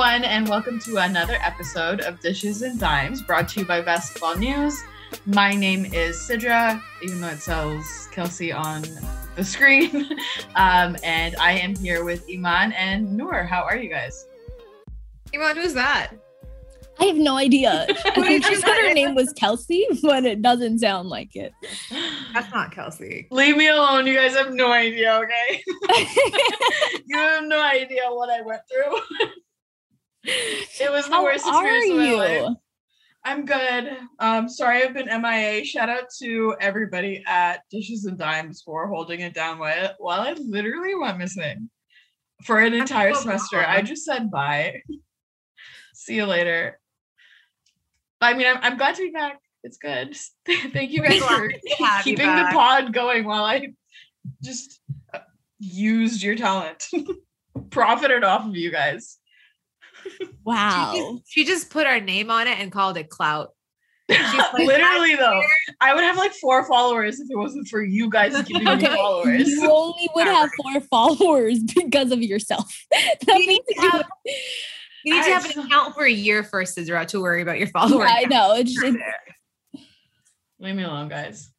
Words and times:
everyone, 0.00 0.22
and 0.22 0.48
welcome 0.48 0.78
to 0.78 0.98
another 0.98 1.36
episode 1.42 2.02
of 2.02 2.20
Dishes 2.20 2.62
and 2.62 2.78
Dimes 2.78 3.20
brought 3.20 3.48
to 3.48 3.60
you 3.60 3.66
by 3.66 3.80
Basketball 3.80 4.36
News. 4.36 4.80
My 5.26 5.56
name 5.56 5.86
is 5.86 6.16
Sidra, 6.16 6.80
even 7.02 7.20
though 7.20 7.30
it 7.30 7.40
says 7.40 8.08
Kelsey 8.12 8.52
on 8.52 8.84
the 9.34 9.42
screen. 9.42 10.08
um, 10.54 10.96
and 11.02 11.34
I 11.40 11.58
am 11.58 11.74
here 11.74 12.04
with 12.04 12.24
Iman 12.32 12.74
and 12.74 13.16
Noor. 13.16 13.42
How 13.42 13.62
are 13.62 13.76
you 13.76 13.90
guys? 13.90 14.24
Iman, 15.34 15.56
who's 15.56 15.74
that? 15.74 16.12
I 17.00 17.06
have 17.06 17.16
no 17.16 17.36
idea. 17.36 17.84
she 18.14 18.54
said 18.54 18.76
her 18.76 18.94
name 18.94 19.16
was 19.16 19.32
Kelsey, 19.32 19.84
but 20.02 20.24
it 20.24 20.42
doesn't 20.42 20.78
sound 20.78 21.08
like 21.08 21.34
it. 21.34 21.52
That's 22.32 22.52
not 22.54 22.70
Kelsey. 22.70 23.26
Leave 23.32 23.56
me 23.56 23.66
alone. 23.66 24.06
You 24.06 24.14
guys 24.14 24.36
have 24.36 24.52
no 24.52 24.70
idea, 24.70 25.12
okay? 25.24 25.60
you 27.04 27.18
have 27.18 27.46
no 27.46 27.60
idea 27.60 28.02
what 28.10 28.30
I 28.30 28.42
went 28.42 28.62
through. 28.70 29.00
it 30.24 30.90
was 30.90 31.06
the 31.06 31.12
How 31.12 31.24
worst 31.24 31.46
experience 31.46 31.90
of 31.90 31.96
my 31.96 32.04
you? 32.04 32.16
life. 32.16 32.56
I'm 33.24 33.44
good. 33.44 33.96
Um, 34.20 34.48
sorry 34.48 34.82
I've 34.82 34.94
been 34.94 35.06
MIA. 35.06 35.64
Shout 35.64 35.88
out 35.88 36.04
to 36.20 36.56
everybody 36.60 37.22
at 37.26 37.60
Dishes 37.70 38.04
and 38.04 38.16
Dimes 38.16 38.62
for 38.62 38.86
holding 38.88 39.20
it 39.20 39.34
down 39.34 39.58
while, 39.58 39.94
while 39.98 40.20
I 40.20 40.32
literally 40.32 40.94
went 40.94 41.18
missing 41.18 41.68
for 42.44 42.60
an 42.60 42.74
entire 42.74 43.14
so 43.14 43.22
semester. 43.22 43.64
I 43.64 43.82
just 43.82 44.04
said 44.04 44.30
bye. 44.30 44.82
See 45.94 46.14
you 46.14 46.26
later. 46.26 46.78
I 48.20 48.34
mean, 48.34 48.46
I'm, 48.46 48.58
I'm 48.62 48.76
glad 48.78 48.94
to 48.96 49.02
be 49.02 49.10
back. 49.10 49.40
It's 49.62 49.76
good. 49.76 50.16
Thank 50.72 50.92
you 50.92 51.02
guys 51.02 51.22
for 51.22 51.50
you 51.50 51.58
keeping 52.02 52.34
the 52.34 52.48
pod 52.52 52.92
going 52.92 53.24
while 53.24 53.44
I 53.44 53.68
just 54.42 54.80
uh, 55.12 55.18
used 55.58 56.22
your 56.22 56.36
talent, 56.36 56.86
profited 57.70 58.24
off 58.24 58.46
of 58.46 58.56
you 58.56 58.70
guys. 58.70 59.18
She 60.20 60.26
Wow. 60.44 60.92
just, 60.94 61.30
she 61.32 61.44
just 61.44 61.70
put 61.70 61.86
our 61.86 62.00
name 62.00 62.30
on 62.30 62.46
it 62.48 62.58
and 62.58 62.72
called 62.72 62.96
it 62.96 63.10
clout. 63.10 63.50
like, 64.08 64.52
Literally 64.54 65.14
though, 65.16 65.42
I 65.82 65.94
would 65.94 66.02
have 66.04 66.16
like 66.16 66.32
four 66.32 66.66
followers 66.66 67.20
if 67.20 67.28
it 67.30 67.36
wasn't 67.36 67.68
for 67.68 67.82
you 67.82 68.08
guys 68.08 68.32
giving 68.46 68.64
me 68.64 68.70
Okay, 68.72 68.86
followers. 68.96 69.46
you 69.46 69.70
only 69.70 70.08
would 70.14 70.26
have 70.26 70.48
four 70.62 70.80
followers 70.82 71.58
because 71.62 72.10
of 72.12 72.22
yourself. 72.22 72.64
That 72.90 73.16
You 73.26 73.38
need 73.40 73.46
means 73.48 73.60
to 73.68 73.74
you 73.82 73.90
have- 73.90 74.08
You 75.04 75.14
need 75.14 75.24
to 75.24 75.30
have 75.30 75.44
an 75.44 75.58
account 75.66 75.94
for 75.94 76.04
a 76.04 76.10
year 76.10 76.42
first, 76.42 76.78
Sidra, 76.78 77.06
to 77.08 77.20
worry 77.20 77.42
about 77.42 77.58
your 77.58 77.68
followers. 77.68 78.10
I 78.10 78.24
know. 78.24 78.54
It's 78.54 78.72
just, 78.72 78.96
Leave 80.58 80.74
me 80.74 80.82
alone, 80.84 81.08
guys. 81.08 81.50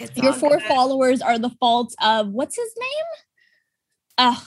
It's 0.00 0.16
your 0.16 0.32
four 0.32 0.56
good. 0.58 0.62
followers 0.62 1.20
are 1.20 1.38
the 1.38 1.50
fault 1.60 1.94
of 2.02 2.28
what's 2.28 2.56
his 2.56 2.70
name? 2.80 2.88
Ugh. 4.18 4.42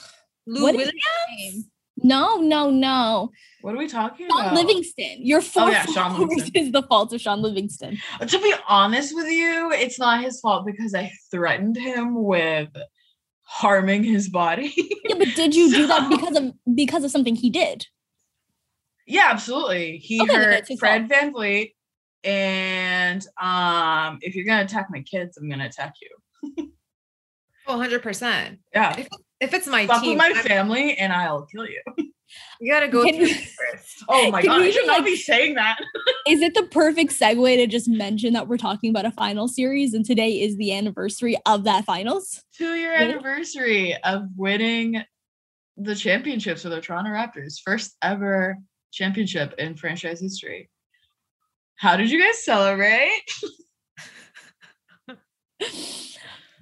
Lou 0.48 0.62
what 0.64 0.74
is 0.74 0.78
Williams? 0.78 1.02
his 1.38 1.54
name? 1.54 1.64
No, 2.02 2.36
no, 2.36 2.70
no. 2.70 3.30
What 3.62 3.74
are 3.74 3.78
we 3.78 3.88
talking 3.88 4.28
Sean 4.28 4.40
about? 4.40 4.54
Livingston. 4.54 5.18
Your 5.18 5.40
four 5.40 5.70
yeah, 5.70 5.86
Sean 5.86 6.12
followers 6.12 6.50
is 6.54 6.72
the 6.72 6.82
fault 6.82 7.12
of 7.12 7.20
Sean 7.20 7.40
Livingston. 7.40 7.98
To 8.26 8.38
be 8.38 8.54
honest 8.68 9.14
with 9.14 9.28
you, 9.28 9.72
it's 9.72 9.98
not 9.98 10.22
his 10.22 10.40
fault 10.40 10.66
because 10.66 10.94
I 10.94 11.10
threatened 11.30 11.76
him 11.76 12.22
with 12.22 12.68
harming 13.42 14.04
his 14.04 14.28
body. 14.28 14.74
Yeah, 15.08 15.16
but 15.18 15.34
did 15.34 15.54
you 15.54 15.72
do 15.72 15.86
that 15.86 16.10
because 16.10 16.36
of 16.36 16.52
because 16.74 17.04
of 17.04 17.10
something 17.10 17.34
he 17.34 17.48
did? 17.48 17.86
Yeah, 19.06 19.28
absolutely. 19.30 19.98
He 19.98 20.20
Okay, 20.20 20.34
hurt 20.34 20.54
it's 20.54 20.68
his 20.68 20.78
Fred 20.78 21.08
VanVleet. 21.08 21.72
And 22.24 23.24
um, 23.40 24.18
if 24.20 24.34
you're 24.34 24.44
gonna 24.44 24.64
attack 24.64 24.88
my 24.90 25.00
kids, 25.02 25.38
I'm 25.38 25.48
gonna 25.48 25.66
attack 25.66 25.94
you. 26.02 26.72
Oh, 27.68 27.78
100%. 27.78 28.58
Yeah. 28.72 29.04
If 29.40 29.52
it's 29.54 29.66
my 29.66 29.86
Fuck 29.86 30.02
team, 30.02 30.18
with 30.18 30.18
my 30.18 30.32
I'm- 30.34 30.46
family 30.46 30.96
and 30.96 31.12
I'll 31.12 31.46
kill 31.46 31.66
you. 31.66 31.82
you 32.60 32.72
got 32.72 32.80
to 32.80 32.88
go 32.88 33.04
Can 33.04 33.14
through 33.16 33.26
you- 33.26 33.34
first. 33.34 33.82
Oh 34.08 34.30
my 34.30 34.42
god, 34.42 34.60
we 34.60 34.68
I 34.68 34.70
should 34.70 34.80
do, 34.82 34.86
not 34.86 35.04
be 35.04 35.16
saying 35.16 35.54
that. 35.54 35.78
Is 36.28 36.40
it 36.42 36.54
the 36.54 36.64
perfect 36.64 37.12
segue 37.12 37.56
to 37.56 37.66
just 37.66 37.88
mention 37.88 38.32
that 38.34 38.46
we're 38.48 38.56
talking 38.58 38.90
about 38.90 39.04
a 39.06 39.10
final 39.10 39.48
series 39.48 39.94
and 39.94 40.04
today 40.04 40.40
is 40.42 40.56
the 40.56 40.72
anniversary 40.72 41.36
of 41.46 41.64
that 41.64 41.84
finals? 41.84 42.42
Two 42.56 42.74
year 42.74 42.92
Really? 42.92 43.12
anniversary 43.12 43.96
of 44.04 44.24
winning 44.36 45.02
the 45.76 45.94
championships 45.94 46.64
with 46.64 46.72
the 46.72 46.80
Toronto 46.80 47.10
Raptors. 47.10 47.60
First 47.64 47.96
ever 48.02 48.58
championship 48.92 49.54
in 49.58 49.76
franchise 49.76 50.20
history. 50.20 50.70
How 51.76 51.96
did 51.96 52.10
you 52.10 52.20
guys 52.22 52.42
celebrate? 52.44 53.22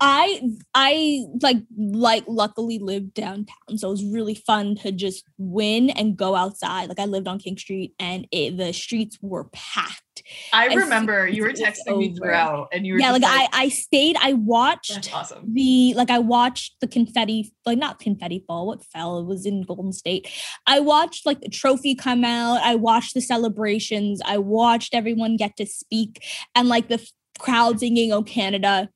I 0.01 0.43
I 0.75 1.25
like 1.43 1.59
like 1.71 2.25
luckily 2.27 2.79
lived 2.79 3.15
downtown, 3.15 3.77
so 3.79 3.89
it 3.89 3.91
was 3.91 4.05
really 4.05 4.35
fun 4.35 4.77
to 4.77 4.93
just 4.93 5.25
win 5.39 5.91
and 5.91 6.17
go 6.17 6.35
outside. 6.35 6.89
Like 6.89 6.99
I 6.99 7.05
lived 7.05 7.29
on 7.29 7.39
King 7.39 7.57
Street, 7.57 7.95
and 7.99 8.27
it, 8.31 8.57
the 8.57 8.73
streets 8.73 9.19
were 9.23 9.45
packed. 9.53 10.01
I 10.53 10.69
As 10.69 10.77
remember 10.77 11.27
you 11.27 11.43
were 11.43 11.53
texting 11.53 11.99
me 11.99 12.15
throughout 12.15 12.69
and 12.73 12.87
you 12.87 12.95
were 12.95 13.01
Yeah, 13.01 13.11
just 13.19 13.23
like, 13.23 13.51
I 13.53 13.65
I 13.65 13.69
stayed. 13.69 14.17
I 14.21 14.33
watched 14.35 15.13
awesome. 15.15 15.53
the 15.53 15.95
like 15.95 16.11
I 16.11 16.19
watched 16.19 16.77
the 16.81 16.87
confetti 16.89 17.53
like 17.67 17.79
not 17.79 17.99
confetti 17.99 18.45
fall 18.47 18.67
what 18.67 18.85
fell 18.85 19.19
it 19.19 19.27
was 19.27 19.45
in 19.47 19.63
Golden 19.63 19.93
State. 19.93 20.29
I 20.67 20.81
watched 20.81 21.27
like 21.27 21.41
the 21.41 21.49
trophy 21.49 21.95
come 21.95 22.25
out. 22.25 22.61
I 22.63 22.75
watched 22.75 23.15
the 23.15 23.21
celebrations. 23.21 24.21
I 24.25 24.39
watched 24.39 24.95
everyone 24.95 25.37
get 25.37 25.57
to 25.57 25.67
speak 25.67 26.25
and 26.55 26.69
like 26.69 26.89
the 26.89 27.05
crowd 27.39 27.81
singing 27.81 28.13
"Oh 28.13 28.23
Canada," 28.23 28.89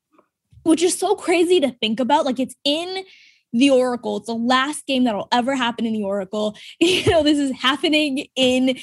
which 0.68 0.82
is 0.82 0.98
so 0.98 1.16
crazy 1.16 1.60
to 1.60 1.70
think 1.80 1.98
about. 1.98 2.24
Like 2.24 2.38
it's 2.38 2.54
in 2.64 3.04
the 3.52 3.70
Oracle. 3.70 4.18
It's 4.18 4.26
the 4.26 4.34
last 4.34 4.86
game 4.86 5.04
that'll 5.04 5.28
ever 5.32 5.54
happen 5.54 5.86
in 5.86 5.94
the 5.94 6.04
Oracle. 6.04 6.56
You 6.80 7.10
know, 7.10 7.22
this 7.22 7.38
is 7.38 7.52
happening 7.52 8.26
in 8.36 8.78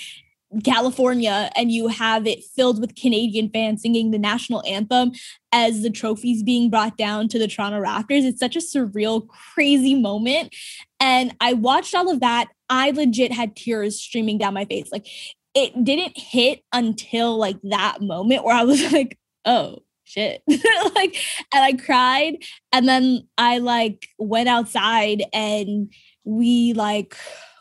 California 0.63 1.49
and 1.55 1.71
you 1.71 1.87
have 1.87 2.25
it 2.27 2.43
filled 2.43 2.79
with 2.79 2.95
Canadian 2.95 3.49
fans 3.49 3.81
singing 3.81 4.11
the 4.11 4.19
national 4.19 4.63
anthem 4.65 5.11
as 5.51 5.81
the 5.81 5.89
trophies 5.89 6.43
being 6.43 6.69
brought 6.69 6.97
down 6.97 7.27
to 7.29 7.39
the 7.39 7.47
Toronto 7.47 7.81
Raptors. 7.81 8.23
It's 8.23 8.39
such 8.39 8.55
a 8.55 8.59
surreal, 8.59 9.27
crazy 9.27 9.95
moment. 9.95 10.55
And 10.99 11.35
I 11.41 11.53
watched 11.53 11.93
all 11.93 12.09
of 12.09 12.21
that. 12.21 12.47
I 12.69 12.91
legit 12.91 13.31
had 13.31 13.55
tears 13.55 13.99
streaming 13.99 14.37
down 14.37 14.53
my 14.53 14.65
face. 14.65 14.91
Like 14.91 15.07
it 15.53 15.83
didn't 15.83 16.17
hit 16.17 16.63
until 16.73 17.37
like 17.37 17.57
that 17.63 18.01
moment 18.01 18.43
where 18.43 18.55
I 18.55 18.63
was 18.63 18.81
like, 18.93 19.17
oh 19.45 19.79
shit. 20.15 20.41
like 20.95 21.17
and 21.53 21.63
I 21.63 21.73
cried. 21.73 22.37
And 22.71 22.87
then 22.87 23.27
I 23.37 23.59
like 23.59 24.07
went 24.17 24.49
outside 24.49 25.23
and 25.33 25.91
we 26.23 26.73
like 26.73 27.15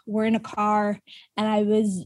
were 0.06 0.24
in 0.24 0.34
a 0.34 0.40
car 0.40 1.00
and 1.36 1.46
I 1.46 1.62
was 1.62 2.04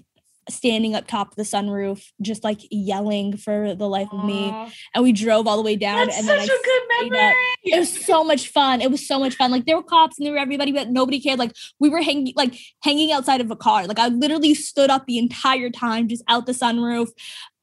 standing 0.51 0.95
up 0.95 1.07
top 1.07 1.29
of 1.31 1.37
the 1.37 1.43
sunroof, 1.43 2.05
just 2.23 2.45
like 2.45 2.61
yelling 2.71 3.37
for 3.37 3.75
the 3.75 3.89
life 3.89 4.09
of 4.13 4.25
me. 4.25 4.49
And 4.95 5.05
we 5.05 5.13
drove 5.13 5.47
all 5.47 5.57
the 5.57 5.63
way 5.63 5.77
down. 5.77 6.07
That's 6.07 6.19
and 6.19 6.27
such 6.27 6.39
then 6.39 6.49
a 6.49 6.53
I 6.53 6.63
good 6.65 7.11
memory. 7.11 7.29
up. 7.29 7.35
It 7.65 7.79
was 7.79 8.05
so 8.07 8.25
much 8.25 8.49
fun. 8.49 8.81
It 8.81 8.91
was 8.91 9.07
so 9.07 9.19
much 9.19 9.35
fun. 9.35 9.51
Like 9.51 9.67
there 9.67 9.77
were 9.77 9.83
cops 9.83 10.19
and 10.19 10.27
there 10.27 10.33
were 10.33 10.39
everybody, 10.39 10.73
but 10.73 10.89
nobody 10.91 11.21
cared. 11.21 11.39
Like 11.39 11.53
we 11.81 11.89
were 11.89 12.01
hanging, 12.03 12.33
like 12.37 12.55
hanging 12.83 13.13
outside 13.13 13.41
of 13.41 13.51
a 13.51 13.57
car. 13.57 13.87
Like 13.87 13.99
I 13.99 14.09
literally 14.09 14.55
stood 14.55 14.91
up 14.91 15.07
the 15.07 15.19
entire 15.19 15.71
time, 15.71 16.09
just 16.09 16.25
out 16.29 16.47
the 16.47 16.53
sunroof. 16.53 17.09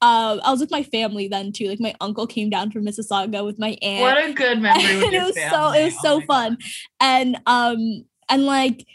Uh, 0.02 0.38
I 0.44 0.52
was 0.52 0.60
with 0.60 0.70
my 0.72 0.84
family 0.84 1.28
then 1.28 1.52
too. 1.52 1.68
Like 1.68 1.80
my 1.80 1.96
uncle 2.02 2.28
came 2.28 2.50
down 2.50 2.70
from 2.70 2.86
Mississauga 2.86 3.44
with 3.46 3.58
my 3.58 3.78
aunt 3.82 4.02
what 4.02 4.30
a 4.30 4.34
good 4.34 4.62
memory 4.62 4.84
with 4.98 5.04
and 5.06 5.14
your 5.14 5.22
it 5.24 5.26
was 5.26 5.36
so 5.36 5.72
it 5.72 5.84
was 5.86 5.96
Oh 6.00 6.20
so 6.20 6.22
fun 6.28 6.52
God. 6.56 6.64
and 7.00 7.38
um 7.48 8.06
and 8.30 8.46
like 8.46 8.86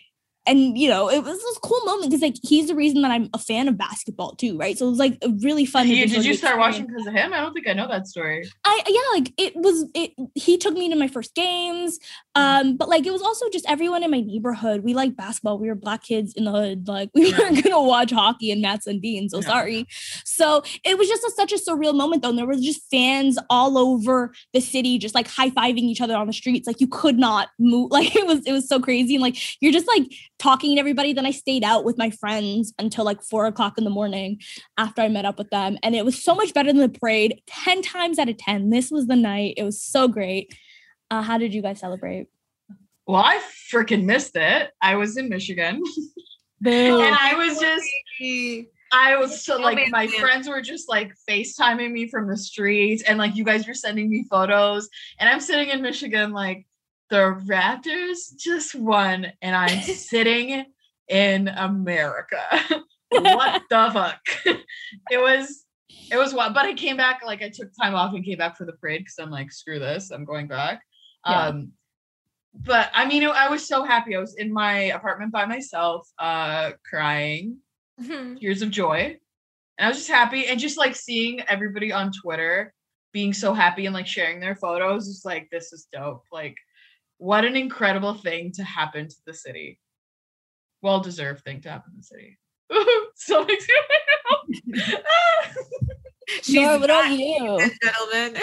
and 0.51 0.77
you 0.77 0.89
know 0.89 1.09
it 1.11 1.23
was 1.23 1.39
this 1.39 1.59
cool 1.63 1.81
moment 1.85 2.11
because 2.11 2.23
like 2.23 2.35
he's 2.43 2.69
the 2.69 2.75
reason 2.75 3.03
that 3.03 3.11
i'm 3.11 3.29
a 3.35 3.39
fan 3.39 3.69
of 3.69 3.79
basketball 3.79 4.35
too 4.35 4.59
right 4.59 4.77
so 4.77 4.87
it 4.87 4.91
was 4.91 4.99
like 4.99 5.17
a 5.23 5.29
really 5.43 5.65
fun 5.65 5.87
to 5.87 5.95
did 5.95 6.25
you 6.25 6.35
start 6.35 6.59
watching 6.59 6.87
because 6.87 7.07
of 7.07 7.15
him? 7.15 7.33
I 7.33 7.41
don't 7.41 7.53
think 7.55 7.69
I 7.69 7.73
know 7.73 7.89
that 7.89 8.07
story. 8.07 8.47
i 8.65 8.83
yeah 8.89 9.19
like 9.19 9.33
it 9.39 9.55
was 9.57 9.85
it 9.95 10.11
he 10.35 10.59
took 10.59 10.75
me 10.75 10.89
to 10.91 10.97
my 10.97 11.09
first 11.09 11.35
games 11.35 11.99
um 12.35 12.77
but 12.77 12.89
like 12.89 13.07
it 13.07 13.13
was 13.13 13.23
also 13.23 13.47
just 13.51 13.65
everyone 13.69 14.03
in 14.03 14.11
my 14.11 14.21
neighborhood 14.21 14.83
we 14.83 14.93
like 14.95 15.17
basketball 15.17 15.59
we 15.59 15.69
were 15.69 15.75
black 15.75 16.03
kids 16.03 16.33
in 16.35 16.45
the 16.45 16.51
hood 16.53 16.89
like 16.89 17.11
we 17.15 17.31
Yeah. 17.31 17.39
weren't 17.39 17.63
gonna 17.63 17.83
watch 17.83 18.11
hockey 18.11 18.51
and 18.51 18.61
Mats 18.61 18.87
Sundin 18.87 19.29
so 19.29 19.39
No. 19.39 19.43
sorry 19.43 19.87
so 20.25 20.63
it 20.85 20.99
was 20.99 21.09
just 21.09 21.23
a, 21.25 21.31
such 21.37 21.53
a 21.53 21.57
surreal 21.57 21.95
moment 21.95 22.23
though 22.23 22.31
and 22.31 22.39
there 22.39 22.47
were 22.47 22.55
just 22.57 22.83
fans 22.91 23.39
all 23.49 23.79
over 23.79 24.33
the 24.53 24.61
city 24.61 24.99
just 24.99 25.15
like 25.15 25.29
high-fiving 25.29 25.79
each 25.79 26.01
other 26.01 26.17
on 26.17 26.27
the 26.27 26.33
streets 26.33 26.67
like 26.67 26.81
you 26.81 26.87
could 26.89 27.19
not 27.19 27.49
move 27.59 27.91
like 27.97 28.15
it 28.17 28.27
was 28.27 28.41
it 28.47 28.53
was 28.53 28.69
so 28.69 28.81
crazy 28.81 29.15
and 29.15 29.23
like 29.23 29.37
you're 29.61 29.73
just 29.73 29.87
like 29.87 30.05
talking 30.41 30.75
to 30.75 30.81
everybody. 30.81 31.13
Then 31.13 31.27
i 31.27 31.31
stayed 31.31 31.63
out 31.63 31.85
with 31.85 31.99
my 31.99 32.11
friends 32.11 32.73
until 32.79 33.05
like 33.05 33.23
four 33.23 33.47
o'clock 33.47 33.79
in 33.79 33.85
the 33.85 33.91
morning 33.91 34.41
after 34.77 35.03
i 35.03 35.09
met 35.09 35.25
up 35.25 35.39
with 35.39 35.51
them. 35.51 35.79
And 35.83 35.95
it 35.95 36.05
was 36.05 36.21
so 36.21 36.35
much 36.35 36.53
better 36.53 36.73
than 36.73 36.81
the 36.81 36.89
parade 36.89 37.41
10 37.47 37.83
times 37.83 38.19
out 38.19 38.29
of 38.29 38.39
10 38.39 38.71
this 38.71 38.91
was 38.91 39.07
the 39.07 39.17
night. 39.17 39.55
It 39.57 39.63
was 39.63 39.81
so 39.81 40.09
great. 40.09 40.53
Uh, 41.11 41.23
how 41.23 41.39
did 41.39 41.55
you 41.55 41.63
guys 41.63 41.79
celebrate? 41.79 42.27
Well, 43.07 43.23
I 43.23 43.41
freaking 43.73 44.05
missed 44.05 44.37
it. 44.37 44.71
I 44.81 44.97
was 44.97 45.17
in 45.17 45.29
Michigan. 45.29 45.83
Boo. 46.61 47.01
and 47.01 47.17
I 47.19 47.35
was 47.35 47.59
just 47.59 47.87
I 48.93 49.17
was 49.17 49.45
so 49.45 49.57
like 49.57 49.89
my 49.91 50.07
friends 50.07 50.49
were 50.49 50.61
just 50.61 50.89
like 50.89 51.13
FaceTiming 51.29 51.91
me 51.91 52.09
from 52.09 52.29
the 52.29 52.37
streets. 52.37 53.03
And 53.03 53.19
like 53.19 53.37
you 53.37 53.45
guys 53.45 53.67
were 53.67 53.75
sending 53.75 54.11
me 54.11 54.27
photos. 54.31 54.89
And 55.19 55.29
I'm 55.29 55.41
sitting 55.41 55.69
in 55.69 55.81
Michigan 55.81 56.33
like 56.33 56.67
the 57.11 57.41
Raptors 57.47 58.37
just 58.39 58.75
won 58.75 59.27
and 59.43 59.55
I'm 59.55 59.81
sitting 59.83 60.65
in 61.09 61.49
America. 61.49 62.41
what 63.11 63.63
the 63.69 63.91
fuck? 63.93 64.21
it 65.11 65.21
was 65.21 65.65
it 66.11 66.17
was 66.17 66.33
what 66.33 66.55
but 66.55 66.65
I 66.65 66.75
came 66.75 66.97
back 66.97 67.21
like 67.25 67.43
I 67.43 67.49
took 67.49 67.69
time 67.81 67.95
off 67.95 68.15
and 68.15 68.25
came 68.25 68.39
back 68.39 68.57
for 68.57 68.65
the 68.65 68.73
parade 68.75 69.01
because 69.01 69.17
I'm 69.19 69.31
like, 69.31 69.53
screw 69.53 69.79
this, 69.79 70.11
I'm 70.11 70.25
going 70.25 70.47
back. 70.47 70.83
Yeah. 71.27 71.49
Um 71.49 71.73
but 72.55 72.91
I 72.95 73.07
mean 73.07 73.25
I 73.25 73.49
was 73.49 73.67
so 73.67 73.85
happy. 73.85 74.17
I 74.17 74.21
was 74.21 74.37
in 74.37 74.53
my 74.53 74.75
apartment 74.93 75.33
by 75.33 75.47
myself, 75.47 76.09
uh 76.19 76.73
crying, 76.89 77.59
tears 78.39 78.63
of 78.63 78.71
joy. 78.71 79.17
And 79.79 79.87
I 79.87 79.89
was 79.89 79.99
just 79.99 80.11
happy 80.11 80.47
and 80.47 80.61
just 80.61 80.79
like 80.79 80.95
seeing 80.95 81.41
everybody 81.43 81.91
on 81.93 82.13
Twitter 82.13 82.73
being 83.13 83.33
so 83.33 83.55
happy 83.55 83.87
and 83.87 83.95
like 83.95 84.07
sharing 84.07 84.39
their 84.39 84.55
photos 84.55 85.09
is 85.09 85.23
like 85.25 85.49
this 85.51 85.73
is 85.73 85.89
dope. 85.93 86.25
Like 86.31 86.55
what 87.21 87.45
an 87.45 87.55
incredible 87.55 88.15
thing 88.15 88.51
to 88.53 88.65
happen 88.65 89.07
to 89.07 89.17
the 89.27 89.35
city. 89.35 89.79
Well 90.81 91.01
deserved 91.01 91.45
thing 91.45 91.61
to 91.61 91.71
happen 91.71 91.93
to 91.93 91.99
the 91.99 92.03
city. 92.03 92.39
so 93.15 93.45
makes 93.47 93.67
me 94.67 94.97
She's 96.43 96.55
Nora, 96.55 96.79
what 96.79 96.85
about 96.85 97.03
back, 97.03 97.19
you? 97.19 97.71
gentlemen. 97.83 98.43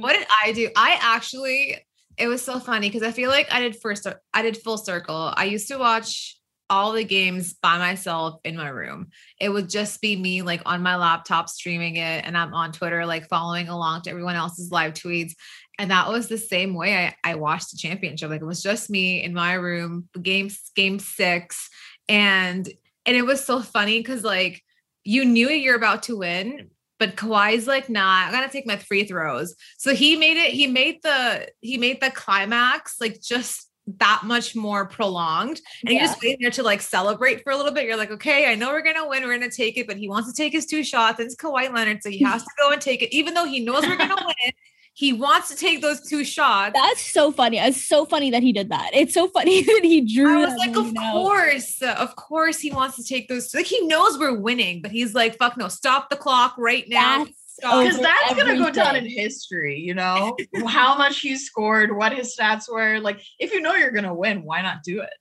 what 0.00 0.16
hmm. 0.16 0.20
did 0.20 0.26
I 0.44 0.52
do? 0.52 0.70
I 0.76 0.98
actually, 1.02 1.76
it 2.16 2.28
was 2.28 2.40
so 2.40 2.58
funny 2.58 2.88
because 2.88 3.02
I 3.02 3.10
feel 3.10 3.28
like 3.28 3.52
I 3.52 3.60
did 3.60 3.76
first, 3.76 4.06
I 4.32 4.42
did 4.42 4.56
full 4.56 4.78
circle. 4.78 5.34
I 5.36 5.44
used 5.44 5.68
to 5.68 5.76
watch 5.76 6.36
all 6.68 6.92
the 6.92 7.04
games 7.04 7.54
by 7.54 7.78
myself 7.78 8.40
in 8.44 8.56
my 8.56 8.68
room. 8.68 9.08
It 9.40 9.48
would 9.48 9.68
just 9.68 10.00
be 10.00 10.16
me 10.16 10.42
like 10.42 10.62
on 10.66 10.82
my 10.82 10.96
laptop 10.96 11.48
streaming 11.48 11.96
it, 11.96 12.24
and 12.24 12.36
I'm 12.36 12.54
on 12.54 12.72
Twitter, 12.72 13.06
like 13.06 13.28
following 13.28 13.68
along 13.68 14.02
to 14.02 14.10
everyone 14.10 14.36
else's 14.36 14.70
live 14.70 14.94
tweets. 14.94 15.32
And 15.78 15.90
that 15.90 16.08
was 16.08 16.28
the 16.28 16.38
same 16.38 16.74
way 16.74 16.96
I, 17.24 17.32
I 17.32 17.34
watched 17.34 17.70
the 17.70 17.76
championship. 17.76 18.30
Like 18.30 18.40
it 18.40 18.46
was 18.46 18.62
just 18.62 18.88
me 18.88 19.22
in 19.22 19.34
my 19.34 19.54
room, 19.54 20.08
game 20.20 20.50
game 20.74 20.98
six. 20.98 21.68
And 22.08 22.68
and 23.04 23.16
it 23.16 23.26
was 23.26 23.44
so 23.44 23.60
funny 23.60 23.98
because 24.00 24.24
like 24.24 24.62
you 25.04 25.24
knew 25.24 25.48
you're 25.50 25.76
about 25.76 26.04
to 26.04 26.16
win, 26.18 26.70
but 26.98 27.14
Kawhi's 27.16 27.66
like, 27.66 27.88
nah, 27.90 28.26
I 28.26 28.30
gotta 28.32 28.48
take 28.48 28.66
my 28.66 28.76
free 28.76 29.04
throws. 29.04 29.54
So 29.78 29.94
he 29.94 30.16
made 30.16 30.36
it, 30.38 30.52
he 30.52 30.66
made 30.66 31.02
the 31.02 31.48
he 31.60 31.76
made 31.78 32.00
the 32.00 32.10
climax 32.10 32.96
like 33.00 33.20
just 33.20 33.68
that 33.98 34.22
much 34.24 34.56
more 34.56 34.86
prolonged. 34.86 35.60
And 35.82 35.90
you 35.94 36.00
Yeah. 36.00 36.06
just 36.06 36.20
wait 36.22 36.38
there 36.40 36.50
to 36.52 36.62
like 36.62 36.80
celebrate 36.80 37.42
for 37.44 37.52
a 37.52 37.56
little 37.56 37.70
bit. 37.72 37.84
You're 37.84 37.96
like, 37.96 38.10
okay, 38.10 38.50
I 38.50 38.54
know 38.56 38.70
we're 38.70 38.82
gonna 38.82 39.06
win, 39.06 39.24
we're 39.24 39.38
gonna 39.38 39.50
take 39.50 39.76
it, 39.76 39.86
but 39.86 39.96
he 39.98 40.08
wants 40.08 40.32
to 40.32 40.34
take 40.42 40.52
his 40.52 40.66
two 40.66 40.82
shots. 40.82 41.20
And 41.20 41.26
It's 41.26 41.36
Kawhi 41.36 41.72
Leonard, 41.72 42.02
so 42.02 42.10
he 42.10 42.18
has 42.24 42.42
to 42.42 42.50
go 42.58 42.70
and 42.72 42.80
take 42.80 43.02
it, 43.02 43.14
even 43.14 43.34
though 43.34 43.44
he 43.44 43.60
knows 43.60 43.86
we're 43.86 43.96
gonna 43.98 44.16
win. 44.26 44.52
He 44.96 45.12
wants 45.12 45.50
to 45.50 45.56
take 45.56 45.82
those 45.82 46.00
two 46.00 46.24
shots. 46.24 46.72
That's 46.74 47.02
so 47.02 47.30
funny. 47.30 47.58
It's 47.58 47.84
so 47.86 48.06
funny 48.06 48.30
that 48.30 48.42
he 48.42 48.50
did 48.50 48.70
that. 48.70 48.90
It's 48.94 49.12
so 49.12 49.28
funny 49.34 49.62
that 49.62 49.80
he 49.82 50.00
drew. 50.00 50.42
I 50.42 50.46
was 50.46 50.56
like, 50.56 50.70
of 50.70 50.86
line 50.86 50.96
out. 50.96 51.12
course, 51.12 51.82
of 51.82 52.16
course, 52.16 52.60
he 52.60 52.70
wants 52.70 52.96
to 52.96 53.04
take 53.04 53.28
those. 53.28 53.54
Like 53.54 53.66
he 53.66 53.86
knows 53.86 54.18
we're 54.18 54.38
winning, 54.38 54.80
but 54.80 54.90
he's 54.90 55.14
like, 55.14 55.36
fuck 55.36 55.58
no, 55.58 55.68
stop 55.68 56.08
the 56.08 56.16
clock 56.16 56.54
right 56.56 56.88
now. 56.88 57.24
That's 57.24 57.56
because 57.60 57.94
over 57.94 58.02
that's 58.04 58.34
gonna 58.36 58.56
go 58.56 58.70
down 58.70 58.96
in 58.96 59.06
history, 59.06 59.78
you 59.80 59.92
know, 59.92 60.34
how 60.66 60.96
much 60.96 61.20
he 61.20 61.36
scored, 61.36 61.94
what 61.94 62.14
his 62.14 62.34
stats 62.34 62.62
were. 62.66 62.98
Like, 62.98 63.20
if 63.38 63.52
you 63.52 63.60
know 63.60 63.74
you're 63.74 63.90
gonna 63.90 64.14
win, 64.14 64.44
why 64.44 64.62
not 64.62 64.82
do 64.82 65.02
it? 65.02 65.12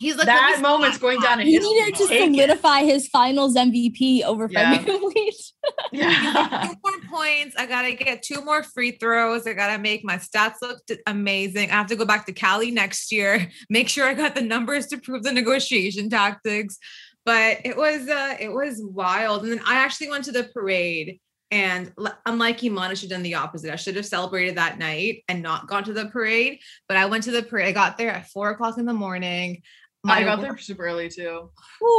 He's 0.00 0.16
like 0.16 0.26
that 0.26 0.52
"Let 0.52 0.56
me 0.56 0.62
moment's 0.62 0.96
going 0.98 1.20
the 1.20 1.26
down 1.26 1.40
in 1.40 1.46
He 1.46 1.52
history. 1.54 1.70
needed 1.74 1.94
to 1.96 2.06
Take 2.08 2.20
it. 2.30 2.34
solidify 2.34 2.80
his 2.84 3.06
finals 3.08 3.54
MVP 3.54 4.22
over 4.24 4.48
Yeah. 4.50 4.78
Fred 4.82 4.86
VanVleet. 4.86 5.52
Yeah. 5.92 6.68
two 6.68 6.74
more 6.82 7.00
points. 7.20 7.54
I 7.58 7.66
gotta 7.66 7.92
get 7.92 8.22
two 8.22 8.42
more 8.42 8.62
free 8.62 8.92
throws. 8.92 9.46
I 9.46 9.52
gotta 9.52 9.78
make 9.80 10.02
my 10.04 10.16
stats 10.16 10.54
look 10.62 10.78
amazing. 11.06 11.70
I 11.70 11.74
have 11.74 11.88
to 11.88 11.96
go 11.96 12.06
back 12.06 12.24
to 12.26 12.32
Cali 12.32 12.70
next 12.70 13.12
year. 13.12 13.50
Make 13.70 13.88
sure 13.90 14.06
I 14.06 14.14
got 14.14 14.34
the 14.34 14.40
numbers 14.40 14.86
to 14.88 14.98
prove 14.98 15.22
the 15.22 15.32
negotiation 15.32 16.08
tactics. 16.08 16.78
But 17.26 17.58
it 17.64 17.76
was 17.76 18.08
uh 18.08 18.36
it 18.40 18.50
was 18.52 18.80
wild. 18.82 19.42
And 19.42 19.52
then 19.52 19.60
I 19.66 19.76
actually 19.84 20.08
went 20.08 20.24
to 20.24 20.32
the 20.32 20.44
parade. 20.44 21.20
And 21.50 21.92
unlike 22.24 22.62
Iman, 22.64 22.90
I 22.92 22.94
should 22.94 23.10
have 23.10 23.18
done 23.18 23.22
the 23.24 23.34
opposite. 23.34 23.72
I 23.72 23.76
should 23.76 23.96
have 23.96 24.06
celebrated 24.06 24.56
that 24.56 24.78
night 24.78 25.24
and 25.28 25.42
not 25.42 25.66
gone 25.66 25.82
to 25.84 25.92
the 25.92 26.06
parade. 26.06 26.60
But 26.88 26.96
I 26.96 27.06
went 27.06 27.24
to 27.24 27.32
the 27.32 27.42
parade. 27.42 27.66
I 27.68 27.72
got 27.72 27.98
there 27.98 28.10
at 28.12 28.28
four 28.28 28.50
o'clock 28.50 28.78
in 28.78 28.86
the 28.86 28.94
morning. 28.94 29.62
I 30.06 30.24
got 30.24 30.40
there 30.40 30.56
super 30.58 30.84
early 30.86 31.08
too. 31.08 31.50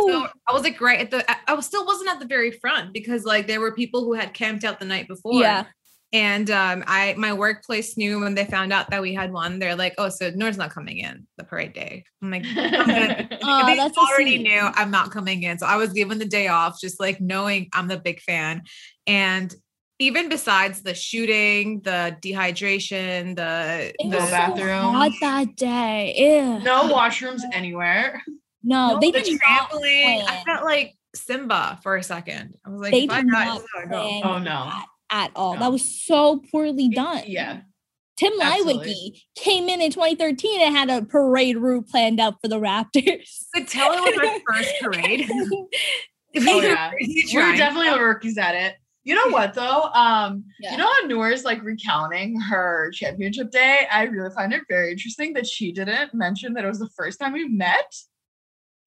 So 0.10 0.28
I 0.48 0.54
was 0.54 0.64
like 0.64 0.80
right 0.82 1.00
at 1.00 1.12
the. 1.12 1.30
I- 1.30 1.38
I 1.50 1.54
was 1.54 1.66
still 1.66 1.86
wasn't 1.86 2.10
at 2.10 2.20
the 2.20 2.26
very 2.26 2.52
front 2.52 2.94
because 2.94 3.26
like 3.26 3.48
there 3.48 3.60
were 3.60 3.74
people 3.74 4.04
who 4.04 4.14
had 4.14 4.34
camped 4.34 4.64
out 4.64 4.80
the 4.80 4.86
night 4.86 5.08
before. 5.08 5.42
Yeah. 5.42 5.66
And 6.14 6.52
um, 6.52 6.84
I 6.88 7.16
my 7.18 7.32
workplace 7.32 7.96
knew 7.96 8.20
when 8.20 8.36
they 8.36 8.44
found 8.44 8.74
out 8.74 8.90
that 8.90 9.02
we 9.02 9.14
had 9.14 9.32
one. 9.32 9.60
They're 9.60 9.78
like, 9.78 9.94
"Oh, 9.98 10.10
so 10.10 10.30
Nora's 10.32 10.58
not 10.58 10.72
coming 10.72 10.98
in 10.98 11.26
the 11.38 11.46
parade 11.46 11.72
day." 11.74 12.04
I'm 12.22 12.32
like, 12.32 12.44
I'm 12.46 12.56
gonna- 12.88 13.30
Aw, 13.44 13.66
they 13.66 13.76
that's 13.78 13.98
already 13.98 14.36
sweet. 14.36 14.44
knew 14.44 14.60
I'm 14.60 14.92
not 14.92 15.12
coming 15.12 15.44
in, 15.44 15.58
so 15.58 15.66
I 15.68 15.78
was 15.78 15.94
given 15.94 16.18
the 16.18 16.26
day 16.26 16.48
off, 16.50 16.82
just 16.82 17.00
like 17.00 17.22
knowing 17.22 17.70
I'm 17.72 17.88
the 17.88 17.98
big 17.98 18.20
fan. 18.20 18.64
And 19.08 19.56
even 20.02 20.30
besides 20.30 20.82
the 20.82 20.94
shooting, 20.94 21.82
the 21.82 22.18
dehydration, 22.22 23.36
the 23.36 23.94
It 24.00 24.10
the 24.10 24.20
No 24.20 24.26
so 24.26 24.32
bathroom. 24.32 24.94
hot 24.94 25.12
that 25.22 25.56
day. 25.56 26.14
Ew. 26.18 26.60
no 26.64 26.84
washrooms 26.94 27.42
anywhere. 27.54 28.22
No, 28.64 28.94
no, 28.94 29.00
they 29.00 29.12
the 29.12 29.22
did 29.22 29.40
not 29.48 29.70
trampoline, 29.70 30.24
I 30.28 30.44
felt 30.46 30.64
like 30.64 30.96
Simba 31.16 31.80
for 31.84 31.96
a 31.96 32.04
second. 32.04 32.56
I 32.66 32.70
was 32.70 32.82
like, 32.82 32.92
They 32.92 33.08
did 33.08 33.26
not 33.26 33.56
this 33.56 33.64
is 33.64 33.70
how 33.74 33.82
I 33.82 33.86
go. 33.86 34.22
Oh, 34.24 34.38
no. 34.40 34.44
that 34.66 34.86
at 35.10 35.32
all. 35.36 35.54
No. 35.56 35.60
That 35.62 35.72
was 35.72 36.04
so 36.06 36.42
poorly 36.52 36.90
done. 36.90 37.24
Yeah. 37.28 37.62
Tim 38.18 38.34
Absolutely. 38.40 38.94
Leiweke 39.36 39.44
came 39.44 39.68
in 39.68 39.82
in 39.82 39.92
2013 39.92 40.62
and 40.62 40.76
had 40.76 40.90
a 40.92 41.04
parade 41.06 41.58
route 41.58 41.88
planned 41.90 42.20
out 42.20 42.36
for 42.42 42.48
the 42.50 42.58
Raptors. 42.60 43.46
could 43.56 43.68
tell 43.68 43.94
it 43.94 44.16
was 44.16 44.30
our 44.30 44.56
first 44.56 44.74
parade. 44.82 45.30
Oh, 46.34 46.40
We 46.40 46.56
were 46.56 46.62
yeah. 46.64 46.92
really 46.92 47.26
We're 47.34 47.58
definitely 47.58 47.90
the 47.90 48.02
rookies 48.06 48.38
at 48.38 48.56
it. 48.56 48.76
You 49.04 49.16
know 49.16 49.30
what 49.30 49.54
though? 49.56 49.84
Um, 49.94 50.44
Yeah. 50.60 50.72
you 50.74 50.78
know 50.78 50.86
how 51.02 51.08
Noor's 51.08 51.44
like 51.44 51.64
recounting 51.64 52.40
her 52.40 52.92
championship 52.94 53.50
day? 53.52 53.88
I 53.92 54.04
really 54.04 54.34
find 54.34 54.54
it 54.54 54.62
very 54.70 54.92
interesting 54.92 55.34
that 55.34 55.48
she 55.48 55.72
didn't 55.72 56.14
mention 56.14 56.54
that 56.54 56.64
it 56.64 56.68
was 56.68 56.80
the 56.80 56.90
first 56.96 57.20
time 57.20 57.34
we 57.34 57.48
met. 57.48 57.96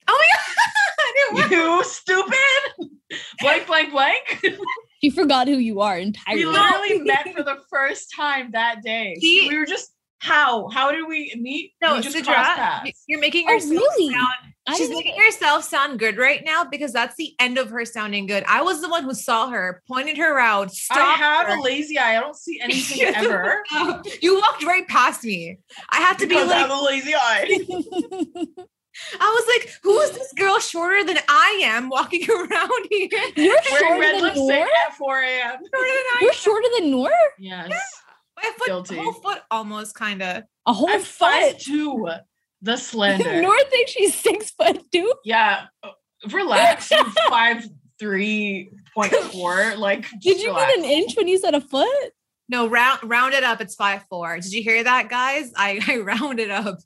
Oh 0.07 0.17
my 0.19 0.27
god! 0.37 0.55
I 0.99 1.13
didn't 1.17 1.35
want- 1.41 1.53
You 1.53 1.85
stupid 1.85 3.19
blank 3.41 3.67
blank 3.67 3.91
blank. 3.91 4.45
you 5.03 5.11
forgot 5.11 5.49
who 5.49 5.57
you 5.57 5.81
are 5.81 5.99
entirely. 5.99 6.45
we 6.47 6.51
literally 6.51 6.99
met 7.05 7.35
for 7.35 7.43
the 7.43 7.59
first 7.69 8.13
time 8.15 8.51
that 8.53 8.83
day. 8.83 9.17
See- 9.21 9.49
we 9.49 9.59
were 9.59 9.67
just 9.67 9.91
how? 10.21 10.69
How 10.69 10.91
did 10.93 11.07
we 11.09 11.35
meet? 11.39 11.73
No, 11.83 11.95
we 11.97 12.01
just 12.01 12.17
Sidra, 12.17 12.25
crossed 12.35 12.57
paths. 12.57 13.03
you're 13.09 13.21
making 13.21 13.47
Oh, 13.49 13.53
yourself 13.55 13.73
really? 13.73 14.13
sound. 14.15 14.54
I 14.67 14.77
She's 14.77 14.89
making 14.89 15.17
know 15.17 15.25
herself 15.25 15.65
sound 15.65 15.99
good 15.99 16.17
right 16.17 16.43
now 16.45 16.65
because 16.65 16.93
that's 16.93 17.17
the 17.17 17.35
end 17.39 17.59
of 17.59 17.69
her 17.71 17.85
sounding 17.85 18.27
good. 18.27 18.45
I 18.49 18.63
was 18.63 18.81
the 18.81 18.89
one 18.89 19.05
who 19.05 19.13
saw 19.13 19.49
her, 19.51 19.83
pointed 19.87 20.17
her 20.17 20.39
out, 20.39 20.69
I 20.69 20.73
stopped 20.73 21.21
have 21.21 21.47
her. 21.49 21.57
a 21.57 21.61
lazy 21.61 21.99
eye. 21.99 22.17
I 22.17 22.21
don't 22.21 22.35
see 22.37 22.61
anything 22.63 23.03
ever. 23.03 23.63
you 24.23 24.37
walked 24.41 24.65
right 24.65 24.89
past 24.89 25.23
me. 25.25 25.59
I 25.91 25.97
had 25.99 26.19
to 26.21 26.27
be 26.27 26.35
like, 26.37 26.49
I 26.49 26.59
have 26.61 26.71
a 26.71 26.83
lazy 26.83 27.15
eye. 27.15 27.47
I 29.21 29.27
was 29.27 29.47
like, 29.49 29.75
who 29.83 29.99
is 30.01 30.13
this 30.13 30.33
girl 30.35 30.59
shorter 30.61 31.05
than 31.05 31.19
I 31.29 31.61
am 31.65 31.89
walking 31.89 32.25
around 32.31 32.71
here? 32.91 33.09
You're 33.37 33.57
Wearing 33.71 33.79
shorter 33.81 34.01
red 34.01 34.15
than 34.15 34.23
lipstick 34.23 34.47
Noor? 34.47 34.69
at 34.87 34.95
4 34.97 35.21
a.m. 35.21 35.51
Shorter 35.51 35.61
than 35.73 35.73
I 36.15 36.19
You're 36.23 36.33
shorter 36.33 36.69
than 36.79 36.91
Noor? 36.91 37.11
Yes. 37.39 37.73
My 38.37 38.51
foot, 38.57 38.67
Guilty. 38.67 38.97
whole 38.97 39.13
foot 39.13 39.43
almost 39.51 39.95
kind 39.95 40.23
of. 40.23 40.45
A 40.67 40.73
whole 40.73 40.89
I'm 40.89 41.01
foot. 41.01 41.07
five 41.07 41.59
two. 41.59 42.09
The 42.65 42.77
slender. 42.79 43.43
Noor 43.43 43.63
thinks 43.71 43.93
she's 43.93 44.15
six 44.15 44.51
foot 44.51 44.83
two. 44.91 45.13
yeah. 45.25 45.67
Relax. 46.33 46.91
I'm 46.97 47.13
five 47.29 47.69
three 47.99 48.71
point 48.95 49.13
four. 49.13 49.75
Like 49.77 50.07
Did 50.21 50.41
you 50.41 50.49
relax. 50.49 50.77
mean 50.77 50.85
an 50.85 50.91
inch 50.91 51.17
when 51.17 51.29
you 51.29 51.39
said 51.39 51.55
a 51.55 51.61
foot? 51.61 52.13
No, 52.49 52.67
round 52.67 53.01
round 53.05 53.35
it 53.35 53.45
up. 53.45 53.61
It's 53.61 53.75
five 53.75 54.05
four. 54.09 54.37
Did 54.39 54.53
you 54.53 54.63
hear 54.63 54.83
that, 54.83 55.11
guys? 55.11 55.53
I 55.57 55.81
I 55.89 55.99
rounded 55.99 56.51
up. 56.51 56.79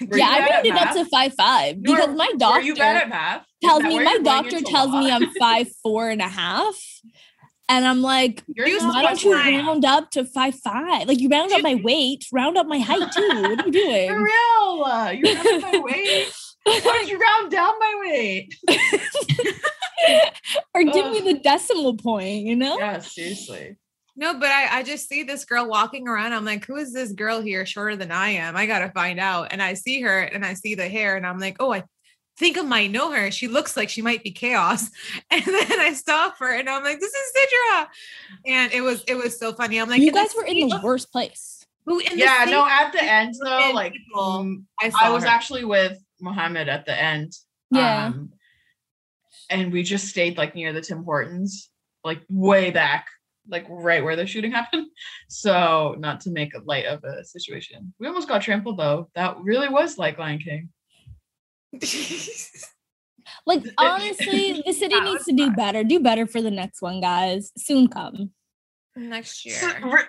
Were 0.00 0.16
yeah, 0.16 0.28
I 0.28 0.38
bad 0.38 0.48
at 0.48 0.54
rounded 0.70 0.88
up 0.88 0.94
to 0.94 1.04
five 1.06 1.34
five 1.34 1.78
Noor, 1.78 1.96
because 1.96 2.16
my 2.16 2.32
Were 2.40 2.60
you 2.60 2.74
bad 2.74 2.94
doctor 2.94 3.04
at 3.04 3.08
math? 3.08 3.46
Tells 3.62 3.82
me 3.82 4.02
my 4.02 4.18
doctor 4.22 4.56
into 4.56 4.70
tells 4.70 4.92
me? 4.92 5.10
I'm 5.10 5.30
five 5.38 5.68
four 5.82 6.08
and 6.08 6.22
a 6.22 6.28
half. 6.28 6.76
And 7.68 7.86
I'm 7.86 8.00
like, 8.00 8.42
You're 8.48 8.66
why 8.80 9.02
don't 9.02 9.22
you 9.22 9.34
five 9.34 9.44
four. 9.44 9.60
round 9.60 9.84
up 9.84 10.10
to 10.12 10.24
five 10.24 10.54
five? 10.54 11.06
Like 11.06 11.20
you 11.20 11.28
round 11.28 11.52
up 11.52 11.62
my 11.62 11.74
weight, 11.74 12.24
round 12.32 12.56
up 12.56 12.66
my 12.66 12.78
height 12.78 13.12
too. 13.12 13.28
What 13.42 13.60
are 13.60 13.66
you 13.66 13.72
doing? 13.72 14.08
For 14.08 14.14
doing? 14.14 14.24
real. 14.24 15.12
You 15.12 15.34
rounded 15.34 15.62
my 15.62 15.78
weight. 15.84 16.32
Why 16.64 16.80
don't 16.80 17.08
you 17.08 17.18
round 17.18 17.50
down 17.50 17.74
my 17.78 17.94
weight? 18.00 18.54
or 20.74 20.84
give 20.84 21.10
me 21.12 21.32
the 21.32 21.40
decimal 21.42 21.96
point, 21.96 22.44
you 22.44 22.56
know? 22.56 22.78
Yeah, 22.78 22.98
seriously. 23.00 23.76
No, 24.16 24.34
but 24.34 24.48
I, 24.48 24.78
I 24.78 24.82
just 24.82 25.08
see 25.08 25.22
this 25.22 25.44
girl 25.44 25.68
walking 25.68 26.08
around. 26.08 26.32
I'm 26.32 26.44
like, 26.44 26.66
who 26.66 26.76
is 26.76 26.92
this 26.92 27.12
girl 27.12 27.40
here 27.40 27.64
shorter 27.64 27.96
than 27.96 28.10
I 28.10 28.30
am? 28.30 28.56
I 28.56 28.66
gotta 28.66 28.90
find 28.90 29.20
out. 29.20 29.48
And 29.52 29.62
I 29.62 29.74
see 29.74 30.00
her 30.02 30.20
and 30.20 30.44
I 30.44 30.54
see 30.54 30.74
the 30.74 30.88
hair, 30.88 31.16
and 31.16 31.26
I'm 31.26 31.38
like, 31.38 31.56
oh, 31.60 31.72
I 31.72 31.84
think 32.38 32.56
I 32.56 32.62
might 32.62 32.90
know 32.90 33.10
her. 33.12 33.30
She 33.30 33.48
looks 33.48 33.76
like 33.76 33.88
she 33.88 34.00
might 34.02 34.22
be 34.22 34.30
chaos. 34.30 34.90
And 35.30 35.44
then 35.44 35.80
I 35.80 35.92
stop 35.92 36.38
her 36.38 36.52
and 36.58 36.68
I'm 36.68 36.82
like, 36.84 37.00
this 37.00 37.12
is 37.12 37.32
Sidra. 37.36 37.86
And 38.46 38.72
it 38.72 38.80
was 38.80 39.02
it 39.06 39.14
was 39.16 39.38
so 39.38 39.52
funny. 39.52 39.78
I'm 39.78 39.88
like, 39.88 40.00
you 40.00 40.12
guys 40.12 40.34
were 40.36 40.44
in 40.44 40.68
the 40.68 40.70
same- 40.70 40.82
worst 40.82 41.12
place. 41.12 41.66
who 41.84 41.98
in 41.98 42.12
the 42.12 42.18
Yeah, 42.18 42.46
no, 42.48 42.66
at 42.66 42.92
the 42.92 43.02
end 43.02 43.34
though, 43.42 43.70
like 43.74 43.92
people, 43.92 44.22
mm, 44.44 44.62
I, 44.80 44.88
saw 44.90 44.98
I 45.02 45.10
was 45.10 45.24
her. 45.24 45.28
actually 45.28 45.64
with 45.64 45.98
Mohammed 46.20 46.68
at 46.68 46.86
the 46.86 46.96
end. 47.00 47.32
Yeah. 47.70 48.06
Um, 48.06 48.32
and 49.50 49.72
we 49.72 49.82
just 49.82 50.06
stayed 50.08 50.36
like 50.38 50.54
near 50.54 50.72
the 50.72 50.80
Tim 50.80 51.04
Hortons, 51.04 51.70
like 52.04 52.20
way 52.28 52.70
back, 52.70 53.06
like 53.48 53.66
right 53.68 54.02
where 54.04 54.16
the 54.16 54.26
shooting 54.26 54.52
happened. 54.60 54.86
So 55.28 55.94
not 55.98 56.20
to 56.22 56.30
make 56.30 56.52
light 56.64 56.86
of 56.86 57.00
the 57.02 57.24
situation. 57.24 57.92
We 57.98 58.06
almost 58.06 58.28
got 58.28 58.42
trampled 58.42 58.78
though. 58.78 59.08
That 59.14 59.38
really 59.42 59.68
was 59.68 59.98
like 59.98 60.18
Lion 60.18 60.38
King. 60.38 60.68
Like 63.46 63.62
honestly, 63.78 64.62
the 64.64 64.72
city 64.72 64.94
That 64.94 65.04
needs 65.04 65.18
was 65.20 65.26
to 65.26 65.32
do 65.32 65.50
better. 65.50 65.84
Do 65.84 66.00
better 66.00 66.26
for 66.26 66.40
the 66.40 66.50
next 66.50 66.80
one, 66.82 67.00
guys. 67.00 67.52
Soon 67.56 67.88
come. 67.88 68.30
Next 68.96 69.44
year. 69.44 69.54
So- 69.56 69.68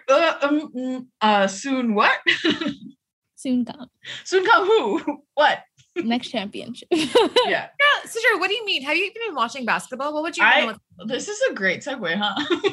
uh, 0.10 0.34
um, 0.42 0.72
mm, 0.76 1.06
uh, 1.22 1.48
soon 1.48 1.96
what? 1.96 2.18
Soon 3.36 3.64
come. 3.64 3.88
soon 4.26 4.44
come 4.46 4.66
who? 4.66 5.22
What? 5.34 5.60
Next 5.96 6.28
championship. 6.28 6.90
Yeah. 6.92 7.08
Yeah, 7.48 7.70
Sister, 8.04 8.38
what 8.38 8.50
do 8.50 8.54
you 8.54 8.66
mean? 8.66 8.84
Have 8.84 8.98
you 8.98 9.06
even 9.06 9.22
been 9.28 9.36
watching 9.36 9.64
basketball? 9.66 10.14
What 10.14 10.24
would 10.24 10.36
you 10.38 10.44
I- 10.44 10.66
know? 10.66 10.76
This 11.06 11.30
is 11.30 11.40
a 11.50 11.54
great 11.54 11.82
segue, 11.82 12.16
huh? 12.22 12.70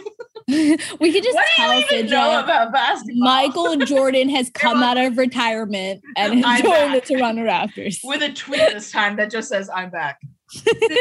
we 1.01 1.13
could 1.13 1.25
just 1.25 1.35
what 1.35 1.45
do 1.57 1.63
tell 1.63 1.75
you 1.75 1.85
even 1.91 2.07
Sidra, 2.07 2.11
know 2.11 2.41
about 2.45 2.73
basketball? 2.73 3.25
Michael 3.25 3.77
Jordan 3.87 4.29
has 4.29 4.49
come 4.51 4.81
out 4.83 4.97
of 4.97 5.19
retirement 5.19 6.03
and 6.17 6.39
is 6.39 6.45
I'm 6.47 6.63
joined 6.63 6.95
the. 6.95 7.01
Toronto 7.01 7.43
Raptors. 7.43 7.99
with 8.05 8.23
a 8.23 8.33
tweet 8.33 8.61
this 8.73 8.93
time 8.93 9.17
that 9.17 9.31
just 9.31 9.49
says 9.49 9.69
I'm 9.75 9.91
back. 9.91 10.21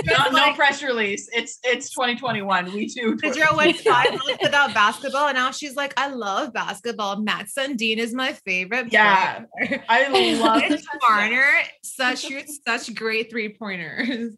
No, 0.08 0.32
no 0.32 0.54
press 0.54 0.82
release. 0.82 1.30
It's 1.32 1.60
it's 1.64 1.92
2021. 1.92 2.74
We 2.74 2.88
too. 2.88 3.16
Sidra 3.18 3.56
went 3.56 3.78
five 3.78 4.10
months 4.10 4.38
without 4.42 4.74
basketball, 4.74 5.28
and 5.28 5.36
now 5.36 5.52
she's 5.52 5.76
like, 5.76 5.94
I 5.98 6.08
love 6.08 6.52
basketball. 6.52 7.22
Mats 7.22 7.54
Sundin 7.54 7.98
is 7.98 8.14
my 8.14 8.34
favorite. 8.34 8.92
Yeah. 8.92 9.44
player." 9.56 9.84
I 9.88 10.08
love 10.40 10.62
Vince 10.62 10.88
Garner 11.08 11.52
such 11.84 12.22
shoots 12.22 12.60
such 12.66 12.96
great 12.96 13.30
three 13.30 13.50
pointers. 13.54 14.34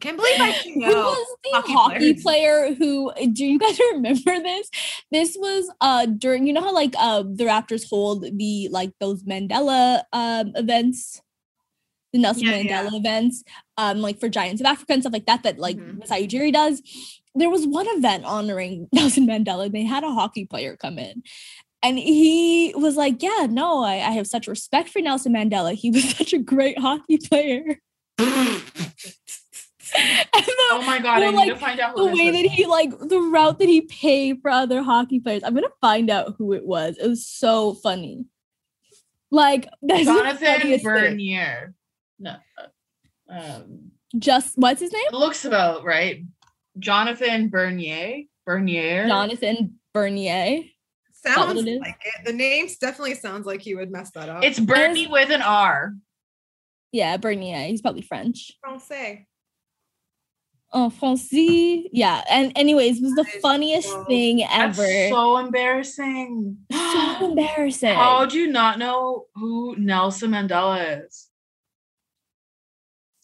Can't 0.00 0.16
believe 0.16 0.40
I 0.40 0.52
Who 0.64 0.78
know. 0.80 0.88
was 0.88 1.36
the 1.42 1.50
hockey 1.54 1.72
hockey, 1.72 2.14
player 2.14 2.72
who 2.74 3.12
do 3.32 3.44
you 3.44 3.58
guys 3.58 3.78
remember 3.92 4.38
this? 4.40 4.70
This 5.10 5.36
was 5.38 5.70
uh 5.80 6.06
during 6.06 6.46
you 6.46 6.52
know 6.52 6.60
how 6.62 6.72
like 6.72 6.94
uh 6.98 7.22
the 7.22 7.44
Raptors 7.44 7.88
hold 7.88 8.24
the 8.36 8.68
like 8.70 8.92
those 9.00 9.24
Mandela 9.24 10.02
um 10.12 10.52
events, 10.54 11.20
the 12.12 12.20
Nelson 12.20 12.44
Yeah, 12.44 12.56
yeah. 12.58 12.82
Mandela 12.84 12.94
events, 12.96 13.42
um 13.76 14.00
like 14.00 14.20
for 14.20 14.28
Giants 14.28 14.60
of 14.60 14.66
Africa 14.66 14.92
and 14.92 15.02
stuff 15.02 15.12
like 15.12 15.26
that 15.26 15.42
that 15.42 15.58
like 15.58 15.76
Mhm. 15.78 15.98
Masai 16.00 16.26
Ujiri 16.28 16.52
does. 16.52 16.80
There 17.34 17.50
was 17.50 17.66
one 17.66 17.86
event 17.88 18.24
honoring 18.24 18.88
Nelson 18.92 19.26
Mandela. 19.26 19.66
and 19.66 19.74
They 19.74 19.84
had 19.84 20.04
a 20.04 20.12
hockey 20.12 20.44
player 20.44 20.76
come 20.76 20.98
in. 20.98 21.22
And 21.82 21.96
he 21.98 22.72
was 22.76 22.96
like, 22.96 23.22
Yeah, 23.22 23.46
no, 23.50 23.82
I, 23.84 23.94
I 23.94 24.10
have 24.12 24.26
such 24.28 24.46
respect 24.48 24.88
for 24.90 25.00
Nelson 25.00 25.32
Mandela. 25.34 25.74
He 25.74 25.90
was 25.90 26.08
such 26.16 26.32
a 26.32 26.38
great 26.38 26.78
hockey 26.78 27.18
player. 27.18 27.78
And 30.34 30.44
the- 30.44 30.54
Oh 30.70 30.82
my 30.86 30.98
god! 30.98 31.20
Well, 31.20 31.28
I 31.28 31.30
need 31.30 31.36
like, 31.36 31.48
to 31.54 31.56
find 31.56 31.80
out 31.80 31.96
the 31.96 32.02
who 32.02 32.08
this 32.10 32.18
way 32.18 32.30
that 32.30 32.50
he 32.50 32.66
like 32.66 32.90
the 32.98 33.20
route 33.20 33.58
that 33.58 33.68
he 33.68 33.80
paid 33.82 34.42
for 34.42 34.50
other 34.50 34.82
hockey 34.82 35.18
players. 35.20 35.42
I'm 35.42 35.54
gonna 35.54 35.68
find 35.80 36.10
out 36.10 36.34
who 36.36 36.52
it 36.52 36.66
was. 36.66 36.98
It 36.98 37.08
was 37.08 37.26
so 37.26 37.74
funny. 37.74 38.26
Like 39.30 39.68
that's 39.82 40.04
Jonathan. 40.04 40.80
Bernier. 40.82 41.74
No. 42.18 42.36
uh, 42.58 43.32
Um, 43.32 43.92
Just 44.18 44.56
what's 44.56 44.80
his 44.80 44.92
name? 44.92 45.06
it 45.08 45.14
looks 45.14 45.44
about 45.44 45.84
right. 45.84 46.24
Jonathan 46.78 47.48
Bernier. 47.48 48.24
Bernier. 48.46 49.06
Jonathan 49.08 49.78
Bernier. 49.94 50.64
Sounds 51.12 51.60
it 51.60 51.68
is? 51.68 51.80
like 51.80 52.00
it. 52.04 52.24
The 52.24 52.32
names 52.32 52.76
definitely 52.78 53.14
sounds 53.14 53.44
like 53.46 53.60
he 53.60 53.74
would 53.74 53.90
mess 53.90 54.10
that 54.12 54.28
up. 54.28 54.44
It's 54.44 54.60
Bernie 54.60 55.06
with 55.08 55.30
an 55.30 55.42
R. 55.42 55.94
Yeah, 56.92 57.16
Bernier. 57.16 57.66
He's 57.66 57.82
probably 57.82 58.02
French. 58.02 58.52
Francais. 58.60 59.26
Oh, 60.72 60.90
Francis. 60.90 61.86
Yeah. 61.92 62.22
And 62.30 62.52
anyways, 62.56 62.98
it 62.98 63.02
was 63.02 63.14
the 63.14 63.24
funniest 63.40 63.88
so- 63.88 64.04
thing 64.04 64.44
ever. 64.44 64.86
so 65.08 65.38
embarrassing. 65.38 66.58
so 66.72 67.30
embarrassing. 67.30 67.94
How 67.94 68.26
do 68.26 68.38
you 68.38 68.48
not 68.52 68.78
know 68.78 69.26
who 69.34 69.76
Nelson 69.78 70.32
Mandela 70.32 71.06
is? 71.06 71.28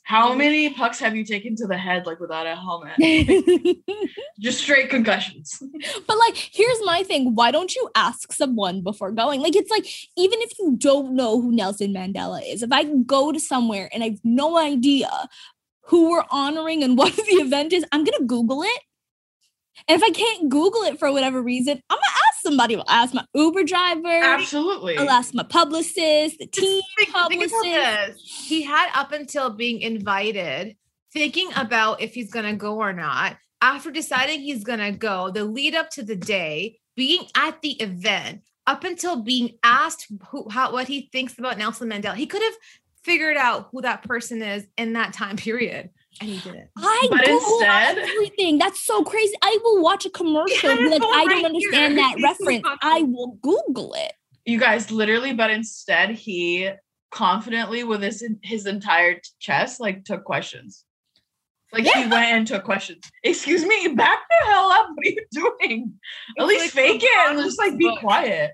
How 0.06 0.34
many 0.34 0.68
pucks 0.68 0.98
have 0.98 1.16
you 1.16 1.24
taken 1.24 1.56
to 1.56 1.66
the 1.66 1.78
head 1.78 2.04
like 2.04 2.20
without 2.20 2.46
a 2.46 2.54
helmet? 2.54 2.98
Just 4.38 4.60
straight 4.60 4.90
concussions. 4.90 5.62
But 6.06 6.18
like, 6.18 6.36
here's 6.36 6.78
my 6.84 7.02
thing. 7.02 7.34
Why 7.34 7.50
don't 7.50 7.74
you 7.74 7.88
ask 7.94 8.30
someone 8.30 8.82
before 8.82 9.12
going? 9.12 9.40
Like, 9.40 9.56
it's 9.56 9.70
like, 9.70 9.86
even 10.18 10.40
if 10.42 10.58
you 10.58 10.76
don't 10.76 11.14
know 11.14 11.40
who 11.40 11.52
Nelson 11.52 11.94
Mandela 11.94 12.42
is, 12.46 12.62
if 12.62 12.70
I 12.70 12.84
go 12.84 13.32
to 13.32 13.40
somewhere 13.40 13.88
and 13.94 14.02
I 14.04 14.10
have 14.10 14.20
no 14.24 14.58
idea 14.58 15.08
who 15.86 16.10
we're 16.10 16.24
honoring 16.30 16.82
and 16.82 16.96
what 16.98 17.14
the 17.14 17.22
event 17.40 17.72
is, 17.72 17.84
I'm 17.92 18.04
gonna 18.04 18.24
Google 18.26 18.62
it. 18.62 18.80
And 19.88 20.00
if 20.00 20.02
I 20.08 20.10
can't 20.10 20.48
Google 20.48 20.82
it 20.82 20.98
for 20.98 21.10
whatever 21.12 21.42
reason, 21.42 21.80
I'm 21.90 21.96
gonna 21.96 22.02
ask 22.30 22.42
somebody. 22.42 22.76
I'll 22.76 22.84
ask 22.88 23.12
my 23.14 23.24
Uber 23.34 23.64
driver. 23.64 24.08
Absolutely. 24.08 24.96
I'll 24.96 25.10
ask 25.10 25.34
my 25.34 25.42
publicist, 25.42 26.38
the 26.38 26.46
team 26.46 26.80
Think- 26.96 27.08
think 27.08 27.12
publicist. 27.12 27.62
this. 27.64 28.44
He 28.46 28.62
had 28.62 28.90
up 28.94 29.12
until 29.12 29.50
being 29.50 29.80
invited, 29.80 30.76
thinking 31.12 31.50
about 31.56 32.00
if 32.00 32.14
he's 32.14 32.30
gonna 32.30 32.54
go 32.54 32.76
or 32.76 32.92
not. 32.92 33.36
After 33.60 33.90
deciding 33.90 34.40
he's 34.42 34.62
gonna 34.62 34.92
go, 34.92 35.30
the 35.30 35.44
lead 35.44 35.74
up 35.74 35.90
to 35.90 36.02
the 36.02 36.16
day, 36.16 36.78
being 36.96 37.26
at 37.34 37.60
the 37.62 37.72
event, 37.82 38.42
up 38.66 38.84
until 38.84 39.22
being 39.22 39.58
asked 39.64 40.06
who 40.28 40.48
how 40.50 40.72
what 40.72 40.86
he 40.86 41.08
thinks 41.12 41.36
about 41.38 41.58
Nelson 41.58 41.88
Mandela, 41.90 42.14
he 42.14 42.26
could 42.26 42.42
have 42.42 42.54
figured 43.04 43.36
out 43.36 43.68
who 43.72 43.82
that 43.82 44.02
person 44.02 44.42
is 44.42 44.66
in 44.78 44.94
that 44.94 45.12
time 45.12 45.36
period, 45.36 45.90
and 46.20 46.30
he 46.30 46.38
did 46.40 46.54
it. 46.54 46.70
I 46.76 47.06
But 47.10 47.24
Google 47.24 47.58
instead- 47.58 47.98
everything. 47.98 48.58
That's 48.58 48.80
so 48.84 49.02
crazy. 49.04 49.34
I 49.42 49.58
will 49.62 49.82
watch 49.82 50.06
a 50.06 50.10
commercial 50.10 50.70
and 50.70 50.78
be 50.78 50.84
it 50.86 50.90
like, 50.90 51.02
all 51.02 51.14
I 51.14 51.24
don't 51.26 51.44
understand 51.44 51.94
here. 51.94 52.02
that 52.02 52.14
It's 52.16 52.22
reference. 52.40 52.66
I 52.82 53.02
will 53.02 53.38
Google 53.42 53.94
it. 53.94 54.12
you 54.44 54.58
guys 54.58 54.90
literally, 54.90 55.32
but 55.32 55.50
instead 55.50 56.10
he 56.10 56.70
confidently 57.10 57.84
with 57.84 58.02
his 58.02 58.24
his 58.42 58.66
entire 58.66 59.20
chest 59.38 59.80
like 59.80 60.04
took 60.04 60.24
questions. 60.24 60.84
Like 61.72 61.84
he 61.86 62.00
went 62.02 62.12
and 62.12 62.46
took 62.46 62.62
questions. 62.64 63.02
Excuse 63.24 63.64
me, 63.64 63.88
back 63.88 64.20
the 64.28 64.46
hell 64.46 64.70
up. 64.70 64.88
What 64.94 65.06
are 65.06 65.10
you 65.10 65.26
doing? 65.32 65.94
At 66.38 66.44
It's 66.44 66.48
least 66.48 66.76
like 66.76 66.84
fake 66.84 67.02
it 67.02 67.30
and 67.30 67.38
just 67.40 67.58
like 67.58 67.76
be 67.76 67.84
book. 67.88 67.98
quiet. 68.00 68.52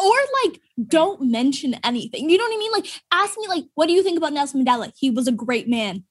or 0.00 0.14
like 0.44 0.60
don't 0.86 1.20
mention 1.22 1.74
anything. 1.84 2.30
You 2.30 2.38
know 2.38 2.44
what 2.44 2.54
I 2.54 2.58
mean? 2.58 2.72
Like 2.72 2.86
ask 3.12 3.36
me 3.38 3.48
like 3.48 3.64
what 3.74 3.86
do 3.86 3.92
you 3.92 4.02
think 4.02 4.18
about 4.18 4.32
Nelson 4.32 4.64
Mandela? 4.64 4.92
He 4.96 5.10
was 5.10 5.26
a 5.26 5.32
great 5.32 5.68
man. 5.68 6.04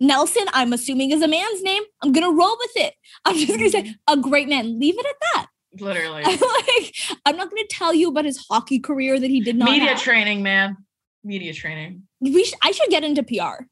Nelson, 0.00 0.44
I'm 0.52 0.72
assuming 0.72 1.12
is 1.12 1.22
a 1.22 1.28
man's 1.28 1.62
name. 1.62 1.82
I'm 2.02 2.12
gonna 2.12 2.32
roll 2.32 2.56
with 2.58 2.76
it. 2.76 2.94
I'm 3.24 3.36
just 3.36 3.48
gonna 3.48 3.70
say 3.70 3.82
mm-hmm. 3.82 4.18
a 4.18 4.20
great 4.20 4.48
man. 4.48 4.78
Leave 4.78 4.98
it 4.98 5.06
at 5.06 5.16
that. 5.34 5.46
Literally. 5.80 6.22
like 6.24 6.94
I'm 7.24 7.36
not 7.36 7.50
gonna 7.50 7.62
tell 7.70 7.94
you 7.94 8.08
about 8.08 8.24
his 8.24 8.44
hockey 8.48 8.78
career 8.78 9.18
that 9.18 9.30
he 9.30 9.40
did 9.40 9.56
not. 9.56 9.70
Media 9.70 9.90
have. 9.90 10.02
training, 10.02 10.42
man. 10.42 10.76
Media 11.24 11.52
training. 11.52 12.02
we 12.20 12.44
sh- 12.44 12.54
I 12.62 12.72
should 12.72 12.90
get 12.90 13.04
into 13.04 13.22
PR. 13.22 13.64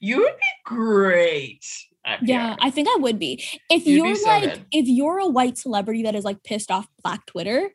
You 0.00 0.18
would 0.18 0.36
be 0.36 0.74
great. 0.74 1.64
Yeah, 2.22 2.56
I 2.60 2.70
think 2.70 2.88
I 2.88 2.96
would 2.98 3.18
be. 3.18 3.44
If 3.70 3.86
You'd 3.86 4.04
you're 4.04 4.14
so 4.16 4.28
like, 4.28 4.42
good. 4.42 4.66
if 4.72 4.88
you're 4.88 5.18
a 5.18 5.26
white 5.26 5.58
celebrity 5.58 6.02
that 6.04 6.14
is 6.14 6.24
like 6.24 6.42
pissed 6.42 6.70
off 6.70 6.88
Black 7.02 7.26
Twitter, 7.26 7.70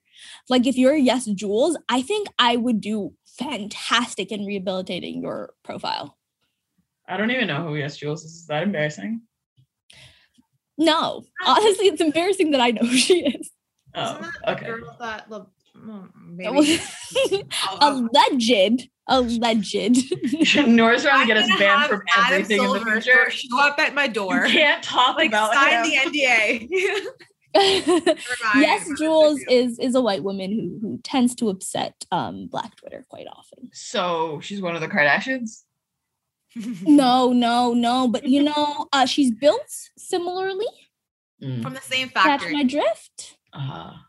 like 0.50 0.67
if 0.67 0.77
you're 0.77 0.98
YesJulz, 0.98 1.75
I 1.89 2.01
think 2.01 2.27
I 2.39 2.55
would 2.58 2.82
do 2.82 3.13
fantastic 3.25 4.32
in 4.32 4.46
rehabilitating 4.46 5.22
your 5.22 5.53
profile. 5.63 6.17
I 7.08 7.17
don't 7.17 7.32
even 7.32 7.48
know 7.48 7.63
who 7.63 7.74
YesJulz 7.74 8.17
is. 8.17 8.25
Is 8.25 8.46
that 8.48 8.63
embarrassing? 8.63 9.22
No, 10.77 11.24
honestly, 11.46 11.88
it's 11.88 12.01
embarrassing 12.01 12.51
that 12.51 12.62
I 12.62 12.72
know 12.72 12.86
who 12.86 12.98
she 12.98 13.25
is. 13.25 13.51
Oh, 13.94 14.12
Isn't 14.12 14.22
that 14.22 14.32
the 14.44 14.51
okay. 14.51 14.65
girl 14.65 14.98
that 15.00 15.29
the 15.29 15.46
oh, 15.77 16.08
maybe. 16.27 16.79
alleged, 17.82 18.89
alleged. 19.08 20.67
Nora's 20.67 21.03
trying 21.03 21.22
to 21.22 21.27
get 21.27 21.38
I'm 21.38 21.51
us 21.51 21.60
banned 21.60 21.89
from 21.89 22.01
Adam 22.17 22.34
everything 22.34 22.63
in 22.63 22.72
the 22.74 22.79
future. 22.79 23.29
Show 23.29 23.60
up 23.60 23.79
at 23.79 23.94
my 23.94 24.08
door. 24.08 24.48
You 24.48 24.53
can't 24.53 24.84
talk 24.84 25.15
like 25.15 25.29
about 25.29 25.53
sign 25.53 25.86
him. 25.86 26.12
the 26.12 26.20
NDA. 26.20 27.05
Yes, 27.55 28.89
Jules 28.97 29.39
is 29.50 29.79
is 29.79 29.95
a 29.95 30.01
white 30.01 30.24
woman 30.24 30.51
who 30.51 30.77
who 30.81 30.97
tends 31.03 31.35
to 31.35 31.50
upset 31.50 32.05
um 32.12 32.47
Black 32.47 32.75
Twitter 32.75 33.05
quite 33.09 33.27
often. 33.27 33.69
So 33.74 34.39
she's 34.41 34.62
one 34.62 34.75
of 34.75 34.81
the 34.81 34.88
Kardashians. 34.88 35.63
No, 36.83 37.33
no, 37.33 37.74
no, 37.74 38.07
but 38.07 38.25
you 38.27 38.41
know, 38.41 38.88
uh, 38.93 39.05
she's 39.05 39.29
built 39.31 39.69
similarly. 39.97 40.65
Mm. 41.43 41.62
From 41.62 41.74
the 41.74 41.81
same 41.81 42.07
Catch 42.07 42.24
factory. 42.41 42.53
my 42.53 42.63
drift. 42.63 43.38
Ah. 43.53 44.05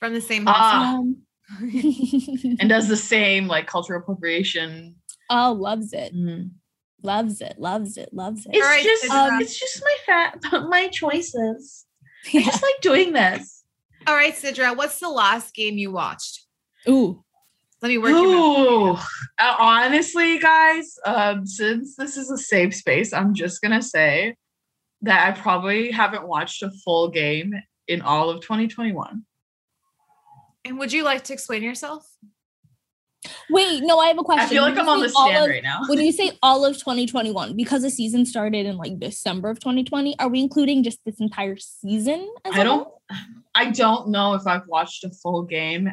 From 0.00 0.12
the 0.12 0.20
same. 0.20 0.48
Um, 0.48 1.18
and 1.60 2.68
does 2.68 2.88
the 2.88 2.96
same 2.96 3.46
like 3.46 3.68
cultural 3.68 4.00
appropriation. 4.00 4.96
oh, 5.30 5.52
loves 5.52 5.92
it, 5.92 6.12
Mm. 6.12 6.50
loves 7.04 7.40
it, 7.40 7.54
loves 7.58 7.96
it, 7.96 8.12
loves 8.12 8.44
it. 8.46 8.50
It's 8.52 8.64
Alright, 8.66 8.82
just 8.82 9.10
um, 9.10 9.40
it's 9.40 9.56
just 9.58 9.80
my 9.80 9.96
fat 10.06 10.68
my 10.68 10.88
choices. 10.88 11.85
I 12.34 12.38
Yeah. 12.38 12.44
just 12.44 12.62
like 12.62 12.80
doing 12.82 13.12
this. 13.12 13.64
All 14.06 14.14
right, 14.14 14.34
Sidra, 14.34 14.76
what's 14.76 15.00
the 15.00 15.08
last 15.08 15.54
game 15.54 15.78
you 15.78 15.90
watched? 15.92 16.44
Ooh, 16.88 17.22
Let 17.82 17.88
me 17.88 17.98
work 17.98 18.10
your 18.12 18.22
magic. 18.22 18.70
Ooh, 18.72 18.90
uh, 19.40 19.56
honestly, 19.58 20.38
guys, 20.38 20.96
um, 21.04 21.44
since 21.46 21.96
this 21.96 22.16
is 22.16 22.30
a 22.30 22.38
safe 22.38 22.74
space, 22.74 23.12
I'm 23.12 23.34
just 23.34 23.60
gonna 23.60 23.82
say 23.82 24.36
that 25.02 25.26
I 25.28 25.38
probably 25.38 25.90
haven't 25.90 26.26
watched 26.26 26.62
a 26.62 26.70
full 26.84 27.08
game 27.10 27.52
in 27.88 28.00
all 28.02 28.30
of 28.30 28.40
2021. 28.40 29.24
And 30.64 30.78
would 30.78 30.92
you 30.92 31.04
like 31.04 31.24
to 31.24 31.32
explain 31.32 31.62
yourself? 31.62 32.08
Wait, 33.50 33.82
no, 33.82 33.98
I 33.98 34.08
have 34.08 34.18
a 34.18 34.22
question. 34.22 34.44
I 34.44 34.48
feel 34.48 34.62
like 34.62 34.74
When 34.76 34.84
I'm 34.84 34.88
on 34.88 35.00
the 35.00 35.08
stand 35.08 35.44
of- 35.44 35.50
right 35.50 35.62
now. 35.62 35.82
When 35.88 36.00
you 36.00 36.12
say 36.12 36.32
all 36.42 36.64
of 36.64 36.76
2021, 36.78 37.56
because 37.56 37.82
the 37.82 37.90
season 37.90 38.24
started 38.26 38.66
in 38.66 38.76
like 38.76 38.98
December 38.98 39.50
of 39.50 39.60
2020, 39.60 40.18
are 40.18 40.28
we 40.28 40.40
including 40.40 40.82
just 40.82 40.98
this 41.04 41.20
entire 41.20 41.56
season? 41.56 42.28
As 42.44 42.54
I 42.54 42.64
don't 42.64 42.84
whole? 42.84 43.02
I 43.54 43.70
don't 43.70 44.08
know 44.08 44.34
if 44.34 44.46
I've 44.46 44.66
watched 44.66 45.04
a 45.04 45.10
full 45.10 45.42
game. 45.42 45.88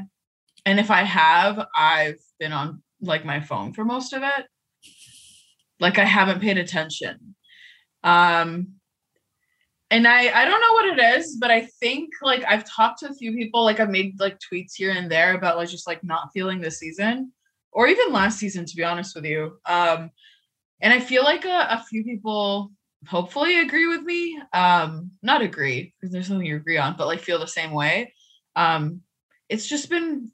And 0.65 0.79
if 0.79 0.89
I 0.91 1.03
have, 1.03 1.65
I've 1.75 2.19
been 2.39 2.53
on 2.53 2.81
like 3.01 3.25
my 3.25 3.41
phone 3.41 3.73
for 3.73 3.83
most 3.85 4.13
of 4.13 4.23
it. 4.23 4.45
Like 5.79 5.97
I 5.97 6.05
haven't 6.05 6.41
paid 6.41 6.57
attention. 6.57 7.35
Um 8.03 8.73
and 9.93 10.07
I 10.07 10.41
I 10.41 10.45
don't 10.45 10.59
know 10.59 10.73
what 10.73 10.97
it 10.97 11.19
is, 11.19 11.37
but 11.39 11.51
I 11.51 11.67
think 11.79 12.09
like 12.23 12.43
I've 12.47 12.65
talked 12.65 12.99
to 12.99 13.09
a 13.09 13.13
few 13.13 13.31
people 13.33 13.63
like 13.63 13.79
I've 13.79 13.91
made 13.91 14.19
like 14.19 14.39
tweets 14.39 14.73
here 14.75 14.91
and 14.91 15.09
there 15.09 15.35
about 15.35 15.55
like 15.55 15.69
just 15.69 15.85
like 15.85 16.03
not 16.03 16.31
feeling 16.33 16.61
the 16.61 16.71
season 16.71 17.31
or 17.71 17.87
even 17.87 18.11
last 18.11 18.39
season 18.39 18.65
to 18.65 18.75
be 18.75 18.83
honest 18.83 19.15
with 19.15 19.25
you. 19.25 19.59
Um 19.67 20.09
and 20.81 20.91
I 20.91 20.99
feel 20.99 21.23
like 21.23 21.45
a, 21.45 21.67
a 21.69 21.85
few 21.87 22.03
people 22.03 22.71
hopefully 23.07 23.59
agree 23.59 23.85
with 23.85 24.01
me. 24.01 24.41
Um 24.51 25.11
not 25.21 25.43
agree 25.43 25.93
because 26.01 26.11
there's 26.11 26.27
something 26.27 26.47
you 26.47 26.55
agree 26.55 26.79
on 26.79 26.95
but 26.97 27.05
like 27.05 27.19
feel 27.19 27.39
the 27.39 27.47
same 27.47 27.71
way. 27.71 28.15
Um 28.55 29.01
it's 29.47 29.67
just 29.67 29.91
been 29.91 30.31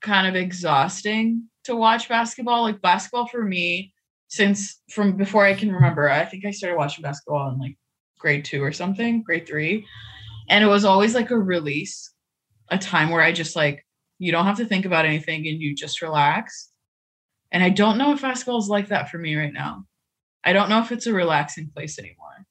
kind 0.00 0.26
of 0.26 0.36
exhausting 0.36 1.50
to 1.64 1.76
watch 1.76 2.08
basketball. 2.08 2.62
Like 2.62 2.80
basketball 2.80 3.26
for 3.26 3.44
me 3.44 3.92
since 4.28 4.80
from 4.90 5.16
before 5.16 5.46
i 5.46 5.54
can 5.54 5.70
remember 5.70 6.10
i 6.10 6.24
think 6.24 6.44
i 6.44 6.50
started 6.50 6.76
watching 6.76 7.00
basketball 7.00 7.48
in 7.48 7.60
like 7.60 7.76
grade 8.18 8.44
two 8.44 8.62
or 8.62 8.72
something 8.72 9.22
grade 9.22 9.46
three 9.46 9.86
and 10.48 10.62
it 10.64 10.68
was 10.68 10.84
always 10.84 11.14
like 11.14 11.30
a 11.30 11.38
release 11.38 12.12
a 12.70 12.78
time 12.78 13.10
where 13.10 13.22
i 13.22 13.32
just 13.32 13.56
like 13.56 13.84
you 14.18 14.32
don't 14.32 14.46
have 14.46 14.56
to 14.56 14.64
think 14.66 14.84
about 14.86 15.04
anything 15.04 15.46
and 15.46 15.60
you 15.60 15.74
just 15.74 16.02
relax 16.02 16.70
and 17.52 17.62
i 17.62 17.68
don't 17.68 17.98
know 17.98 18.12
if 18.12 18.22
basketball 18.22 18.58
is 18.58 18.68
like 18.68 18.88
that 18.88 19.08
for 19.10 19.18
me 19.18 19.36
right 19.36 19.52
now 19.52 19.84
I 20.44 20.52
don't 20.52 20.68
know 20.68 20.78
if 20.78 20.92
it's 20.92 21.08
a 21.08 21.12
relaxing 21.12 21.70
place 21.74 21.98
anymore. 21.98 22.46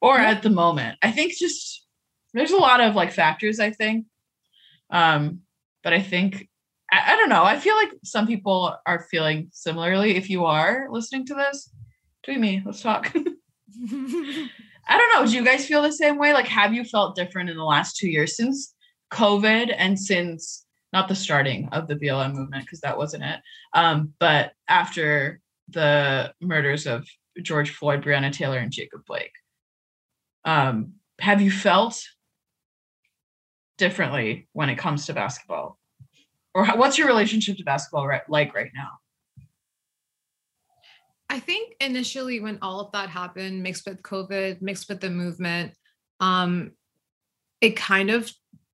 Or 0.00 0.16
Yeah. 0.16 0.30
at 0.30 0.42
the 0.44 0.50
moment. 0.50 0.96
I 1.02 1.10
think 1.10 1.32
just 1.36 1.84
there's 2.32 2.52
a 2.52 2.56
lot 2.56 2.80
of 2.80 2.94
like 2.94 3.10
factors, 3.10 3.58
I 3.58 3.72
think. 3.72 4.06
Um, 4.90 5.40
but 5.82 5.92
I 5.92 6.00
think 6.00 6.48
I, 6.92 7.14
I 7.14 7.16
don't 7.16 7.30
know. 7.30 7.42
I 7.42 7.58
feel 7.58 7.74
like 7.74 7.90
some 8.04 8.28
people 8.28 8.76
are 8.86 9.06
feeling 9.10 9.48
similarly. 9.52 10.14
If 10.14 10.30
you 10.30 10.44
are 10.44 10.86
listening 10.88 11.26
to 11.26 11.34
this, 11.34 11.68
tweet 12.22 12.38
me. 12.38 12.62
Let's 12.64 12.80
talk. 12.80 13.12
I 13.82 14.98
don't 14.98 15.14
know. 15.14 15.30
Do 15.30 15.36
you 15.36 15.44
guys 15.44 15.66
feel 15.66 15.82
the 15.82 15.92
same 15.92 16.18
way? 16.18 16.32
Like, 16.32 16.48
have 16.48 16.74
you 16.74 16.84
felt 16.84 17.16
different 17.16 17.50
in 17.50 17.56
the 17.56 17.64
last 17.64 17.96
two 17.96 18.08
years 18.08 18.36
since 18.36 18.74
COVID 19.12 19.74
and 19.76 19.98
since 19.98 20.66
not 20.92 21.08
the 21.08 21.14
starting 21.14 21.68
of 21.72 21.86
the 21.86 21.94
BLM 21.94 22.34
movement, 22.34 22.64
because 22.64 22.80
that 22.80 22.98
wasn't 22.98 23.22
it, 23.22 23.40
um, 23.74 24.12
but 24.18 24.52
after 24.68 25.40
the 25.68 26.34
murders 26.40 26.86
of 26.86 27.06
George 27.40 27.70
Floyd, 27.70 28.02
Breonna 28.02 28.32
Taylor, 28.32 28.58
and 28.58 28.72
Jacob 28.72 29.02
Blake? 29.06 29.32
Um, 30.44 30.94
have 31.20 31.40
you 31.40 31.50
felt 31.50 32.02
differently 33.78 34.48
when 34.52 34.68
it 34.68 34.76
comes 34.76 35.06
to 35.06 35.14
basketball? 35.14 35.78
Or 36.54 36.66
what's 36.66 36.98
your 36.98 37.06
relationship 37.06 37.56
to 37.58 37.64
basketball 37.64 38.06
right, 38.06 38.22
like 38.28 38.54
right 38.54 38.70
now? 38.74 38.90
I 41.30 41.38
think 41.38 41.76
initially 41.80 42.40
when 42.40 42.58
all 42.60 42.80
of 42.80 42.90
that 42.92 43.08
happened, 43.08 43.62
mixed 43.62 43.86
with 43.86 44.02
COVID, 44.02 44.60
mixed 44.60 44.88
with 44.88 45.00
the 45.00 45.10
movement, 45.10 45.72
um, 46.18 46.72
it 47.60 47.76
kind 47.76 48.10
of 48.10 48.30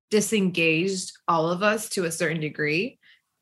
disengaged 0.09 1.11
all 1.27 1.51
of 1.51 1.61
us 1.61 1.87
to 1.89 2.05
a 2.05 2.11
certain 2.11 2.41
degree. 2.41 2.97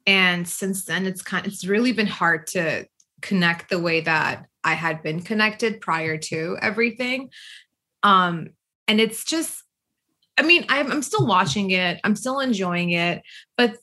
And 0.06 0.46
since 0.46 0.84
then, 0.84 1.06
it's 1.06 1.22
kind 1.22 1.48
it's 1.48 1.66
really 1.66 1.94
been 1.94 2.08
hard 2.08 2.48
to 2.48 2.86
connect 3.22 3.70
the 3.70 3.80
way 3.80 4.02
that 4.02 4.48
I 4.66 4.74
had 4.74 5.02
been 5.02 5.22
connected 5.22 5.80
prior 5.80 6.18
to 6.18 6.58
everything. 6.62 7.30
Um, 8.04 8.50
and 8.88 9.00
it's 9.00 9.24
just, 9.24 9.64
I 10.38 10.42
mean, 10.42 10.66
I'm, 10.68 10.92
I'm 10.92 11.02
still 11.02 11.26
watching 11.26 11.72
it, 11.72 12.02
I'm 12.04 12.18
still 12.18 12.42
enjoying 12.42 12.92
it, 12.92 13.22
but 13.56 13.78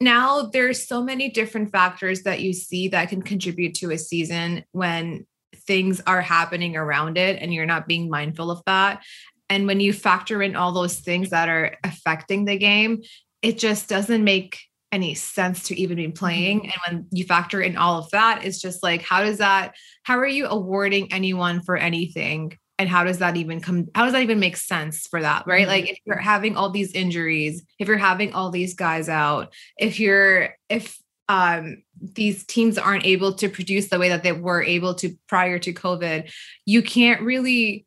now 0.00 0.42
there's 0.42 0.86
so 0.86 1.02
many 1.02 1.30
different 1.30 1.70
factors 1.70 2.22
that 2.22 2.40
you 2.40 2.52
see 2.52 2.88
that 2.88 3.08
can 3.08 3.22
contribute 3.22 3.74
to 3.76 3.90
a 3.90 3.98
season 3.98 4.64
when 4.72 5.26
things 5.54 6.00
are 6.06 6.20
happening 6.20 6.76
around 6.76 7.16
it 7.18 7.40
and 7.40 7.52
you're 7.52 7.66
not 7.66 7.88
being 7.88 8.10
mindful 8.10 8.50
of 8.50 8.62
that. 8.66 9.02
And 9.48 9.66
when 9.66 9.80
you 9.80 9.92
factor 9.92 10.42
in 10.42 10.56
all 10.56 10.72
those 10.72 11.00
things 11.00 11.30
that 11.30 11.48
are 11.48 11.76
affecting 11.84 12.44
the 12.44 12.58
game 12.58 13.02
it 13.42 13.58
just 13.58 13.88
doesn't 13.88 14.24
make 14.24 14.60
any 14.92 15.14
sense 15.14 15.64
to 15.64 15.78
even 15.78 15.96
be 15.96 16.04
mm-hmm. 16.04 16.12
playing. 16.12 16.62
And 16.62 16.74
when 16.86 17.06
you 17.12 17.24
factor 17.24 17.60
in 17.60 17.76
all 17.76 17.98
of 17.98 18.10
that 18.10 18.44
it's 18.44 18.60
just 18.60 18.82
like 18.82 19.02
how 19.02 19.22
does 19.22 19.38
that 19.38 19.74
how 20.02 20.18
are 20.18 20.26
you 20.26 20.46
awarding 20.46 21.12
anyone 21.12 21.62
for 21.62 21.76
anything 21.76 22.58
and 22.78 22.88
how 22.88 23.04
does 23.04 23.18
that 23.18 23.36
even 23.36 23.60
come 23.60 23.86
how 23.94 24.04
does 24.04 24.12
that 24.12 24.22
even 24.22 24.38
make 24.40 24.56
sense 24.56 25.06
for 25.06 25.20
that 25.22 25.46
right 25.46 25.66
Mhm. 25.66 25.70
like 25.70 25.90
if 25.90 25.98
you're 26.04 26.16
having 26.16 26.56
all 26.56 26.70
these 26.70 26.92
injuries 26.92 27.62
if 27.78 27.88
you're 27.88 27.96
having 27.96 28.32
all 28.32 28.50
these 28.50 28.74
guys 28.74 29.08
out 29.08 29.52
if 29.78 29.98
you're 30.00 30.50
if 30.68 30.98
um 31.28 31.82
these 32.00 32.44
teams 32.44 32.78
aren't 32.78 33.06
able 33.06 33.32
to 33.34 33.48
produce 33.48 33.88
the 33.88 33.98
way 33.98 34.08
that 34.10 34.22
they 34.22 34.32
were 34.32 34.62
able 34.62 34.94
to 34.94 35.16
prior 35.28 35.58
to 35.58 35.72
covid 35.72 36.30
you 36.66 36.82
can't 36.82 37.22
really 37.22 37.86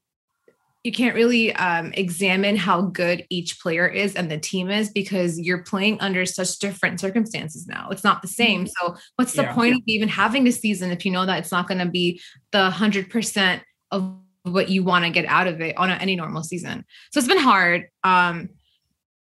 you 0.86 0.94
can't 0.94 1.14
really 1.14 1.54
um, 1.56 1.92
examine 1.96 2.56
how 2.56 2.82
good 2.84 3.26
each 3.30 3.60
player 3.60 3.86
is 3.86 4.16
and 4.16 4.32
the 4.32 4.38
team 4.38 4.70
is 4.70 4.90
because 4.90 5.38
you're 5.38 5.62
playing 5.62 6.00
under 6.00 6.26
such 6.26 6.58
different 6.58 7.02
circumstances 7.02 7.68
now. 7.68 7.90
It's 7.92 8.06
not 8.06 8.22
the 8.22 8.30
same. 8.30 8.66
So, 8.66 8.96
what's 9.18 9.34
the 9.34 9.42
Yeah. 9.42 9.54
point 9.54 9.76
of 9.76 9.82
even 9.88 10.08
having 10.08 10.48
a 10.48 10.54
season 10.54 10.90
if 10.92 11.06
you 11.06 11.12
know 11.12 11.26
that 11.26 11.40
it's 11.40 11.52
not 11.52 11.68
going 11.68 11.80
to 11.80 11.86
be 11.86 12.22
the 12.54 12.70
100% 12.72 13.62
of 13.92 14.20
what 14.50 14.70
you 14.70 14.84
want 14.84 15.06
to 15.06 15.12
get 15.12 15.26
out 15.26 15.48
of 15.48 15.62
it 15.62 15.78
on 15.78 15.90
a, 15.90 15.94
any 15.96 16.16
normal 16.16 16.44
season? 16.44 16.86
So, 17.12 17.20
it's 17.20 17.28
been 17.28 17.38
hard. 17.38 17.88
Um, 18.04 18.50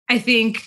I 0.08 0.18
think 0.18 0.62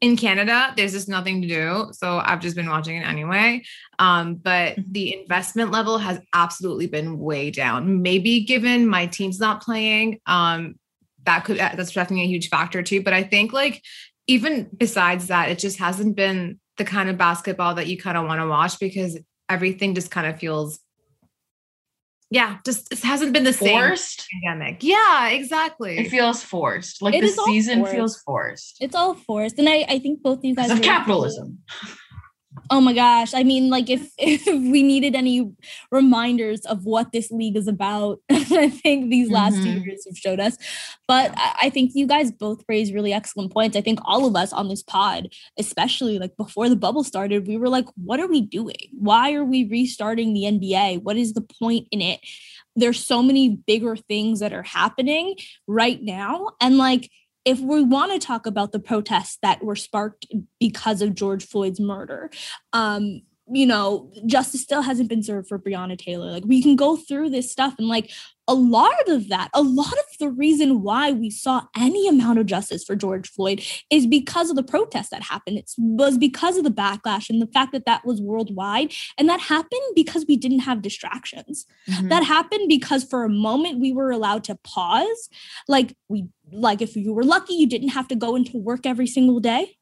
in 0.00 0.16
Canada, 0.16 0.72
there's 0.76 0.92
just 0.92 1.08
nothing 1.08 1.42
to 1.42 1.48
do. 1.48 1.88
So, 1.92 2.18
I've 2.18 2.40
just 2.40 2.56
been 2.56 2.68
watching 2.68 2.96
it 2.96 3.06
anyway. 3.06 3.62
Um, 3.98 4.36
but 4.36 4.76
Mhm. 4.76 4.84
the 4.92 5.20
investment 5.20 5.70
level 5.70 5.98
has 5.98 6.20
absolutely 6.32 6.86
been 6.86 7.18
way 7.18 7.50
down. 7.50 8.02
Maybe 8.02 8.40
given 8.40 8.86
my 8.86 9.06
team's 9.06 9.38
not 9.38 9.62
playing, 9.62 10.20
um, 10.26 10.76
that 11.24 11.44
could 11.44 11.58
that's 11.58 11.92
definitely 11.92 12.24
a 12.24 12.28
huge 12.28 12.48
factor 12.48 12.82
too. 12.82 13.02
But 13.02 13.12
I 13.12 13.22
think 13.22 13.52
like 13.52 13.82
even 14.26 14.70
besides 14.76 15.26
that, 15.26 15.50
it 15.50 15.58
just 15.58 15.78
hasn't 15.78 16.16
been 16.16 16.58
the 16.78 16.84
kind 16.84 17.10
of 17.10 17.18
basketball 17.18 17.74
that 17.74 17.88
you 17.88 17.98
kind 17.98 18.16
of 18.16 18.26
want 18.26 18.40
to 18.40 18.46
watch 18.46 18.78
because 18.78 19.18
everything 19.50 19.94
just 19.94 20.10
kind 20.10 20.26
of 20.26 20.38
feels 20.40 20.80
yeah, 22.30 22.58
just 22.64 22.92
it 22.92 23.00
hasn't 23.00 23.32
been 23.32 23.44
the 23.44 23.52
same 23.52 23.70
Forced? 23.80 24.26
pandemic. 24.44 24.82
Yeah, 24.82 25.28
exactly. 25.30 25.98
It 25.98 26.10
feels 26.10 26.42
forced. 26.42 27.02
Like 27.02 27.14
It 27.14 27.22
the 27.22 27.26
is 27.26 27.38
season 27.44 27.78
forced. 27.80 27.92
feels 27.94 28.20
forced. 28.22 28.76
It's 28.80 28.94
all 28.94 29.14
forced. 29.14 29.58
And 29.58 29.68
I, 29.68 29.84
I 29.88 29.98
think 29.98 30.22
both 30.22 30.38
of 30.38 30.44
you 30.44 30.54
guys 30.54 30.66
Because 30.68 30.78
of 30.78 30.84
are- 30.84 30.88
capitalism. 30.88 31.58
Oh 32.72 32.80
my 32.80 32.92
gosh. 32.92 33.34
I 33.34 33.42
mean, 33.42 33.68
like 33.68 33.90
if 33.90 34.12
if 34.18 34.46
we 34.46 34.82
needed 34.84 35.16
any 35.16 35.50
reminders 35.90 36.60
of 36.66 36.84
what 36.84 37.10
this 37.12 37.30
league 37.32 37.56
is 37.56 37.66
about, 37.66 38.20
I 38.30 38.68
think 38.70 39.10
these 39.10 39.28
last 39.28 39.54
two 39.62 39.70
Mhm. 39.70 39.84
years 39.84 40.04
have 40.06 40.16
showed 40.16 40.38
us. 40.40 40.56
But 41.08 41.32
I, 41.36 41.54
I 41.62 41.70
think 41.70 41.92
you 41.94 42.06
guys 42.06 42.30
both 42.30 42.62
raised 42.68 42.94
really 42.94 43.12
excellent 43.12 43.52
points. 43.52 43.76
I 43.76 43.80
think 43.80 43.98
all 44.04 44.24
of 44.24 44.36
us 44.36 44.52
on 44.52 44.68
this 44.68 44.82
pod, 44.84 45.28
especially 45.58 46.18
like 46.20 46.36
before 46.36 46.68
the 46.68 46.76
bubble 46.76 47.02
started, 47.02 47.48
we 47.48 47.56
were 47.56 47.68
like, 47.68 47.86
what 47.96 48.20
are 48.20 48.28
we 48.28 48.40
doing? 48.40 48.76
Why 48.92 49.32
are 49.32 49.44
we 49.44 49.64
restarting 49.64 50.32
the 50.32 50.44
NBA? 50.44 51.02
What 51.02 51.16
is 51.16 51.32
the 51.32 51.42
point 51.60 51.88
in 51.90 52.00
it? 52.00 52.20
There's 52.76 53.04
so 53.04 53.20
many 53.20 53.48
bigger 53.66 53.96
things 53.96 54.38
that 54.40 54.52
are 54.52 54.62
happening 54.62 55.34
right 55.66 56.00
now. 56.00 56.50
And 56.60 56.78
like 56.78 57.10
if 57.44 57.60
we 57.60 57.82
want 57.82 58.12
to 58.12 58.24
talk 58.24 58.46
about 58.46 58.72
the 58.72 58.78
protests 58.78 59.38
that 59.42 59.62
were 59.64 59.76
sparked 59.76 60.26
because 60.58 61.00
of 61.00 61.14
George 61.14 61.46
Floyd's 61.46 61.80
murder, 61.80 62.30
um, 62.72 63.22
you 63.52 63.66
know, 63.66 64.10
justice 64.26 64.62
still 64.62 64.82
hasn't 64.82 65.08
been 65.08 65.22
served 65.22 65.48
for 65.48 65.58
Breonna 65.58 65.98
Taylor. 65.98 66.30
Like 66.30 66.44
we 66.46 66.62
can 66.62 66.76
go 66.76 66.96
through 66.96 67.30
this 67.30 67.50
stuff 67.50 67.74
and 67.78 67.88
like 67.88 68.10
a 68.48 68.54
lot 68.54 69.08
of 69.08 69.28
that, 69.28 69.48
a 69.54 69.62
lot 69.62 69.92
of 69.92 70.04
the 70.18 70.28
reason 70.28 70.82
why 70.82 71.12
we 71.12 71.30
saw 71.30 71.62
any 71.76 72.08
amount 72.08 72.38
of 72.40 72.46
justice 72.46 72.82
for 72.82 72.96
George 72.96 73.28
Floyd 73.28 73.62
is 73.90 74.06
because 74.06 74.50
of 74.50 74.56
the 74.56 74.62
protests 74.62 75.10
that 75.10 75.22
happened. 75.22 75.58
It 75.58 75.70
was 75.78 76.18
because 76.18 76.56
of 76.56 76.64
the 76.64 76.70
backlash 76.70 77.30
and 77.30 77.40
the 77.40 77.46
fact 77.46 77.72
that 77.72 77.86
that 77.86 78.04
was 78.04 78.20
worldwide. 78.20 78.92
And 79.18 79.28
that 79.28 79.40
happened 79.40 79.82
because 79.94 80.24
we 80.26 80.36
didn't 80.36 80.60
have 80.60 80.82
distractions 80.82 81.66
Mhm. 81.88 82.08
that 82.08 82.24
happened 82.24 82.68
because 82.68 83.04
for 83.04 83.24
a 83.24 83.28
moment 83.28 83.78
we 83.80 83.92
were 83.92 84.10
allowed 84.10 84.44
to 84.44 84.56
pause 84.64 85.28
like 85.68 85.96
we 86.08 86.26
like 86.52 86.82
if 86.82 86.96
you 86.96 87.12
were 87.12 87.22
lucky 87.22 87.54
you 87.54 87.66
didn't 87.66 87.90
have 87.90 88.08
to 88.08 88.14
go 88.16 88.34
into 88.34 88.56
work 88.58 88.84
every 88.86 89.06
single 89.06 89.38
day 89.40 89.76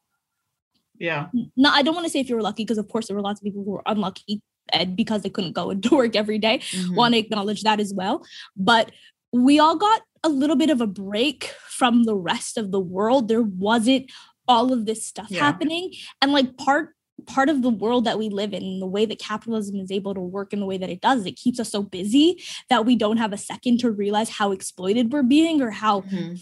Yeah. 0.98 1.28
No, 1.56 1.70
I 1.70 1.82
don't 1.82 1.94
want 1.94 2.06
to 2.06 2.10
say 2.10 2.20
if 2.20 2.28
you 2.28 2.36
were 2.36 2.42
lucky 2.42 2.64
because 2.64 2.78
of 2.78 2.88
course 2.88 3.06
there 3.06 3.16
were 3.16 3.22
lots 3.22 3.40
of 3.40 3.44
people 3.44 3.64
who 3.64 3.70
were 3.70 3.82
unlucky 3.86 4.40
and 4.72 4.96
because 4.96 5.22
they 5.22 5.30
couldn't 5.30 5.52
go 5.52 5.70
into 5.70 5.94
work 5.96 6.16
every 6.16 6.38
day. 6.38 6.58
Mhm. 6.72 6.94
Want 6.96 7.14
to 7.14 7.18
acknowledge 7.18 7.62
that 7.62 7.80
as 7.80 7.92
well. 7.94 8.24
But 8.56 8.92
we 9.32 9.58
all 9.58 9.76
got 9.76 10.02
a 10.24 10.28
little 10.28 10.56
bit 10.56 10.70
of 10.70 10.80
a 10.80 10.86
break 10.86 11.54
from 11.68 12.04
the 12.04 12.16
rest 12.16 12.58
of 12.58 12.70
the 12.72 12.80
world. 12.80 13.28
There 13.28 13.42
wasn't 13.42 14.10
all 14.48 14.72
of 14.72 14.86
this 14.86 15.04
stuff 15.06 15.28
Yeah. 15.30 15.40
happening. 15.40 15.92
And 16.20 16.32
like 16.32 16.56
part 16.56 16.94
part 17.26 17.48
of 17.48 17.62
the 17.62 17.68
world 17.70 18.04
that 18.04 18.16
we 18.16 18.28
live 18.28 18.54
in, 18.54 18.78
the 18.78 18.86
way 18.86 19.04
that 19.04 19.18
capitalism 19.18 19.76
is 19.80 19.90
able 19.90 20.14
to 20.14 20.20
work 20.20 20.52
in 20.52 20.60
the 20.60 20.66
way 20.66 20.78
that 20.78 20.88
it 20.88 21.00
does, 21.00 21.26
it 21.26 21.32
keeps 21.36 21.58
us 21.58 21.68
so 21.70 21.82
busy 21.82 22.40
that 22.70 22.86
we 22.86 22.94
don't 22.94 23.16
have 23.16 23.32
a 23.32 23.36
second 23.36 23.78
to 23.80 23.90
realize 23.90 24.28
how 24.28 24.52
exploited 24.52 25.12
we're 25.12 25.24
being 25.24 25.60
or 25.60 25.70
how 25.72 26.02
Mhm. 26.02 26.40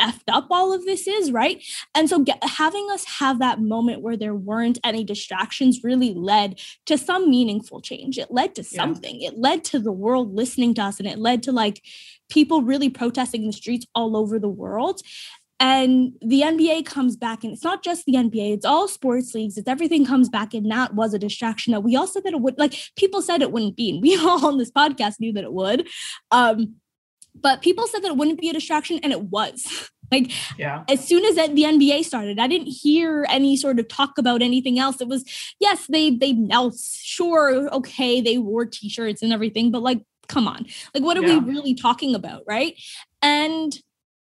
Effed 0.00 0.22
up 0.28 0.46
all 0.50 0.72
of 0.72 0.84
this 0.84 1.06
is, 1.06 1.30
right? 1.32 1.62
And 1.94 2.08
so 2.08 2.20
get, 2.20 2.42
having 2.42 2.88
us 2.90 3.04
have 3.18 3.38
that 3.40 3.60
moment 3.60 4.02
where 4.02 4.16
there 4.16 4.34
weren't 4.34 4.78
any 4.84 5.04
distractions 5.04 5.80
really 5.84 6.14
led 6.14 6.60
to 6.86 6.96
some 6.98 7.30
meaningful 7.30 7.80
change. 7.80 8.18
It 8.18 8.30
led 8.30 8.54
to 8.56 8.62
Yeah. 8.62 8.68
something. 8.82 9.20
It 9.22 9.38
led 9.38 9.64
to 9.64 9.78
the 9.78 9.92
world 9.92 10.34
listening 10.34 10.74
to 10.74 10.82
us 10.82 10.98
and 10.98 11.08
it 11.08 11.18
led 11.18 11.42
to 11.44 11.52
like 11.52 11.82
people 12.30 12.62
really 12.62 12.90
protesting 12.90 13.42
in 13.42 13.46
the 13.48 13.52
streets 13.52 13.86
all 13.94 14.16
over 14.16 14.38
the 14.38 14.48
world. 14.48 15.00
And 15.60 16.12
the 16.20 16.42
NBA 16.42 16.86
comes 16.86 17.16
back, 17.16 17.42
and 17.42 17.52
it's 17.52 17.64
not 17.64 17.82
just 17.82 18.04
the 18.06 18.12
NBA, 18.14 18.52
it's 18.54 18.64
all 18.64 18.86
sports 18.86 19.34
leagues, 19.34 19.58
it's 19.58 19.66
everything 19.66 20.06
comes 20.06 20.28
back, 20.28 20.54
and 20.54 20.70
that 20.70 20.94
was 20.94 21.12
a 21.14 21.18
distraction 21.18 21.72
that 21.72 21.80
we 21.80 21.96
all 21.96 22.06
said 22.06 22.22
that 22.22 22.32
it 22.32 22.40
would 22.40 22.56
like 22.58 22.74
people 22.94 23.20
said 23.22 23.42
it 23.42 23.50
wouldn't 23.50 23.74
be, 23.74 23.90
and 23.90 24.00
we 24.00 24.16
all 24.20 24.46
on 24.46 24.58
this 24.58 24.70
podcast 24.70 25.18
knew 25.18 25.32
that 25.32 25.42
it 25.42 25.52
would. 25.52 25.88
Um, 26.30 26.76
but 27.42 27.62
people 27.62 27.86
said 27.86 28.02
that 28.02 28.08
it 28.08 28.16
wouldn't 28.16 28.40
be 28.40 28.48
a 28.48 28.52
distraction, 28.52 28.98
and 29.02 29.12
it 29.12 29.22
was. 29.22 29.90
Like 30.10 30.32
Yeah. 30.58 30.84
as 30.88 31.06
soon 31.06 31.22
as 31.26 31.34
the 31.34 31.64
NBA 31.64 32.02
started, 32.02 32.38
I 32.38 32.46
didn't 32.46 32.68
hear 32.68 33.26
any 33.28 33.58
sort 33.58 33.78
of 33.78 33.88
talk 33.88 34.16
about 34.16 34.40
anything 34.40 34.78
else. 34.78 35.02
It 35.02 35.06
was 35.08 35.22
yes, 35.60 35.86
they 35.86 36.08
they 36.08 36.32
knelt, 36.32 36.76
sure, 36.78 37.68
okay, 37.74 38.22
they 38.22 38.38
wore 38.38 38.64
t-shirts 38.64 39.20
and 39.22 39.34
everything, 39.34 39.70
but 39.70 39.82
like, 39.82 40.00
come 40.26 40.48
on, 40.48 40.64
like, 40.94 41.02
what 41.04 41.18
are 41.18 41.22
Yeah. 41.22 41.40
we 41.40 41.52
really 41.52 41.74
talking 41.74 42.14
about, 42.14 42.42
right? 42.46 42.74
And 43.20 43.78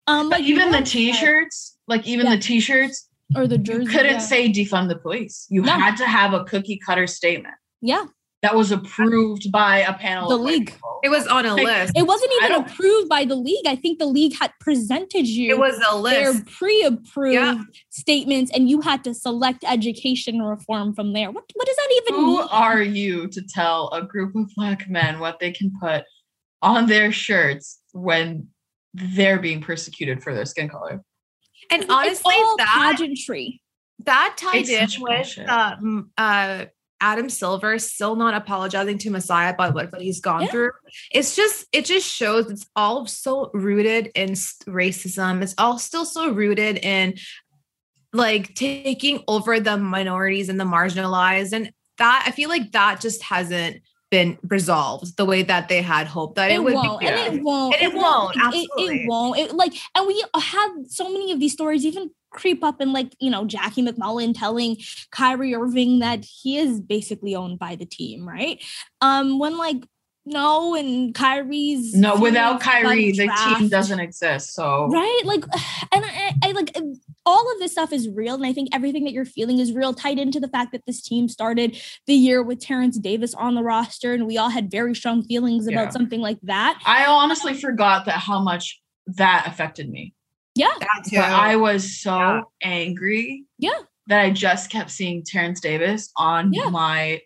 um, 0.07 0.31
But 0.31 0.39
like 0.39 0.49
even 0.49 0.71
the 0.71 0.81
t-shirts, 0.81 1.77
like 1.87 2.07
even 2.07 2.25
Yeah. 2.25 2.37
the 2.37 2.41
t-shirts, 2.41 3.07
or 3.35 3.45
the 3.45 3.57
you 3.59 3.85
couldn't 3.85 4.13
yeah. 4.13 4.17
say 4.17 4.51
defund 4.51 4.89
the 4.89 4.95
police. 4.97 5.45
You 5.51 5.61
had 5.61 5.97
to 5.97 6.05
have 6.07 6.33
a 6.33 6.45
cookie 6.45 6.79
cutter 6.83 7.05
statement 7.05 7.53
yeah, 7.81 8.05
that 8.41 8.55
was 8.55 8.71
approved 8.71 9.51
by 9.51 9.79
a 9.79 9.93
panel 9.93 10.29
The 10.29 10.35
of 10.35 10.41
league. 10.41 10.71
people. 10.71 10.99
It 11.03 11.09
was 11.09 11.27
on 11.27 11.45
a 11.45 11.53
Like, 11.55 11.65
list. 11.65 11.93
it 11.95 12.03
wasn't 12.07 12.31
even 12.41 12.53
approved 12.63 13.09
by 13.09 13.25
the 13.25 13.35
league. 13.35 13.65
I 13.67 13.75
think 13.75 13.99
the 13.99 14.05
league 14.05 14.33
had 14.37 14.51
presented 14.61 15.27
you. 15.27 15.49
It 15.51 15.57
was 15.59 15.77
a 15.89 15.97
list. 15.97 16.15
their 16.15 16.31
list. 16.31 16.45
pre-approved 16.45 17.33
Yeah. 17.33 17.61
statements, 17.89 18.51
and 18.53 18.69
you 18.69 18.81
had 18.81 19.03
to 19.05 19.13
select 19.13 19.63
education 19.67 20.41
reform 20.41 20.93
from 20.93 21.13
there. 21.13 21.31
What 21.31 21.45
what 21.55 21.67
does 21.67 21.75
that 21.75 22.01
even 22.03 22.15
Who 22.21 22.37
mean? 22.39 22.47
are 22.51 22.81
you 22.81 23.27
to 23.27 23.41
tell 23.41 23.89
a 23.91 24.01
group 24.03 24.35
of 24.35 24.49
black 24.55 24.89
men 24.89 25.19
what 25.19 25.39
they 25.39 25.51
can 25.51 25.71
put 25.81 26.03
on 26.61 26.87
their 26.87 27.11
shirts 27.11 27.79
when 27.91 28.47
they're 28.93 29.39
being 29.39 29.61
persecuted 29.61 30.23
for 30.23 30.33
their 30.33 30.45
skin 30.45 30.69
color? 30.69 31.01
And 31.71 31.83
It's 31.83 31.91
honestly, 31.93 32.35
all 32.35 32.57
that 32.57 32.95
pageantry. 32.97 33.61
that 34.05 34.35
tied 34.37 34.67
It's 34.67 34.95
in 34.95 35.01
with 35.01 35.37
uh, 35.47 35.75
uh, 36.17 36.65
Adam 37.01 37.29
Silver 37.29 37.79
still 37.79 38.15
not 38.15 38.33
apologizing 38.33 38.97
to 38.99 39.09
Masai 39.09 39.49
about 39.49 39.73
what, 39.73 39.91
what 39.91 40.01
he's 40.01 40.19
gone 40.19 40.41
Yeah. 40.41 40.47
through. 40.47 40.71
It's 41.11 41.35
just 41.35 41.65
it 41.71 41.85
just 41.85 42.07
shows 42.07 42.49
it's 42.51 42.67
all 42.75 43.05
so 43.05 43.49
rooted 43.53 44.11
in 44.15 44.31
racism. 44.31 45.41
It's 45.41 45.55
all 45.57 45.77
still 45.79 46.05
so 46.05 46.31
rooted 46.31 46.77
in 46.77 47.15
like 48.11 48.53
taking 48.55 49.23
over 49.27 49.59
the 49.59 49.77
minorities 49.77 50.49
and 50.49 50.59
the 50.59 50.63
marginalized, 50.65 51.53
and 51.53 51.71
that 51.99 52.23
I 52.27 52.31
feel 52.31 52.49
like 52.49 52.71
that 52.71 52.99
just 53.01 53.21
hasn't 53.23 53.81
been 54.09 54.39
resolved 54.43 55.15
the 55.17 55.25
way 55.25 55.43
that 55.43 55.69
they 55.69 55.83
had 55.83 56.07
hoped 56.07 56.35
that 56.35 56.49
it, 56.49 56.55
it 56.55 56.63
would 56.63 56.73
won't, 56.73 56.99
be. 56.99 57.05
and 57.07 57.35
it 57.35 57.43
won't. 57.43 57.75
And 57.75 57.93
it 57.93 57.95
won't, 57.95 58.35
It, 58.35 58.41
absolutely. 58.41 59.03
it 59.03 59.07
won't. 59.07 59.37
It, 59.37 59.53
like, 59.53 59.73
and 59.93 60.07
we 60.07 60.23
have 60.35 60.71
so 60.87 61.03
many 61.11 61.31
of 61.31 61.39
these 61.39 61.53
stories 61.53 61.85
even 61.85 62.09
creep 62.31 62.63
up 62.63 62.79
and 62.79 62.93
like 62.93 63.15
you 63.19 63.29
know 63.29 63.45
Jackie 63.45 63.83
MacMullan 63.83 64.37
telling 64.37 64.77
Kyrie 65.11 65.55
Irving 65.55 65.99
that 65.99 66.25
he 66.25 66.57
is 66.57 66.79
basically 66.79 67.35
owned 67.35 67.59
by 67.59 67.75
the 67.75 67.85
team, 67.85 68.27
right? 68.27 68.63
Um, 69.01 69.39
when 69.39 69.57
like 69.57 69.83
no, 70.25 70.75
and 70.75 71.15
Kyrie's 71.15 71.95
No, 71.95 72.19
without 72.19 72.61
Kyrie, 72.61 73.11
the 73.13 73.31
team 73.57 73.67
doesn't 73.67 73.99
exist. 73.99 74.53
So 74.53 74.87
right 74.91 75.21
like 75.25 75.43
and 75.91 76.05
I, 76.05 76.33
I 76.43 76.51
like 76.51 76.77
all 77.25 77.51
of 77.51 77.59
this 77.59 77.71
stuff 77.73 77.91
is 77.93 78.09
real 78.09 78.33
and 78.35 78.45
i 78.45 78.53
think 78.53 78.69
everything 78.73 79.03
that 79.03 79.11
you're 79.11 79.25
feeling 79.25 79.59
is 79.59 79.73
real 79.73 79.93
tied 79.93 80.17
into 80.17 80.39
the 80.39 80.47
fact 80.47 80.71
that 80.71 80.81
this 80.87 81.01
team 81.01 81.27
started 81.27 81.79
the 82.07 82.13
year 82.13 82.41
with 82.41 82.59
terrence 82.59 82.97
davis 82.97 83.33
on 83.35 83.55
the 83.55 83.61
roster 83.61 84.13
and 84.13 84.25
we 84.25 84.37
all 84.37 84.49
had 84.49 84.71
very 84.71 84.95
strong 84.95 85.21
feelings 85.23 85.67
about 85.67 85.87
Yeah. 85.87 85.89
something 85.89 86.21
like 86.21 86.39
that 86.43 86.79
I 86.85 87.05
honestly 87.05 87.53
forgot 87.53 88.05
that 88.05 88.19
how 88.19 88.41
much 88.41 88.81
that 89.07 89.45
affected 89.47 89.89
me. 89.89 90.13
Yeah 90.61 90.75
That 90.79 91.03
too. 91.09 91.15
But 91.17 91.31
I 91.49 91.55
was 91.55 91.81
so 92.01 92.17
Yeah. 92.17 92.41
angry. 92.63 93.43
Yeah. 93.57 93.79
That 94.07 94.21
I 94.25 94.29
just 94.31 94.69
kept 94.71 94.89
seeing 94.91 95.23
Terrence 95.23 95.59
Davis 95.61 96.11
on 96.17 96.51
Yeah. 96.53 96.69
my 96.69 97.21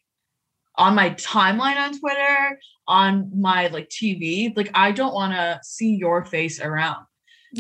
on 0.76 0.96
my 0.96 1.10
timeline 1.12 1.78
on 1.86 1.92
Twitter, 2.00 2.60
on 2.88 3.10
my 3.40 3.68
like 3.68 3.90
TV. 3.90 4.52
Like 4.56 4.72
I 4.74 4.92
don't 4.92 5.14
want 5.14 5.34
to 5.34 5.60
see 5.64 5.92
your 5.96 6.26
face 6.26 6.60
around. 6.60 7.06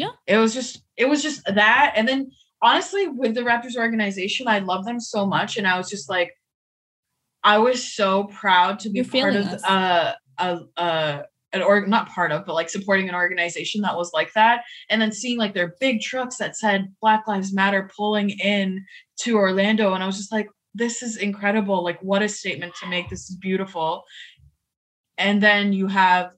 Yeah. 0.02 0.14
It 0.28 0.38
was 0.38 0.54
just 0.54 0.84
it 0.98 1.06
was 1.12 1.22
just 1.24 1.40
that. 1.46 1.94
And 1.96 2.08
then 2.08 2.32
honestly, 2.62 3.08
with 3.08 3.34
the 3.36 3.42
Raptors 3.42 3.76
organization, 3.78 4.48
I 4.48 4.60
love 4.60 4.84
them 4.86 5.00
so 5.00 5.26
much. 5.26 5.58
And 5.58 5.68
I 5.68 5.78
was 5.78 5.90
just 5.90 6.10
like, 6.10 6.32
I 7.44 7.58
was 7.60 7.80
so 7.94 8.26
proud 8.26 8.80
to 8.80 8.90
be 8.90 9.00
You're 9.00 9.06
part 9.22 9.36
of 9.36 9.46
us. 9.48 9.64
uh 9.64 10.14
a 10.40 10.60
uh 10.78 11.22
an 11.54 11.62
org 11.62 11.88
not 11.88 12.10
part 12.10 12.32
of, 12.32 12.46
but 12.46 12.56
like 12.56 12.70
supporting 12.70 13.08
an 13.08 13.16
organization 13.16 13.82
that 13.82 13.96
was 13.96 14.12
like 14.14 14.34
that. 14.34 14.64
And 14.90 15.02
then 15.02 15.12
seeing 15.12 15.38
like 15.38 15.54
their 15.54 15.76
big 15.80 16.02
trucks 16.02 16.38
that 16.38 16.58
said 16.58 16.94
Black 17.00 17.28
Lives 17.28 17.54
Matter 17.54 17.90
pulling 17.96 18.32
in 18.32 18.84
to 19.20 19.38
Orlando. 19.38 19.94
And 19.94 20.04
I 20.04 20.08
was 20.08 20.18
just 20.18 20.32
like, 20.32 20.50
this 20.74 21.04
is 21.04 21.18
incredible. 21.18 21.84
Like, 21.84 22.00
what 22.02 22.24
a 22.24 22.28
statement 22.28 22.74
to 22.82 22.90
make. 22.90 23.10
This 23.10 23.30
is 23.30 23.36
beautiful. 23.36 24.04
And 25.18 25.42
then 25.42 25.74
you 25.74 25.88
have 25.88 26.32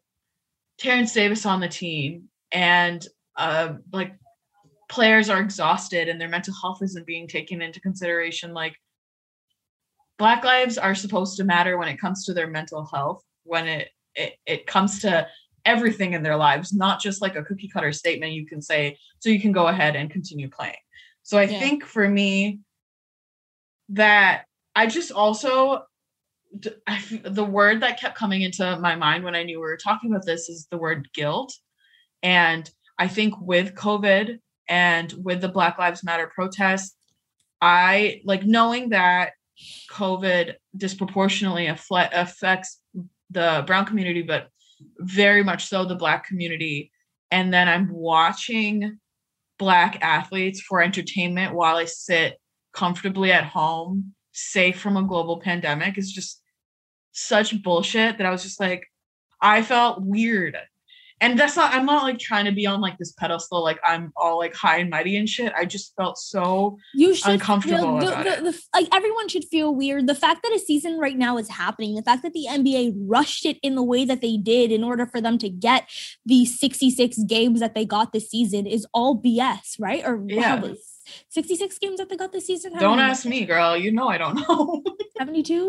Terrence 0.78 1.14
Davis 1.14 1.46
on 1.46 1.62
the 1.62 1.70
team, 1.70 2.28
and 2.52 3.06
uh, 3.38 3.76
like 3.94 4.14
players 4.90 5.30
are 5.30 5.40
exhausted 5.40 6.10
and 6.10 6.20
their 6.20 6.30
mental 6.30 6.54
health 6.62 6.80
isn't 6.82 7.08
being 7.08 7.28
taken 7.28 7.62
into 7.62 7.80
consideration. 7.80 8.54
Like, 8.54 8.76
Black 10.18 10.44
lives 10.44 10.78
are 10.78 10.96
supposed 10.96 11.38
to 11.38 11.44
matter 11.44 11.78
when 11.78 11.88
it 11.88 12.00
comes 12.00 12.26
to 12.26 12.34
their 12.34 12.48
mental 12.48 12.86
health, 12.86 13.24
when 13.44 13.68
it 13.68 13.90
it, 14.16 14.34
it 14.46 14.68
comes 14.68 15.00
to 15.02 15.28
everything 15.66 16.14
in 16.14 16.24
their 16.24 16.36
lives, 16.38 16.74
not 16.74 17.02
just 17.02 17.22
like 17.22 17.36
a 17.36 17.44
cookie 17.44 17.68
cutter 17.68 17.92
statement 17.92 18.34
you 18.34 18.46
can 18.46 18.62
say, 18.62 18.98
so 19.20 19.30
you 19.30 19.40
can 19.40 19.52
go 19.52 19.68
ahead 19.68 19.96
and 19.96 20.10
continue 20.12 20.50
playing. 20.50 20.76
So 21.24 21.38
I 21.38 21.44
Yeah. 21.44 21.60
think 21.60 21.84
for 21.84 22.08
me, 22.08 22.60
that 23.90 24.46
I 24.76 24.88
just 24.88 25.12
also 25.12 25.84
I 26.88 27.22
the 27.24 27.44
word 27.44 27.82
that 27.82 28.00
kept 28.00 28.18
coming 28.18 28.42
into 28.42 28.78
my 28.80 28.96
mind 28.96 29.24
when 29.24 29.36
I 29.36 29.44
knew 29.44 29.58
we 29.58 29.66
were 29.66 29.78
talking 29.78 30.12
about 30.12 30.26
this 30.26 30.50
is 30.50 30.68
the 30.72 30.78
word 30.78 31.10
guilt. 31.14 31.54
And 32.24 32.70
I 32.98 33.08
think 33.08 33.34
with 33.40 33.76
COVID 33.76 34.40
and 34.68 35.14
with 35.22 35.42
the 35.42 35.50
Black 35.50 35.78
Lives 35.78 36.04
Matter 36.04 36.32
protests, 36.34 36.96
I 37.62 38.22
like 38.24 38.44
knowing 38.46 38.90
that 38.90 39.34
COVID 39.92 40.56
disproportionately 40.76 41.68
affle- 41.68 42.10
affects 42.14 42.80
the 43.36 43.64
brown 43.68 43.86
community, 43.86 44.24
but 44.24 44.50
very 44.98 45.44
much 45.44 45.68
so 45.68 45.86
the 45.86 45.96
black 45.96 46.26
community. 46.26 46.92
And 47.30 47.54
then 47.54 47.70
I'm 47.70 47.92
watching 47.92 48.98
black 49.60 50.00
athletes 50.02 50.62
for 50.62 50.82
entertainment 50.82 51.54
while 51.54 51.78
I 51.78 51.86
sit 51.86 52.40
comfortably 52.74 53.32
at 53.32 53.46
home, 53.46 54.16
safe 54.32 54.80
from 54.80 54.98
a 54.98 55.04
global 55.04 55.40
pandemic 55.40 55.98
is 55.98 56.12
just 56.12 56.42
such 57.12 57.62
bullshit 57.62 58.18
that 58.18 58.28
I 58.28 58.32
was 58.32 58.44
just 58.44 58.60
like, 58.60 58.86
I 59.40 59.62
felt 59.62 60.02
weird. 60.02 60.58
And 61.22 61.40
that's 61.40 61.56
not, 61.56 61.74
I'm 61.74 61.86
not 61.86 62.04
like 62.04 62.20
trying 62.20 62.46
to 62.46 62.52
be 62.52 62.66
on 62.66 62.82
like 62.82 62.98
this 62.98 63.14
pedestal, 63.14 63.64
like 63.64 63.80
I'm 63.84 64.12
all 64.18 64.38
like 64.38 64.54
high 64.54 64.78
and 64.80 64.90
mighty 64.90 65.16
and 65.16 65.28
shit. 65.30 65.54
I 65.56 65.66
just 65.66 65.96
felt 65.96 66.18
so 66.18 66.78
you 66.94 67.16
should 67.16 67.32
Uncomfortable 67.32 68.00
feel, 68.00 68.10
about 68.10 68.26
the, 68.26 68.30
the, 68.44 68.52
the, 68.52 68.62
like 68.74 68.88
everyone 68.94 69.28
should 69.30 69.46
feel 69.46 69.74
weird 69.74 70.08
the 70.08 70.16
fact 70.16 70.44
that 70.44 70.52
a 70.54 70.60
season 70.60 70.98
right 71.00 71.18
now 71.18 71.38
is 71.38 71.50
happening 71.50 71.96
the 71.96 72.02
fact 72.04 72.24
that 72.24 72.34
the 72.34 72.46
nba 72.50 72.94
rushed 72.98 73.46
it 73.46 73.58
in 73.62 73.76
the 73.76 73.84
way 73.84 74.06
that 74.06 74.22
they 74.22 74.38
did 74.38 74.72
in 74.72 74.84
order 74.84 75.06
for 75.06 75.22
them 75.22 75.38
to 75.38 75.50
get 75.50 75.90
the 76.26 76.46
66 76.46 77.18
games 77.28 77.60
that 77.60 77.76
they 77.76 77.86
got 77.86 78.12
this 78.14 78.30
season 78.30 78.66
is 78.66 78.86
all 78.94 79.22
bs 79.22 79.76
right 79.80 80.06
or 80.06 80.24
Yeah. 80.28 80.58
how 80.60 80.74
66 81.30 81.78
games 81.80 82.00
that 82.00 82.10
they 82.10 82.18
got 82.18 82.32
this 82.32 82.48
season 82.48 82.74
don't 82.78 83.00
ask 83.00 83.26
me, 83.26 83.46
girl. 83.46 83.78
You 83.78 83.92
know 83.92 84.08
I 84.08 84.18
don't 84.18 84.36
know. 84.36 84.84
72 85.18 85.68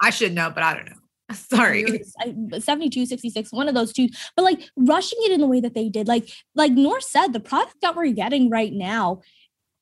I 0.00 0.10
should 0.10 0.34
know, 0.34 0.50
but 0.50 0.62
I 0.62 0.74
don't 0.74 0.86
know. 0.86 0.96
Sorry. 1.34 2.02
I- 2.20 2.58
72 2.58 3.06
66 3.06 3.52
one 3.52 3.68
of 3.68 3.74
those 3.74 3.92
two 3.92 4.08
but 4.36 4.42
like 4.42 4.60
rushing 4.76 5.18
it 5.22 5.32
in 5.32 5.40
the 5.40 5.46
way 5.46 5.60
that 5.60 5.74
they 5.74 5.88
did 5.88 6.08
like 6.08 6.28
like 6.54 6.72
North 6.72 7.04
said 7.04 7.28
the 7.32 7.40
product 7.40 7.76
that 7.82 7.94
we're 7.96 8.12
getting 8.12 8.50
right 8.50 8.72
now 8.72 9.20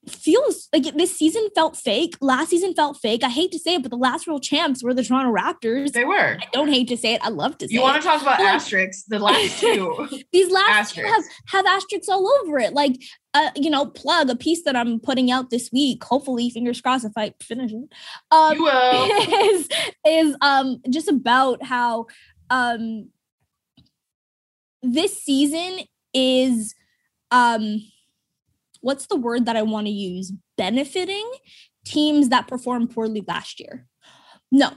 feels 0.07 0.69
like 0.73 0.85
this 0.97 1.15
season 1.17 1.49
felt 1.55 1.77
fake. 1.77 2.15
Last 2.23 2.49
season 2.51 2.73
felt 2.73 2.97
fake. 2.97 3.23
I 3.23 3.29
hate 3.29 3.53
to 3.53 3.59
say 3.59 3.75
it, 3.75 3.83
but 3.83 3.91
the 3.91 3.97
last 3.99 4.27
real 4.27 4.39
champs 4.41 4.83
were 4.83 4.95
the 4.95 5.03
Toronto 5.03 5.31
Raptors. 5.33 5.93
They 5.93 6.05
were. 6.05 6.39
I 6.41 6.45
don't 6.53 6.69
hate 6.69 6.89
to 6.89 6.97
say 6.97 7.15
it. 7.15 7.21
I 7.23 7.29
love 7.29 7.59
to 7.59 7.69
say 7.69 7.75
You 7.75 7.83
want 7.83 7.97
it. 7.99 8.01
to 8.03 8.07
talk 8.07 8.23
about 8.23 8.39
But, 8.39 8.45
like- 8.45 8.55
asterisks? 8.55 9.05
The 9.05 9.19
last 9.19 9.61
two. 9.61 10.09
These 10.33 10.51
last 10.51 10.95
two 10.95 11.03
have, 11.03 11.11
asterisks. 11.11 11.35
have 11.49 11.67
asterisks 11.67 12.09
all 12.09 12.27
over 12.43 12.59
it. 12.59 12.73
Like, 12.73 12.95
uh, 13.39 13.51
you 13.55 13.71
know, 13.71 13.87
plug 13.87 14.29
a 14.31 14.35
piece 14.35 14.65
that 14.65 14.75
I'm 14.75 14.99
putting 14.99 15.31
out 15.31 15.51
this 15.51 15.71
week. 15.73 16.03
Hopefully, 16.03 16.51
fingers 16.51 16.81
crossed 16.81 17.05
if 17.05 17.13
I 17.17 17.33
finish 17.41 17.71
it. 17.73 17.89
Um, 18.33 18.57
you 18.57 18.65
will. 18.65 18.73
is 19.55 19.69
is 20.05 20.37
um 20.41 20.81
just 20.91 21.09
about 21.09 21.63
how 21.63 22.07
um 22.51 23.11
this 24.83 25.23
season 25.23 25.81
is 26.13 26.75
um 27.31 27.81
what's 28.81 29.07
the 29.07 29.17
word 29.17 29.47
that 29.47 29.57
I 29.57 29.63
want 29.63 29.87
to 29.87 29.93
use 29.93 30.33
benefiting 30.57 31.31
teams 31.85 32.31
that 32.31 32.49
performed 32.49 32.91
poorly 32.91 33.23
last 33.27 33.61
year. 33.61 33.87
No. 34.51 34.73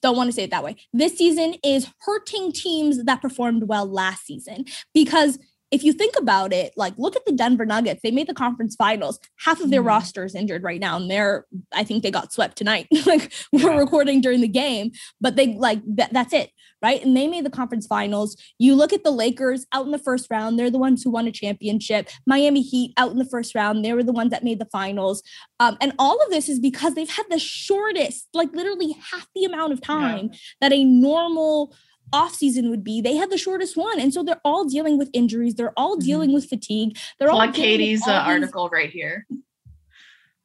Don't 0.00 0.16
want 0.16 0.28
to 0.28 0.32
say 0.32 0.44
it 0.44 0.50
that 0.50 0.64
way. 0.64 0.76
This 0.92 1.18
season 1.18 1.56
is 1.64 1.90
hurting 2.02 2.52
teams 2.52 3.04
that 3.04 3.20
performed 3.20 3.64
well 3.64 3.84
last 3.84 4.24
season 4.24 4.64
because 4.94 5.38
if 5.70 5.84
you 5.84 5.92
think 5.92 6.14
about 6.18 6.52
it, 6.52 6.72
like 6.76 6.94
look 6.96 7.16
at 7.16 7.24
the 7.26 7.32
Denver 7.32 7.66
Nuggets. 7.66 8.00
They 8.02 8.10
made 8.10 8.26
the 8.26 8.34
conference 8.34 8.74
finals. 8.76 9.18
Half 9.44 9.60
of 9.60 9.70
their 9.70 9.82
Mhm. 9.82 9.86
roster 9.86 10.24
is 10.24 10.34
injured 10.34 10.62
right 10.62 10.80
now, 10.80 10.96
and 10.96 11.10
they're 11.10 11.46
I 11.72 11.84
think 11.84 12.02
they 12.02 12.10
got 12.10 12.32
swept 12.32 12.56
tonight. 12.56 12.86
like 13.06 13.32
we're 13.52 13.70
Yeah. 13.72 13.78
recording 13.78 14.20
during 14.20 14.40
the 14.40 14.48
game, 14.48 14.92
but 15.20 15.36
they 15.36 15.54
like 15.54 15.80
that, 15.96 16.12
that's 16.12 16.32
it, 16.32 16.50
right? 16.82 17.04
And 17.04 17.16
they 17.16 17.26
made 17.26 17.44
the 17.44 17.50
conference 17.50 17.86
finals. 17.86 18.36
You 18.58 18.74
look 18.74 18.92
at 18.92 19.04
the 19.04 19.10
Lakers 19.10 19.66
out 19.72 19.84
in 19.84 19.92
the 19.92 19.98
first 19.98 20.26
round; 20.30 20.58
they're 20.58 20.70
the 20.70 20.78
ones 20.78 21.02
who 21.02 21.10
won 21.10 21.26
a 21.26 21.32
championship. 21.32 22.08
Miami 22.26 22.62
Heat 22.62 22.94
out 22.96 23.10
in 23.12 23.18
the 23.18 23.24
first 23.24 23.54
round; 23.54 23.84
they 23.84 23.92
were 23.92 24.02
the 24.02 24.12
ones 24.12 24.30
that 24.30 24.44
made 24.44 24.58
the 24.60 24.68
finals. 24.72 25.22
Um, 25.60 25.76
and 25.80 25.92
all 25.98 26.20
of 26.24 26.30
this 26.30 26.48
is 26.48 26.58
because 26.60 26.94
they've 26.94 27.10
had 27.10 27.26
the 27.30 27.38
shortest, 27.38 28.28
like 28.32 28.52
literally 28.54 28.92
half 29.10 29.26
the 29.34 29.44
amount 29.44 29.72
of 29.72 29.80
time 29.80 30.30
that 30.60 30.72
a 30.72 30.84
normal 30.84 31.74
off 32.12 32.34
season 32.34 32.70
would 32.70 32.82
be. 32.84 33.00
They 33.00 33.16
had 33.16 33.30
the 33.30 33.38
shortest 33.38 33.76
one, 33.76 34.00
and 34.00 34.12
so 34.12 34.22
they're 34.22 34.40
all 34.44 34.64
dealing 34.64 34.98
with 34.98 35.10
injuries. 35.12 35.54
They're 35.54 35.72
all 35.76 35.96
Mhm. 35.96 36.02
dealing 36.04 36.32
with 36.32 36.48
fatigue. 36.48 36.96
They're 37.18 37.30
all 37.30 37.36
Plug 37.38 37.48
with 37.50 37.56
Katie's 37.56 38.02
uh, 38.06 38.06
these- 38.06 38.28
article 38.28 38.68
right 38.70 38.90
here. 38.90 39.26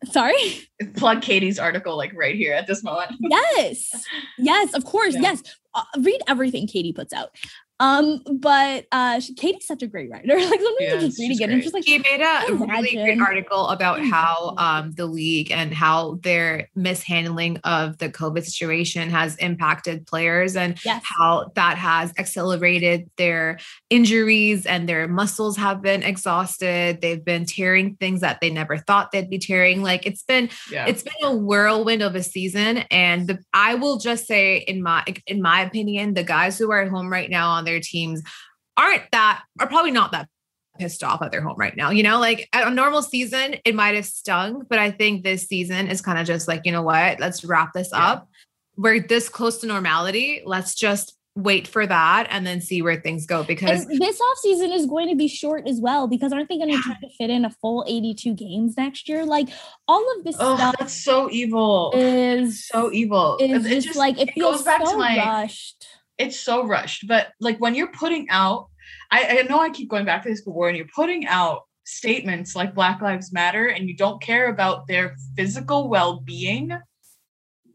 Sorry. 0.06 0.34
Plug 0.98 1.22
Katie's 1.22 1.58
article 1.60 1.96
like 1.96 2.12
right 2.14 2.36
here 2.36 2.54
at 2.54 2.68
this 2.68 2.84
moment. 2.84 3.12
yes 3.22 4.06
yes 4.38 4.74
of 4.74 4.84
course 4.84 5.14
Yeah. 5.14 5.22
yes 5.22 5.44
uh, 5.74 5.84
read 6.00 6.20
everything 6.28 6.68
katie 6.68 6.92
puts 6.92 7.14
out 7.14 7.30
um 7.84 8.22
but 8.40 8.86
uh 8.92 9.20
she, 9.20 9.34
katie's 9.34 9.68
such 9.68 9.84
a 9.84 9.88
great 9.88 10.10
writer 10.10 10.28
like 10.38 10.62
sometimes 10.62 10.78
Yeah, 10.80 10.94
i 10.96 11.00
just 11.00 11.20
read 11.20 11.28
she's 11.28 11.42
and 11.42 11.62
just 11.62 11.74
like 11.74 11.84
He 11.84 11.98
made 12.00 12.22
a 12.22 12.54
really 12.54 12.94
great 12.96 13.20
article 13.20 13.68
about 13.68 14.00
how 14.06 14.56
um, 14.58 14.92
the 14.94 15.06
league 15.06 15.52
and 15.52 15.74
how 15.74 16.20
their 16.24 16.70
mishandling 16.76 17.58
of 17.66 17.98
the 17.98 18.10
COVID 18.10 18.44
situation 18.46 19.10
has 19.10 19.36
impacted 19.38 20.08
players 20.08 20.56
and 20.56 20.80
yes 20.86 21.04
how 21.04 21.52
that 21.56 21.78
has 21.78 22.14
accelerated 22.18 23.10
their 23.18 23.60
injuries 23.90 24.66
and 24.66 24.88
their 24.88 25.08
muscles 25.08 25.58
have 25.58 25.82
been 25.82 26.04
exhausted. 26.04 27.02
They've 27.02 27.24
been 27.24 27.46
tearing 27.46 27.96
things 27.96 28.22
that 28.22 28.40
they 28.42 28.50
never 28.50 28.78
thought 28.78 29.12
they'd 29.12 29.30
be 29.30 29.40
tearing. 29.40 29.84
Like 29.84 30.06
it's 30.06 30.24
been 30.24 30.50
Yeah. 30.72 30.86
it's 30.88 31.04
been 31.04 31.24
a 31.24 31.36
whirlwind 31.36 32.02
of 32.02 32.16
a 32.16 32.24
season 32.24 32.78
and 32.90 33.28
the, 33.28 33.40
i 33.54 33.76
will 33.76 33.98
just 33.98 34.26
say 34.28 34.58
in 34.58 34.82
my 34.82 35.04
in 35.28 35.42
my 35.42 35.62
opinion 35.62 36.14
the 36.14 36.24
guys 36.24 36.58
who 36.58 36.72
are 36.72 36.82
at 36.82 36.90
home 36.90 37.12
right 37.12 37.30
now 37.30 37.50
on 37.50 37.66
their 37.66 37.73
teams 37.80 38.22
aren't 38.78 39.04
that 39.12 39.44
are 39.60 39.68
probably 39.68 39.92
not 39.92 40.12
that 40.12 40.28
pissed 40.80 41.04
off 41.04 41.22
at 41.22 41.32
their 41.32 41.42
home 41.42 41.56
right 41.58 41.78
now 41.78 41.92
you 41.92 42.02
know? 42.04 42.20
Like 42.20 42.50
at 42.52 42.68
a 42.68 42.72
normal 42.72 43.04
season 43.04 43.56
it 43.64 43.76
might 43.76 43.94
have 43.96 44.06
stung 44.06 44.66
but 44.68 44.80
i 44.80 44.90
think 44.90 45.24
this 45.24 45.48
season 45.48 45.88
is 45.88 46.02
kind 46.02 46.18
of 46.18 46.26
just 46.26 46.48
like 46.48 46.62
you 46.66 46.72
know 46.72 46.82
what? 46.82 47.20
Let's 47.20 47.44
wrap 47.46 47.74
this 47.74 47.90
Yeah. 47.94 48.08
up. 48.08 48.30
We're 48.76 49.00
this 49.00 49.30
close 49.30 49.60
to 49.60 49.68
normality. 49.68 50.42
Let's 50.46 50.74
just 50.74 51.16
wait 51.36 51.68
for 51.68 51.86
that 51.88 52.28
and 52.30 52.46
then 52.46 52.62
see 52.62 52.82
where 52.84 52.96
things 53.00 53.26
go 53.26 53.44
because 53.44 53.86
and 53.86 54.00
this 54.00 54.22
off 54.22 54.38
season 54.38 54.72
is 54.72 54.86
going 54.86 55.10
to 55.10 55.16
be 55.16 55.28
short 55.28 55.68
as 55.68 55.80
well 55.80 56.08
because 56.08 56.32
aren't 56.32 56.48
they 56.48 56.58
going 56.58 56.72
to 56.72 56.78
try 56.78 56.96
to 57.02 57.10
fit 57.18 57.30
in 57.32 57.44
a 57.44 57.50
full 57.50 57.84
82 57.88 58.36
games 58.36 58.78
next 58.78 59.10
year? 59.10 59.26
Like 59.26 59.50
all 59.88 60.06
of 60.18 60.24
this 60.24 60.36
oh, 60.40 60.56
stuff 60.56 60.76
that's 60.78 60.94
so 60.94 61.30
evil. 61.32 61.92
is 61.96 62.68
so 62.68 62.92
evil. 62.92 63.38
is 63.42 63.66
It 63.66 63.82
just, 63.82 63.96
like 63.96 64.20
it 64.20 64.30
it 64.30 64.34
feels 64.34 64.64
back 64.64 64.82
to 64.82 64.88
so 64.88 64.98
my- 64.98 65.18
rushed 65.18 65.88
it's 66.18 66.40
so 66.40 66.66
rushed. 66.66 67.08
But 67.08 67.34
like 67.40 67.60
when 67.60 67.76
you're 67.76 67.92
putting 67.92 68.30
out, 68.30 68.70
I, 69.12 69.40
I 69.40 69.42
know 69.44 69.60
I 69.60 69.70
keep 69.70 69.90
going 69.90 70.06
back 70.06 70.24
to 70.24 70.30
this, 70.30 70.42
but 70.42 70.56
when 70.56 70.76
you're 70.76 70.86
putting 70.96 71.26
out 71.28 71.64
statements 71.86 72.56
like 72.56 72.76
Black 72.76 73.02
Lives 73.02 73.34
Matter 73.34 73.68
and 73.68 73.88
you 73.88 73.96
don't 73.96 74.22
care 74.22 74.50
about 74.50 74.88
their 74.88 75.16
physical 75.36 75.90
well-being, 75.90 76.72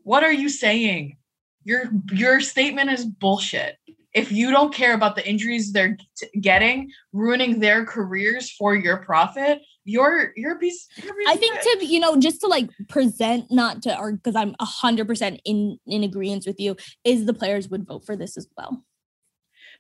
what 0.03 0.25
are 0.25 0.33
you 0.33 0.49
saying? 0.49 1.17
Your 1.65 1.91
your 2.13 2.41
statement 2.41 2.91
is 2.91 3.05
bullshit. 3.05 3.77
If 4.15 4.33
you 4.33 4.51
don't 4.51 4.73
care 4.73 4.95
about 4.95 5.17
the 5.17 5.29
injuries 5.29 5.73
they're 5.73 5.99
getting, 6.41 6.91
ruining 7.13 7.61
their 7.61 7.85
careers 7.85 8.51
for 8.51 8.75
your 8.75 8.99
profit, 8.99 9.61
you're 9.89 10.33
you're 10.37 10.59
piece. 10.59 10.87
You're 11.03 11.15
piece 11.15 11.29
I 11.29 11.37
think 11.37 11.61
to 11.61 11.87
you 11.87 11.99
know 12.01 12.17
just 12.19 12.41
to 12.43 12.47
like 12.47 12.69
present 12.89 13.51
not 13.51 13.83
to 13.83 13.99
or 13.99 14.13
because 14.13 14.37
I'm 14.37 14.55
a 14.61 14.65
hundred 14.65 15.09
percent 15.09 15.41
in 15.45 15.79
in 15.87 16.05
agreement 16.05 16.45
with 16.47 16.61
you 16.61 16.77
is 17.05 17.25
the 17.27 17.35
players 17.35 17.69
would 17.71 17.87
vote 17.87 18.05
for 18.07 18.15
this 18.17 18.37
as 18.37 18.47
well. 18.57 18.85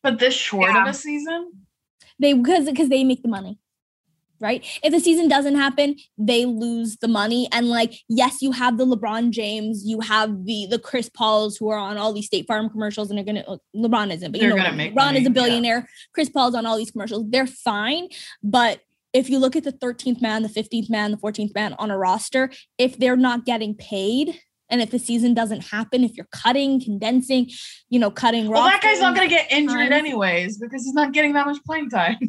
but 0.03 0.19
this 0.19 0.35
short 0.35 0.71
Yeah. 0.71 0.83
of 0.83 0.89
a 0.89 0.95
season, 0.95 1.41
They 2.19 2.33
because 2.33 2.65
because 2.67 2.89
they 2.89 3.05
make 3.05 3.23
the 3.23 3.29
money. 3.29 3.59
Right. 4.41 4.65
If 4.85 4.93
the 4.93 5.01
season 5.01 5.27
doesn't 5.27 5.57
happen, 5.57 5.97
they 6.17 6.45
lose 6.47 6.97
the 6.99 7.09
money. 7.09 7.49
And 7.51 7.69
like, 7.69 7.93
yes, 8.09 8.41
you 8.41 8.53
have 8.53 8.79
the 8.79 8.87
LeBron 8.87 9.31
James, 9.31 9.83
you 9.85 9.99
have 9.99 10.45
the 10.45 10.69
the 10.71 10.79
Chris 10.79 11.09
Pauls 11.09 11.57
who 11.57 11.69
are 11.71 11.79
on 11.89 11.97
all 11.99 12.13
these 12.13 12.27
State 12.27 12.47
Farm 12.47 12.71
commercials 12.71 13.11
and 13.11 13.19
they're 13.19 13.25
gonna 13.25 13.45
uh, 13.49 13.57
LeBron 13.75 14.15
isn't, 14.15 14.31
but 14.31 14.41
you 14.41 14.47
They're 14.47 14.51
know 14.51 14.63
gonna 14.63 14.69
what 14.69 14.75
I 14.75 14.77
make 14.77 14.95
mean. 14.95 14.97
LeBron 14.97 15.07
money, 15.07 15.19
is 15.23 15.27
a 15.27 15.31
yeah. 15.31 15.35
billionaire. 15.41 15.89
Chris 16.15 16.29
Paul's 16.29 16.55
on 16.55 16.67
all 16.67 16.77
these 16.79 16.93
commercials. 16.93 17.25
They're 17.29 17.49
fine, 17.49 18.05
but 18.41 18.79
if 19.19 19.29
you 19.29 19.39
look 19.39 19.57
at 19.57 19.65
the 19.65 19.73
13th 19.73 20.21
man, 20.21 20.43
the 20.43 20.49
15th 20.49 20.89
man, 20.89 21.11
the 21.11 21.17
14th 21.17 21.55
man 21.55 21.75
on 21.79 21.91
a 21.91 21.99
roster, 21.99 22.51
if 22.79 22.99
they're 22.99 23.17
not 23.17 23.45
getting 23.45 23.75
paid 23.75 24.41
and 24.71 24.81
if 24.81 24.91
the 24.91 24.99
season 24.99 25.35
doesn't 25.35 25.63
happen, 25.63 26.05
if 26.05 26.17
you're 26.17 26.29
cutting, 26.31 26.81
condensing, 26.81 27.51
you 27.89 27.99
know, 27.99 28.11
cutting 28.11 28.49
well, 28.49 28.65
that 28.65 28.81
guy's 28.83 29.01
not 29.01 29.15
gonna 29.17 29.29
get 29.29 29.51
injured 29.51 29.79
times. 29.91 29.93
anyways 29.93 30.59
because 30.59 30.85
he's 30.85 30.95
not 30.95 31.13
getting 31.13 31.33
that 31.33 31.47
much 31.47 31.59
playing 31.65 31.91
time. 31.91 32.17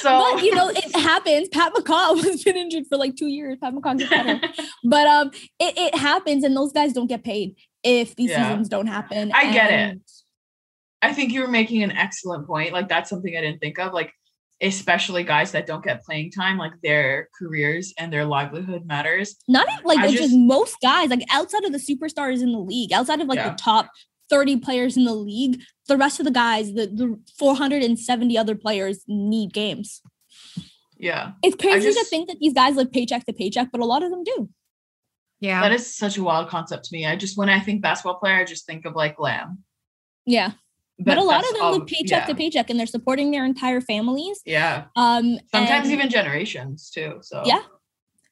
So 0.00 0.18
But 0.18 0.42
you 0.44 0.54
know, 0.54 0.68
it 0.68 0.94
happens. 0.96 1.48
Pat 1.48 1.72
McCaw 1.72 2.22
has 2.24 2.44
been 2.44 2.56
injured 2.58 2.84
for 2.90 2.98
like 2.98 3.16
two 3.16 3.28
years. 3.28 3.56
Pat 3.62 3.72
McCaw's 3.72 4.02
a 4.02 4.06
better. 4.08 4.38
but 4.84 5.06
um, 5.06 5.30
it, 5.58 5.72
it 5.78 5.94
happens, 5.94 6.44
and 6.44 6.54
those 6.54 6.72
guys 6.72 6.92
don't 6.92 7.06
get 7.06 7.24
paid 7.24 7.56
if 7.82 8.14
these 8.16 8.30
Yeah. 8.30 8.50
seasons 8.50 8.68
don't 8.68 8.86
happen. 8.88 9.32
I 9.32 9.50
get 9.52 9.70
it. 9.72 10.02
I 11.00 11.14
think 11.14 11.32
you 11.32 11.40
were 11.40 11.48
making 11.48 11.82
an 11.82 11.92
excellent 11.92 12.46
point. 12.46 12.74
Like 12.74 12.88
that's 12.90 13.08
something 13.08 13.34
I 13.34 13.40
didn't 13.40 13.60
think 13.60 13.78
of. 13.78 13.94
Like 13.94 14.12
especially 14.62 15.22
guys 15.22 15.52
that 15.52 15.66
don't 15.66 15.84
get 15.84 16.02
playing 16.04 16.30
time, 16.30 16.56
like 16.58 16.72
their 16.82 17.28
careers 17.38 17.92
and 17.98 18.12
their 18.12 18.24
livelihood 18.24 18.86
matters. 18.86 19.36
Not 19.48 19.66
even 19.70 19.84
like 19.84 19.98
I 19.98 20.04
it's 20.06 20.12
just, 20.14 20.24
just- 20.30 20.36
most 20.38 20.76
guys, 20.82 21.10
like 21.10 21.22
outside 21.30 21.64
of 21.64 21.72
the 21.72 21.78
superstars 21.78 22.42
in 22.42 22.52
the 22.52 22.58
league, 22.58 22.92
outside 22.92 23.20
of 23.20 23.28
like 23.28 23.36
Yeah. 23.38 23.50
the 23.50 23.56
top 23.56 23.90
30 24.30 24.56
players 24.56 24.96
in 24.96 25.04
the 25.04 25.14
league, 25.14 25.60
the 25.88 25.96
rest 25.96 26.18
of 26.18 26.24
the 26.24 26.32
guys, 26.32 26.72
the, 26.72 26.86
the 26.86 27.20
470 27.38 28.36
other 28.38 28.54
players 28.56 29.04
need 29.06 29.52
games. 29.52 30.00
Yeah. 30.98 31.32
It's 31.42 31.54
crazy 31.56 31.92
to 31.92 32.04
think 32.04 32.28
that 32.28 32.38
these 32.40 32.54
guys 32.54 32.74
live 32.76 32.90
paycheck 32.90 33.26
to 33.26 33.32
paycheck, 33.32 33.68
but 33.70 33.80
a 33.80 33.84
lot 33.84 34.02
of 34.02 34.10
them 34.10 34.24
do. 34.24 34.48
yeah 35.40 35.60
That 35.60 35.72
is 35.72 35.94
such 35.96 36.16
a 36.16 36.22
wild 36.24 36.48
concept 36.48 36.86
to 36.86 36.96
me. 36.96 37.04
I 37.06 37.14
just 37.16 37.36
when 37.36 37.48
I 37.50 37.60
think 37.60 37.82
basketball 37.82 38.18
player, 38.18 38.36
I 38.36 38.44
just 38.44 38.66
think 38.66 38.86
of 38.86 38.94
like 38.96 39.20
Lamb. 39.20 39.62
Yeah. 40.24 40.52
But, 40.98 41.18
a 41.18 41.22
lot 41.22 41.44
of 41.44 41.52
them 41.52 41.62
all- 41.62 41.72
live 41.78 41.86
paycheck 41.86 42.22
yeah. 42.22 42.26
to 42.26 42.34
paycheck 42.34 42.70
and 42.70 42.78
they're 42.78 42.86
supporting 42.86 43.30
their 43.30 43.44
entire 43.44 43.80
families. 43.80 44.40
Yeah. 44.46 44.84
Um 44.96 45.38
Sometimes 45.52 45.84
and- 45.88 45.92
even 45.92 46.08
generations 46.10 46.90
too. 46.90 47.18
So 47.20 47.42
Yeah. 47.44 47.62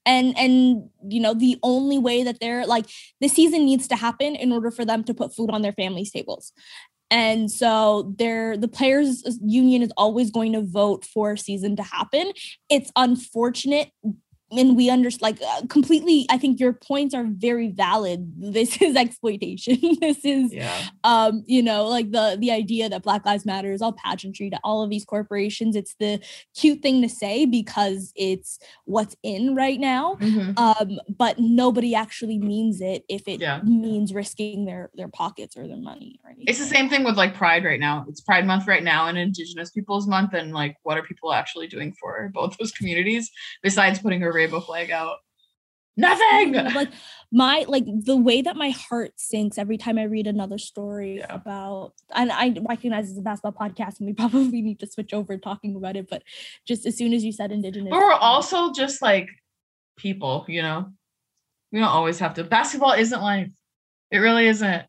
and 0.06 0.36
and 0.38 0.88
you 1.08 1.20
know 1.20 1.34
the 1.34 1.58
only 1.62 1.98
way 1.98 2.22
that 2.22 2.38
they're 2.40 2.66
like 2.66 2.86
the 3.20 3.28
season 3.28 3.64
needs 3.64 3.86
to 3.88 3.96
happen 3.96 4.34
in 4.36 4.52
order 4.52 4.70
for 4.70 4.84
them 4.84 5.04
to 5.04 5.14
put 5.14 5.34
food 5.34 5.50
on 5.50 5.62
their 5.62 5.72
families 5.72 6.10
tables 6.10 6.52
and 7.10 7.50
so 7.50 8.12
they're 8.18 8.56
the 8.56 8.68
players 8.68 9.22
union 9.42 9.80
is 9.82 9.92
always 9.96 10.30
going 10.30 10.52
to 10.52 10.62
vote 10.62 11.04
for 11.04 11.32
a 11.32 11.38
season 11.38 11.74
to 11.76 11.82
happen 11.82 12.32
it's 12.68 12.90
unfortunate 12.96 13.90
and 14.58 14.76
we 14.76 14.90
understand 14.90 15.22
like 15.22 15.40
uh, 15.42 15.62
completely 15.68 16.26
i 16.30 16.38
think 16.38 16.58
your 16.60 16.72
points 16.72 17.14
are 17.14 17.24
very 17.28 17.68
valid 17.68 18.32
this 18.36 18.80
is 18.86 18.96
exploitation 18.96 19.78
this 20.00 20.24
is 20.24 20.52
Yeah. 20.52 20.82
um 21.04 21.42
you 21.46 21.62
know 21.62 21.86
like 21.86 22.10
the 22.10 22.36
the 22.40 22.50
idea 22.50 22.88
that 22.88 23.02
black 23.02 23.24
lives 23.24 23.44
matter 23.46 23.72
is 23.72 23.82
all 23.82 23.92
pageantry 23.92 24.50
to 24.50 24.58
all 24.64 24.82
of 24.82 24.90
these 24.90 25.04
corporations 25.04 25.76
it's 25.76 25.94
the 25.98 26.20
cute 26.54 26.80
thing 26.82 27.02
to 27.02 27.08
say 27.08 27.46
because 27.46 28.12
it's 28.16 28.58
what's 28.84 29.16
in 29.22 29.54
right 29.54 29.80
now 29.80 30.16
Mhm. 30.20 30.58
um 30.58 30.98
but 31.16 31.38
nobody 31.38 31.94
actually 31.94 32.38
means 32.38 32.80
it 32.80 33.04
if 33.08 33.26
it 33.28 33.40
Yeah. 33.40 33.60
means 33.62 34.12
risking 34.14 34.64
their 34.64 34.90
their 34.94 35.08
pockets 35.08 35.56
or 35.56 35.66
their 35.66 35.76
money 35.76 36.20
or 36.24 36.30
anything 36.30 36.44
It's 36.48 36.58
the 36.58 36.64
same 36.76 36.88
thing 36.88 37.04
with 37.04 37.16
like 37.16 37.34
Pride 37.34 37.64
right 37.64 37.80
now. 37.80 38.04
It's 38.08 38.20
Pride 38.20 38.46
Month 38.46 38.66
right 38.66 38.82
now 38.82 39.06
and 39.06 39.16
Indigenous 39.18 39.70
Peoples 39.70 40.06
Month. 40.06 40.34
And 40.34 40.52
like, 40.52 40.76
what 40.82 40.96
are 40.98 41.02
people 41.02 41.32
actually 41.32 41.66
doing 41.66 41.92
for 42.00 42.30
both 42.32 42.56
those 42.58 42.70
communities 42.72 43.30
besides 43.62 43.98
putting 43.98 44.22
a 44.22 44.30
rainbow 44.44 44.60
flag 44.60 44.90
out? 44.90 45.16
Nothing. 45.96 46.54
like 46.54 46.88
my 47.30 47.64
like 47.68 47.84
the 47.86 48.16
way 48.16 48.42
that 48.42 48.56
my 48.56 48.70
heart 48.70 49.12
sinks 49.16 49.58
every 49.58 49.76
time 49.78 49.96
I 49.96 50.04
read 50.04 50.26
another 50.26 50.58
story 50.58 51.18
Yeah. 51.18 51.32
about 51.34 51.92
and 52.12 52.32
I 52.32 52.52
recognize 52.68 53.08
it's 53.10 53.18
a 53.18 53.22
basketball 53.22 53.68
podcast 53.68 54.00
and 54.00 54.06
we 54.08 54.12
probably 54.22 54.60
need 54.60 54.80
to 54.80 54.86
switch 54.88 55.14
over 55.14 55.36
talking 55.38 55.76
about 55.76 55.96
it, 55.96 56.08
but 56.10 56.22
just 56.66 56.84
as 56.84 56.96
soon 56.96 57.12
as 57.12 57.22
you 57.24 57.30
said 57.30 57.52
indigenous 57.52 57.90
But 57.90 57.98
we're 58.00 58.12
also 58.12 58.72
just 58.72 59.02
like 59.02 59.28
people, 59.96 60.44
you 60.48 60.62
know. 60.62 60.90
We 61.70 61.80
don't 61.80 61.88
always 61.88 62.20
have 62.20 62.34
to. 62.34 62.44
Basketball 62.44 62.92
isn't 62.92 63.20
life. 63.20 63.50
It 64.12 64.18
really 64.18 64.46
isn't. 64.46 64.84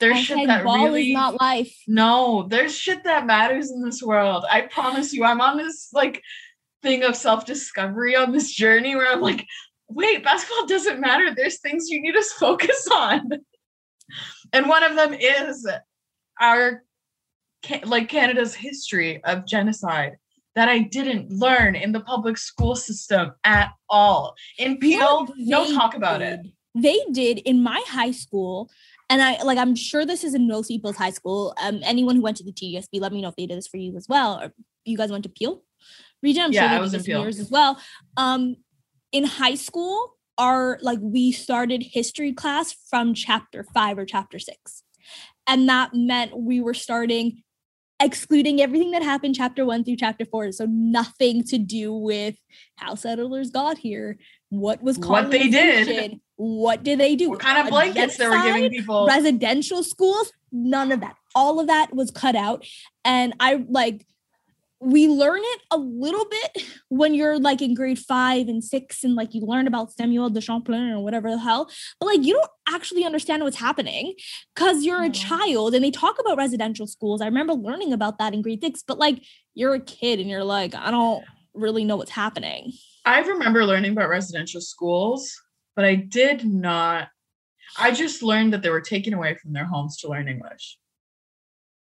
There's 0.00 0.18
shit 0.18 0.46
that 0.48 0.64
ball 0.64 0.84
really 0.84 1.10
is 1.10 1.14
not 1.14 1.40
life. 1.40 1.74
no. 1.86 2.46
There's 2.48 2.74
shit 2.76 3.04
that 3.04 3.26
matters 3.26 3.70
in 3.70 3.82
this 3.84 4.02
world. 4.02 4.44
I 4.50 4.62
promise 4.62 5.12
you. 5.12 5.24
I'm 5.24 5.40
on 5.42 5.56
this 5.58 5.90
like 5.92 6.22
thing 6.82 7.02
of 7.04 7.16
self 7.16 7.46
discovery 7.46 8.16
on 8.16 8.32
this 8.32 8.50
journey 8.50 8.94
where 8.94 9.10
I'm 9.10 9.20
like, 9.20 9.46
wait, 9.88 10.24
basketball 10.24 10.66
doesn't 10.66 11.00
matter. 11.00 11.34
There's 11.34 11.60
things 11.60 11.88
you 11.88 12.00
need 12.00 12.12
to 12.12 12.22
focus 12.38 12.88
on, 12.92 13.30
and 14.52 14.68
one 14.68 14.82
of 14.82 14.96
them 14.96 15.14
is 15.14 15.68
our 16.40 16.82
like 17.84 18.08
Canada's 18.08 18.54
history 18.54 19.22
of 19.24 19.46
genocide 19.46 20.16
that 20.54 20.68
I 20.68 20.80
didn't 20.80 21.30
learn 21.30 21.74
in 21.74 21.92
the 21.92 22.00
public 22.00 22.36
school 22.36 22.76
system 22.76 23.32
at 23.44 23.70
all. 23.88 24.34
In 24.58 24.78
Peel, 24.78 25.28
no 25.36 25.72
talk 25.72 25.94
about 25.94 26.20
it. 26.20 26.40
They 26.74 26.98
did 27.12 27.38
in 27.38 27.62
my 27.62 27.82
high 27.86 28.10
school, 28.10 28.70
and 29.08 29.22
I 29.22 29.42
like 29.42 29.58
I'm 29.58 29.74
sure 29.74 30.04
this 30.04 30.24
is 30.24 30.34
in 30.34 30.48
most 30.48 30.68
people's 30.68 30.96
high 30.96 31.10
school. 31.10 31.54
Um, 31.62 31.80
anyone 31.82 32.16
who 32.16 32.22
went 32.22 32.36
to 32.38 32.44
the 32.44 32.52
TSB, 32.52 33.00
let 33.00 33.12
me 33.12 33.20
know 33.20 33.28
if 33.28 33.36
they 33.36 33.46
did 33.46 33.58
this 33.58 33.68
for 33.68 33.76
you 33.76 33.96
as 33.96 34.06
well. 34.08 34.40
Or 34.40 34.52
you 34.84 34.96
guys 34.96 35.10
went 35.10 35.24
to 35.24 35.30
Peel 35.30 35.62
region? 36.22 36.42
I'm 36.44 36.52
Yeah, 36.52 36.68
sure 36.68 36.78
I 36.78 36.80
was 36.80 36.94
in 36.94 37.02
yours 37.04 37.38
as 37.38 37.50
well. 37.50 37.78
Um, 38.16 38.56
in 39.12 39.24
high 39.24 39.54
school, 39.56 40.14
our 40.38 40.78
like 40.82 40.98
we 41.02 41.32
started 41.32 41.82
history 41.82 42.32
class 42.32 42.74
from 42.88 43.14
chapter 43.14 43.66
five 43.74 43.98
or 43.98 44.04
chapter 44.06 44.38
six, 44.38 44.82
and 45.46 45.68
that 45.68 45.90
meant 45.94 46.36
we 46.36 46.60
were 46.60 46.74
starting 46.74 47.42
excluding 48.00 48.60
everything 48.60 48.90
that 48.90 49.02
happened 49.02 49.34
chapter 49.34 49.64
one 49.64 49.84
through 49.84 49.94
chapter 49.96 50.24
four 50.24 50.50
so 50.50 50.66
nothing 50.68 51.44
to 51.44 51.56
do 51.56 51.92
with 51.92 52.34
how 52.76 52.96
settlers 52.96 53.50
got 53.50 53.78
here 53.78 54.18
what 54.48 54.82
was 54.82 54.98
What 54.98 55.30
they 55.30 55.48
did. 55.48 56.18
what 56.34 56.82
did 56.82 56.98
they 56.98 57.14
do 57.14 57.30
What 57.30 57.38
kind 57.38 57.58
of 57.58 57.68
blankets 57.68 58.16
they 58.16 58.26
were 58.26 58.42
giving 58.42 58.70
people? 58.70 59.06
residential 59.06 59.84
schools 59.84 60.32
none 60.50 60.90
of 60.90 60.98
that 61.00 61.14
all 61.36 61.60
of 61.60 61.68
that 61.68 61.94
was 61.94 62.10
cut 62.10 62.34
out 62.34 62.66
and 63.04 63.34
i 63.38 63.64
like 63.68 64.04
we 64.84 65.06
learn 65.06 65.40
it 65.40 65.60
a 65.70 65.78
little 65.78 66.24
bit 66.24 66.64
when 66.88 67.14
you're 67.14 67.38
like 67.38 67.62
in 67.62 67.74
grade 67.74 67.98
five 67.98 68.48
and 68.48 68.64
six 68.64 69.04
and 69.04 69.14
like 69.14 69.32
you 69.32 69.40
learn 69.42 69.66
about 69.66 69.92
samuel 69.92 70.28
de 70.28 70.40
champlain 70.40 70.90
or 70.90 71.00
whatever 71.00 71.30
the 71.30 71.38
hell 71.38 71.70
but 72.00 72.06
like 72.06 72.22
you 72.22 72.34
don't 72.34 72.50
actually 72.68 73.04
understand 73.04 73.42
what's 73.42 73.56
happening 73.56 74.14
because 74.54 74.84
you're 74.84 75.02
a 75.02 75.10
child 75.10 75.74
and 75.74 75.84
they 75.84 75.90
talk 75.90 76.18
about 76.18 76.36
residential 76.36 76.86
schools 76.86 77.20
i 77.20 77.26
remember 77.26 77.54
learning 77.54 77.92
about 77.92 78.18
that 78.18 78.34
in 78.34 78.42
grade 78.42 78.62
six 78.62 78.82
but 78.86 78.98
like 78.98 79.22
you're 79.54 79.74
a 79.74 79.80
kid 79.80 80.18
and 80.18 80.28
you're 80.28 80.44
like 80.44 80.74
i 80.74 80.90
don't 80.90 81.24
really 81.54 81.84
know 81.84 81.96
what's 81.96 82.10
happening 82.10 82.72
I 83.04 83.20
remember 83.20 83.64
learning 83.64 83.92
about 83.92 84.08
residential 84.08 84.60
schools, 84.60 85.32
but 85.74 85.84
I 85.84 85.96
did 85.96 86.44
not. 86.44 87.08
I 87.78 87.90
just 87.90 88.22
learned 88.22 88.52
that 88.52 88.62
they 88.62 88.70
were 88.70 88.80
taken 88.80 89.14
away 89.14 89.34
from 89.34 89.52
their 89.52 89.64
homes 89.64 89.96
to 89.98 90.08
learn 90.08 90.28
English. 90.28 90.78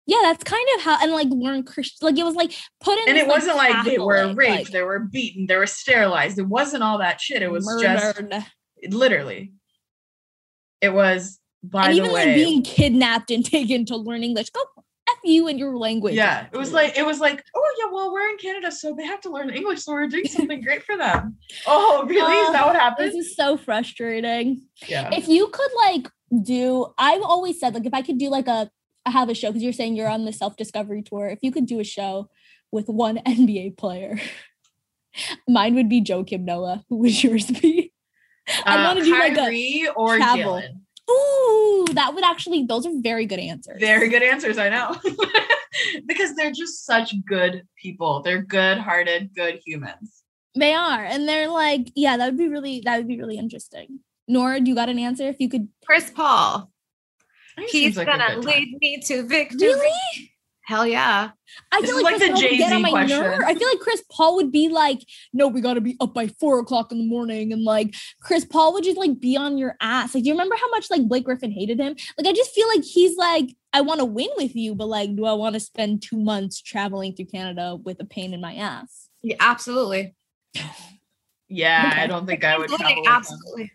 Yeah 0.07 0.19
that's 0.23 0.43
kind 0.43 0.67
of 0.75 0.81
how 0.81 0.97
and 1.01 1.11
like 1.11 1.27
learn 1.29 1.63
christian 1.63 2.05
like 2.05 2.17
it 2.17 2.23
was 2.23 2.35
like 2.35 2.53
put 2.79 2.97
in 2.99 3.09
And 3.09 3.17
this, 3.17 3.23
it 3.23 3.27
wasn't 3.27 3.57
like 3.57 3.85
they 3.85 3.97
were 3.97 4.33
raped, 4.33 4.65
like, 4.65 4.67
they 4.69 4.83
were 4.83 4.99
beaten, 4.99 5.47
they 5.47 5.57
were 5.57 5.67
sterilized. 5.67 6.37
It 6.39 6.47
wasn't 6.47 6.83
all 6.83 6.99
that 6.99 7.19
shit. 7.19 7.41
It 7.41 7.51
was 7.51 7.65
just 7.81 8.21
literally. 8.89 9.53
It 10.81 10.93
was 10.93 11.39
by 11.63 11.89
and 11.89 11.93
the 11.93 11.97
even 11.97 12.11
way. 12.11 12.25
like 12.25 12.35
being 12.35 12.63
kidnapped 12.63 13.31
and 13.31 13.43
taken 13.57 13.85
to 13.85 13.95
learn 13.95 14.23
English. 14.23 14.49
Go 14.51 14.61
f 15.07 15.17
you 15.23 15.47
and 15.47 15.59
your 15.59 15.77
language. 15.77 16.15
yeah, 16.15 16.47
it 16.51 16.57
was 16.57 16.71
like 16.71 16.97
it 16.97 17.05
was 17.05 17.19
like, 17.19 17.43
oh 17.55 17.75
yeah, 17.79 17.91
well, 17.91 18.11
we're 18.11 18.29
in 18.29 18.37
Canada, 18.37 18.71
so 18.71 18.95
they 18.95 19.05
have 19.05 19.21
to 19.21 19.29
learn 19.29 19.49
English, 19.49 19.83
so 19.83 19.93
we're 19.93 20.07
doing 20.07 20.27
something 20.27 20.61
great 20.61 20.83
for 20.83 20.97
them. 20.97 21.37
Oh, 21.67 22.05
really? 22.07 22.35
Is 22.35 22.51
that 22.51 22.65
what 22.65 22.75
happened? 22.75 23.09
this 23.09 23.15
is 23.15 23.35
so 23.35 23.57
frustrating. 23.57 24.63
Yeah. 24.87 25.09
If 25.13 25.27
you 25.27 25.47
could 25.47 25.71
like 25.77 26.09
do, 26.43 26.87
I've 26.97 27.21
always 27.21 27.59
said 27.59 27.73
like 27.73 27.85
if 27.85 27.93
I 27.93 28.01
could 28.01 28.17
do 28.17 28.29
like 28.29 28.47
a 28.47 28.69
have 29.05 29.29
a 29.29 29.33
show 29.35 29.49
because 29.49 29.63
you're 29.63 29.73
saying 29.73 29.95
you're 29.95 30.09
on 30.09 30.25
the 30.25 30.33
self 30.33 30.55
discovery 30.57 31.01
tour. 31.01 31.27
If 31.27 31.39
you 31.41 31.51
could 31.51 31.65
do 31.65 31.79
a 31.79 31.83
show 31.83 32.29
with 32.71 32.87
one 32.87 33.17
NBA 33.25 33.77
player, 33.77 34.19
mine 35.47 35.75
would 35.75 35.89
be 35.89 36.01
Joakim 36.01 36.41
Noah. 36.41 36.83
Who 36.89 36.97
would 36.97 37.23
yours 37.23 37.45
be? 37.47 37.91
I 38.65 38.77
Uh, 38.77 38.83
wanna 38.87 39.03
do, 39.03 39.11
like, 39.11 39.33
a 39.33 39.35
Kyrie 39.35 39.87
or 39.95 40.17
travel. 40.17 40.61
Jalen. 40.61 40.81
Ooh, 41.09 41.85
that 41.93 42.13
would 42.15 42.23
actually. 42.23 42.63
Those 42.65 42.85
are 42.85 42.91
very 43.01 43.25
good 43.25 43.39
answers. 43.39 43.79
Very 43.79 44.09
good 44.09 44.23
answers, 44.23 44.57
I 44.57 44.69
know. 44.69 44.95
because 46.07 46.35
they're 46.35 46.51
just 46.51 46.85
such 46.85 47.13
good 47.27 47.63
people. 47.81 48.21
They're 48.23 48.41
good-hearted, 48.41 49.31
good 49.35 49.59
humans. 49.65 50.23
They 50.57 50.73
are, 50.73 51.03
and 51.03 51.27
they're 51.27 51.49
like, 51.49 51.91
yeah, 51.95 52.17
that 52.17 52.25
would 52.25 52.37
be 52.37 52.47
really, 52.47 52.81
that 52.85 52.97
would 52.97 53.07
be 53.07 53.19
really 53.19 53.37
interesting. 53.37 53.99
Nora, 54.27 54.59
do 54.61 54.69
you 54.69 54.75
got 54.75 54.89
an 54.89 54.97
answer? 54.97 55.27
If 55.27 55.35
you 55.39 55.49
could, 55.49 55.67
Chris 55.85 56.09
Paul. 56.09 56.71
I 57.57 57.61
think 57.61 57.73
it 57.73 57.77
He's 57.77 57.97
like 57.97 58.07
gonna 58.07 58.37
lead 58.39 58.77
me 58.81 59.01
to 59.05 59.23
victory. 59.23 59.67
really? 59.69 60.31
Hell 60.65 60.87
yeah. 60.87 61.29
I 61.71 61.81
This 61.81 61.91
feel 61.91 62.01
like, 62.03 62.19
like 62.19 62.21
Chris 62.21 62.29
the 62.29 62.33
Paul 62.33 62.41
would 62.41 62.57
get 62.57 62.63
on 62.63 62.69
Jay-Z 62.69 62.81
my 62.81 62.89
question. 62.89 63.19
nerve. 63.21 63.39
I 63.45 63.53
feel 63.53 63.67
like 63.67 63.79
Chris 63.79 64.03
Paul 64.11 64.35
would 64.37 64.51
be 64.51 64.67
like, 64.67 64.99
no, 65.31 65.47
we 65.47 65.61
got 65.61 65.75
to 65.75 65.81
be 65.81 65.95
up 65.99 66.15
by 66.15 66.27
four 66.39 66.57
o'clock 66.57 66.91
in 66.91 66.97
the 66.97 67.05
morning, 67.05 67.53
and 67.53 67.63
like 67.63 67.93
Chris 68.21 68.45
Paul 68.45 68.73
would 68.73 68.83
just 68.83 68.97
like 68.97 69.19
be 69.19 69.37
on 69.37 69.59
your 69.59 69.75
ass. 69.79 70.15
Like, 70.15 70.23
do 70.23 70.29
you 70.29 70.33
remember 70.33 70.55
how 70.55 70.67
much 70.71 70.89
like 70.89 71.07
Blake 71.07 71.23
Griffin 71.25 71.51
hated 71.51 71.79
him? 71.79 71.95
Like, 72.17 72.27
I 72.27 72.33
just 72.33 72.51
feel 72.51 72.67
like 72.67 72.83
he's 72.83 73.15
like, 73.15 73.55
I 73.73 73.81
want 73.81 73.99
to 73.99 74.05
win 74.05 74.29
with 74.37 74.55
you, 74.55 74.73
but 74.73 74.87
like, 74.87 75.15
do 75.15 75.25
I 75.25 75.33
want 75.33 75.53
to 75.53 75.59
spend 75.59 76.01
two 76.01 76.17
months 76.17 76.59
traveling 76.61 77.13
through 77.15 77.27
Canada 77.27 77.75
with 77.75 78.01
a 78.01 78.05
pain 78.05 78.33
in 78.33 78.41
my 78.41 78.55
ass? 78.55 79.07
Yeah, 79.21 79.35
absolutely. 79.39 80.15
Yeah, 81.47 81.93
I 81.95 82.07
don't 82.07 82.25
think 82.25 82.43
I 82.43 82.57
would 82.57 82.71
Absolutely, 83.07 83.71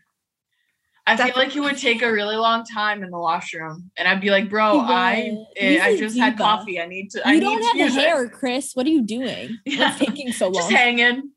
travel 1.17 1.25
with 1.25 1.31
him. 1.31 1.31
absolutely. 1.31 1.31
I 1.31 1.35
feel 1.35 1.43
like 1.45 1.57
it 1.57 1.61
would 1.75 1.81
take 1.81 2.03
a 2.03 2.13
really 2.13 2.37
long 2.37 2.65
time 2.65 3.03
in 3.03 3.11
the 3.11 3.19
washroom, 3.19 3.91
and 3.97 4.07
I'd 4.09 4.21
be 4.21 4.31
like, 4.31 4.49
"Bro, 4.51 4.81
He 4.87 4.93
I 4.93 5.31
would. 5.33 5.47
eh, 5.57 5.73
He's 5.73 5.81
I 5.83 5.89
a 5.89 5.97
just 5.99 6.19
had 6.19 6.37
coffee. 6.39 6.81
I 6.81 6.87
need 6.87 7.11
to. 7.11 7.27
I 7.27 7.33
You 7.33 7.41
need 7.41 7.45
don't 7.47 7.59
to 7.61 7.67
have 7.67 7.77
use 7.77 7.95
the 7.95 8.01
it." 8.01 8.07
hair, 8.07 8.29
Chris. 8.29 8.73
What 8.75 8.87
are 8.87 8.91
you 8.91 9.03
doing? 9.03 9.59
Yeah. 9.65 9.89
What's 9.91 9.99
taking 9.99 10.33
so 10.33 10.47
long? 10.47 10.55
Just 10.55 10.71
hanging, 10.71 11.31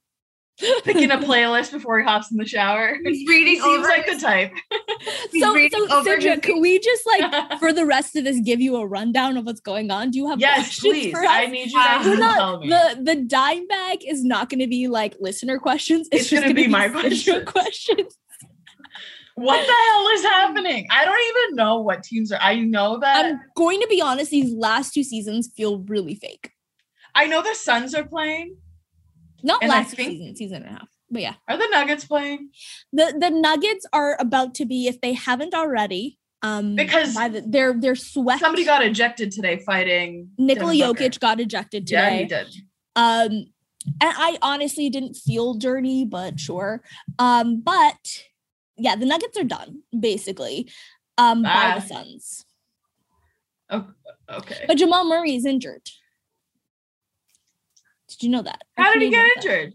picking 0.84 1.10
a 1.12 1.18
playlist 1.18 1.72
before 1.72 2.00
he 2.00 2.06
hops 2.06 2.32
in 2.32 2.38
the 2.38 2.46
shower. 2.46 2.98
He's 3.04 3.18
He 3.28 3.28
reading 3.28 3.56
seems 3.62 3.66
over 3.80 3.88
like 3.88 4.06
his- 4.06 4.22
the 4.22 4.26
type. 4.28 4.54
so, 5.40 5.54
reading 5.54 5.88
so 5.88 5.98
over 5.98 6.18
Sidra, 6.18 6.32
his- 6.36 6.40
can 6.42 6.62
we 6.62 6.80
just 6.80 7.04
like 7.08 7.60
for 7.60 7.74
the 7.74 7.86
rest 7.86 8.16
of 8.16 8.24
this 8.24 8.40
give 8.40 8.62
you 8.62 8.76
a 8.78 8.86
rundown 8.86 9.36
of 9.38 9.46
what's 9.46 9.60
going 9.62 9.90
on? 9.92 10.12
Do 10.12 10.20
you 10.20 10.30
have 10.30 10.40
yes, 10.40 10.56
questions 10.56 10.94
please. 10.94 11.12
for? 11.12 11.26
I 11.26 11.48
need 11.48 11.72
you 11.72 11.78
guys 11.80 12.06
We're 12.06 12.14
to 12.16 12.20
not- 12.20 12.38
tell 12.38 12.60
me. 12.60 12.70
the 12.70 13.00
the 13.02 13.16
dime 13.16 13.68
bag 13.68 14.00
is 14.08 14.24
not 14.24 14.50
going 14.50 14.60
to 14.60 14.68
be 14.68 14.88
like 14.88 15.16
listener 15.20 15.58
questions. 15.60 16.08
It's, 16.12 16.22
It's 16.24 16.30
just 16.30 16.44
gonna 16.44 16.54
going 16.54 16.64
to 16.64 16.68
be 16.68 16.72
my 16.72 16.88
Sidra 16.90 17.46
questions. 17.46 17.46
questions. 17.46 18.18
What 19.36 19.66
the 19.66 19.74
hell 19.74 20.08
is 20.10 20.24
happening? 20.24 20.88
I 20.92 21.06
don't 21.06 21.20
even 21.48 21.56
know 21.56 21.80
what 21.82 22.04
teams 22.04 22.32
are. 22.32 22.40
I 22.42 22.60
know 22.60 23.00
that. 23.00 23.26
I'm 23.26 23.40
going 23.56 23.80
to 23.82 23.88
be 23.88 24.02
honest. 24.02 24.32
These 24.32 24.54
last 24.54 24.94
two 24.94 25.04
seasons 25.04 25.50
feel 25.56 25.80
really 25.80 26.16
fake. 26.16 26.52
I 27.16 27.26
know 27.28 27.42
the 27.42 27.54
Suns 27.56 27.94
are 27.96 28.06
playing. 28.06 28.58
Not 29.44 29.62
And 29.62 29.70
last 29.70 29.96
think- 29.96 30.12
season, 30.12 30.36
season 30.36 30.58
and 30.64 30.66
a 30.68 30.70
half. 30.80 30.88
But 31.12 31.22
yeah, 31.22 31.34
Are 31.48 31.58
the 31.58 31.68
Nuggets 31.72 32.06
playing? 32.06 32.50
the 32.92 33.14
the 33.20 33.30
Nuggets 33.30 33.86
are 33.94 34.18
about 34.20 34.56
to 34.56 34.66
be 34.66 34.88
if 34.88 35.00
they 35.00 35.14
haven't 35.14 35.54
already. 35.54 36.18
Um, 36.42 36.76
Because 36.76 37.14
by 37.14 37.28
the, 37.28 37.42
they're 37.46 37.74
they're 37.80 37.96
swept. 37.96 38.40
Somebody 38.42 38.66
got 38.66 38.84
ejected 38.84 39.32
today 39.32 39.60
fighting 39.60 40.30
Nikola 40.40 40.74
Jokic 40.74 41.20
got 41.20 41.40
ejected 41.40 41.86
today. 41.86 42.00
Yeah, 42.00 42.18
he 42.18 42.26
did. 42.26 42.48
Um, 42.96 43.32
and 44.02 44.14
I 44.18 44.38
honestly 44.42 44.90
didn't 44.90 45.14
feel 45.16 45.54
dirty, 45.54 46.04
but 46.04 46.40
sure. 46.40 46.82
Um, 47.20 47.62
but 47.62 48.24
yeah, 48.78 48.96
the 48.96 49.06
Nuggets 49.06 49.38
are 49.38 49.44
done 49.44 49.84
basically. 49.98 50.70
Um, 51.18 51.44
by 51.44 51.80
the 51.80 51.86
Suns, 51.88 52.44
Okay. 53.72 54.64
but 54.68 54.78
Jamal 54.78 55.06
Murray 55.08 55.36
is 55.36 55.46
injured. 55.46 55.84
Did 58.10 58.24
you 58.24 58.30
know 58.30 58.42
that? 58.42 58.64
How 58.78 58.92
did 58.94 59.02
he 59.04 59.10
get 59.10 59.18
know 59.18 59.30
that? 59.36 59.46
injured? 59.46 59.74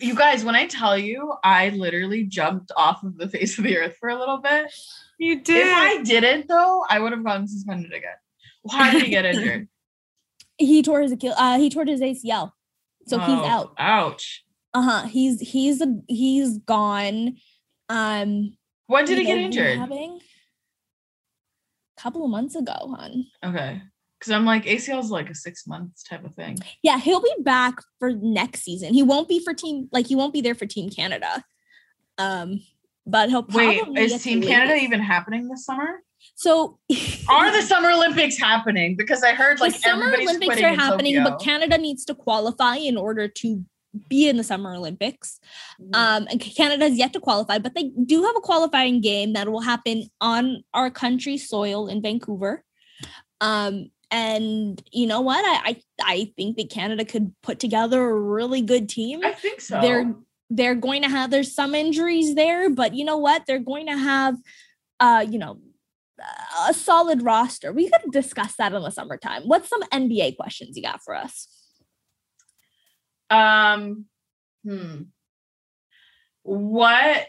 You 0.00 0.14
guys, 0.14 0.44
when 0.44 0.54
I 0.54 0.66
tell 0.66 0.98
you, 0.98 1.32
I 1.42 1.70
literally 1.70 2.24
jumped 2.24 2.70
off 2.76 3.02
of 3.02 3.16
the 3.16 3.26
face 3.28 3.56
of 3.56 3.64
the 3.64 3.78
earth 3.78 3.96
for 3.98 4.10
a 4.10 4.18
little 4.18 4.36
bit. 4.38 4.70
You 5.18 5.40
did. 5.40 5.66
If 5.66 5.74
I 5.74 6.02
didn't, 6.02 6.48
though, 6.48 6.84
I 6.88 6.98
would 7.00 7.12
have 7.12 7.24
gotten 7.24 7.48
suspended 7.48 7.92
again. 7.92 8.16
Why 8.62 8.90
did 8.90 9.02
he 9.02 9.10
get 9.10 9.24
injured? 9.24 9.68
He 10.58 10.82
tore 10.82 11.00
his 11.00 11.12
Achilles. 11.12 11.36
Uh, 11.38 11.56
he 11.58 11.70
tore 11.70 11.86
his 11.86 12.02
ACL, 12.02 12.52
so 13.06 13.18
he's 13.18 13.28
Oh, 13.30 13.44
out. 13.46 13.72
Ouch. 13.78 14.44
Uh 14.72 14.82
huh. 14.82 15.06
He's 15.06 15.40
he's 15.40 15.80
a, 15.80 15.96
he's 16.06 16.58
gone. 16.58 17.36
Um, 17.88 18.56
When 18.86 19.04
did 19.04 19.18
he 19.18 19.24
get 19.24 19.38
injured? 19.38 19.78
rehabbing? 19.78 20.20
Couple 21.98 22.24
of 22.24 22.30
months 22.30 22.54
ago, 22.54 22.72
hon. 22.72 23.26
Okay. 23.44 23.82
Because 24.18 24.32
I'm 24.32 24.44
like 24.44 24.64
ACL 24.64 25.00
is 25.00 25.10
like 25.10 25.30
a 25.30 25.34
six 25.34 25.66
months 25.66 26.02
type 26.02 26.24
of 26.24 26.34
thing. 26.34 26.58
Yeah, 26.82 26.98
he'll 26.98 27.22
be 27.22 27.34
back 27.40 27.74
for 27.98 28.12
next 28.12 28.62
season. 28.62 28.92
He 28.94 29.02
won't 29.02 29.28
be 29.28 29.40
for 29.42 29.54
team 29.54 29.88
like 29.92 30.06
he 30.06 30.14
won't 30.14 30.32
be 30.32 30.40
there 30.40 30.54
for 30.54 30.66
Team 30.66 30.90
Canada. 30.90 31.42
Um, 32.18 32.60
but 33.06 33.30
he'll 33.30 33.46
Wait, 33.50 33.82
is 33.96 34.22
Team 34.22 34.42
Canada 34.42 34.72
Olympics. 34.72 34.84
even 34.84 35.00
happening 35.00 35.48
this 35.48 35.64
summer? 35.64 36.02
So 36.34 36.78
Are 37.28 37.50
the 37.50 37.62
Summer 37.62 37.90
Olympics 37.90 38.38
happening? 38.38 38.94
Because 38.94 39.22
I 39.22 39.32
heard 39.32 39.58
like 39.58 39.72
the 39.72 39.78
Summer 39.78 40.14
Olympics 40.14 40.60
are 40.60 40.74
happening, 40.74 41.16
Tokyo. 41.16 41.30
but 41.30 41.42
Canada 41.42 41.78
needs 41.78 42.04
to 42.06 42.14
qualify 42.14 42.76
in 42.76 42.96
order 42.96 43.26
to 43.26 43.64
be 44.08 44.28
in 44.28 44.36
the 44.36 44.44
Summer 44.44 44.74
Olympics. 44.74 45.40
Mm. 45.80 45.94
Um, 45.94 46.26
and 46.30 46.40
Canada 46.40 46.88
has 46.88 46.98
yet 46.98 47.12
to 47.14 47.20
qualify, 47.20 47.58
but 47.58 47.74
they 47.74 47.90
do 48.04 48.22
have 48.22 48.36
a 48.36 48.40
qualifying 48.40 49.00
game 49.00 49.32
that 49.32 49.48
will 49.48 49.60
happen 49.60 50.04
on 50.20 50.62
our 50.74 50.90
country 50.90 51.36
soil 51.38 51.88
in 51.88 52.02
Vancouver. 52.02 52.64
Um, 53.40 53.90
and 54.10 54.82
you 54.92 55.06
know 55.06 55.20
what? 55.20 55.44
I, 55.44 55.70
I 55.70 55.82
I 56.02 56.32
think 56.36 56.56
that 56.56 56.70
Canada 56.70 57.04
could 57.04 57.32
put 57.42 57.60
together 57.60 58.08
a 58.08 58.20
really 58.20 58.60
good 58.60 58.88
team. 58.88 59.20
I 59.24 59.32
think 59.32 59.60
so. 59.60 59.80
They're 59.80 60.14
they're 60.50 60.74
going 60.74 61.02
to 61.02 61.08
have 61.08 61.30
there's 61.30 61.54
some 61.54 61.76
injuries 61.76 62.34
there, 62.34 62.68
but 62.70 62.94
you 62.94 63.04
know 63.04 63.18
what? 63.18 63.46
They're 63.46 63.60
going 63.60 63.86
to 63.86 63.96
have 63.96 64.36
uh, 65.00 65.24
you 65.28 65.38
know, 65.38 65.58
a 66.68 66.74
solid 66.74 67.22
roster. 67.22 67.72
We 67.72 67.88
could 67.88 68.12
discuss 68.12 68.54
that 68.56 68.74
in 68.74 68.82
the 68.82 68.90
summertime. 68.90 69.44
What's 69.44 69.70
some 69.70 69.82
NBA 69.84 70.36
questions 70.36 70.76
you 70.76 70.82
got 70.82 71.02
for 71.02 71.14
us? 71.14 71.48
Um, 73.30 74.06
hmm. 74.64 75.02
What 76.42 77.26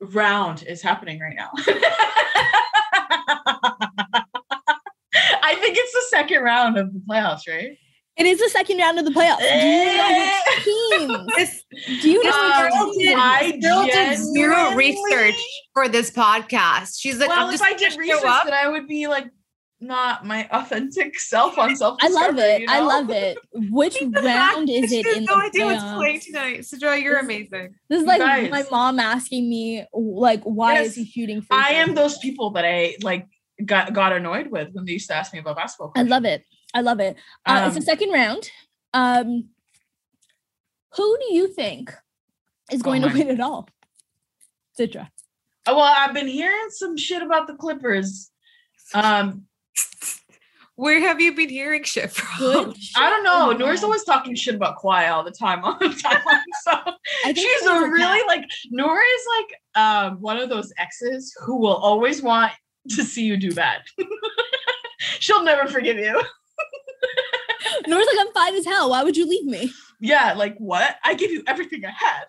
round 0.00 0.64
is 0.66 0.82
happening 0.82 1.20
right 1.20 1.34
now? 1.36 1.50
I 5.44 5.54
think 5.56 5.76
it's 5.78 5.92
the 5.92 6.04
second 6.10 6.42
round 6.42 6.78
of 6.78 6.92
the 6.92 7.00
playoffs, 7.08 7.48
right? 7.48 7.76
It 8.16 8.26
is 8.26 8.38
the 8.40 8.48
second 8.50 8.78
round 8.78 8.98
of 8.98 9.04
the 9.06 9.10
playoffs. 9.10 9.38
Do 10.64 10.70
you 10.70 11.06
know 11.08 11.24
which 11.26 11.48
teams? 11.48 12.02
Do 12.02 12.10
you 12.10 12.22
know 12.24 12.30
Um, 12.30 12.88
which 12.88 12.96
teams? 12.98 13.18
I 13.18 13.58
Bill 13.60 13.86
did 13.86 14.18
zero 14.18 14.74
research 14.74 15.34
for 15.72 15.88
this 15.88 16.10
podcast. 16.10 17.00
She's 17.00 17.18
like, 17.18 17.30
Well, 17.30 17.46
I'm 17.46 17.54
if 17.54 17.60
just 17.60 17.64
I 17.64 17.72
did 17.74 17.90
gonna 17.92 18.00
research, 18.00 18.44
then 18.44 18.52
I 18.52 18.68
would 18.68 18.86
be 18.86 19.06
like 19.06 19.28
not 19.82 20.24
my 20.24 20.48
authentic 20.50 21.18
self 21.18 21.58
on 21.58 21.74
self. 21.76 21.98
I 22.00 22.08
love 22.08 22.38
it. 22.38 22.68
I 22.68 22.80
love 22.80 23.10
it. 23.10 23.36
Which 23.52 23.96
round 24.22 24.70
is 24.70 24.92
it 24.92 25.06
in 25.06 25.24
no 25.24 25.36
idea 25.40 25.66
what's 25.66 25.82
playing 25.94 26.20
tonight. 26.20 26.60
Sidra, 26.60 27.00
you're 27.02 27.16
This- 27.16 27.24
amazing. 27.24 27.74
This 27.88 27.98
is 27.98 28.02
You 28.02 28.08
like 28.08 28.20
guys. 28.20 28.50
my 28.50 28.64
mom 28.70 28.98
asking 29.00 29.48
me, 29.50 29.84
like, 29.92 30.42
why 30.44 30.74
Yes, 30.74 30.88
is 30.88 30.94
he 30.94 31.04
shooting 31.06 31.44
I 31.50 31.70
am 31.74 31.94
those 31.94 32.18
people 32.18 32.50
that 32.50 32.64
I 32.64 32.96
like 33.02 33.26
got 33.66 33.92
got 33.92 34.12
annoyed 34.12 34.48
with 34.50 34.68
when 34.72 34.84
they 34.84 34.92
used 34.92 35.08
to 35.08 35.14
ask 35.16 35.32
me 35.32 35.40
about 35.40 35.56
basketball. 35.56 35.92
I 35.96 36.02
love 36.02 36.24
it. 36.24 36.44
I 36.74 36.80
love 36.80 37.00
it. 37.00 37.16
Uh, 37.44 37.64
it's 37.66 37.74
the 37.74 37.80
Um, 37.80 37.84
second 37.84 38.10
round. 38.12 38.50
Um, 38.94 39.48
who 40.96 41.18
do 41.18 41.34
you 41.34 41.48
think 41.48 41.92
is 42.70 42.80
Oh 42.80 42.84
going 42.84 43.02
to 43.02 43.08
win 43.08 43.28
it 43.28 43.40
all? 43.40 43.68
Sidra. 44.78 45.08
Oh, 45.66 45.76
well, 45.76 45.94
I've 45.96 46.14
been 46.14 46.26
hearing 46.28 46.68
some 46.70 46.96
shit 46.96 47.22
about 47.22 47.46
the 47.46 47.54
Clippers. 47.54 48.30
Um, 48.94 49.44
Where 50.76 51.00
have 51.00 51.20
you 51.20 51.34
been 51.34 51.50
hearing 51.50 51.84
shit 51.84 52.10
from? 52.10 52.38
Good. 52.38 52.76
I 52.96 53.10
don't 53.10 53.22
know. 53.24 53.50
shit. 53.50 53.60
Nora's 53.60 53.84
always 53.84 54.04
talking 54.04 54.34
shit 54.34 54.54
about 54.54 54.78
Kawhi 54.78 55.10
all 55.12 55.22
the 55.22 55.30
time 55.30 55.62
on 55.64 55.78
the 55.78 55.86
timeline. 56.04 56.40
So 56.64 56.94
she's 57.26 57.38
she's 57.38 57.62
a 57.66 57.72
a 57.72 57.90
really 57.90 58.18
cat. 58.20 58.26
like 58.26 58.44
Nora 58.70 59.02
is 59.02 59.24
like 59.38 59.54
um 59.82 60.16
one 60.20 60.38
of 60.38 60.48
those 60.48 60.72
exes 60.78 61.32
who 61.44 61.56
will 61.58 61.76
always 61.76 62.22
want 62.22 62.52
to 62.90 63.04
see 63.04 63.24
you 63.24 63.36
do 63.36 63.54
bad. 63.54 63.82
She'll 65.20 65.44
never 65.44 65.68
forgive 65.68 65.98
you. 65.98 66.20
Nora's 67.86 68.06
like, 68.06 68.26
I'm 68.26 68.32
fine 68.32 68.54
as 68.54 68.64
hell. 68.64 68.90
Why 68.90 69.02
would 69.04 69.16
you 69.16 69.26
leave 69.28 69.44
me? 69.44 69.70
Yeah, 70.00 70.32
like 70.34 70.56
what? 70.58 70.96
I 71.04 71.14
give 71.14 71.30
you 71.30 71.42
everything 71.46 71.84
I 71.84 71.90
had. 71.90 72.24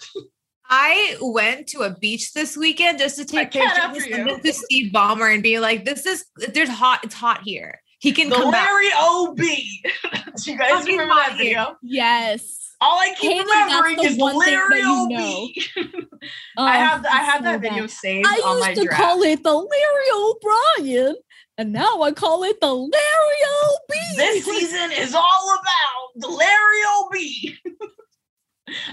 I 0.70 1.18
went 1.22 1.68
to 1.68 1.82
a 1.82 1.90
beach 1.92 2.34
this 2.34 2.56
weekend 2.58 3.00
just 3.00 3.18
to 3.18 3.26
take 3.26 3.52
can't 3.52 3.94
pictures 3.94 4.04
and 4.04 4.06
you. 4.06 4.16
send 4.16 4.30
it 4.30 4.44
to 4.44 4.54
Steve 4.54 4.92
Ballmer 4.92 5.34
and 5.34 5.44
be 5.44 5.60
like, 5.60 5.86
"This 5.86 6.06
is 6.06 6.26
there's 6.54 6.70
hot. 6.70 7.02
It's 7.04 7.14
hot 7.16 7.42
here. 7.44 7.82
He 8.00 8.12
can 8.12 8.30
The 8.30 8.36
come 8.36 8.52
back." 8.52 8.70
Larry 8.70 8.90
OB. 8.98 9.38
Do 10.44 10.52
you 10.52 10.58
guys 10.58 10.72
Fucking 10.72 10.98
remember 10.98 11.14
that 11.16 11.30
hot 11.30 11.38
video? 11.38 11.78
Yes. 11.84 12.60
All 12.82 13.00
I 13.00 13.14
keep 13.18 13.32
Haley, 13.32 13.46
remembering 13.46 14.04
is 14.04 14.18
one 14.18 14.44
thing 14.44 14.54
Larry 14.56 14.80
you 14.80 14.88
OB. 14.90 15.10
know. 15.12 15.50
Oh, 16.58 16.64
I 16.64 16.76
Oh, 16.78 16.80
have 16.80 17.06
I 17.06 17.18
have 17.18 17.40
so 17.40 17.44
that 17.52 17.62
video 17.62 17.82
bad. 17.82 17.90
saved 17.92 18.26
I 18.28 18.36
on 18.46 18.60
my 18.62 18.70
used 18.70 18.82
to 18.82 18.88
draft. 18.88 19.02
call 19.04 19.22
it 19.24 19.44
the 19.44 19.54
Larry 19.54 20.10
O'Brien, 20.16 21.16
and 21.58 21.74
now 21.74 22.02
I 22.02 22.12
call 22.14 22.44
it 22.44 22.60
the 22.62 22.74
Larry 22.74 23.42
OB. 23.62 24.16
this 24.16 24.46
season 24.46 24.92
is 24.94 25.14
all 25.14 25.60
about 25.60 26.14
the 26.16 26.28
Larry 26.30 26.82
OB. 26.88 27.90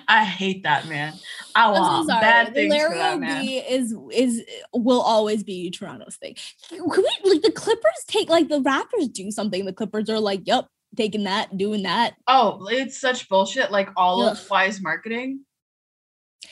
I 0.08 0.24
hate 0.24 0.64
that 0.64 0.88
man. 0.88 1.14
I 1.54 1.70
want 1.70 2.08
so 2.08 2.14
bad 2.20 2.52
things 2.54 2.74
for 2.74 2.78
Larry 2.78 2.98
that 2.98 3.14
OB 3.14 3.20
man. 3.20 3.44
is 3.44 3.94
is 4.12 4.42
will 4.74 5.00
always 5.00 5.44
be 5.44 5.70
Toronto's 5.70 6.16
thing. 6.16 6.34
Can 6.68 6.84
we 6.86 7.30
like 7.32 7.42
the 7.42 7.52
Clippers 7.52 8.04
take 8.08 8.28
like 8.28 8.48
the 8.48 8.60
Raptors 8.60 9.12
do 9.12 9.30
something? 9.30 9.64
The 9.64 9.72
Clippers 9.72 10.10
are 10.10 10.18
like, 10.18 10.42
yep, 10.44 10.66
taking 10.96 11.24
that, 11.24 11.56
doing 11.56 11.84
that. 11.84 12.14
Oh, 12.26 12.66
it's 12.68 13.00
such 13.00 13.28
bullshit. 13.28 13.70
Like 13.70 13.90
all 13.96 14.22
Ugh. 14.22 14.32
of 14.32 14.40
Fly's 14.40 14.82
marketing. 14.82 15.44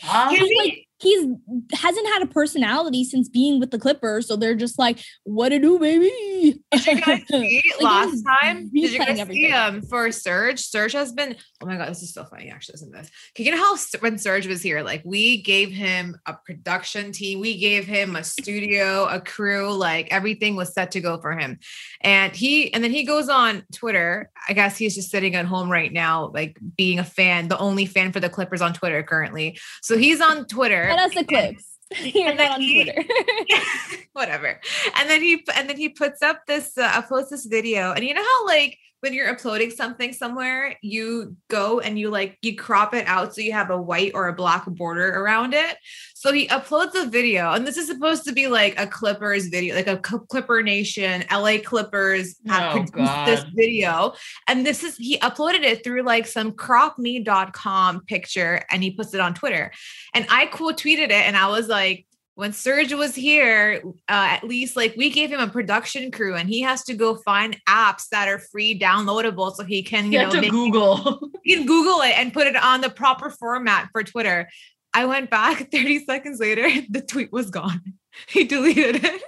Huh? 0.01 0.31
Can 0.31 0.43
we- 0.43 0.59
like 0.65 0.88
he's 1.01 1.27
hasn't 1.73 2.07
had 2.09 2.23
a 2.23 2.27
personality 2.27 3.05
since 3.05 3.29
being 3.29 3.61
with 3.61 3.71
the 3.71 3.79
Clippers, 3.79 4.27
so 4.27 4.37
they're 4.37 4.55
just 4.55 4.79
like, 4.79 4.99
what 5.25 5.51
to 5.51 5.59
do, 5.59 5.79
baby? 5.79 6.61
Did 6.73 6.87
you 6.87 7.01
guys 7.01 7.23
see 7.31 7.63
Like, 7.81 7.83
last 7.83 8.23
time? 8.23 8.69
Did 8.73 8.93
you 8.93 8.99
guys 8.99 9.17
see 9.17 9.21
everything. 9.21 9.53
um 9.53 9.83
for 9.83 10.11
Serge? 10.13 10.61
Serge 10.61 10.93
has 10.93 11.13
been. 11.13 11.37
Oh 11.63 11.67
my 11.67 11.77
god, 11.77 11.89
this 11.89 12.03
is 12.03 12.13
so 12.13 12.25
funny. 12.25 12.51
Actually, 12.51 12.75
isn't 12.75 12.93
this? 12.93 13.11
Okay, 13.35 13.45
you 13.45 13.51
know 13.53 13.59
how 13.59 13.77
when 14.01 14.19
Serge 14.19 14.47
was 14.47 14.63
here, 14.63 14.83
like 14.83 15.03
we 15.05 15.43
gave 15.43 15.71
him 15.71 16.17
a 16.27 16.35
production 16.45 17.13
team, 17.13 17.41
we 17.41 17.59
gave 17.59 17.87
him 17.87 18.17
a 18.17 18.25
studio, 18.25 19.07
a 19.07 19.21
crew, 19.21 19.73
like 19.73 20.09
everything 20.11 20.57
was 20.57 20.73
set 20.73 20.93
to 20.93 21.01
go 21.01 21.19
for 21.21 21.33
him, 21.37 21.59
and 22.01 22.35
he 22.35 22.73
and 22.75 22.83
then 22.83 22.91
he 22.93 23.05
goes 23.05 23.29
on 23.29 23.65
Twitter. 23.73 24.31
I 24.49 24.53
guess 24.53 24.77
he's 24.77 24.95
just 24.95 25.11
sitting 25.11 25.35
at 25.35 25.45
home 25.47 25.71
right 25.71 25.93
now, 25.93 26.31
like 26.35 26.59
being 26.77 26.99
a 26.99 27.05
fan, 27.05 27.49
the 27.49 27.59
only 27.59 27.87
fan 27.87 28.13
for 28.13 28.21
the 28.21 28.29
Clippers 28.29 28.61
on 28.61 28.73
Twitter 28.73 29.03
currently. 29.03 29.59
So 29.83 29.97
he's 29.97 30.21
on 30.21 30.47
Twitter. 30.47 30.88
Send 30.89 31.01
us 31.01 31.15
the 31.15 31.25
clips. 31.25 31.65
You're 32.15 32.35
not 32.35 32.53
on 32.53 32.61
he- 32.61 32.85
Twitter. 32.85 33.03
whatever 34.13 34.61
and 34.97 35.09
then 35.09 35.23
he 35.23 35.45
and 35.55 35.69
then 35.71 35.77
he 35.77 35.89
puts 35.89 36.23
up 36.23 36.43
this 36.47 36.77
uh, 36.77 36.91
uploads 36.91 37.31
this 37.31 37.47
video 37.47 37.93
and 37.93 38.05
you 38.05 38.13
know 38.13 38.23
how 38.23 38.47
like 38.47 38.77
when 39.01 39.13
you're 39.13 39.29
uploading 39.29 39.71
something 39.71 40.13
somewhere 40.13 40.77
you 40.83 41.37
go 41.49 41.81
and 41.81 41.99
you 41.99 42.11
like 42.11 42.37
you 42.43 42.57
crop 42.57 42.95
it 42.95 43.07
out 43.07 43.35
so 43.35 43.41
you 43.41 43.53
have 43.53 43.71
a 43.71 43.81
white 43.81 44.13
or 44.15 44.29
a 44.29 44.33
black 44.33 44.67
border 44.67 45.09
around 45.21 45.55
it. 45.55 45.77
So 46.15 46.33
he 46.33 46.49
uploads 46.49 46.95
a 46.95 47.07
video 47.07 47.53
and 47.53 47.67
this 47.67 47.77
is 47.77 47.87
supposed 47.87 48.25
to 48.25 48.33
be 48.33 48.49
like 48.49 48.79
a 48.79 48.87
clippers 48.87 49.47
video 49.47 49.75
like 49.75 49.87
a 49.87 49.99
clipper 49.99 50.63
nation 50.63 51.25
la 51.31 51.59
clippers 51.59 52.37
Oh, 52.49 52.85
produced 52.91 53.27
this 53.27 53.45
video. 53.55 54.15
And 54.47 54.67
this 54.67 54.83
is 54.83 54.97
he 54.97 55.19
uploaded 55.19 55.63
it 55.63 55.85
through 55.85 56.03
like 56.03 56.27
some 56.27 56.53
cropme.com 56.53 58.05
picture 58.07 58.63
and 58.71 58.83
he 58.83 58.91
puts 58.91 59.15
it 59.15 59.21
on 59.21 59.35
twitter. 59.35 59.73
And 60.15 60.27
i 60.31 60.47
quote 60.47 60.79
tweeted 60.79 61.05
it 61.05 61.13
and 61.13 61.37
i 61.37 61.49
was 61.49 61.69
like 61.69 62.07
when 62.39 62.53
Serge 62.53 62.93
was 62.93 63.17
here, 63.17 63.83
uh, 64.09 64.29
at 64.31 64.45
least 64.45 64.77
like 64.77 64.95
we 64.97 65.11
gave 65.11 65.29
him 65.29 65.41
a 65.41 65.49
production 65.49 66.13
crew 66.13 66.37
and 66.37 66.49
he 66.49 66.61
has 66.61 66.85
to 66.85 66.95
go 66.95 67.17
find 67.17 67.61
apps 67.69 68.09
that 68.13 68.29
are 68.29 68.39
free 68.39 68.79
downloadable 68.79 69.53
so 69.53 69.65
he 69.65 69.83
can, 69.83 70.13
you 70.13 70.21
You 70.21 70.27
know, 70.27 70.31
to 70.31 70.41
make, 70.43 70.53
Google. 70.53 71.33
he 71.43 71.57
can 71.57 71.67
Google 71.67 72.01
it 72.03 72.17
and 72.17 72.33
put 72.33 72.47
it 72.47 72.55
on 72.55 72.81
the 72.81 72.91
proper 72.91 73.31
format 73.31 73.89
for 73.91 74.05
Twitter. 74.05 74.49
I 74.95 75.07
went 75.07 75.31
back 75.31 75.69
30 75.73 76.05
seconds 76.05 76.39
later, 76.39 76.69
the 76.89 77.01
tweet 77.01 77.33
was 77.33 77.51
gone. 77.51 77.95
He 78.29 78.45
deleted 78.45 79.05
it. 79.05 79.23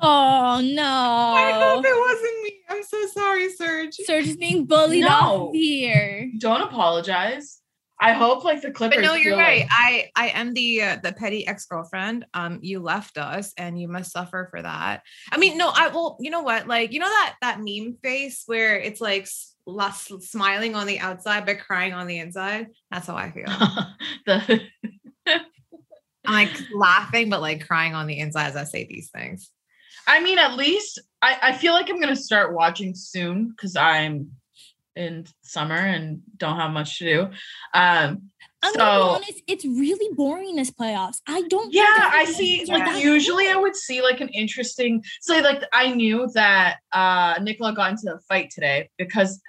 Oh 0.00 0.60
no. 0.62 0.84
I 0.84 1.50
hope 1.50 1.84
it 1.84 1.98
wasn't 1.98 2.42
me. 2.44 2.52
I'm 2.68 2.84
so 2.84 3.06
sorry, 3.08 3.50
Serge. 3.54 3.94
Serge 4.04 4.28
is 4.28 4.36
being 4.36 4.66
bullied 4.66 5.00
No. 5.02 5.48
off 5.48 5.54
here. 5.56 6.30
Don't 6.38 6.60
apologize. 6.62 7.57
I 8.00 8.12
hope 8.12 8.44
like 8.44 8.62
the 8.62 8.70
Clippers. 8.70 8.98
But 8.98 9.02
no, 9.02 9.14
you're 9.14 9.36
right. 9.36 9.62
like- 9.62 9.70
I 9.70 10.10
I 10.14 10.28
am 10.28 10.54
the 10.54 10.82
uh, 10.82 10.96
the 11.02 11.12
petty 11.12 11.46
ex 11.46 11.66
girlfriend. 11.66 12.26
Um, 12.32 12.60
you 12.62 12.80
left 12.80 13.18
us, 13.18 13.52
and 13.56 13.80
you 13.80 13.88
must 13.88 14.12
suffer 14.12 14.48
for 14.50 14.62
that. 14.62 15.02
I 15.32 15.38
mean, 15.38 15.58
no, 15.58 15.70
I 15.74 15.88
well, 15.88 16.16
you 16.20 16.30
know 16.30 16.42
what? 16.42 16.68
Like, 16.68 16.92
you 16.92 17.00
know 17.00 17.08
that 17.08 17.36
that 17.42 17.58
meme 17.60 17.96
face 18.02 18.44
where 18.46 18.78
it's 18.78 19.00
like 19.00 19.28
less 19.66 20.10
smiling 20.20 20.74
on 20.74 20.86
the 20.86 20.98
outside 21.00 21.44
but 21.44 21.60
crying 21.60 21.92
on 21.92 22.06
the 22.06 22.18
inside. 22.18 22.68
That's 22.90 23.06
how 23.06 23.16
I 23.16 23.30
feel. 23.30 23.46
the 24.26 24.60
I'm 26.24 26.34
like 26.34 26.50
laughing 26.74 27.30
but 27.30 27.40
like 27.40 27.66
crying 27.66 27.94
on 27.94 28.06
the 28.06 28.18
inside 28.18 28.48
as 28.48 28.56
I 28.56 28.64
say 28.64 28.86
these 28.88 29.10
things. 29.10 29.50
I 30.06 30.20
mean, 30.20 30.38
at 30.38 30.54
least 30.54 31.00
I, 31.20 31.38
I 31.42 31.52
feel 31.52 31.72
like 31.72 31.90
I'm 31.90 32.00
gonna 32.00 32.16
start 32.16 32.54
watching 32.54 32.94
soon 32.94 33.48
because 33.50 33.76
I'm 33.76 34.30
in 34.98 35.26
summer 35.42 35.76
and 35.76 36.20
don't 36.36 36.56
have 36.56 36.72
much 36.72 36.98
to 36.98 37.04
do. 37.04 37.20
Um, 37.72 38.30
I'm 38.60 38.72
So- 38.72 38.78
gonna 38.78 39.18
be 39.20 39.24
honest, 39.24 39.42
it's 39.46 39.64
really 39.64 40.12
boring 40.16 40.56
this 40.56 40.70
playoffs. 40.72 41.18
I 41.28 41.42
don't. 41.42 41.72
Yeah, 41.72 41.84
I 42.12 42.24
see. 42.24 42.64
Like 42.66 42.84
that 42.86 43.00
usually. 43.02 43.48
I 43.48 43.54
would 43.54 43.76
see 43.76 44.02
like 44.02 44.20
an 44.20 44.28
interesting. 44.30 45.04
So 45.20 45.38
like 45.38 45.62
I 45.72 45.92
knew 45.94 46.28
that 46.34 46.78
uh 46.92 47.38
Nikola 47.40 47.72
got 47.74 47.92
into 47.92 48.12
a 48.12 48.18
fight 48.28 48.50
today 48.50 48.90
because 48.98 49.40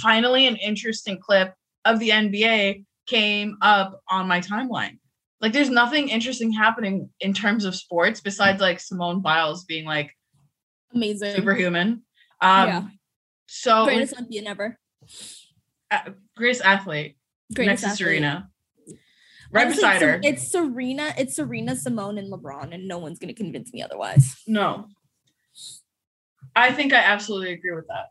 finally 0.00 0.46
an 0.46 0.56
interesting 0.56 1.18
clip 1.20 1.52
of 1.84 1.98
the 1.98 2.08
NBA 2.08 2.84
came 3.06 3.58
up 3.60 4.00
on 4.08 4.26
my 4.26 4.40
timeline. 4.40 4.98
Like 5.42 5.52
there's 5.52 5.68
nothing 5.68 6.08
interesting 6.08 6.50
happening 6.50 7.10
in 7.20 7.34
terms 7.34 7.66
of 7.66 7.74
sports 7.74 8.22
besides 8.22 8.62
like 8.62 8.80
Simone 8.80 9.20
Biles 9.20 9.66
being 9.66 9.84
like 9.84 10.10
amazing. 10.94 11.34
superhuman. 11.36 12.02
Um 12.40 12.68
Yeah. 12.68 12.82
so 13.46 13.84
Greatest 13.84 14.14
Olympian 14.14 14.46
ever. 14.46 14.78
Uh, 15.90 16.10
greatest 16.36 16.62
athlete 16.62 17.16
Greatest 17.54 17.82
next 17.84 17.98
to. 17.98 18.04
Serena. 18.04 18.48
Right 19.50 19.66
Honestly, 19.66 19.82
beside 19.82 19.98
Ser- 20.00 20.12
her. 20.12 20.20
It's 20.22 20.50
Serena. 20.50 21.14
It's 21.16 21.36
Serena, 21.36 21.76
Simone, 21.76 22.18
and 22.18 22.32
LeBron, 22.32 22.74
and 22.74 22.88
no 22.88 22.98
one's 22.98 23.18
gonna 23.18 23.34
convince 23.34 23.72
me 23.72 23.82
otherwise. 23.82 24.34
No. 24.46 24.86
I 26.56 26.72
think 26.72 26.92
I 26.92 26.98
absolutely 26.98 27.52
agree 27.52 27.74
with 27.74 27.86
that. 27.88 28.06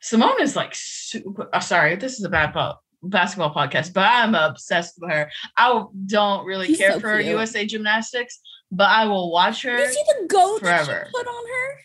Simone 0.00 0.40
is 0.40 0.56
like 0.56 0.74
super. 0.74 1.48
Uh, 1.52 1.60
sorry, 1.60 1.96
this 1.96 2.18
is 2.18 2.24
a 2.24 2.30
bad 2.30 2.52
po- 2.54 2.76
basketball 3.02 3.52
podcast, 3.54 3.92
but 3.92 4.06
I'm 4.08 4.34
obsessed 4.34 4.94
with 4.98 5.10
her. 5.10 5.30
I 5.56 5.84
don't 6.06 6.46
really 6.46 6.68
She's 6.68 6.78
care 6.78 6.92
so 6.92 7.00
for. 7.00 7.20
USA 7.20 7.66
gymnastics, 7.66 8.40
but 8.70 8.88
I 8.88 9.06
will 9.06 9.30
watch 9.30 9.62
her. 9.62 9.78
You 9.78 9.88
see 9.92 10.02
the 10.20 10.26
goat 10.26 10.62
that 10.62 10.86
she 10.86 11.10
put 11.12 11.26
on 11.26 11.48
her? 11.48 11.78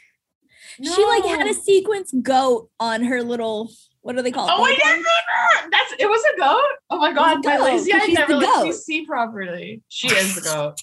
She 0.84 1.06
like 1.06 1.26
had 1.26 1.42
a 1.48 1.54
No. 1.54 1.60
sequence 1.60 2.14
goat 2.22 2.70
on 2.80 3.04
her 3.04 3.24
little. 3.24 3.72
What 4.02 4.16
are 4.18 4.22
they 4.22 4.32
called? 4.32 4.52
Oh, 4.54 4.64
I 4.64 4.72
didn't 4.72 4.88
remember. 4.90 5.72
That's 5.72 5.94
it 6.00 6.06
was 6.08 6.24
a 6.36 6.38
goat. 6.40 6.62
Oh 6.90 6.98
my 7.00 7.12
god, 7.12 7.44
my 7.46 7.58
lazy 7.58 7.94
eye 7.94 8.08
never 8.08 8.36
lets 8.36 8.64
me 8.64 8.72
see 8.74 9.06
properly. 9.06 9.82
She 9.90 10.10
is 10.10 10.36
the 10.36 10.42
goat. 10.42 10.76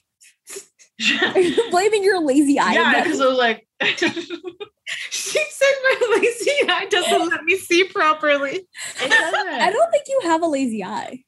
Are 1.34 1.40
you 1.40 1.56
blaming 1.70 2.02
your 2.04 2.20
lazy 2.20 2.58
eye? 2.58 2.72
yeah, 2.74 3.02
because 3.02 3.20
I 3.20 3.26
was 3.26 3.38
like, 3.38 3.66
She 5.10 5.38
said 5.50 5.74
my 5.84 6.18
lazy 6.20 6.50
eye 6.68 6.86
doesn't 6.90 7.28
let 7.30 7.44
me 7.44 7.56
see 7.56 7.84
properly. 7.84 8.68
I 9.00 9.70
don't 9.72 9.90
think 9.92 10.04
you 10.08 10.20
have 10.24 10.42
a 10.42 10.46
lazy 10.46 10.82
eye. 10.84 11.22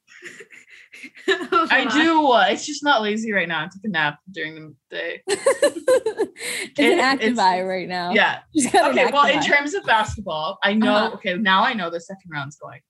I 1.27 1.85
do. 1.91 2.27
uh, 2.31 2.45
It's 2.49 2.65
just 2.65 2.83
not 2.83 3.01
lazy 3.01 3.31
right 3.31 3.47
now. 3.47 3.63
I 3.63 3.65
took 3.65 3.83
a 3.83 3.87
nap 3.89 4.19
during 4.31 4.55
the 4.55 4.95
day. 4.95 5.21
it's 5.27 6.79
It- 6.79 6.93
an 6.93 6.99
active 6.99 7.37
eye 7.39 7.61
right 7.63 7.87
now. 7.87 8.11
Yeah. 8.13 8.39
She's 8.55 8.71
got 8.71 8.91
an 8.91 8.99
Okay. 8.99 9.11
Well, 9.11 9.25
in 9.27 9.39
eye. 9.39 9.45
terms 9.47 9.73
of 9.73 9.83
basketball, 9.83 10.57
I 10.63 10.73
know. 10.73 10.93
Uh-huh. 10.95 11.15
Okay, 11.15 11.35
now 11.35 11.63
I 11.63 11.73
know 11.73 11.89
the 11.89 11.99
second 12.01 12.29
round's 12.31 12.55
going. 12.57 12.81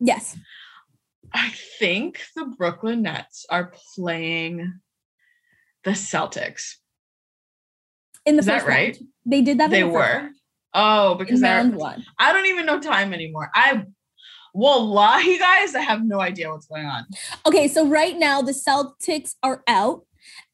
yes. 0.00 0.36
I 1.36 1.52
think 1.80 2.20
the 2.36 2.44
Brooklyn 2.56 3.02
Nets 3.02 3.44
are 3.50 3.72
playing 3.96 4.72
the 5.82 5.90
Celtics. 5.90 6.74
In 8.24 8.36
the 8.36 8.40
Is 8.40 8.46
that 8.46 8.58
first 8.60 8.68
right? 8.68 8.94
round. 8.94 9.08
They 9.26 9.42
did 9.42 9.58
that. 9.58 9.64
in 9.64 9.70
They 9.72 9.80
the 9.82 9.88
were. 9.88 9.98
round. 9.98 10.34
Oh, 10.74 11.12
in 11.12 11.18
because 11.18 11.42
I, 11.42 11.56
round 11.56 11.74
one. 11.74 12.04
I 12.20 12.32
don't 12.32 12.46
even 12.46 12.66
know 12.66 12.78
time 12.80 13.12
anymore. 13.12 13.50
I 13.52 13.82
you 14.54 15.38
guys. 15.38 15.74
I 15.74 15.80
have 15.82 16.04
no 16.04 16.20
idea 16.20 16.50
what's 16.50 16.66
going 16.66 16.86
on. 16.86 17.06
Okay, 17.46 17.68
so 17.68 17.86
right 17.86 18.16
now 18.18 18.40
the 18.42 18.52
Celtics 18.52 19.34
are 19.42 19.62
out, 19.68 20.06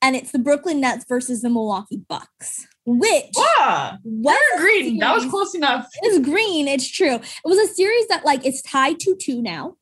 and 0.02 0.16
it's 0.16 0.32
the 0.32 0.38
Brooklyn 0.38 0.80
Nets 0.80 1.04
versus 1.08 1.42
the 1.42 1.50
Milwaukee 1.50 2.02
Bucks. 2.08 2.66
Which 2.86 3.34
Ah, 3.36 3.98
was 4.02 4.36
they're 4.54 4.60
green. 4.60 4.98
That 4.98 5.14
was 5.14 5.26
close 5.26 5.54
enough. 5.54 5.86
It's 6.02 6.18
green. 6.26 6.66
It's 6.66 6.88
true. 6.88 7.14
It 7.16 7.22
was 7.44 7.58
a 7.58 7.72
series 7.72 8.08
that 8.08 8.24
like 8.24 8.44
it's 8.44 8.62
tied 8.62 8.98
to 9.00 9.14
two 9.16 9.42
now. 9.42 9.76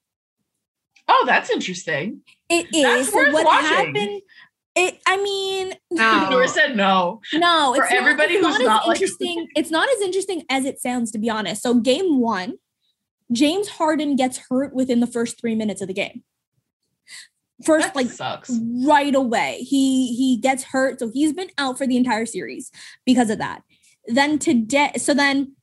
Oh, 1.07 1.25
that's 1.27 1.49
interesting. 1.49 2.21
It 2.51 2.67
That's 2.73 3.07
is. 3.09 3.13
so 3.13 3.31
what 3.33 3.45
watching. 3.47 3.67
happened? 3.69 4.21
It. 4.77 4.99
I 5.07 5.17
mean, 5.17 5.73
No. 5.91 6.29
Nora 6.29 6.49
said 6.49 6.77
no. 6.77 7.21
no. 7.33 7.73
For 7.77 7.85
It's 7.85 7.93
not- 7.93 7.99
everybody 8.01 8.35
it's 8.35 8.47
who's 8.47 8.59
not, 8.59 8.65
not, 8.67 8.89
like- 8.89 8.97
interesting. 8.97 9.49
it's 9.57 9.71
not 9.71 9.89
as 9.89 10.01
interesting 10.03 10.43
as 10.51 10.65
it 10.67 10.81
sounds, 10.81 11.11
to 11.13 11.19
be 11.19 11.31
honest. 11.31 11.63
So 11.63 11.75
game 11.75 12.21
one, 12.21 12.55
James 13.33 13.69
Harden 13.69 14.17
gets 14.17 14.39
hurt 14.49 14.75
within 14.75 15.01
the 15.01 15.07
first 15.07 15.41
three 15.41 15.55
minutes 15.55 15.81
of 15.83 15.89
the 15.89 15.95
game. 15.95 16.23
First, 17.65 17.89
That 17.89 17.97
like 17.97 18.11
sucks. 18.11 18.51
right 18.87 19.15
away. 19.15 19.59
He 19.69 20.15
he 20.15 20.37
gets 20.37 20.63
hurt, 20.65 21.01
so 21.01 21.11
he's 21.13 21.33
been 21.33 21.51
out 21.59 21.77
for 21.77 21.87
the 21.87 21.97
entire 21.97 22.25
series 22.25 22.71
because 23.05 23.31
of 23.31 23.39
that. 23.39 23.63
Then 24.07 24.39
today, 24.39 24.93
so 24.97 25.13
then 25.13 25.57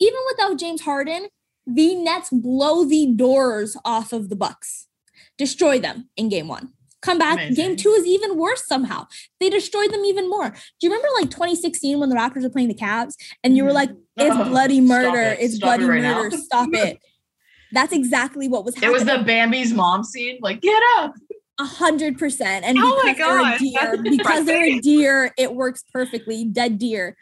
even 0.00 0.18
without 0.30 0.58
James 0.58 0.80
Harden, 0.80 1.28
the 1.66 1.94
Nets 1.94 2.30
blow 2.30 2.84
the 2.84 3.06
doors 3.06 3.76
off 3.84 4.12
of 4.14 4.30
the 4.30 4.36
Bucks, 4.36 4.88
destroy 5.36 5.78
them 5.78 6.08
in 6.16 6.30
game 6.30 6.48
one. 6.48 6.72
Come 7.02 7.18
back, 7.18 7.54
game 7.54 7.76
two 7.76 7.88
is 7.90 8.04
even 8.06 8.36
worse 8.36 8.66
somehow. 8.66 9.06
They 9.40 9.48
destroyed 9.48 9.90
them 9.90 10.04
even 10.04 10.28
more. 10.28 10.50
Do 10.50 10.56
you 10.86 10.90
remember 10.90 11.08
like 11.18 11.30
2016 11.30 11.98
when 11.98 12.10
the 12.10 12.14
Raptors 12.16 12.42
were 12.42 12.50
playing 12.50 12.68
the 12.68 12.74
Cavs 12.74 13.14
and 13.42 13.56
you 13.56 13.64
were 13.64 13.72
like, 13.72 13.90
it's 14.18 14.36
Oh, 14.36 14.44
bloody 14.44 14.80
murder, 14.82 15.18
it. 15.20 15.38
it's 15.40 15.56
Stop 15.56 15.66
bloody 15.66 15.84
it 15.84 15.88
right 15.88 16.02
now. 16.02 16.22
murder, 16.22 16.36
stop 16.36 16.68
it. 16.72 16.98
That's 17.72 17.92
exactly 17.92 18.48
what 18.48 18.64
was 18.64 18.74
It 18.76 18.80
happening. 18.82 18.92
was 18.92 19.04
the 19.04 19.24
Bambi's 19.24 19.72
mom 19.72 20.04
scene. 20.04 20.38
Like, 20.42 20.60
get 20.60 20.82
up. 20.98 21.14
A 21.58 21.64
hundred 21.64 22.18
percent. 22.18 22.64
And 22.64 22.76
Oh 22.80 23.02
my 23.04 23.12
because 23.12 23.24
they're 23.26 23.54
a 23.54 23.58
deer, 24.02 24.02
because 24.16 24.44
they're 24.46 24.64
a 24.64 24.80
deer, 24.80 25.34
it 25.38 25.54
works 25.54 25.84
perfectly. 25.92 26.44
Dead 26.44 26.78
deer. 26.78 27.16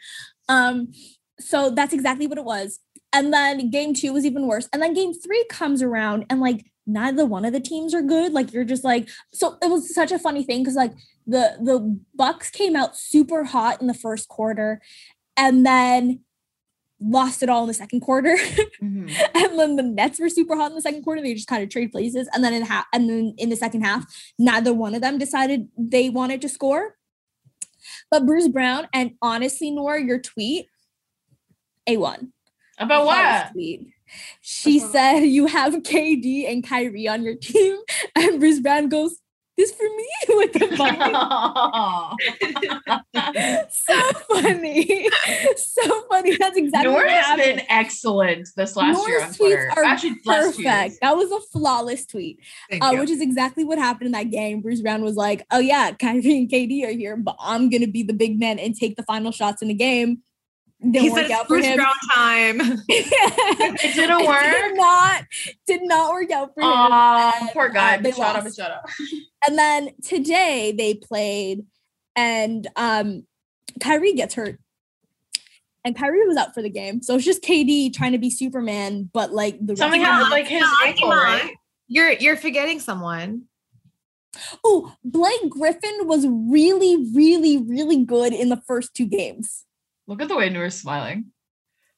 Um, 0.49 0.91
so 1.39 1.69
that's 1.69 1.93
exactly 1.93 2.25
what 2.27 2.37
it 2.37 2.45
was. 2.45 2.79
And 3.13 3.31
then 3.33 3.69
game 3.69 3.93
two 3.93 4.11
was 4.13 4.25
even 4.25 4.45
worse. 4.47 4.67
And 4.73 4.81
then 4.81 4.93
game 4.93 5.13
three 5.13 5.45
comes 5.49 5.81
around 5.81 6.25
and 6.29 6.39
like 6.41 6.65
neither 6.89 7.25
one 7.25 7.45
of 7.45 7.53
the 7.53 7.59
teams 7.59 7.93
are 7.93 8.01
good. 8.01 8.33
Like 8.33 8.51
you're 8.51 8.63
just 8.65 8.83
like, 8.83 9.07
so 9.31 9.57
it 9.61 9.69
was 9.69 9.93
such 9.93 10.11
a 10.11 10.19
funny 10.19 10.43
thing 10.43 10.61
because 10.63 10.75
like 10.75 10.93
the 11.27 11.57
the 11.61 11.99
Bucks 12.15 12.49
came 12.49 12.75
out 12.75 12.97
super 12.97 13.43
hot 13.43 13.79
in 13.81 13.87
the 13.87 13.93
first 13.93 14.27
quarter 14.27 14.81
and 15.37 15.65
then 15.65 16.21
lost 17.01 17.41
it 17.43 17.47
all 17.49 17.61
in 17.63 17.67
the 17.67 17.73
second 17.73 18.01
quarter. 18.01 18.35
Mhm. 18.83 19.09
and 19.35 19.59
then 19.59 19.75
the 19.75 19.83
Nets 19.83 20.19
were 20.19 20.29
super 20.29 20.55
hot 20.55 20.71
in 20.71 20.75
the 20.75 20.81
second 20.81 21.03
quarter. 21.03 21.21
They 21.21 21.33
just 21.33 21.47
kind 21.47 21.61
of 21.63 21.69
trade 21.69 21.91
places, 21.91 22.27
and 22.33 22.43
then 22.43 22.53
in 22.53 22.63
half, 22.63 22.85
and 22.93 23.09
then 23.09 23.33
in 23.37 23.49
the 23.49 23.55
second 23.57 23.81
half, 23.81 24.05
neither 24.37 24.73
one 24.73 24.95
of 24.95 25.01
them 25.01 25.17
decided 25.17 25.67
they 25.77 26.09
wanted 26.09 26.41
to 26.41 26.49
score. 26.49 26.95
But 28.11 28.25
Bruce 28.25 28.47
Brown 28.47 28.87
and 28.93 29.11
honestly, 29.21 29.69
Nora, 29.71 30.01
your 30.03 30.19
tweet, 30.19 30.67
a 31.87 31.97
one. 31.97 32.31
About 32.77 33.05
what? 33.05 33.51
Tweet. 33.51 33.87
She 34.41 34.79
Uh-huh. 34.81 34.91
said 34.91 35.19
you 35.21 35.45
have 35.47 35.73
KD 35.83 36.49
and 36.51 36.63
Kyrie 36.67 37.07
on 37.07 37.23
your 37.23 37.35
team, 37.35 37.77
and 38.15 38.39
Bruce 38.39 38.59
Brown 38.59 38.89
goes, 38.89 39.17
"This 39.57 39.71
for 39.71 39.83
me?" 39.83 40.07
with 40.29 40.53
the 40.53 40.67
bunny. 40.77 41.13
so 43.71 44.11
funny, 44.29 45.09
so 45.57 46.01
funny. 46.09 46.35
That's 46.37 46.57
exactly 46.57 46.91
Nora 46.91 47.03
what 47.05 47.11
has 47.11 47.25
happened. 47.25 47.55
been 47.57 47.65
excellent 47.69 48.49
this 48.55 48.75
last 48.75 49.07
year 49.07 49.23
on 49.23 49.33
Twitter. 49.33 49.69
tweets 49.73 49.77
are 49.77 49.83
Actually. 49.83 50.15
Perfect. 50.25 50.97
That 51.01 51.15
was 51.17 51.31
a 51.31 51.39
flawless 51.51 52.05
tweet, 52.05 52.39
uh, 52.81 52.95
which 52.95 53.09
is 53.09 53.21
exactly 53.21 53.63
what 53.63 53.77
happened 53.77 54.07
in 54.07 54.11
that 54.13 54.29
game. 54.31 54.61
Bruce 54.61 54.81
Brown 54.81 55.01
was 55.03 55.15
like, 55.15 55.45
"Oh 55.51 55.59
yeah, 55.59 55.91
Kyrie 55.91 56.37
and 56.37 56.49
KD 56.49 56.85
are 56.85 56.91
here, 56.91 57.15
but 57.17 57.35
I'm 57.39 57.69
gonna 57.69 57.87
be 57.87 58.03
the 58.03 58.13
big 58.13 58.39
man 58.39 58.59
and 58.59 58.75
take 58.75 58.95
the 58.95 59.03
final 59.03 59.31
shots 59.31 59.61
in 59.61 59.67
the 59.67 59.73
game." 59.73 60.23
Didn't 60.81 61.01
he 61.01 61.09
work 61.09 61.23
said 61.23 61.31
out 61.31 61.41
it's 61.41 61.47
for 61.47 61.47
Bruce 61.55 61.65
him. 61.65 61.75
Brown 61.77 61.93
time. 62.13 62.61
It 62.89 63.95
didn't 63.95 64.25
work. 64.25 64.43
Did 64.43 64.75
not 64.75 65.23
did 65.67 65.81
not 65.83 66.11
work 66.11 66.31
out 66.31 66.53
for 66.53 66.61
him. 66.61 66.69
And, 66.69 67.49
poor 67.51 67.69
guy. 67.69 67.97
uh, 67.97 68.01
they 68.01 68.11
shut 68.11 68.35
up 68.35 68.45
and 68.45 68.55
shut 68.55 68.71
up. 68.71 68.89
And 69.47 69.57
then 69.57 69.91
today 70.03 70.73
they 70.77 70.93
played, 70.95 71.65
and 72.15 72.67
um, 72.75 73.25
Kyrie 73.81 74.13
gets 74.13 74.35
hurt. 74.35 74.59
And 75.85 75.97
Kyrie 75.97 76.27
was 76.27 76.35
out 76.35 76.53
for 76.53 76.61
the 76.61 76.69
game. 76.69 77.01
So 77.01 77.15
it's 77.15 77.23
just 77.23 77.41
KD 77.41 77.93
trying 77.93 78.11
to 78.11 78.17
be 78.17 78.29
Superman, 78.29 79.09
but 79.13 79.31
like 79.31 79.57
the 79.65 79.77
Something 79.77 80.01
happened 80.01 80.31
like 80.31 80.47
his 80.47 80.63
ankle, 80.85 81.09
right? 81.09 81.53
You're 81.87 82.11
you're 82.11 82.35
forgetting 82.37 82.79
someone. 82.79 83.43
Oh, 84.63 84.93
Blake 85.03 85.49
Griffin 85.49 86.05
was 86.07 86.27
really, 86.27 87.09
really, 87.13 87.57
really 87.57 88.03
good 88.03 88.33
in 88.33 88.49
the 88.49 88.61
first 88.67 88.93
two 88.93 89.05
games. 89.07 89.65
Look 90.09 90.23
at 90.23 90.27
the 90.27 90.35
way 90.35 90.49
Nora's 90.49 90.73
smiling. 90.73 91.25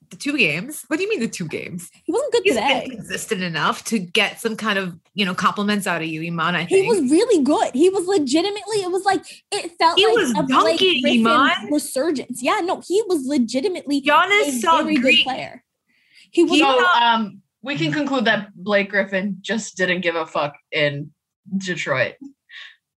The 0.10 0.18
two 0.18 0.38
games. 0.38 0.84
What 0.90 0.98
do 0.98 1.04
you 1.04 1.10
mean 1.10 1.22
the 1.22 1.30
two 1.30 1.48
games? 1.48 1.90
He 2.04 2.12
wasn't 2.12 2.34
good 2.34 2.42
He's 2.44 2.56
today. 2.56 2.86
been 2.86 2.98
consistent 2.98 3.42
enough 3.44 3.86
to 3.86 3.98
get 4.00 4.42
some 4.42 4.58
kind 4.58 4.78
of 4.78 5.00
you 5.14 5.26
know 5.26 5.34
compliments 5.34 5.88
out 5.88 6.02
of 6.02 6.08
you, 6.10 6.20
Imman. 6.30 6.54
I 6.56 6.66
think 6.66 6.84
He 6.84 6.90
was 6.90 7.10
really 7.10 7.42
good. 7.42 7.74
He 7.74 7.90
was 7.90 8.06
legitimately. 8.08 8.82
It 8.82 8.92
was 8.92 9.06
like 9.06 9.24
it 9.54 9.72
felt 9.80 9.98
He 9.98 10.06
like 10.06 10.16
was 10.18 10.32
a 10.32 10.44
Blake 10.44 10.50
dunking, 10.80 11.02
Griffin 11.02 11.24
Imman. 11.24 11.72
resurgence. 11.72 12.44
Yeah, 12.44 12.60
no, 12.62 12.82
he 12.86 13.02
was 13.08 13.26
legitimately 13.26 14.02
Giannis 14.02 14.48
a 14.50 14.52
saw 14.60 14.84
very 14.84 14.98
good 14.98 15.16
player. 15.24 15.64
He 16.32 16.44
was. 16.44 16.52
He- 16.52 16.60
So 16.60 16.66
not- 16.66 17.02
um 17.04 17.42
we 17.64 17.78
can 17.78 17.94
conclude 17.94 18.26
that 18.26 18.50
Blake 18.56 18.90
Griffin 18.90 19.38
just 19.40 19.78
didn't 19.78 20.02
give 20.02 20.16
a 20.16 20.26
fuck 20.26 20.56
in 20.74 21.12
Detroit. 21.58 22.16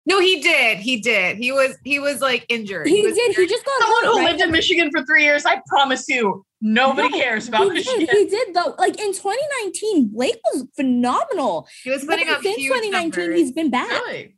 No, 0.05 0.19
he 0.19 0.41
did. 0.41 0.79
He 0.79 0.99
did. 0.99 1.37
He 1.37 1.51
was 1.53 1.77
he 1.85 1.97
was 1.99 2.19
like 2.19 2.45
injured. 2.49 2.87
He, 2.87 3.01
was 3.01 3.15
did. 3.15 3.35
He 3.35 3.47
just 3.47 3.63
got 3.65 3.81
Someone 3.81 4.03
who 4.03 4.17
right? 4.19 4.31
lived 4.31 4.41
in 4.43 4.51
Michigan 4.51 4.91
for 4.91 5.03
three 5.05 5.23
years, 5.23 5.45
I 5.45 5.61
promise 5.67 6.09
you, 6.09 6.45
nobody 6.59 7.09
No, 7.09 7.17
cares 7.17 7.47
about 7.47 7.63
he 7.63 7.69
Michigan. 7.69 7.99
did. 8.05 8.09
He 8.09 8.25
did 8.25 8.53
though. 8.53 8.75
Like 8.77 8.99
in 8.99 9.13
2019, 9.13 10.09
Blake 10.09 10.39
was 10.53 10.65
phenomenal. 10.75 11.67
He 11.83 11.89
was 11.89 12.01
But 12.03 12.13
putting 12.15 12.27
then 12.27 12.35
up 12.35 12.41
since 12.43 12.57
huge 12.57 12.73
2019, 12.73 13.23
numbers. 13.23 13.39
he's 13.39 13.51
been 13.53 13.69
bad. 13.69 13.89
Really? 13.89 14.35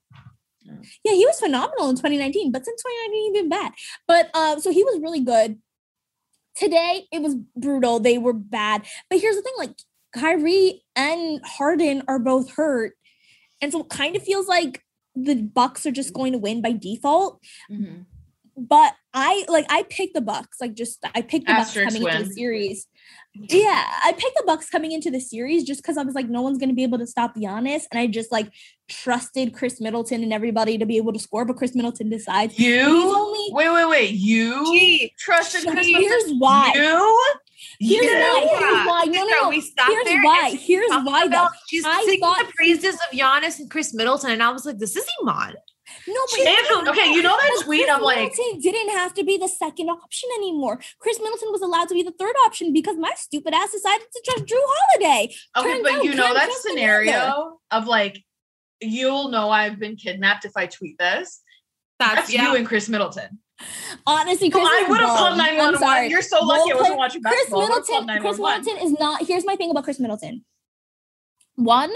Yeah, 1.03 1.13
he 1.13 1.25
was 1.25 1.39
phenomenal 1.39 1.89
in 1.89 1.95
2019, 1.95 2.51
but 2.51 2.63
since 2.63 2.81
2019, 2.83 3.23
he's 3.33 3.41
been 3.41 3.49
bad. 3.49 3.71
But 4.07 4.29
uh, 4.35 4.59
so 4.59 4.71
he 4.71 4.83
was 4.83 4.99
really 5.01 5.21
good. 5.21 5.57
Today 6.55 7.05
it 7.11 7.21
was 7.23 7.35
brutal. 7.55 7.99
They 7.99 8.17
were 8.19 8.33
bad. 8.33 8.83
But 9.09 9.19
here's 9.19 9.35
the 9.35 9.41
thing: 9.41 9.53
like 9.57 9.75
Kyrie 10.15 10.83
and 10.95 11.41
Harden 11.43 12.03
are 12.07 12.19
both 12.19 12.51
hurt, 12.51 12.93
and 13.61 13.71
so 13.71 13.81
it 13.81 13.89
kind 13.89 14.15
of 14.15 14.23
feels 14.23 14.47
like 14.47 14.81
the 15.15 15.35
Bucks 15.35 15.85
are 15.85 15.91
just 15.91 16.13
going 16.13 16.33
to 16.33 16.39
win 16.39 16.61
by 16.61 16.71
default. 16.73 17.41
Mhm. 17.71 18.05
But 18.57 18.93
I 19.13 19.43
like 19.49 19.65
I 19.69 19.83
picked 19.83 20.13
the 20.13 20.21
Bucks. 20.21 20.61
Like 20.61 20.75
just 20.75 20.99
I 21.13 21.21
picked 21.21 21.45
the 21.47 21.51
Asterisk 21.51 21.87
Bucks 21.87 21.95
coming 21.97 22.13
into 22.13 22.29
the 22.29 22.33
series. 22.33 22.87
Yeah, 23.33 23.83
I 24.01 24.13
picked 24.13 24.37
the 24.37 24.43
Bucks 24.47 24.69
coming 24.69 24.93
into 24.93 25.11
the 25.11 25.19
series 25.19 25.65
just 25.65 25.81
because 25.81 25.97
I 25.97 26.03
was 26.03 26.15
like, 26.15 26.29
no 26.29 26.41
one's 26.41 26.57
gonna 26.57 26.71
be 26.73 26.83
able 26.83 26.97
to 26.99 27.05
stop 27.07 27.35
Giannis, 27.35 27.83
and 27.91 27.99
I 27.99 28.07
just 28.07 28.31
like 28.31 28.49
trusted 28.87 29.53
Khris 29.53 29.81
Middleton 29.81 30.23
and 30.23 30.31
everybody 30.31 30.77
to 30.77 30.85
be 30.85 30.95
able 30.95 31.11
to 31.11 31.19
score. 31.19 31.43
But 31.43 31.57
Khris 31.57 31.75
Middleton 31.75 32.09
decides 32.09 32.57
You 32.57 32.79
only. 33.13 33.49
wait, 33.51 33.69
wait, 33.73 33.89
wait. 33.89 34.11
You 34.15 34.63
Gee, 34.71 35.13
trusted 35.19 35.65
Khris 35.67 35.85
here's 35.85 36.01
Middleton? 36.09 36.39
why. 36.39 36.71
You? 36.75 37.33
Here's 37.79 38.05
you? 38.05 38.11
why. 38.11 38.47
Here's 38.49 38.87
why. 38.87 39.03
No, 39.05 39.25
no, 39.25 39.41
no. 39.43 39.49
We 39.49 39.61
sat 39.61 39.87
Here's 39.87 40.05
there. 40.05 40.21
why. 40.23 40.55
Here's 40.59 40.91
why, 41.03 41.27
though. 41.27 41.47
She's 41.67 41.83
I 41.85 42.01
singing 42.03 42.19
thought- 42.21 42.45
the 42.47 42.53
praises 42.55 42.95
of 42.95 43.17
Giannis 43.17 43.59
and 43.59 43.69
Khris 43.69 43.93
Middleton, 43.93 44.31
and 44.31 44.43
I 44.43 44.51
was 44.51 44.65
like, 44.65 44.77
"This 44.77 44.95
is 44.95 45.05
Imman." 45.21 45.55
No, 46.07 46.19
but 46.31 46.87
okay, 46.89 47.11
you 47.13 47.21
know 47.21 47.37
that 47.37 47.61
tweet? 47.63 47.87
I'm 47.89 48.01
like, 48.01 48.17
Middleton 48.31 48.59
didn't 48.59 48.89
have 48.89 49.13
to 49.15 49.23
be 49.23 49.37
the 49.37 49.47
second 49.47 49.89
option 49.89 50.29
anymore. 50.37 50.79
Khris 50.99 51.19
Middleton 51.19 51.51
was 51.51 51.61
allowed 51.61 51.87
to 51.89 51.93
be 51.93 52.01
the 52.03 52.13
third 52.17 52.33
option 52.45 52.73
because 52.73 52.97
my 52.97 53.11
stupid 53.15 53.53
ass 53.53 53.71
decided 53.71 54.05
to 54.11 54.21
trust 54.25 54.45
Jrue 54.45 54.55
Holiday. 54.59 55.33
okay, 55.57 55.81
but 55.83 55.93
out 55.93 56.03
you 56.03 56.15
know 56.15 56.33
that 56.33 56.51
scenario 56.53 57.59
of 57.71 57.85
like, 57.87 58.23
you'll 58.81 59.29
know 59.29 59.49
I've 59.49 59.79
been 59.79 59.95
kidnapped 59.95 60.45
if 60.45 60.53
I 60.55 60.65
tweet 60.65 60.97
this. 60.97 61.41
That's, 61.99 62.15
That's 62.15 62.33
yeah. 62.33 62.49
you 62.51 62.57
and 62.57 62.67
Khris 62.67 62.89
Middleton. 62.89 63.39
Honestly, 64.05 64.49
Khris 64.49 64.67
I 64.67 64.85
would 64.89 64.99
have 64.99 65.09
called 65.09 65.31
I'm 65.33 65.37
911. 65.37 65.79
sorry. 65.79 66.07
You're 66.09 66.21
so 66.21 66.43
lucky 66.43 66.71
I 66.71 66.73
Role 66.73 66.81
wasn't 66.81 66.97
watching 66.97 67.23
Khris 67.23 67.35
basketball. 67.35 67.61
I 67.61 67.67
Middleton. 67.67 68.21
Khris 68.21 68.37
Middleton 68.37 68.77
is 68.85 68.91
not. 68.99 69.25
Here's 69.25 69.45
my 69.45 69.55
thing 69.55 69.71
about 69.71 69.83
Khris 69.85 69.99
Middleton. 69.99 70.43
One 71.55 71.91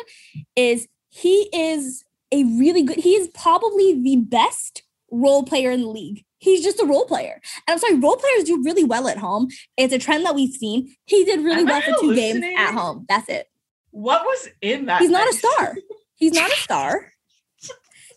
is 0.56 0.88
he 1.10 1.50
is 1.54 2.04
a 2.32 2.44
really 2.44 2.84
good. 2.84 2.98
He 2.98 3.12
is 3.16 3.28
probably 3.30 4.02
the 4.02 4.18
best 4.18 4.84
role 5.12 5.44
player 5.44 5.72
in 5.72 5.82
the 5.82 5.90
league. 5.90 6.24
He's 6.38 6.64
just 6.64 6.80
a 6.80 6.86
role 6.86 7.06
player. 7.06 7.42
And 7.68 7.74
I'm 7.74 7.80
sorry, 7.80 7.96
role 7.96 8.16
players 8.16 8.46
do 8.46 8.62
really 8.64 8.86
well 8.86 9.10
at 9.10 9.18
home. 9.18 9.50
It's 9.76 9.94
a 9.94 10.00
trend 10.00 10.26
that 10.26 10.36
we've 10.36 10.54
seen. 10.54 10.96
He 11.04 11.26
did 11.26 11.42
really 11.44 11.62
Am 11.62 11.66
well 11.66 11.78
I 11.78 11.82
for 11.82 12.00
two 12.00 12.16
games 12.16 12.44
at 12.58 12.72
home. 12.74 13.06
That's 13.10 13.28
it. 13.28 13.48
What 13.92 14.24
was 14.24 14.48
in 14.62 14.86
that? 14.86 15.02
He's 15.02 15.10
not 15.10 15.28
a 15.28 15.34
star. 15.34 15.76
He's 16.16 16.34
not 16.34 16.50
a 16.50 16.56
star. 16.62 17.12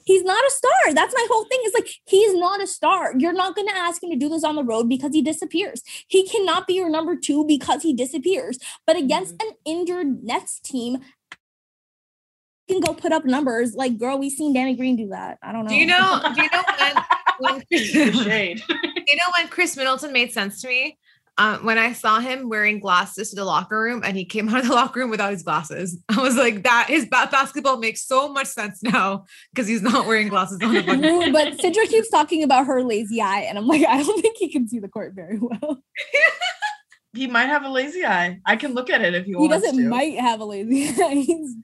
He's 0.04 0.22
not 0.22 0.44
a 0.44 0.50
star. 0.50 0.94
That's 0.94 1.14
my 1.14 1.26
whole 1.30 1.44
thing. 1.44 1.60
Is 1.64 1.74
like 1.74 1.88
he's 2.06 2.34
not 2.34 2.62
a 2.62 2.66
star. 2.66 3.14
You're 3.18 3.32
not 3.32 3.54
going 3.54 3.68
to 3.68 3.76
ask 3.76 4.02
him 4.02 4.10
to 4.10 4.16
do 4.16 4.28
this 4.28 4.44
on 4.44 4.56
the 4.56 4.64
road 4.64 4.88
because 4.88 5.12
he 5.12 5.22
disappears. 5.22 5.82
He 6.06 6.26
cannot 6.28 6.66
be 6.66 6.74
your 6.74 6.90
number 6.90 7.16
two 7.16 7.44
because 7.46 7.82
he 7.82 7.92
disappears. 7.92 8.58
But 8.86 8.96
against 8.96 9.36
mm-hmm. 9.36 9.48
an 9.48 9.54
injured 9.64 10.24
Nets 10.24 10.60
team, 10.60 10.98
he 12.66 12.74
can 12.74 12.80
go 12.80 12.94
put 12.94 13.12
up 13.12 13.24
numbers. 13.24 13.74
Like, 13.74 13.98
girl, 13.98 14.18
we've 14.18 14.32
seen 14.32 14.52
Danny 14.52 14.76
Green 14.76 14.96
do 14.96 15.08
that. 15.08 15.38
I 15.42 15.52
don't 15.52 15.64
know. 15.64 15.70
Do 15.70 15.76
you 15.76 15.86
know? 15.86 16.20
Do 16.34 16.42
you 16.42 16.48
know 16.50 16.62
when? 16.78 17.04
when 17.38 17.62
shade. 17.72 18.62
you 18.68 19.16
know 19.16 19.32
when 19.36 19.48
Khris 19.48 19.76
Middleton 19.76 20.12
made 20.12 20.32
sense 20.32 20.60
to 20.62 20.68
me? 20.68 20.98
Um, 21.38 21.64
when 21.64 21.78
I 21.78 21.94
saw 21.94 22.20
him 22.20 22.50
wearing 22.50 22.78
glasses 22.78 23.30
to 23.30 23.36
the 23.36 23.44
locker 23.46 23.80
room 23.80 24.02
and 24.04 24.16
he 24.16 24.24
came 24.26 24.48
out 24.50 24.60
of 24.60 24.68
the 24.68 24.74
locker 24.74 25.00
room 25.00 25.08
without 25.10 25.32
his 25.32 25.42
glasses, 25.42 25.98
I 26.08 26.20
was 26.20 26.36
like, 26.36 26.62
that 26.64 26.86
his 26.88 27.04
ba- 27.06 27.28
basketball 27.30 27.78
makes 27.78 28.04
so 28.06 28.28
much 28.30 28.48
sense 28.48 28.82
now 28.82 29.24
because 29.54 29.66
he's 29.66 29.80
not 29.82 30.06
wearing 30.06 30.28
glasses 30.28 30.58
on 30.62 30.74
the 30.74 30.82
fucking 30.82 31.00
Rude, 31.00 31.32
but 31.32 31.54
Sidra 31.54 31.88
keeps 31.88 32.10
talking 32.10 32.42
about 32.42 32.66
her 32.66 32.82
lazy 32.82 33.22
eye, 33.22 33.46
and 33.48 33.56
I'm 33.56 33.66
like, 33.66 33.82
I 33.86 34.02
don't 34.02 34.20
think 34.20 34.36
he 34.36 34.50
can 34.50 34.68
see 34.68 34.78
the 34.78 34.88
court 34.88 35.14
very 35.14 35.38
well. 35.38 35.82
he 37.14 37.26
might 37.26 37.46
have 37.46 37.64
a 37.64 37.68
lazy 37.70 38.04
eye. 38.04 38.40
I 38.44 38.56
can 38.56 38.74
look 38.74 38.90
at 38.90 39.00
it 39.02 39.14
if 39.14 39.26
you 39.26 39.38
want. 39.38 39.52
He 39.52 39.58
doesn't 39.60 39.82
to. 39.82 39.88
might 39.88 40.18
have 40.18 40.40
a 40.40 40.44
lazy 40.44 40.88
eye. 41.02 41.14
He's- 41.14 41.54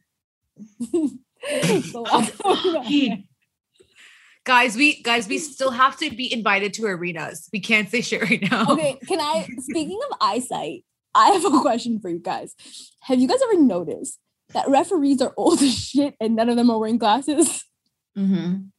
so 1.92 2.04
I 2.06 2.32
don't. 2.42 2.84
He 2.86 3.27
guys. 4.48 4.74
We 4.76 5.00
guys, 5.02 5.28
we 5.28 5.38
still 5.54 5.70
have 5.70 5.96
to 5.98 6.10
be 6.10 6.32
invited 6.32 6.74
to 6.74 6.86
arenas. 6.86 7.48
We 7.52 7.60
can't 7.60 7.88
say 7.88 8.00
shit 8.00 8.22
right 8.22 8.42
now. 8.50 8.66
okay, 8.72 8.98
can 9.06 9.20
I? 9.20 9.46
Speaking 9.60 10.00
of 10.10 10.16
eyesight, 10.20 10.84
I 11.14 11.30
have 11.30 11.44
a 11.44 11.60
question 11.60 12.00
for 12.00 12.08
you 12.10 12.18
guys. 12.18 12.54
Have 13.02 13.20
you 13.20 13.28
guys 13.28 13.38
ever 13.44 13.60
noticed 13.60 14.18
that 14.54 14.68
referees 14.68 15.20
are 15.22 15.34
old 15.36 15.60
as 15.62 15.78
shit 15.78 16.14
and 16.20 16.34
none 16.34 16.48
of 16.48 16.56
them 16.56 16.70
are 16.70 16.78
wearing 16.80 16.98
glasses? 16.98 17.64
Mhm. 18.16 18.70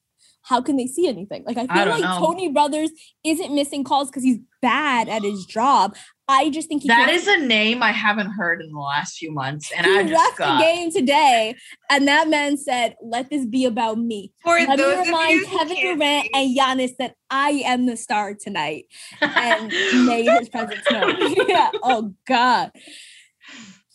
How 0.42 0.62
can 0.62 0.78
they 0.78 0.88
see 0.88 1.08
anything? 1.08 1.44
Like 1.46 1.58
I 1.58 1.68
I 1.70 1.76
feel 1.76 1.86
don't 1.86 2.02
like 2.02 2.20
know. 2.20 2.26
Tony 2.26 2.50
Brothers 2.52 2.90
isn't 3.24 3.54
missing 3.54 3.84
calls 3.84 4.10
because 4.10 4.24
he's 4.24 4.40
bad 4.62 5.08
at 5.08 5.22
his 5.22 5.46
job. 5.46 5.96
I 6.32 6.52
just 6.52 6.68
think 6.70 6.84
he 6.84 6.88
That 6.90 7.08
can't- 7.08 7.12
is 7.12 7.28
a 7.28 7.38
name 7.38 7.82
I 7.82 7.92
haven't 7.92 8.30
heard 8.30 8.62
in 8.62 8.72
the 8.72 8.78
last 8.80 9.18
few 9.18 9.32
months, 9.32 9.72
and 9.76 9.84
he 9.84 9.92
I 9.92 9.96
left 10.04 10.10
just 10.10 10.38
the 10.38 10.44
got. 10.44 10.62
game 10.62 10.92
today, 10.92 11.56
and 11.90 12.08
that 12.08 12.30
man 12.30 12.56
said, 12.56 12.96
"Let 13.04 13.32
this 13.32 13.46
be 13.48 13.66
about 13.66 13.98
me." 13.98 14.32
For 14.44 14.60
Let 14.60 14.70
me 14.70 14.76
those 14.78 15.00
of 15.00 15.06
remind 15.08 15.40
you 15.40 15.46
Kevin 15.48 15.78
Durant 15.98 16.26
see- 16.26 16.32
and 16.36 16.58
Giannis 16.58 16.96
that 17.00 17.16
I 17.32 17.64
am 17.66 17.88
the 17.88 17.98
star 17.98 18.36
tonight, 18.36 18.86
and 19.22 19.68
may 20.06 20.22
his 20.24 20.50
presence 20.50 20.82
known. 20.92 21.16
yeah. 21.48 21.72
Oh 21.82 22.14
God. 22.28 22.72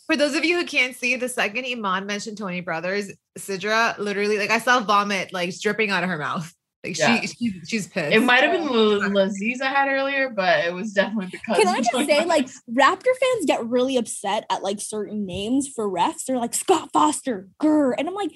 For 0.09 0.17
those 0.17 0.35
of 0.35 0.45
you 0.45 0.59
who 0.59 0.67
can't 0.67 0.95
see, 0.95 1.17
the 1.17 1.29
second 1.31 1.65
Imman 1.65 2.05
mentioned 2.07 2.37
Tony 2.37 2.61
Brothers, 2.61 3.11
Sidra 3.39 3.97
literally 3.97 4.39
like 4.39 4.51
I 4.51 4.59
saw 4.59 4.81
vomit 4.81 5.33
like 5.33 5.59
dripping 5.61 5.91
out 5.91 6.03
of 6.03 6.11
her 6.11 6.19
mouth. 6.19 6.53
Like 6.85 6.99
Yeah. 6.99 7.21
she, 7.21 7.27
she 7.27 7.61
she's 7.67 7.89
pissed. 7.89 8.15
It 8.15 8.21
might 8.21 8.43
have 8.43 8.53
been 8.53 8.69
L- 8.69 9.11
Laziz 9.11 9.61
I 9.61 9.69
had 9.69 9.89
earlier, 9.89 10.31
but 10.31 10.65
it 10.65 10.73
was 10.73 10.93
definitely 10.93 11.31
because. 11.33 11.57
Can 11.59 11.67
I 11.69 11.79
just 11.79 11.91
Tony 11.91 12.07
say, 12.07 12.25
like, 12.25 12.49
Brothers. 12.69 13.01
Raptor 13.03 13.13
fans 13.21 13.47
get 13.47 13.67
really 13.67 13.97
upset 13.97 14.45
at 14.51 14.63
like 14.63 14.81
certain 14.81 15.27
names 15.27 15.67
for 15.69 15.91
refs. 15.91 16.25
They're 16.27 16.39
like 16.39 16.55
Scott 16.55 16.91
Foster, 16.93 17.49
Gurr, 17.59 17.93
and 17.93 18.07
I'm 18.07 18.15
like, 18.15 18.31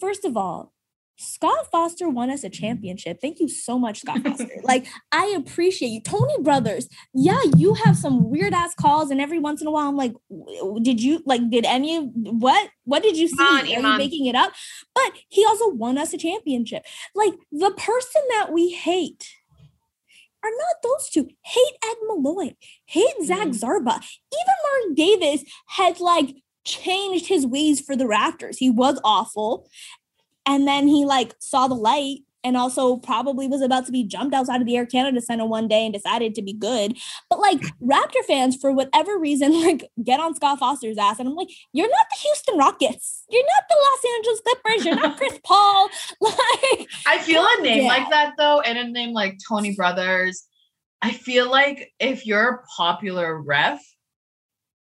first 0.00 0.24
of 0.26 0.36
all, 0.36 0.73
Scott 1.16 1.70
Foster 1.70 2.08
won 2.08 2.30
us 2.30 2.42
a 2.44 2.50
championship. 2.50 3.20
Thank 3.20 3.38
you 3.40 3.48
so 3.48 3.78
much, 3.78 4.00
Scott 4.00 4.20
Foster. 4.22 4.48
like, 4.64 4.86
I 5.12 5.32
appreciate 5.36 5.88
you, 5.90 6.00
Tony 6.00 6.34
Brothers. 6.42 6.88
Yeah, 7.14 7.40
you 7.56 7.74
have 7.74 7.96
some 7.96 8.30
weird 8.30 8.52
ass 8.52 8.74
calls, 8.74 9.10
and 9.10 9.20
every 9.20 9.38
once 9.38 9.60
in 9.60 9.66
a 9.66 9.70
while, 9.70 9.88
I'm 9.88 9.96
like, 9.96 10.12
did 10.82 11.00
you 11.02 11.22
like? 11.24 11.48
Did 11.50 11.64
any 11.66 11.96
of 11.96 12.08
what? 12.14 12.68
What 12.84 13.02
did 13.02 13.16
you 13.16 13.28
see? 13.28 13.36
on, 13.42 13.60
Are 13.60 13.66
you 13.92 13.98
making 13.98 14.26
it 14.26 14.34
up? 14.34 14.52
But 14.94 15.12
he 15.28 15.44
also 15.46 15.68
won 15.68 15.98
us 15.98 16.12
a 16.12 16.18
championship. 16.18 16.84
Like 17.14 17.34
the 17.52 17.70
person 17.72 18.22
that 18.30 18.52
we 18.52 18.70
hate 18.70 19.30
are 20.42 20.50
not 20.50 20.82
those 20.82 21.08
two. 21.10 21.28
Hate 21.42 21.74
Ed 21.84 21.96
Malloy, 22.06 22.54
hate 22.86 23.14
Zach 23.24 23.48
Mhm. 23.48 23.60
Zarba. 23.60 23.96
Even 24.32 24.88
Marc 24.88 24.96
Davis 24.96 25.44
had 25.68 26.00
like 26.00 26.34
changed 26.66 27.26
his 27.28 27.46
ways 27.46 27.80
for 27.80 27.94
the 27.94 28.04
Raptors. 28.04 28.56
He 28.58 28.68
was 28.70 28.98
awful. 29.04 29.68
And 30.46 30.66
then 30.68 30.88
he 30.88 31.04
like 31.04 31.34
saw 31.40 31.68
the 31.68 31.74
light 31.74 32.20
and 32.46 32.58
also 32.58 32.96
probably 32.98 33.48
was 33.48 33.62
about 33.62 33.86
to 33.86 33.92
be 33.92 34.04
jumped 34.04 34.34
outside 34.34 34.60
of 34.60 34.66
the 34.66 34.76
Air 34.76 34.84
Canada 34.84 35.18
Center 35.22 35.46
one 35.46 35.66
day 35.66 35.86
and 35.86 35.94
decided 35.94 36.34
to 36.34 36.42
be 36.42 36.52
good. 36.52 36.94
But 37.30 37.40
like 37.40 37.60
Raptor 37.82 38.22
fans, 38.28 38.54
for 38.54 38.70
whatever 38.70 39.18
reason, 39.18 39.58
like 39.64 39.90
get 40.04 40.20
on 40.20 40.34
Scott 40.34 40.58
Foster's 40.58 40.98
ass. 40.98 41.18
And 41.18 41.26
I'm 41.28 41.34
like, 41.34 41.48
you're 41.72 41.88
not 41.88 42.06
the 42.10 42.18
Houston 42.22 42.58
Rockets. 42.58 43.24
You're 43.30 43.42
not 43.42 43.64
the 43.68 43.76
Los 43.82 44.14
Angeles 44.16 44.40
Clippers. 44.42 44.84
You're 44.84 44.96
not 44.96 45.16
Chris 45.16 45.40
Paul. 45.44 45.88
Like, 46.20 46.88
I 47.06 47.18
feel 47.18 47.44
a 47.58 47.62
name 47.62 47.82
Yeah. 47.84 47.88
like 47.88 48.10
that 48.10 48.34
though, 48.36 48.60
and 48.60 48.76
a 48.78 48.84
name 48.90 49.12
like 49.12 49.38
Tony 49.48 49.74
Brothers. 49.74 50.44
I 51.00 51.12
feel 51.12 51.50
like 51.50 51.92
if 51.98 52.26
you're 52.26 52.48
a 52.48 52.62
popular 52.76 53.40
ref, 53.40 53.80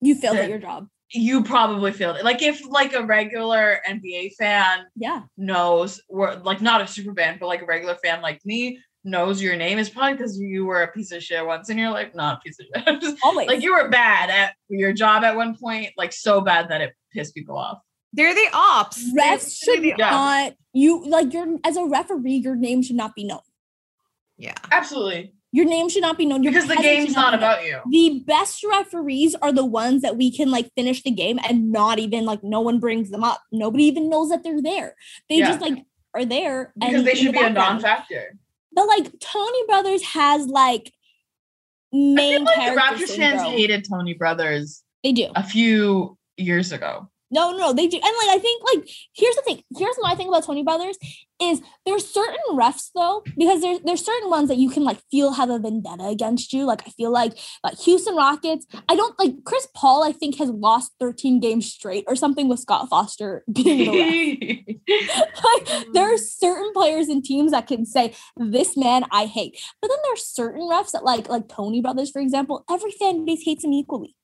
you 0.02 0.16
failed 0.16 0.38
at 0.38 0.50
your 0.50 0.60
job. 0.60 0.88
You 1.12 1.44
probably 1.44 1.92
feel 1.92 2.16
it. 2.16 2.26
Like 2.26 2.42
if 2.42 2.66
like 2.68 2.94
a 2.94 3.04
regular 3.04 3.80
NBA 3.88 4.34
fan 4.38 4.86
Yeah. 4.96 5.22
knows, 5.38 6.02
or 6.10 6.36
like 6.38 6.62
not 6.62 6.82
a 6.82 6.88
super 6.88 7.14
fan, 7.14 7.38
but 7.40 7.48
like 7.48 7.62
a 7.62 7.66
regular 7.66 7.96
fan 7.96 8.22
like 8.22 8.44
me 8.46 8.80
knows 9.04 9.40
your 9.42 9.56
name 9.56 9.78
is 9.78 9.88
probably 9.90 10.14
because 10.14 10.40
you 10.40 10.66
were 10.66 10.82
a 10.82 10.92
piece 10.92 11.12
of 11.12 11.22
shit 11.22 11.46
once 11.46 11.70
and 11.70 11.78
you're 11.80 11.92
like 11.92 12.16
not 12.16 12.38
a 12.38 12.42
piece 12.42 12.58
of 12.60 12.66
shit. 12.84 13.02
Just- 13.02 13.18
Always. 13.24 13.48
like 13.48 13.62
you 13.62 13.74
were 13.74 13.88
bad 13.90 14.30
at 14.32 14.56
your 14.68 14.94
job 14.94 15.24
at 15.24 15.36
one 15.36 15.56
point, 15.56 15.90
like 15.96 16.12
so 16.12 16.42
bad 16.42 16.70
that 16.70 16.82
it 16.82 16.94
pissed 17.14 17.36
people 17.36 17.56
off. 17.58 17.78
They're 18.14 18.34
the 18.34 18.48
ops. 18.54 19.14
They're 19.14 19.38
refs 19.38 19.58
should 19.60 19.68
literally 19.82 19.92
the 19.92 19.96
Yeah. 20.00 20.10
not 20.10 20.54
you 20.74 21.06
like 21.08 21.34
your 21.34 21.58
as 21.64 21.78
a 21.78 21.86
referee, 21.86 22.38
your 22.38 22.56
name 22.56 22.82
should 22.82 22.96
not 22.96 23.14
be 23.14 23.26
known. 23.26 23.42
Yeah. 24.38 24.56
Absolutely. 24.72 25.34
Your 25.56 25.66
name 25.66 25.88
should 25.88 26.02
not 26.02 26.18
be 26.18 26.26
known. 26.26 26.44
Your 26.44 26.52
Because 26.52 26.68
the 26.68 26.76
game's 26.76 27.14
not 27.16 27.32
known. 27.32 27.40
about 27.40 27.64
you. 27.66 27.80
the 27.90 28.24
best 28.28 28.62
referees 28.64 29.36
are 29.36 29.54
the 29.54 29.64
ones 29.66 30.02
that 30.02 30.18
we 30.18 30.30
can 30.30 30.52
like 30.52 30.70
finish 30.76 31.02
the 31.02 31.12
game 31.12 31.40
and 31.48 31.72
not 31.72 31.98
even 31.98 32.26
like 32.26 32.44
no 32.44 32.60
one 32.60 32.80
brings 32.80 33.10
them 33.10 33.24
up. 33.24 33.42
Nobody 33.54 33.86
even 33.86 34.10
knows 34.10 34.30
that 34.30 34.44
they're 34.44 34.62
there. 34.62 34.96
They 35.30 35.38
Yeah. 35.38 35.48
just 35.48 35.62
like 35.62 35.78
are 36.14 36.26
there 36.26 36.74
because 36.78 36.96
and 36.96 37.08
they 37.08 37.16
should 37.16 37.28
the 37.30 37.40
be 37.40 37.44
a 37.44 37.50
non-factor. 37.50 38.38
But 38.74 38.88
like 38.88 39.08
Tony 39.22 39.66
Brothers 39.68 40.04
has 40.04 40.46
like 40.48 40.92
I 41.94 41.98
main 41.98 42.34
feel 42.34 42.44
like 42.46 42.56
the 42.56 42.62
character 42.62 43.06
Raptors 43.06 43.16
fans 43.16 43.42
hated 43.44 43.88
Tony 43.90 44.14
Brothers 44.14 44.84
They 45.04 45.14
do. 45.14 45.30
a 45.36 45.44
few 45.44 46.18
years 46.36 46.74
ago. 46.74 47.10
No, 47.36 47.52
no, 47.52 47.74
they 47.74 47.88
do. 47.88 47.98
And 47.98 48.04
like 48.04 48.38
I 48.38 48.40
think 48.40 48.64
like 48.74 48.90
here's 49.14 49.36
the 49.36 49.42
thing. 49.42 49.62
Here's 49.78 49.98
my 50.00 50.16
thing 50.16 50.30
about 50.30 50.46
Tony 50.46 50.64
Brothers 50.64 50.98
is 51.42 51.62
there's 51.86 52.10
certain 52.10 52.40
refs 52.52 52.92
though, 52.96 53.24
because 53.38 53.62
there's 53.62 53.82
there's 53.82 54.06
certain 54.06 54.30
ones 54.30 54.48
that 54.48 54.56
you 54.56 54.70
can 54.70 54.86
like 54.86 55.02
feel 55.12 55.34
have 55.34 55.50
a 55.50 55.60
vendetta 55.60 56.06
against 56.06 56.54
you. 56.54 56.64
Like 56.64 56.84
I 56.88 56.92
feel 56.92 57.12
like 57.12 57.38
like 57.62 57.78
Houston 57.80 58.16
Rockets. 58.16 58.66
I 58.88 58.96
don't 58.96 59.20
like 59.20 59.44
Chris 59.44 59.68
Paul, 59.76 60.02
I 60.02 60.14
think, 60.14 60.38
has 60.38 60.50
lost 60.50 60.94
13 61.02 61.42
games 61.42 61.66
straight 61.70 62.06
or 62.08 62.16
something 62.16 62.48
with 62.48 62.62
Scott 62.62 62.88
Foster 62.90 63.44
being 63.52 63.92
the 63.92 64.66
ref. 64.88 64.88
like 65.44 65.94
there 65.94 66.14
are 66.14 66.18
certain 66.18 66.72
players 66.72 67.10
and 67.10 67.22
teams 67.22 67.52
that 67.52 67.68
can 67.68 67.86
say 67.86 68.14
this 68.38 68.78
man 68.78 69.04
I 69.12 69.26
hate, 69.26 69.60
but 69.82 69.90
then 69.90 69.98
there's 70.06 70.26
certain 70.26 70.62
refs 70.62 70.92
that 70.92 71.04
like 71.04 71.28
like 71.28 71.50
Tony 71.50 71.82
Brothers, 71.82 72.12
for 72.12 72.22
example. 72.22 72.64
Every 72.72 72.92
fan 72.92 73.26
base 73.26 73.44
hates 73.44 73.66
him 73.66 73.74
equally. 73.74 74.16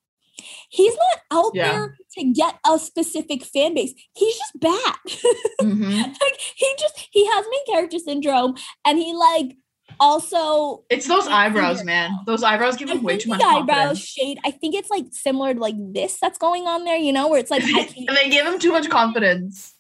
He's 0.70 0.96
not 0.96 1.20
out 1.46 1.52
Yeah. 1.54 1.72
there 1.72 1.98
to 2.18 2.24
get 2.34 2.60
a 2.70 2.78
specific 2.80 3.44
fan 3.44 3.74
base. 3.74 3.94
He's 4.16 4.38
just 4.38 4.60
bad. 4.60 4.96
Mhm. 5.62 6.08
like 6.08 6.38
he 6.56 6.74
just 6.80 7.08
he 7.12 7.26
has 7.28 7.46
main 7.52 7.66
character 7.76 8.00
syndrome, 8.00 8.56
and 8.86 8.98
he 8.98 9.14
like 9.14 9.56
also. 10.00 10.84
It's 10.90 11.08
those 11.08 11.28
eyebrows, 11.28 11.84
man. 11.84 12.12
Those 12.26 12.44
eyebrows 12.44 12.78
give 12.78 12.90
I 12.90 12.94
him 12.96 13.04
way 13.04 13.18
too 13.18 13.30
much 13.30 13.42
eyebrows 13.42 13.68
confidence. 13.68 14.00
shade. 14.06 14.40
I 14.44 14.52
think 14.52 14.74
it's 14.76 14.90
like 14.90 15.06
similar 15.12 15.54
to 15.54 15.60
like 15.60 15.76
this 15.78 16.18
that's 16.20 16.38
going 16.38 16.66
on 16.68 16.86
there. 16.86 16.98
You 16.98 17.14
know, 17.14 17.28
where 17.28 17.40
it's 17.40 17.52
like 17.52 17.64
and 17.64 18.18
they 18.18 18.30
give 18.30 18.46
him 18.46 18.58
too 18.60 18.72
much 18.72 18.90
confidence. 18.90 19.76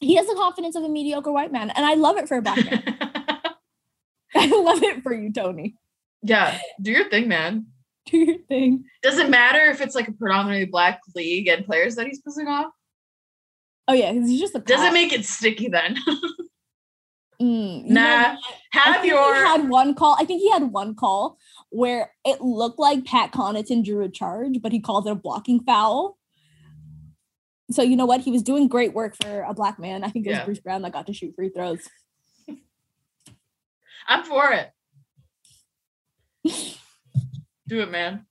he 0.00 0.14
has 0.16 0.26
the 0.26 0.34
confidence 0.34 0.76
of 0.76 0.84
a 0.84 0.88
mediocre 0.88 1.32
white 1.32 1.52
man, 1.52 1.70
and 1.70 1.84
I 1.84 1.94
love 1.94 2.16
it 2.16 2.28
for 2.28 2.36
a 2.38 2.42
black 2.42 2.64
man. 2.64 2.82
I 4.34 4.46
love 4.48 4.82
it 4.82 5.02
for 5.02 5.12
you, 5.14 5.32
Tony. 5.32 5.76
yeah, 6.22 6.58
do 6.80 6.90
your 6.90 7.08
thing, 7.08 7.28
man. 7.28 7.66
Do 8.10 8.18
your 8.18 8.38
thing. 8.48 8.84
Does 9.02 9.18
it 9.18 9.28
matter 9.30 9.70
if 9.70 9.80
it's 9.80 9.94
like 9.94 10.08
a 10.08 10.12
predominantly 10.12 10.66
black 10.66 11.00
league 11.14 11.48
and 11.48 11.64
players 11.66 11.96
that 11.96 12.06
he's 12.06 12.22
pissing 12.22 12.48
off. 12.48 12.72
Oh 13.88 13.94
yeah, 13.94 14.12
because 14.12 14.28
he's 14.28 14.40
just 14.40 14.54
a 14.54 14.60
Does 14.60 14.82
it 14.82 14.92
make 14.92 15.12
it 15.12 15.24
sticky 15.24 15.68
then. 15.68 15.96
Mm, 17.40 17.84
know 17.84 18.00
nah. 18.00 18.36
Have 18.72 19.04
your 19.04 19.34
he 19.34 19.40
had 19.40 19.68
one 19.68 19.94
call. 19.94 20.16
I 20.18 20.24
think 20.24 20.40
he 20.40 20.50
had 20.50 20.72
one 20.72 20.94
call 20.94 21.36
where 21.70 22.12
it 22.24 22.40
looked 22.40 22.78
like 22.78 23.04
Pat 23.04 23.32
Connaughton 23.32 23.84
drew 23.84 24.02
a 24.02 24.08
charge, 24.08 24.62
but 24.62 24.72
he 24.72 24.80
called 24.80 25.06
it 25.06 25.10
a 25.10 25.14
blocking 25.14 25.60
foul. 25.60 26.16
So 27.70 27.82
you 27.82 27.96
know 27.96 28.06
what? 28.06 28.20
He 28.22 28.30
was 28.30 28.42
doing 28.42 28.68
great 28.68 28.94
work 28.94 29.16
for 29.20 29.42
a 29.42 29.52
black 29.52 29.78
man. 29.78 30.04
I 30.04 30.08
think 30.08 30.26
it 30.26 30.30
was 30.30 30.38
Yeah. 30.38 30.44
Bruce 30.44 30.60
Brown 30.60 30.82
that 30.82 30.92
got 30.92 31.06
to 31.08 31.12
shoot 31.12 31.34
free 31.34 31.50
throws. 31.50 31.86
I'm 34.08 34.24
for 34.24 34.52
it. 34.52 34.72
Do 37.68 37.80
it, 37.80 37.90
man. 37.90 38.26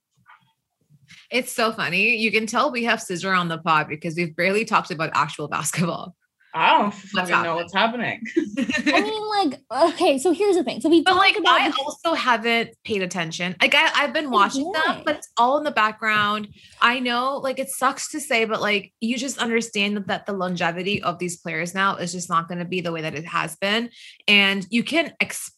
It's 1.30 1.52
so 1.52 1.72
funny. 1.72 2.16
You 2.16 2.30
can 2.30 2.46
tell 2.46 2.70
we 2.70 2.84
have 2.84 3.00
Sidra 3.00 3.38
on 3.38 3.48
the 3.48 3.58
pod 3.58 3.88
because 3.88 4.16
we've 4.16 4.34
barely 4.34 4.64
talked 4.64 4.90
about 4.90 5.10
actual 5.14 5.48
basketball. 5.56 6.14
I 6.54 6.78
don't 6.78 6.94
fucking 6.94 7.42
know 7.42 7.56
what's 7.56 7.74
happening. 7.74 8.22
I 8.58 9.00
mean, 9.02 9.28
like, 9.28 9.60
okay, 9.92 10.16
so 10.16 10.32
here's 10.32 10.56
the 10.56 10.64
thing. 10.64 10.80
So 10.80 10.88
we 10.88 11.02
But 11.02 11.10
talked 11.10 11.20
like 11.20 11.36
about 11.36 11.60
I 11.60 11.70
also 11.84 12.14
haven't 12.14 12.70
paid 12.82 13.02
attention. 13.02 13.54
Like 13.60 13.74
I, 13.74 13.90
I've 13.94 14.14
been 14.14 14.30
watching 14.30 14.62
them, 14.72 14.82
why? 14.86 15.02
but 15.04 15.16
it's 15.16 15.28
all 15.36 15.58
in 15.58 15.64
the 15.64 15.70
background. 15.70 16.48
I 16.80 16.98
know, 16.98 17.36
like 17.36 17.58
it 17.58 17.68
sucks 17.68 18.10
to 18.12 18.20
say, 18.20 18.46
but 18.46 18.62
like 18.62 18.94
you 19.00 19.18
just 19.18 19.36
understand 19.36 19.98
that, 19.98 20.06
that 20.06 20.24
the 20.24 20.32
longevity 20.32 21.02
of 21.02 21.18
these 21.18 21.36
players 21.36 21.74
now 21.74 21.96
is 21.96 22.12
just 22.12 22.30
not 22.30 22.48
going 22.48 22.60
to 22.60 22.64
be 22.64 22.80
the 22.80 22.92
way 22.92 23.02
that 23.02 23.14
it 23.14 23.26
has 23.26 23.56
been, 23.56 23.90
and 24.26 24.66
you 24.70 24.82
can 24.82 25.12
expect. 25.20 25.52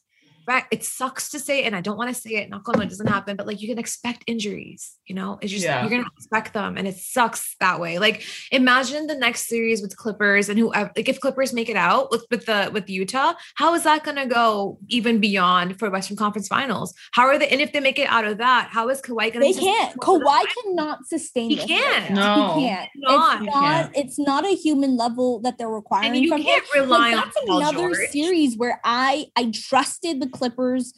It 0.71 0.85
sucks 0.85 1.31
to 1.31 1.39
say, 1.39 1.65
and 1.65 1.77
I 1.77 1.81
don't 1.81 1.97
want 1.97 2.15
to 2.15 2.21
say 2.21 2.31
it. 2.37 2.49
Not 2.51 2.65
going, 2.65 2.83
it 2.83 2.89
doesn't 2.91 3.07
happen, 3.07 3.37
but 3.37 3.47
like 3.47 3.61
you 3.61 3.69
can 3.69 3.79
expect 3.79 4.25
injuries. 4.27 4.97
You 5.07 5.15
know, 5.15 5.39
it's 5.41 5.53
just 5.53 5.65
Yeah. 5.65 5.81
you're 5.83 5.91
gonna 5.91 6.09
expect 6.17 6.55
them, 6.55 6.77
and 6.77 6.87
it 6.89 6.97
sucks 6.97 7.57
that 7.61 7.81
way. 7.81 7.99
Like 7.99 8.25
imagine 8.51 9.07
the 9.07 9.15
next 9.15 9.49
series 9.49 9.83
with 9.83 9.97
Clippers 9.97 10.49
and 10.49 10.59
whoever. 10.59 10.91
Like 10.97 11.09
if 11.09 11.21
Clippers 11.21 11.53
make 11.53 11.69
it 11.69 11.77
out 11.77 12.11
with 12.11 12.25
with 12.31 12.47
the 12.47 12.71
with 12.73 12.89
Utah, 12.89 13.35
how 13.57 13.75
is 13.75 13.85
that 13.85 14.05
gonna 14.05 14.27
go 14.27 14.79
even 14.89 15.21
beyond 15.21 15.79
for 15.79 15.91
Western 15.91 16.17
Conference 16.17 16.49
Finals? 16.49 16.95
How 17.13 17.27
are 17.27 17.39
they? 17.39 17.49
And 17.49 17.61
if 17.61 17.73
they 17.73 17.81
make 17.81 17.99
it 17.99 18.09
out 18.09 18.25
of 18.25 18.39
that, 18.39 18.69
how 18.71 18.89
is 18.89 19.01
Kawhi 19.03 19.33
gonna? 19.33 19.45
they 19.45 19.53
can't. 19.53 19.97
Kawhi 20.01 20.43
cannot 20.65 21.07
sustain. 21.07 21.51
He 21.51 21.57
this 21.57 21.67
can't. 21.67 22.11
No. 22.15 22.55
he 22.59 22.67
can't. 22.67 22.89
Not. 22.97 23.43
It's 23.43 23.47
not. 23.47 23.53
can't. 23.63 23.97
It's 23.97 24.19
not 24.19 24.45
a 24.47 24.55
human 24.55 24.97
level 24.97 25.41
that 25.41 25.59
they're 25.59 25.69
requiring 25.69 26.13
And 26.13 26.23
you 26.23 26.29
from 26.31 26.41
him. 26.43 26.47
can't 26.47 26.65
rely 26.75 26.99
like, 26.99 27.17
on 27.17 27.23
that's 27.25 27.47
Paul 27.47 27.59
another 27.59 27.95
George. 27.95 28.11
series 28.11 28.57
where 28.57 28.81
I 28.85 29.27
I 29.37 29.51
trusted 29.53 30.21
the 30.21 30.29
Clippers. 30.39 30.95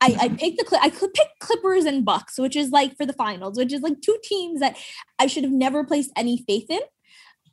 I, 0.00 0.06
I 0.06 0.10
mm-hmm. 0.10 0.36
picked 0.36 0.58
the 0.58 0.78
I 0.80 0.90
could 0.90 1.14
pick 1.14 1.28
Clippers 1.38 1.84
and 1.84 2.04
Bucks, 2.04 2.38
which 2.38 2.56
is 2.56 2.70
like 2.70 2.96
for 2.96 3.06
the 3.06 3.12
finals, 3.12 3.56
which 3.56 3.72
is 3.72 3.82
like 3.82 4.00
two 4.00 4.18
teams 4.22 4.60
that 4.60 4.76
I 5.18 5.26
should 5.28 5.44
have 5.44 5.52
never 5.52 5.84
placed 5.84 6.10
any 6.16 6.44
faith 6.46 6.70
in. 6.70 6.80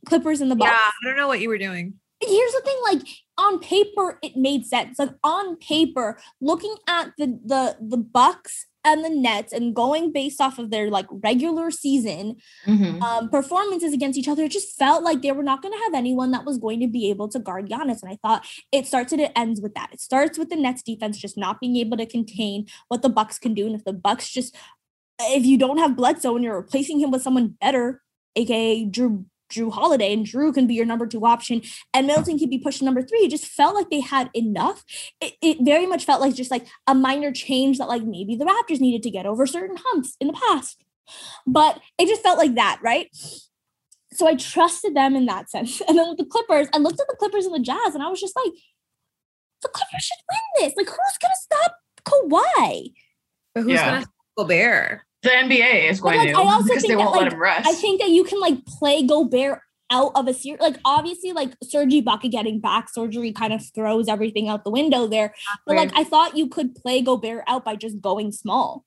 Clippers 0.06 0.42
and 0.42 0.50
the 0.50 0.56
Bucks. 0.56 0.72
Yeah, 0.72 0.78
I 0.78 1.08
don't 1.08 1.18
know 1.18 1.28
what 1.28 1.42
you 1.42 1.50
were 1.50 1.58
doing. 1.58 1.94
Here's 2.22 2.52
the 2.52 2.62
thing: 2.62 2.78
like 2.84 3.08
on 3.38 3.60
paper, 3.60 4.18
it 4.24 4.36
made 4.36 4.66
sense. 4.66 4.98
Like 4.98 5.12
on 5.24 5.58
paper, 5.58 6.20
looking 6.42 6.76
at 6.88 7.12
the 7.18 7.40
the 7.46 7.78
the 7.80 7.98
Bucks 7.98 8.66
and 8.86 9.04
the 9.04 9.10
Nets 9.10 9.52
and 9.52 9.76
going 9.76 10.12
based 10.12 10.40
off 10.40 10.58
of 10.58 10.70
their 10.72 10.90
like 10.90 11.06
regular 11.12 11.70
season, 11.70 12.38
Mhm. 12.66 13.02
um, 13.02 13.30
performances 13.30 13.94
against 13.94 14.18
each 14.18 14.28
other, 14.28 14.44
it 14.46 14.52
just 14.52 14.78
felt 14.78 15.04
like 15.04 15.22
they 15.22 15.32
were 15.32 15.44
not 15.44 15.62
going 15.62 15.74
to 15.74 15.84
have 15.84 15.94
anyone 15.94 16.32
that 16.32 16.46
was 16.46 16.58
going 16.58 16.80
to 16.80 16.88
be 16.88 17.10
able 17.10 17.28
to 17.30 17.40
guard 17.40 17.70
Giannis. 17.70 18.02
And 18.02 18.12
I 18.12 18.18
thought 18.22 18.46
it 18.72 18.88
starts 18.88 19.12
and 19.12 19.22
it 19.22 19.32
ends 19.36 19.60
with 19.62 19.74
that. 19.76 19.90
It 19.92 20.00
starts 20.00 20.38
with 20.38 20.50
the 20.50 20.56
Nets 20.56 20.82
defense 20.82 21.18
just 21.18 21.38
not 21.38 21.60
being 21.60 21.76
able 21.76 21.98
to 21.98 22.06
contain 22.06 22.68
what 22.88 23.02
the 23.02 23.10
Bucks 23.10 23.38
can 23.38 23.54
do. 23.54 23.66
And 23.66 23.76
if 23.76 23.84
the 23.84 23.94
Bucks 23.94 24.30
just, 24.30 24.56
if 25.20 25.46
you 25.46 25.58
don't 25.58 25.78
have 25.78 25.98
Bledsoe 25.98 26.36
and 26.36 26.44
you're 26.44 26.56
replacing 26.56 27.00
him 27.00 27.12
with 27.12 27.22
someone 27.22 27.58
better, 27.60 28.02
aka 28.36 28.86
Jrue. 28.86 29.26
Jrue 29.50 29.72
Holiday 29.72 30.14
and 30.14 30.26
Jrue 30.26 30.54
can 30.54 30.68
be 30.68 30.76
your 30.76 30.86
number 30.86 31.08
two 31.08 31.26
option, 31.26 31.62
and 31.94 32.08
Middleton 32.08 32.40
can 32.40 32.50
be 32.50 32.60
pushed 32.60 32.80
to 32.80 32.86
number 32.86 33.02
three. 33.02 33.20
It 33.20 33.32
just 33.32 33.46
felt 33.46 33.76
like 33.76 33.90
they 33.90 34.02
had 34.02 34.30
enough. 34.34 34.84
It, 35.22 35.34
it 35.42 35.58
very 35.62 35.86
much 35.86 36.06
felt 36.06 36.22
like 36.22 36.36
just 36.36 36.52
like 36.52 36.68
a 36.88 36.96
minor 36.96 37.32
change 37.32 37.78
that 37.78 37.88
like 37.88 38.04
maybe 38.04 38.36
the 38.36 38.46
Raptors 38.46 38.80
needed 38.80 39.04
to 39.04 39.12
get 39.12 39.26
over 39.26 39.46
certain 39.46 39.78
humps 39.80 40.16
in 40.20 40.28
the 40.28 40.34
past 40.34 40.84
but 41.48 41.82
it 41.98 42.08
just 42.08 42.22
felt 42.22 42.38
like 42.38 42.56
that, 42.56 42.80
right? 42.84 43.08
So 44.12 44.28
I 44.28 44.36
trusted 44.36 44.96
them 44.96 45.16
in 45.16 45.26
that 45.28 45.50
sense. 45.50 45.82
And 45.88 45.98
then 45.98 46.10
with 46.10 46.18
the 46.18 46.26
Clippers, 46.26 46.68
I 46.74 46.78
looked 46.78 47.00
at 47.00 47.08
the 47.08 47.16
Clippers 47.18 47.46
and 47.46 47.56
the 47.56 47.60
Jazz, 47.60 47.96
and 47.96 48.04
I 48.04 48.10
was 48.10 48.20
just 48.20 48.36
like, 48.36 48.54
the 49.62 49.70
Clippers 49.70 50.04
should 50.04 50.24
win 50.30 50.68
this. 50.68 50.74
Like, 50.78 50.88
who's 50.88 51.18
gonna 51.22 51.34
stop 51.42 51.76
Kawhi? 52.06 52.94
But 53.54 53.64
who's 53.64 53.74
Yeah. 53.74 53.86
gonna 53.86 54.02
stop 54.02 54.14
Gobert? 54.38 55.02
The 55.24 55.30
NBA 55.30 55.90
is 55.90 56.00
But, 56.00 56.04
going 56.14 56.18
like, 56.20 56.30
to 56.30 56.36
I 56.36 56.44
also 56.44 56.64
because 56.64 56.82
think 56.84 56.92
they 56.94 56.96
that, 56.96 57.00
won't 57.00 57.16
let 57.16 57.24
like, 57.24 57.34
him 57.34 57.40
rest. 57.42 57.68
I 57.68 57.74
think 57.74 58.00
that 58.02 58.10
you 58.10 58.24
can 58.24 58.40
like 58.40 58.66
play 58.66 59.04
Gobert 59.04 59.60
out 59.92 60.12
of 60.16 60.28
a 60.28 60.34
series. 60.34 60.62
Like, 60.62 60.78
obviously, 60.86 61.34
like 61.34 61.52
Serge 61.64 61.90
Ibaka 61.92 62.32
getting 62.32 62.60
back 62.60 62.90
surgery 62.90 63.32
kind 63.34 63.52
of 63.52 63.62
throws 63.76 64.08
everything 64.08 64.48
out 64.48 64.64
the 64.64 64.70
window 64.72 65.08
there. 65.08 65.34
But 65.66 65.76
like, 65.76 65.92
I 65.96 66.04
thought 66.04 66.38
you 66.38 66.48
could 66.48 66.76
play 66.76 67.02
Gobert 67.02 67.44
out 67.48 67.66
by 67.66 67.76
just 67.76 68.00
going 68.00 68.32
small. 68.32 68.86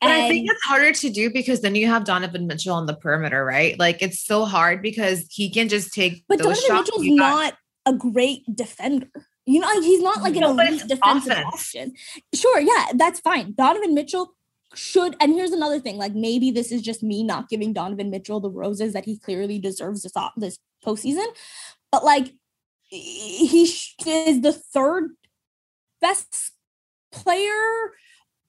But 0.00 0.10
I 0.10 0.28
think 0.28 0.50
it's 0.50 0.62
harder 0.64 0.92
to 0.92 1.10
do 1.10 1.30
because 1.30 1.60
then 1.60 1.74
you 1.74 1.86
have 1.86 2.04
Donovan 2.04 2.46
Mitchell 2.46 2.74
on 2.74 2.86
the 2.86 2.94
perimeter, 2.94 3.44
right? 3.44 3.78
Like 3.78 4.02
it's 4.02 4.18
so 4.20 4.44
hard 4.44 4.80
because 4.82 5.26
he 5.30 5.50
can 5.50 5.68
just 5.68 5.92
take 5.92 6.24
But 6.28 6.38
those 6.38 6.60
Donovan 6.62 6.76
shots. 6.76 6.88
Mitchell's 6.90 7.04
You 7.06 7.18
got- 7.18 7.30
not 7.30 7.54
a 7.86 7.92
great 7.98 8.42
defender. 8.54 9.08
You 9.44 9.60
know, 9.60 9.66
like, 9.66 9.82
he's 9.82 10.00
not 10.00 10.22
like 10.22 10.34
an 10.36 10.40
No, 10.42 10.54
but 10.56 10.68
elite 10.68 10.86
defensive 10.86 11.32
offense. 11.32 11.46
option. 11.52 11.92
Sure, 12.32 12.60
yeah, 12.60 12.86
that's 12.94 13.18
fine. 13.20 13.54
Donovan 13.56 13.92
Mitchell 13.92 14.34
should, 14.74 15.16
and 15.20 15.32
here's 15.32 15.52
another 15.52 15.80
thing: 15.80 15.96
like 15.96 16.14
maybe 16.14 16.50
this 16.50 16.72
is 16.72 16.82
just 16.82 17.02
me 17.02 17.22
not 17.22 17.48
giving 17.48 17.72
Donovan 17.72 18.10
Mitchell 18.10 18.40
the 18.40 18.50
roses 18.50 18.92
that 18.92 19.04
he 19.04 19.18
clearly 19.18 19.58
deserves 19.58 20.02
this 20.02 20.12
this 20.36 20.58
postseason, 20.84 21.26
but 21.90 22.04
like 22.04 22.32
he 22.88 23.64
is 23.64 24.40
the 24.40 24.52
third 24.52 25.10
best 26.00 26.52
player 27.10 27.92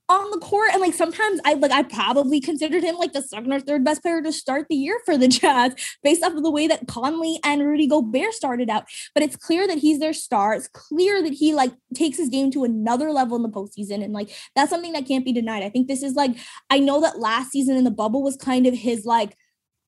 on 0.09 0.31
the 0.31 0.39
court 0.39 0.69
and 0.73 0.81
like 0.81 0.93
sometimes 0.93 1.39
i 1.45 1.53
like 1.53 1.71
i 1.71 1.81
probably 1.81 2.41
considered 2.41 2.83
him 2.83 2.95
like 2.95 3.13
the 3.13 3.21
second 3.21 3.53
or 3.53 3.59
third 3.59 3.85
best 3.85 4.01
player 4.01 4.21
to 4.21 4.33
start 4.33 4.67
the 4.69 4.75
year 4.75 4.99
for 5.05 5.17
the 5.17 5.27
jazz 5.29 5.73
based 6.03 6.23
off 6.23 6.33
of 6.33 6.43
the 6.43 6.51
way 6.51 6.67
that 6.67 6.87
conley 6.87 7.39
and 7.43 7.63
rudy 7.63 7.87
gobert 7.87 8.33
started 8.33 8.69
out. 8.69 8.85
But 9.13 9.23
it's 9.23 9.35
clear 9.35 9.67
that 9.67 9.77
he's 9.77 9.99
their 9.99 10.13
star. 10.13 10.53
It's 10.53 10.67
clear 10.67 11.21
that 11.23 11.33
he 11.33 11.53
like 11.53 11.71
takes 11.93 12.17
his 12.17 12.29
game 12.29 12.51
to 12.51 12.63
another 12.63 13.11
level 13.11 13.37
in 13.37 13.43
the 13.43 13.49
postseason 13.49 14.03
and 14.03 14.13
like 14.13 14.29
that's 14.55 14.69
something 14.69 14.93
that 14.93 15.07
can't 15.07 15.25
be 15.25 15.33
denied. 15.33 15.63
I 15.63 15.69
think 15.69 15.87
this 15.87 16.03
is 16.03 16.15
like 16.15 16.35
i 16.69 16.79
know 16.79 17.01
that 17.01 17.19
last 17.19 17.51
season 17.51 17.75
in 17.77 17.83
the 17.83 17.91
bubble 17.91 18.23
was 18.23 18.35
kind 18.35 18.67
of 18.67 18.73
his 18.73 19.05
like 19.05 19.37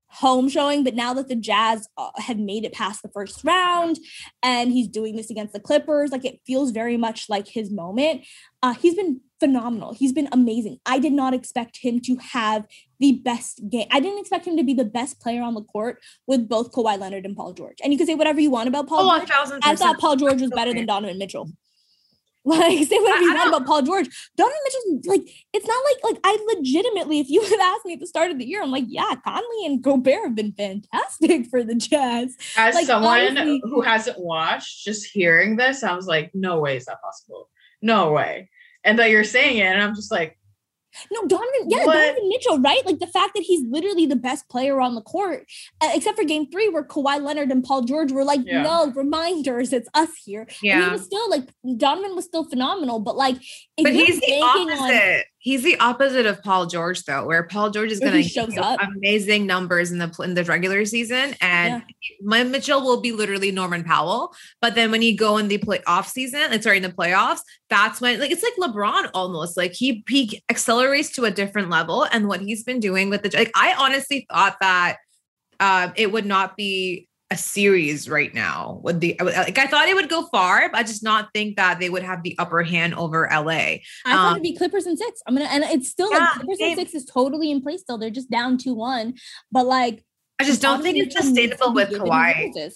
home 0.07 0.47
showing, 0.47 0.83
but 0.83 0.95
now 0.95 1.13
that 1.13 1.27
the 1.27 1.35
Jazz 1.35 1.87
uh, 1.97 2.09
have 2.17 2.37
made 2.37 2.63
it 2.63 2.73
past 2.73 3.01
the 3.01 3.09
first 3.09 3.43
round 3.43 3.99
and 4.41 4.71
he's 4.71 4.87
doing 4.87 5.15
this 5.15 5.29
against 5.29 5.53
the 5.53 5.59
Clippers, 5.59 6.11
like 6.11 6.25
it 6.25 6.39
feels 6.45 6.71
very 6.71 6.97
much 6.97 7.27
like 7.27 7.47
his 7.47 7.71
moment. 7.71 8.25
Uh, 8.63 8.73
he's 8.73 8.95
been 8.95 9.21
phenomenal. 9.39 9.93
He's 9.93 10.13
been 10.13 10.29
amazing. 10.31 10.79
I 10.85 10.99
did 10.99 11.13
not 11.13 11.33
expect 11.33 11.79
him 11.81 11.99
to 12.01 12.15
have 12.17 12.65
the 12.99 13.13
best 13.23 13.61
game. 13.69 13.87
I 13.91 13.99
didn't 13.99 14.19
expect 14.19 14.47
him 14.47 14.55
to 14.57 14.63
be 14.63 14.73
the 14.73 14.85
best 14.85 15.19
player 15.19 15.41
on 15.41 15.53
the 15.53 15.63
court 15.63 16.01
with 16.27 16.47
both 16.47 16.71
Kawhi 16.71 16.97
Leonard 16.97 17.25
and 17.25 17.35
Paul 17.35 17.53
George. 17.53 17.77
And 17.83 17.91
you 17.91 17.97
can 17.97 18.07
say 18.07 18.15
whatever 18.15 18.39
you 18.39 18.49
want 18.49 18.69
about 18.69 18.87
Paul 18.87 19.09
Oh, 19.09 19.15
a 19.15 19.25
George. 19.25 19.59
I 19.63 19.75
thought. 19.75 19.99
Paul 19.99 20.15
George 20.15 20.41
was 20.41 20.51
better 20.51 20.73
than 20.73 20.85
Donovan 20.85 21.17
Mitchell. 21.17 21.49
Like 22.55 22.87
say 22.87 22.99
whatever 22.99 23.21
you 23.21 23.33
want 23.33 23.47
about 23.49 23.65
Paul 23.65 23.81
George. 23.81 24.07
Donovan 24.37 24.57
Mitchell's 24.65 25.07
like 25.07 25.27
it's 25.51 25.65
not 25.67 25.83
like 25.83 26.13
like 26.13 26.21
I 26.23 26.37
legitimately, 26.55 27.19
if 27.19 27.29
you 27.29 27.41
had 27.49 27.59
asked 27.59 27.85
me 27.85 27.93
at 27.93 27.99
the 27.99 28.05
start 28.07 28.29
of 28.29 28.37
the 28.37 28.45
year, 28.45 28.61
I'm 28.61 28.69
like, 28.69 28.83
yeah, 28.87 29.15
Conley 29.25 29.65
and 29.65 29.81
Gobert 29.81 30.23
have 30.25 30.35
been 30.35 30.51
fantastic 30.53 31.45
for 31.49 31.63
the 31.63 31.73
Jazz. 31.73 32.37
As 32.55 32.75
Like, 32.75 32.85
someone 32.85 33.19
honestly- 33.19 33.61
who 33.63 33.81
hasn't 33.81 34.19
watched, 34.19 34.83
just 34.85 35.07
hearing 35.11 35.55
this, 35.57 35.83
I 35.83 35.95
was 35.95 36.05
like, 36.05 36.31
no 36.35 36.59
way 36.59 36.77
is 36.77 36.85
that 36.85 37.01
possible. 37.01 37.49
No 37.81 38.11
way. 38.11 38.49
And 38.83 38.99
that 38.99 39.09
you're 39.09 39.23
saying 39.23 39.57
it, 39.57 39.63
and 39.63 39.81
I'm 39.81 39.95
just 39.95 40.11
like, 40.11 40.37
No, 41.11 41.25
Donovan, 41.27 41.69
yeah, 41.69 41.85
What? 41.85 41.93
Donovan 41.93 42.29
Mitchell, 42.29 42.59
right? 42.59 42.85
Like 42.85 42.99
the 42.99 43.07
fact 43.07 43.33
that 43.35 43.43
he's 43.43 43.61
literally 43.69 44.05
the 44.05 44.15
best 44.15 44.47
player 44.49 44.79
on 44.81 44.95
the 44.95 45.01
court, 45.01 45.45
uh, 45.81 45.89
except 45.93 46.17
for 46.17 46.23
game 46.23 46.49
three, 46.51 46.69
where 46.69 46.83
Kawhi 46.83 47.21
Leonard 47.21 47.51
and 47.51 47.63
Paul 47.63 47.81
George 47.83 48.11
were 48.11 48.23
like, 48.23 48.41
Yeah. 48.45 48.63
no, 48.63 48.91
reminders, 48.91 49.73
it's 49.73 49.89
us 49.93 50.09
here. 50.23 50.47
And 50.73 50.83
he 50.85 50.89
was 50.91 51.03
still 51.03 51.29
like, 51.29 51.49
Donovan 51.77 52.15
was 52.15 52.25
still 52.25 52.43
phenomenal, 52.45 52.99
but 52.99 53.15
like, 53.15 53.37
But 53.81 53.93
he's 53.93 54.19
the 54.19 54.27
banking 54.27 54.71
on- 54.71 54.79
opposite. 54.79 55.25
He's 55.45 55.61
the 55.61 55.79
opposite 55.79 56.25
of 56.25 56.41
Paul 56.41 56.65
George, 56.65 57.03
though, 57.03 57.23
where 57.23 57.43
Paul 57.43 57.69
George 57.69 57.91
is 57.91 57.99
going 57.99 58.13
to 58.13 58.23
amazing 58.79 59.45
numbers 59.45 59.91
in 59.91 59.99
the 59.99 60.11
in 60.23 60.33
the 60.33 60.43
regular 60.43 60.85
season, 60.85 61.35
and 61.39 61.83
my 62.23 62.43
Mitchell 62.43 62.81
will 62.81 62.99
be 62.99 63.11
literally 63.11 63.51
Norman 63.51 63.83
Powell. 63.83 64.33
But 64.59 64.73
then 64.73 64.89
when 64.89 65.03
you 65.03 65.15
go 65.15 65.37
in 65.37 65.47
the 65.47 65.59
play 65.59 65.83
off 65.85 66.07
season, 66.07 66.41
and 66.49 66.63
sorry, 66.63 66.77
in 66.77 66.83
the 66.83 66.89
playoffs, 66.89 67.41
that's 67.69 68.01
when 68.01 68.19
like 68.19 68.31
it's 68.31 68.41
like 68.41 68.55
LeBron 68.55 69.11
almost 69.13 69.55
like 69.55 69.73
he 69.73 70.03
he 70.09 70.41
accelerates 70.49 71.11
to 71.11 71.25
a 71.25 71.31
different 71.31 71.69
level, 71.69 72.07
and 72.11 72.27
what 72.27 72.41
he's 72.41 72.63
been 72.63 72.79
doing 72.79 73.11
with 73.11 73.21
the 73.21 73.29
like 73.37 73.51
I 73.53 73.75
honestly 73.77 74.25
thought 74.31 74.57
that 74.61 74.97
uh, 75.59 75.91
it 75.95 76.11
would 76.11 76.25
not 76.25 76.57
be 76.57 77.07
a 77.32 77.38
series 77.38 78.07
right 78.07 78.34
now 78.36 78.80
with 78.84 78.99
the 78.99 79.15
like 79.19 79.57
I 79.57 79.65
thought 79.65 79.88
it 79.88 79.95
would 79.95 80.09
go 80.09 80.28
far, 80.28 80.69
but 80.69 80.78
I 80.78 80.84
just 80.84 81.03
not 81.03 81.30
think 81.34 81.55
that 81.57 81.80
they 81.80 81.89
would 81.89 82.03
have 82.03 82.21
the 82.21 82.36
upper 82.38 82.61
hand 82.61 82.93
over 82.93 83.28
LA. 83.32 83.47
I 83.49 83.82
thought 84.05 84.26
Um, 84.28 84.32
it'd 84.34 84.43
be 84.43 84.55
Clippers 84.55 84.86
and 84.86 84.97
six. 84.97 85.21
I'm 85.26 85.36
gonna, 85.36 85.49
and 85.49 85.63
it's 85.63 85.89
still 85.89 86.11
Yeah, 86.11 86.19
like 86.19 86.30
Clippers 86.34 86.59
same. 86.59 86.78
and 86.78 86.80
six 86.80 86.93
is 86.93 87.05
totally 87.05 87.49
in 87.49 87.61
place 87.61 87.82
still. 87.82 87.97
They're 87.97 88.11
just 88.11 88.30
down 88.30 88.57
two 88.59 88.76
one, 88.76 89.15
but 89.51 89.65
like 89.65 90.05
I 90.39 90.43
just 90.43 90.61
don't 90.61 90.84
think 90.84 90.97
it's 90.97 91.15
Mitchell 91.15 91.32
needs 91.32 91.49
to 91.49 91.57
sustainable 91.57 91.73
with 91.73 91.89
Kawhi. 91.89 92.76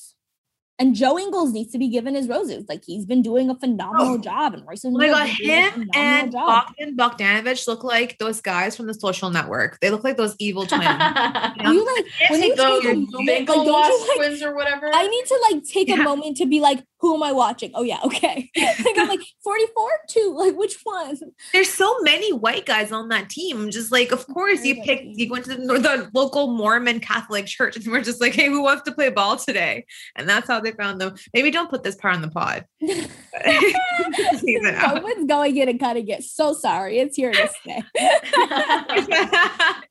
Roses. 0.80 0.86
And 0.88 0.96
Joe 0.96 1.20
Ingles 1.20 1.52
needs 1.52 1.72
to 1.74 1.78
be 1.78 1.90
given 1.90 2.16
his 2.16 2.28
roses. 2.28 2.66
Like 2.70 2.84
he's 2.86 3.06
been 3.06 3.22
doing 3.22 3.50
a 3.50 3.56
phenomenal 3.56 4.14
Oh. 4.16 4.18
job, 4.18 4.54
and 4.54 4.66
Royce 4.68 4.86
Oh 4.86 4.92
my 4.92 5.08
god, 5.08 5.28
has 5.28 5.38
been 5.38 5.48
doing 5.48 5.60
a 5.60 5.70
him 5.72 5.90
and 5.96 6.32
job. 6.32 6.66
Bogdan 6.78 6.96
Bogdanovich 6.98 7.68
look 7.68 7.84
like 7.84 8.18
those 8.18 8.42
guys 8.42 8.76
from 8.78 8.88
the 8.88 8.94
social 8.94 9.30
network. 9.30 9.80
They 9.82 9.90
look 9.90 10.04
like 10.04 10.18
those 10.18 10.36
evil 10.40 10.66
twins. 10.66 10.84
Do 11.64 11.74
you 11.74 11.86
like 11.86 12.06
when 12.30 12.44
you 12.44 12.56
take 12.56 12.84
a 12.86 12.94
moment, 12.96 13.28
like, 13.28 13.46
don't 13.48 13.66
you 13.66 13.72
like 13.74 14.16
twins 14.18 14.42
or 14.42 14.56
whatever. 14.56 14.90
I 14.94 15.08
need 15.08 15.26
to 15.26 15.48
like 15.52 15.64
take 15.66 15.90
a 15.90 15.98
moment 15.98 16.38
to 16.38 16.46
be 16.46 16.60
like, 16.60 16.84
who 17.00 17.16
am 17.16 17.24
I 17.24 17.32
watching? 17.32 17.72
Oh 17.76 17.84
yeah, 17.84 18.00
okay. 18.06 18.50
like 18.58 18.98
I'm 18.98 19.08
like 19.08 19.22
44, 19.44 19.90
two, 20.10 20.36
like 20.38 20.56
which 20.56 20.78
one? 20.84 21.18
There's 21.54 21.70
so 21.70 22.00
many 22.02 22.34
white 22.34 22.66
guys 22.66 22.92
on 22.92 23.10
that 23.10 23.30
team. 23.30 23.72
Just 23.72 23.92
like, 23.92 24.12
of 24.12 24.28
course, 24.28 24.64
you 24.64 24.82
pick. 24.84 25.02
you 25.04 25.30
went 25.30 25.46
to 25.46 25.56
the, 25.56 25.58
the 25.58 26.10
local 26.14 26.48
Mormon 26.48 27.00
Catholic 27.00 27.46
church 27.46 27.76
and 27.78 27.86
we're 27.88 28.02
just 28.02 28.22
like, 28.22 28.34
hey, 28.34 28.48
who 28.48 28.62
wants 28.64 28.84
to 28.84 28.92
play 28.92 29.10
ball 29.10 29.38
today? 29.38 29.86
And 30.16 30.28
that's 30.28 30.48
how 30.48 30.60
they 30.60 30.72
found 30.72 31.00
them. 31.00 31.16
Maybe 31.34 31.52
don't 31.52 31.70
put 31.70 31.84
this 31.84 31.96
part 31.96 32.16
on 32.16 32.22
the 32.22 32.30
pod. 32.30 32.66
Leave 32.82 33.08
it 33.42 34.76
out. 34.76 34.96
Someone's 34.96 35.28
going 35.28 35.56
in 35.56 35.70
and 35.70 35.80
cutting 35.80 36.08
it. 36.08 36.24
So 36.24 36.54
sorry, 36.54 37.00
it's 37.00 37.16
here 37.16 37.32
to 37.32 37.50
stay. 37.62 37.84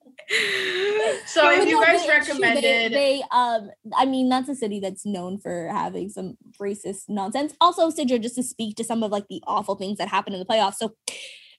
so 1.26 1.50
if 1.50 1.66
you 1.68 1.80
no, 1.80 1.84
guys 1.86 2.02
it's 2.02 2.06
they- 2.06 2.10
recommended 2.10 2.92
they, 2.92 3.22
um 3.30 3.70
i 3.96 4.04
mean 4.04 4.28
that's 4.28 4.48
a 4.48 4.54
city 4.54 4.78
that's 4.78 5.06
known 5.06 5.38
for 5.38 5.68
having 5.72 6.10
some 6.10 6.36
racist 6.60 7.04
nonsense 7.08 7.54
also 7.62 7.90
sidra 7.90 8.20
just 8.20 8.34
to 8.34 8.42
speak 8.42 8.76
to 8.76 8.84
some 8.84 9.02
of 9.02 9.10
like 9.10 9.26
the 9.28 9.42
awful 9.46 9.74
things 9.74 9.96
that 9.98 10.08
happen 10.08 10.32
in 10.34 10.38
the 10.38 10.44
playoffs 10.44 10.74
so 10.74 10.94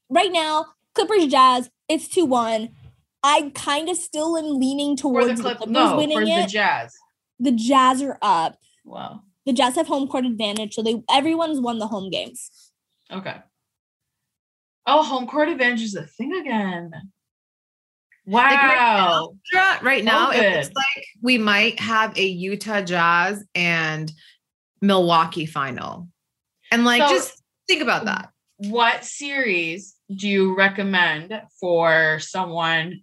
right 0.09 0.31
now 0.31 0.65
clippers 0.93 1.25
jazz 1.27 1.69
it's 1.87 2.07
2-1 2.09 2.69
i 3.23 3.51
kind 3.55 3.89
of 3.89 3.97
still 3.97 4.37
am 4.37 4.59
leaning 4.59 4.95
towards 4.95 5.27
the 5.27 5.33
the, 5.33 5.41
clip, 5.41 5.57
clippers 5.57 5.73
no, 5.73 5.97
winning 5.97 6.17
for 6.19 6.25
the 6.25 6.31
it 6.31 6.49
Jazz. 6.49 6.95
the 7.39 7.51
jazz 7.51 8.01
are 8.03 8.19
up 8.21 8.57
Wow. 8.85 9.21
the 9.47 9.53
jazz 9.53 9.75
have 9.75 9.87
home 9.87 10.07
court 10.07 10.25
advantage 10.25 10.75
so 10.75 10.83
they 10.83 11.01
everyone's 11.09 11.59
won 11.59 11.79
the 11.79 11.87
home 11.87 12.09
games 12.11 12.51
Okay. 13.11 13.35
Oh, 14.85 15.01
home 15.01 15.25
court 15.25 15.49
advantage 15.49 15.81
is 15.81 15.95
a 15.95 16.03
thing 16.05 16.31
again. 16.35 16.91
Wow. 18.29 19.35
Dra- 19.51 19.79
right 19.81 20.03
now, 20.03 20.31
it 20.31 20.55
looks 20.55 20.67
like 20.75 21.05
we 21.21 21.37
might 21.37 21.79
have 21.79 22.17
a 22.17 22.25
Utah 22.25 22.81
Jazz 22.81 23.43
and 23.55 24.11
Milwaukee 24.81 25.45
final. 25.45 26.07
And 26.71 26.85
like, 26.85 27.01
So- 27.01 27.09
just 27.09 27.41
think 27.67 27.81
about 27.81 28.05
that. 28.05 28.29
What 28.57 29.05
series 29.05 29.95
do 30.13 30.27
you 30.27 30.55
recommend 30.57 31.41
for 31.59 32.19
someone 32.19 33.01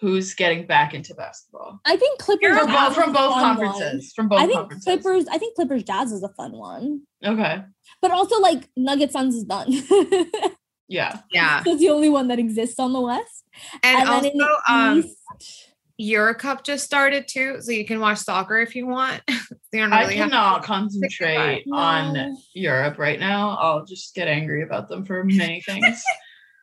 who's 0.00 0.34
getting 0.34 0.66
back 0.66 0.92
into 0.94 1.14
basketball? 1.14 1.78
i 1.86 1.96
think 1.96 2.18
clippers 2.18 2.58
From 2.58 2.66
Jazz 2.68 2.76
both, 2.76 2.90
is 2.90 2.96
from 3.04 3.12
both 3.12 3.32
fun 3.34 3.42
one. 3.42 3.56
conferences. 3.56 4.12
From 4.14 4.28
both 4.28 4.40
i 4.40 4.46
think 4.46 4.58
conferences. 4.58 4.84
clippers 4.84 5.24
i 5.30 5.38
think 5.38 5.54
clippers 5.54 5.84
jazz 5.84 6.10
is 6.10 6.22
a 6.24 6.28
fun 6.30 6.52
one 6.52 7.02
Okay. 7.24 7.62
but 8.02 8.10
also 8.10 8.40
like 8.40 8.68
nugget 8.76 9.12
suns 9.12 9.36
is 9.36 9.44
done 9.44 9.68
Yeah. 10.88 11.20
Yeah. 11.30 11.62
That's 11.64 11.78
the 11.80 11.88
only 11.90 12.08
one 12.08 12.28
that 12.28 12.38
exists 12.38 12.78
on 12.78 12.92
the 12.92 13.00
West. 13.00 13.44
And, 13.82 14.08
then 14.08 14.24
in 14.26 14.36
the 14.38 14.44
also, 14.68 14.72
um, 14.72 14.98
East- 14.98 15.68
Eurocup 16.00 16.64
just 16.64 16.84
started 16.84 17.28
too, 17.28 17.60
so 17.60 17.70
you 17.70 17.84
can 17.84 18.00
watch 18.00 18.18
soccer 18.18 18.58
if 18.58 18.74
you 18.74 18.86
want. 18.86 19.22
you 19.28 19.36
don't 19.80 19.92
I 19.92 20.02
really 20.02 20.16
have 20.16 20.30
cannot 20.30 20.62
to- 20.62 20.66
concentrate 20.66 21.64
on 21.72 22.36
Europe 22.54 22.98
right 22.98 23.20
now. 23.20 23.56
I'll 23.60 23.84
just 23.84 24.14
get 24.14 24.26
angry 24.28 24.62
about 24.62 24.88
them 24.88 25.04
for 25.04 25.22
many 25.24 25.60
things. 25.60 26.02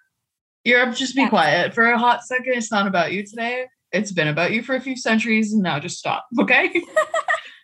Europe, 0.66 0.96
just 0.96 1.16
be 1.16 1.22
Yeah. 1.22 1.30
quiet 1.30 1.74
for 1.74 1.86
a 1.86 1.98
hot 1.98 2.24
second. 2.24 2.54
It's 2.56 2.72
not 2.72 2.86
about 2.88 3.14
you 3.14 3.26
today. 3.26 3.66
It's 3.92 4.12
been 4.12 4.28
about 4.28 4.52
you 4.52 4.62
for 4.62 4.76
a 4.76 4.82
few 4.82 4.98
centuries, 4.98 5.54
and 5.54 5.64
now 5.64 5.80
just 5.80 5.98
stop. 5.98 6.26
Okay, 6.40 6.70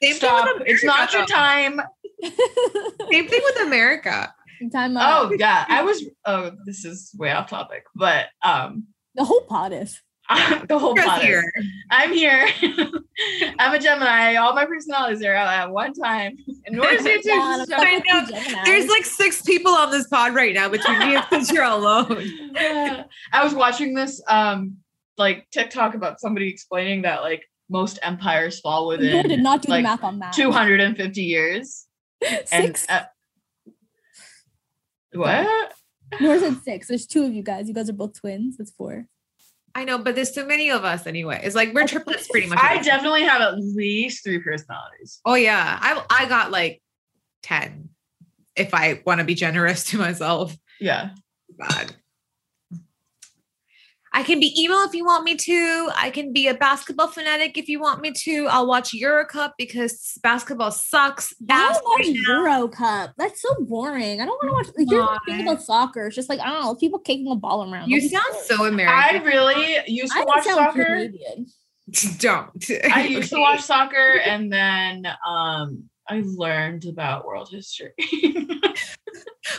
Same 0.01 0.15
stop. 0.15 0.47
with 0.59 0.67
It's 0.67 0.83
not 0.83 1.13
your 1.13 1.25
time. 1.25 1.81
Same 2.23 3.27
thing 3.27 3.41
with 3.43 3.59
America. 3.67 4.33
Time 4.71 4.97
out. 4.97 5.31
Oh 5.31 5.35
yeah, 5.39 5.65
I 5.67 5.83
was. 5.83 6.03
Oh, 6.25 6.51
this 6.65 6.85
is 6.85 7.11
way 7.17 7.31
off 7.31 7.49
topic, 7.49 7.83
but 7.95 8.27
um, 8.43 8.85
the 9.15 9.23
whole 9.23 9.41
pot 9.41 9.73
is. 9.73 10.01
the 10.67 10.79
whole 10.79 10.95
Just 10.95 11.05
plot 11.07 11.23
is- 11.23 11.43
I'm 11.91 12.11
here. 12.11 12.47
I'm 13.59 13.73
a 13.75 13.79
Gemini. 13.79 14.35
All 14.37 14.55
my 14.55 14.65
personalities 14.65 15.23
are 15.23 15.35
out 15.35 15.47
at 15.53 15.69
one 15.71 15.93
time. 15.93 16.35
And 16.65 16.75
Nora's 16.75 17.03
here 17.05 17.17
too. 17.21 17.29
Yeah, 17.29 17.57
She's 17.59 17.69
and 17.69 17.71
a 17.71 17.75
I'm 17.75 17.81
I 17.81 17.99
fucking 17.99 18.03
know. 18.11 18.21
with 18.21 18.29
Gemini. 18.45 18.63
There's 18.65 18.87
like 18.87 19.05
six 19.05 19.43
people 19.43 19.71
on 19.71 19.91
this 19.91 20.07
pod 20.07 20.33
right 20.33 20.53
now 20.55 20.67
between 20.69 20.97
me 20.97 21.15
and 21.15 21.23
Fisher 21.25 21.61
alone. 21.61 22.27
Yeah. 22.55 23.03
I 23.33 23.43
was 23.43 23.53
watching 23.53 23.93
this 23.93 24.19
um 24.27 24.77
like 25.17 25.47
TikTok 25.51 25.93
about 25.93 26.19
somebody 26.19 26.49
explaining 26.49 27.03
that 27.03 27.21
like 27.21 27.43
most 27.69 27.99
empires 28.01 28.59
fall 28.59 28.85
Nora 28.85 28.97
did 28.97 29.23
within 29.25 29.43
not 29.43 29.61
do 29.61 29.69
like, 29.69 29.79
the 29.83 29.89
math 29.89 30.03
on 30.03 30.19
that. 30.19 30.33
250 30.33 31.21
years. 31.21 31.85
And 32.27 32.47
Six. 32.47 32.85
uh, 32.89 33.03
what? 35.15 35.73
Nora 36.21 36.39
said 36.39 36.57
six. 36.63 36.87
There's 36.87 37.05
two 37.07 37.23
of 37.25 37.33
you 37.33 37.41
guys. 37.43 37.67
You 37.67 37.73
guys 37.73 37.89
are 37.89 37.93
both 37.93 38.13
twins. 38.19 38.57
That's 38.57 38.71
four. 38.71 39.07
I 39.73 39.83
know, 39.83 39.97
but 39.97 40.15
there's 40.15 40.31
too 40.31 40.45
many 40.47 40.69
of 40.71 40.85
us 40.85 41.05
anyway. 41.05 41.41
It's 41.43 41.55
like 41.55 41.73
we're 41.73 41.85
triplets 41.87 42.27
pretty 42.29 42.47
much. 42.47 42.59
I 42.61 42.81
definitely 42.81 43.23
have 43.23 43.41
at 43.41 43.57
least 43.59 44.23
three 44.23 44.39
personalities. 44.39 45.19
oh 45.25 45.35
yeah, 45.35 45.77
I 45.81 46.01
I 46.09 46.25
got 46.27 46.51
like 46.51 46.81
ten. 47.43 47.89
If 48.55 48.73
I 48.73 49.01
want 49.05 49.19
to 49.19 49.25
be 49.25 49.35
generous 49.35 49.83
to 49.85 49.97
myself, 49.97 50.55
Yeah. 50.79 51.09
God. 51.59 51.93
I 54.15 54.23
can 54.23 54.39
be 54.39 54.57
emo 54.57 54.75
if 54.83 54.93
you 54.93 55.03
want 55.03 55.25
me 55.25 55.35
to. 55.35 55.89
I 55.93 56.09
can 56.09 56.31
be 56.31 56.47
a 56.47 56.53
basketball 56.53 57.07
fanatic 57.09 57.57
if 57.57 57.67
you 57.67 57.81
want 57.81 57.99
me 57.99 58.13
to. 58.13 58.47
I'll 58.49 58.65
watch 58.65 58.93
Eurocup 58.93 59.51
because 59.57 60.17
basketball 60.23 60.71
sucks. 60.71 61.33
I 61.49 61.53
ass 61.53 61.81
don't 61.81 61.99
watch. 61.99 62.07
Euro 62.25 62.67
Cup. 62.69 63.11
That's 63.17 63.41
so 63.41 63.49
boring. 63.65 64.21
I 64.21 64.25
don't 64.25 64.41
want 64.41 64.47
to 64.47 64.53
watch. 64.53 64.77
Like, 64.77 64.87
here's 64.89 65.05
the 65.05 65.19
thing 65.25 65.45
Why? 65.45 65.51
about 65.51 65.63
soccer. 65.63 66.07
It's 66.07 66.15
just 66.15 66.29
like 66.29 66.39
I 66.39 66.45
don't 66.45 66.61
know. 66.63 66.75
People 66.75 66.99
kicking 66.99 67.29
a 67.29 67.35
ball 67.35 67.69
around. 67.69 67.89
You 67.89 67.99
sound 68.07 68.23
silly. 68.43 68.57
so 68.57 68.65
American. 68.65 69.21
I 69.21 69.21
really 69.25 69.79
used 69.87 70.13
to 70.13 70.19
don't 70.19 70.27
watch 70.27 70.45
sound 70.45 70.57
soccer. 70.59 70.85
Canadian. 70.85 71.47
Don't. 72.17 72.65
I 72.91 73.03
used 73.03 73.29
to 73.31 73.39
watch 73.39 73.61
soccer 73.63 74.19
and 74.25 74.51
then 74.51 75.05
um 75.27 75.83
I 76.09 76.23
learned 76.25 76.85
about 76.85 77.25
world 77.25 77.49
history. 77.51 77.91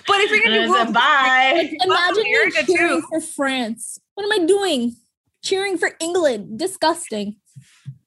But 0.09 0.17
if 0.21 0.31
you're 0.31 0.43
gonna 0.43 0.63
I 0.63 0.67
do 0.67 0.73
said, 0.73 0.83
world 0.85 0.95
bye. 0.95 1.79
Imagine 1.85 2.23
me 2.25 2.35
America, 2.35 2.65
cheering 2.67 3.01
too. 3.01 3.07
for 3.09 3.21
France. 3.21 4.01
What 4.17 4.25
am 4.25 4.43
I 4.43 4.47
doing? 4.47 4.97
Cheering 5.45 5.79
for 5.79 5.93
England. 6.01 6.59
Disgusting. 6.59 7.37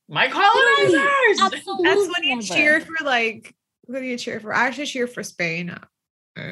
My 0.10 0.28
colonizers. 0.28 1.39
Absolutely. 1.39 1.86
That's 1.86 2.07
when 2.07 2.24
you 2.24 2.36
never. 2.36 2.41
cheer 2.41 2.82
for 2.82 3.05
like 3.05 3.55
what 3.86 3.99
do 3.99 4.05
you 4.05 4.18
cheer 4.18 4.39
for? 4.39 4.53
I 4.53 4.68
actually 4.68 4.88
cheer 4.88 5.07
for 5.07 5.24
Spain. 5.24 5.76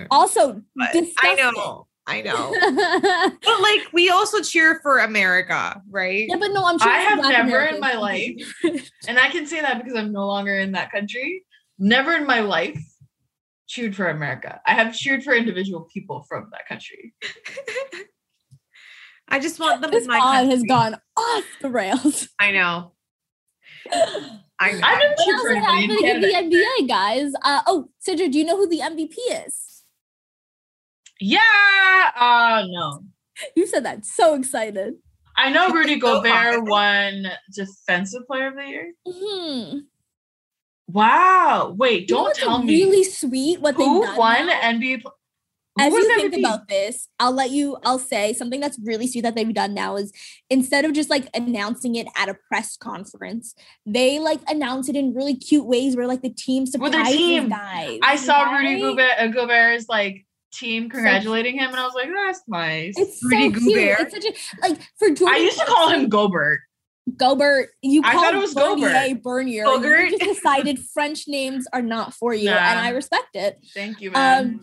Also, 0.09 0.61
I 0.79 1.35
know. 1.35 1.87
I 2.07 2.21
know. 2.21 2.53
But 3.43 3.61
like 3.61 3.81
we 3.93 4.09
also 4.09 4.41
cheer 4.41 4.79
for 4.81 4.99
America, 4.99 5.81
right? 5.89 6.27
yeah, 6.29 6.37
but 6.37 6.51
no, 6.51 6.65
I'm 6.65 6.79
sure 6.79 6.89
I 6.89 6.99
have 6.99 7.19
never 7.19 7.41
Americans. 7.41 7.75
in 7.75 7.81
my 7.81 7.93
life, 7.95 8.53
and 9.07 9.19
I 9.19 9.29
can 9.29 9.45
say 9.45 9.59
that 9.61 9.77
because 9.77 9.95
I'm 9.95 10.11
no 10.11 10.25
longer 10.25 10.57
in 10.57 10.71
that 10.73 10.91
country. 10.91 11.43
Never 11.77 12.13
in 12.13 12.25
my 12.25 12.39
life 12.39 12.81
cheered 13.67 13.95
for 13.95 14.07
America. 14.07 14.61
I 14.65 14.73
have 14.73 14.95
cheered 14.95 15.23
for 15.23 15.33
individual 15.33 15.87
people 15.93 16.25
from 16.29 16.49
that 16.53 16.67
country. 16.67 17.13
I 19.29 19.39
just 19.39 19.59
want 19.59 19.81
them 19.81 19.91
this 19.91 20.03
in 20.03 20.07
my 20.07 20.19
pod 20.19 20.45
has 20.47 20.63
gone 20.63 20.95
off 21.17 21.43
the 21.61 21.69
rails. 21.69 22.29
I 22.39 22.51
know. 22.51 22.91
I 24.59 24.71
know. 24.71 24.79
I've 24.83 24.99
never 24.99 25.13
What 25.15 25.25
cheered 25.25 25.35
else 25.35 25.41
for 25.41 25.51
is 25.51 25.63
anybody 25.67 26.07
in 26.07 26.21
happening 26.21 26.43
in 26.43 26.49
the 26.49 26.57
NBA, 26.57 26.87
guys? 26.87 27.33
Uh, 27.43 27.61
oh, 27.67 27.89
Sidra, 28.05 28.31
do 28.31 28.37
you 28.39 28.45
know 28.45 28.57
who 28.57 28.67
the 28.67 28.79
MVP 28.79 29.15
is? 29.45 29.83
Yeah. 31.19 31.39
Uh 32.15 32.63
no. 32.67 33.03
You 33.55 33.67
said 33.67 33.85
that 33.85 34.05
so 34.05 34.35
excited. 34.35 34.95
I 35.35 35.51
know 35.51 35.69
Rudy 35.69 35.99
Gobert 35.99 36.31
confident. 36.31 36.69
won 36.69 37.27
Defensive 37.53 38.25
Player 38.27 38.47
of 38.47 38.55
the 38.55 38.65
Year. 38.65 38.93
Hmm. 39.07 39.77
Wow. 40.87 41.75
Wait, 41.77 42.07
don't 42.07 42.23
what's 42.23 42.39
tell 42.39 42.63
me. 42.63 42.73
Really 42.83 43.03
sweet. 43.03 43.61
What 43.61 43.75
who 43.75 44.05
they've 44.05 44.17
won 44.17 44.47
now? 44.47 44.61
NBA? 44.61 45.03
As 45.79 45.93
you 45.93 46.15
think 46.15 46.37
about 46.37 46.67
this, 46.67 47.07
I'll 47.19 47.31
let 47.31 47.51
you. 47.51 47.77
I'll 47.83 47.99
say 47.99 48.33
something 48.33 48.59
that's 48.59 48.79
really 48.83 49.07
sweet 49.07 49.21
that 49.21 49.35
they've 49.35 49.53
done 49.53 49.73
now 49.73 49.95
is 49.95 50.11
instead 50.49 50.85
of 50.85 50.93
just 50.93 51.09
like 51.09 51.27
announcing 51.33 51.95
it 51.95 52.07
at 52.15 52.29
a 52.29 52.35
press 52.47 52.77
conference, 52.77 53.55
they 53.85 54.19
like 54.19 54.39
announce 54.47 54.89
it 54.89 54.95
in 54.95 55.13
really 55.13 55.35
cute 55.35 55.65
ways 55.65 55.95
where 55.95 56.07
like 56.07 56.21
the 56.21 56.29
team 56.29 56.65
surprises 56.65 57.15
team. 57.15 57.49
guys. 57.49 57.99
I 58.01 58.15
saw 58.15 58.51
Rudy? 58.51 58.81
Gobert, 58.81 59.11
uh, 59.17 59.27
Gobert's 59.27 59.87
like 59.89 60.25
team 60.53 60.89
congratulating 60.89 61.57
him, 61.57 61.69
and 61.69 61.79
I 61.79 61.85
was 61.85 61.93
like, 61.93 62.09
that's 62.13 62.41
nice. 62.47 62.95
It's 62.97 63.23
Rudy 63.23 63.53
so 63.53 63.59
cute. 63.59 63.75
Gobert. 63.75 64.13
It's 64.13 64.25
such 64.25 64.25
a 64.25 64.67
like 64.67 64.81
for 64.97 65.09
Jordan. 65.09 65.35
I 65.35 65.39
used 65.39 65.59
to 65.59 65.65
call 65.65 65.89
him 65.89 66.09
Gobert. 66.09 66.61
Gobert. 67.17 67.69
You 67.81 68.01
I 68.03 68.13
called 68.13 68.25
thought 68.25 68.35
it 68.35 68.37
was 68.37 68.53
Bernier 68.53 68.89
Gobert. 68.89 69.23
Bernier. 69.23 69.65
Bogert. 69.65 70.11
You 70.11 70.19
just 70.19 70.35
decided 70.35 70.79
French 70.93 71.27
names 71.27 71.67
are 71.73 71.81
not 71.81 72.13
for 72.13 72.33
you, 72.33 72.49
and 72.49 72.79
I 72.79 72.89
respect 72.89 73.35
it. 73.35 73.59
Thank 73.73 74.01
you, 74.01 74.11
man. 74.11 74.59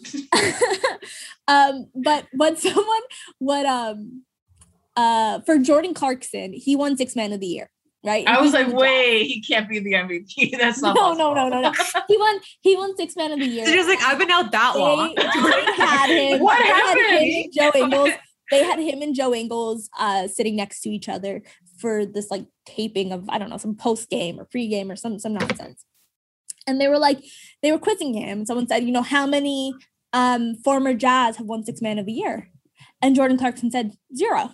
um, 1.49 1.89
but 1.95 2.27
when 2.33 2.57
someone 2.57 3.03
what 3.39 3.67
um 3.67 4.23
uh 4.97 5.41
for 5.41 5.59
Jordan 5.59 5.95
Clarkson, 5.95 6.53
he 6.53 6.77
won 6.77 6.97
six 6.97 7.17
man 7.17 7.33
of 7.33 7.41
the 7.41 7.47
year, 7.47 7.71
right? 8.05 8.27
I 8.27 8.41
was 8.41 8.53
like, 8.53 8.69
the 8.69 8.75
wait, 8.75 9.25
he 9.25 9.41
can't 9.41 9.69
be 9.69 9.81
the 9.81 9.93
MVP. 9.93 10.57
That's 10.59 10.81
not 10.81 10.95
no, 10.95 11.15
no, 11.15 11.35
no, 11.35 11.49
no, 11.49 11.61
no. 11.61 11.73
He 12.09 12.17
won. 12.17 12.41
He 12.61 12.77
won 12.77 12.97
six 12.97 13.17
man 13.17 13.33
of 13.33 13.39
the 13.39 13.47
year. 13.47 13.65
They're 13.65 13.77
just 13.77 13.89
like 13.89 14.03
I've 14.03 14.19
been 14.19 14.31
out 14.31 14.53
that 14.53 14.77
long. 14.77 15.15
They, 15.15 15.23
they 15.23 15.83
had 15.83 16.09
him. 16.09 16.41
What 16.41 16.59
they 16.59 16.67
had 16.67 16.97
him 16.97 17.05
happened? 17.05 17.35
and 17.35 17.53
Joe 17.53 17.73
Ingles. 17.75 18.11
They 18.51 18.63
had 18.63 18.79
him 18.79 19.03
and 19.03 19.15
Joe 19.15 19.35
Ingles 19.35 19.89
uh, 19.99 20.29
sitting 20.29 20.57
next 20.57 20.81
to 20.83 20.91
each 20.91 21.09
other 21.09 21.43
for 21.79 22.05
this 22.07 22.31
like 22.31 22.47
taping 22.67 23.13
of 23.13 23.29
I 23.29 23.39
don't 23.39 23.51
know 23.51 23.57
some 23.57 23.75
post 23.75 24.11
game 24.11 24.39
or 24.39 24.45
pre 24.45 24.69
game 24.69 24.91
or 24.91 24.97
some 24.97 25.19
some 25.19 25.35
nonsense. 25.35 25.85
And 26.67 26.81
they 26.81 26.89
were 26.89 26.99
like 26.99 27.23
they 27.63 27.73
were 27.73 27.79
quizzing 27.79 28.15
him. 28.15 28.47
Someone 28.47 28.67
said, 28.67 28.85
you 28.85 28.93
know, 28.93 29.03
how 29.03 29.27
many 29.27 29.75
um, 30.13 30.55
former 30.57 30.95
Jazz 30.95 31.37
have 31.37 31.47
won 31.47 31.65
six 31.65 31.81
man 31.81 31.99
of 31.99 32.07
the 32.07 32.13
year? 32.13 32.51
And 33.03 33.15
Jordan 33.15 33.39
Clarkson 33.39 33.71
said 33.71 33.93
zero. 34.15 34.51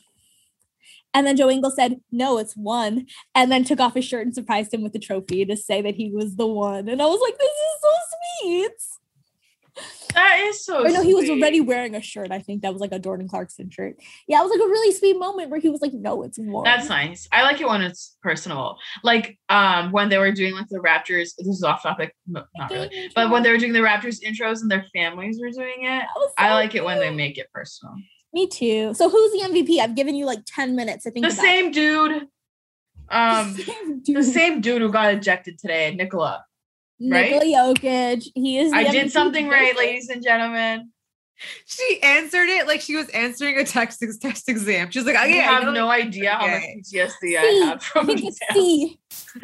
And 1.12 1.26
then 1.26 1.36
Joe 1.36 1.51
Ingles 1.51 1.74
said, 1.74 2.01
no, 2.12 2.38
it's 2.38 2.55
one. 2.55 3.07
And 3.34 3.51
then 3.51 3.64
took 3.64 3.80
off 3.80 3.95
his 3.95 4.05
shirt 4.05 4.26
and 4.26 4.34
surprised 4.34 4.72
him 4.72 4.82
with 4.82 4.93
the 4.93 4.99
trophy 4.99 5.45
to 5.45 5.57
say 5.57 5.82
that 5.82 5.97
he 5.97 6.11
was 6.11 6.36
the 6.36 6.47
one. 6.47 6.88
And 6.88 7.03
I 7.03 7.07
was 7.07 7.20
like, 7.20 7.36
this 7.36 7.51
is 7.51 7.80
so 7.82 7.88
sweet. 8.43 8.99
That 10.15 10.41
is 10.41 10.65
so. 10.65 10.85
Or 10.85 10.89
no, 10.89 11.03
he 11.03 11.15
was 11.15 11.27
sweet. 11.27 11.41
already 11.41 11.61
wearing 11.61 11.95
a 11.95 12.01
shirt. 12.01 12.31
I 12.31 12.39
think 12.41 12.63
that 12.63 12.73
was 12.73 12.81
like 12.81 12.93
a 12.93 12.99
Jordan 12.99 13.29
Clarkson 13.29 13.71
shirt. 13.71 13.97
Yeah, 14.27 14.41
it 14.41 14.43
was 14.43 14.51
like 14.51 14.61
a 14.61 14.69
really 14.69 14.93
sweet 14.93 15.19
moment 15.19 15.51
where 15.51 15.61
he 15.61 15.69
was 15.69 15.81
like, 15.81 15.93
"No, 15.93 16.23
it's 16.23 16.39
one." 16.39 16.65
That's 16.65 16.89
nice. 16.89 17.29
I 17.33 17.43
like 17.43 17.61
it 17.61 17.69
when 17.69 17.83
it's 17.83 18.17
personal. 18.23 18.77
Like 19.03 19.39
um 19.49 19.93
when 19.93 20.09
they 20.09 20.19
were 20.19 20.33
doing 20.33 20.55
like 20.55 20.69
the 20.69 20.79
Raptors. 20.79 21.35
This 21.37 21.47
is 21.47 21.63
off 21.63 21.83
topic, 21.83 22.15
not 22.27 22.47
really. 22.71 23.11
But 23.15 23.31
when 23.31 23.43
they 23.43 23.51
were 23.51 23.59
doing 23.59 23.73
the 23.73 23.81
Raptors 23.81 24.21
intros 24.23 24.63
and 24.63 24.71
their 24.71 24.85
families 24.95 25.39
were 25.41 25.51
doing 25.51 25.85
it, 25.85 26.05
was 26.17 26.33
I 26.39 26.49
so 26.49 26.55
like 26.55 26.75
it 26.75 26.85
when 26.85 26.99
they 26.99 27.11
make 27.11 27.39
it 27.39 27.49
personal. 27.53 27.95
Me 28.33 28.47
too. 28.47 28.95
So 28.95 29.09
who's 29.11 29.33
the 29.33 29.49
MVP? 29.49 29.79
I've 29.81 29.95
given 29.97 30.15
you 30.15 30.25
like 30.27 30.41
ten 30.47 30.77
minutes 30.77 31.07
I 31.07 31.11
think 31.11 31.27
The 31.27 31.33
same 31.33 31.71
dude. 31.73 32.27
Um, 33.11 33.55
the 33.55 33.63
same 33.65 34.03
the 34.05 34.13
dude. 34.15 34.25
same 34.25 34.61
dude 34.61 34.83
who 34.83 34.91
got 34.93 35.13
ejected 35.13 35.59
today, 35.59 35.95
Nikola. 35.95 36.45
Right? 37.01 37.30
Nikola 37.32 37.74
Jokic. 37.74 38.26
He 38.34 38.59
is. 38.59 38.70
the 38.70 38.76
I 38.76 38.84
did 38.90 39.07
MVP 39.07 39.11
something 39.11 39.48
right, 39.48 39.76
ladies 39.76 40.09
and 40.09 40.22
gentlemen. 40.22 40.90
She 41.64 42.01
answered 42.03 42.51
it 42.51 42.66
like 42.66 42.82
she 42.82 42.96
was 42.96 43.09
answering 43.11 43.59
a 43.59 43.64
text 43.64 44.05
test 44.20 44.48
exam. 44.48 44.90
She's 44.90 45.07
like, 45.07 45.16
oh, 45.16 45.20
I 45.20 45.28
have 45.28 45.64
know 45.64 45.72
no 45.72 45.88
idea 45.88 46.32
how 46.32 46.46
much 46.46 46.57
Okay. 46.62 46.82
PTSD 46.94 47.38
I 47.38 47.42
C. 47.51 47.61
have 47.64 47.76
I 47.76 47.78
from 47.78 48.07
think 48.07 48.20
it's. 48.24 48.38
C. 48.53 48.98
Uh, 49.36 49.38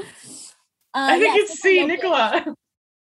I 0.95 1.19
think 1.19 1.35
yes, 1.37 1.51
it's 1.51 1.61
C, 1.63 1.79
Jokic. 1.81 1.87
Nicola. 1.89 2.55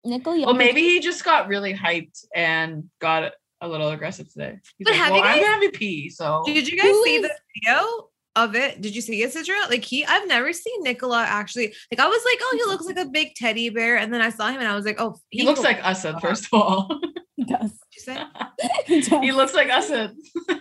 Nikola 0.04 0.36
Jokic. 0.38 0.46
Well, 0.46 0.54
maybe 0.54 0.80
he 0.82 1.00
just 1.00 1.24
got 1.24 1.48
really 1.48 1.74
hyped 1.74 2.24
and 2.34 2.88
got 3.00 3.32
a 3.60 3.68
little 3.68 3.90
aggressive 3.90 4.32
today. 4.32 4.58
He's 4.78 4.84
But 4.86 4.92
like, 4.92 5.00
have 5.00 5.10
well, 5.12 5.18
you 5.18 5.42
guys- 5.42 5.44
I'm 5.48 5.60
the 5.60 5.68
MVP, 5.78 6.12
so 6.12 6.42
Did 6.46 6.66
you 6.68 6.76
guys 6.78 6.86
see 7.04 7.16
is- 7.16 7.22
the 7.22 7.34
video 7.54 8.09
of 8.36 8.54
it? 8.54 8.80
Did 8.80 8.94
you 8.94 9.00
see 9.00 9.22
it, 9.22 9.32
Sidra? 9.32 9.68
Like 9.68 9.84
he, 9.84 10.04
I've 10.04 10.26
never 10.28 10.52
seen 10.52 10.82
Nikola 10.82 11.22
actually. 11.22 11.74
Like 11.90 12.00
I 12.00 12.06
was 12.08 12.22
like, 12.24 12.38
oh, 12.42 12.56
he 12.64 12.70
looks 12.70 12.86
like 12.86 12.98
a 12.98 13.10
big 13.10 13.34
teddy 13.34 13.70
bear, 13.70 13.96
and 13.98 14.12
then 14.12 14.20
I 14.20 14.30
saw 14.30 14.48
him 14.48 14.60
and 14.60 14.68
I 14.68 14.74
was 14.76 14.84
like, 14.84 15.00
oh, 15.00 15.16
he 15.30 15.42
looks 15.44 15.60
like 15.60 15.80
Usad, 15.80 16.20
first 16.20 16.44
of 16.46 16.50
all. 16.54 17.00
he 17.36 17.44
does. 17.44 17.72
you 17.92 18.00
say? 18.02 18.22
He 18.86 19.00
does. 19.00 19.20
he 19.22 19.32
looks 19.32 19.54
like 19.54 19.68
Usad. 19.68 20.12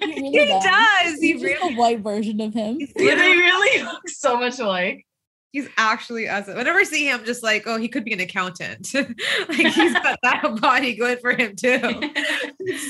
He, 0.01 0.21
really 0.21 0.29
He 0.31 0.45
does. 0.47 1.19
He 1.19 1.33
He's 1.33 1.41
just 1.41 1.43
really. 1.61 1.73
a 1.73 1.77
white 1.77 1.99
version 2.01 2.39
of 2.41 2.53
him. 2.53 2.79
He 2.79 2.85
They 2.95 3.15
really 3.15 3.83
looks 3.83 4.19
so 4.19 4.37
much 4.39 4.59
alike. 4.59 5.05
he's 5.51 5.67
actually 5.77 6.27
us. 6.29 6.47
Whenever 6.47 6.79
I 6.79 6.83
see 6.83 7.07
him, 7.09 7.19
I'm 7.19 7.25
just 7.25 7.43
like, 7.43 7.63
oh, 7.65 7.77
he 7.77 7.87
could 7.87 8.03
be 8.05 8.13
an 8.13 8.19
accountant. 8.19 8.93
like 8.93 9.57
he's 9.57 9.93
got 9.93 10.19
that 10.23 10.57
body 10.61 10.95
good 10.95 11.19
for 11.21 11.31
him 11.31 11.55
too. 11.55 11.79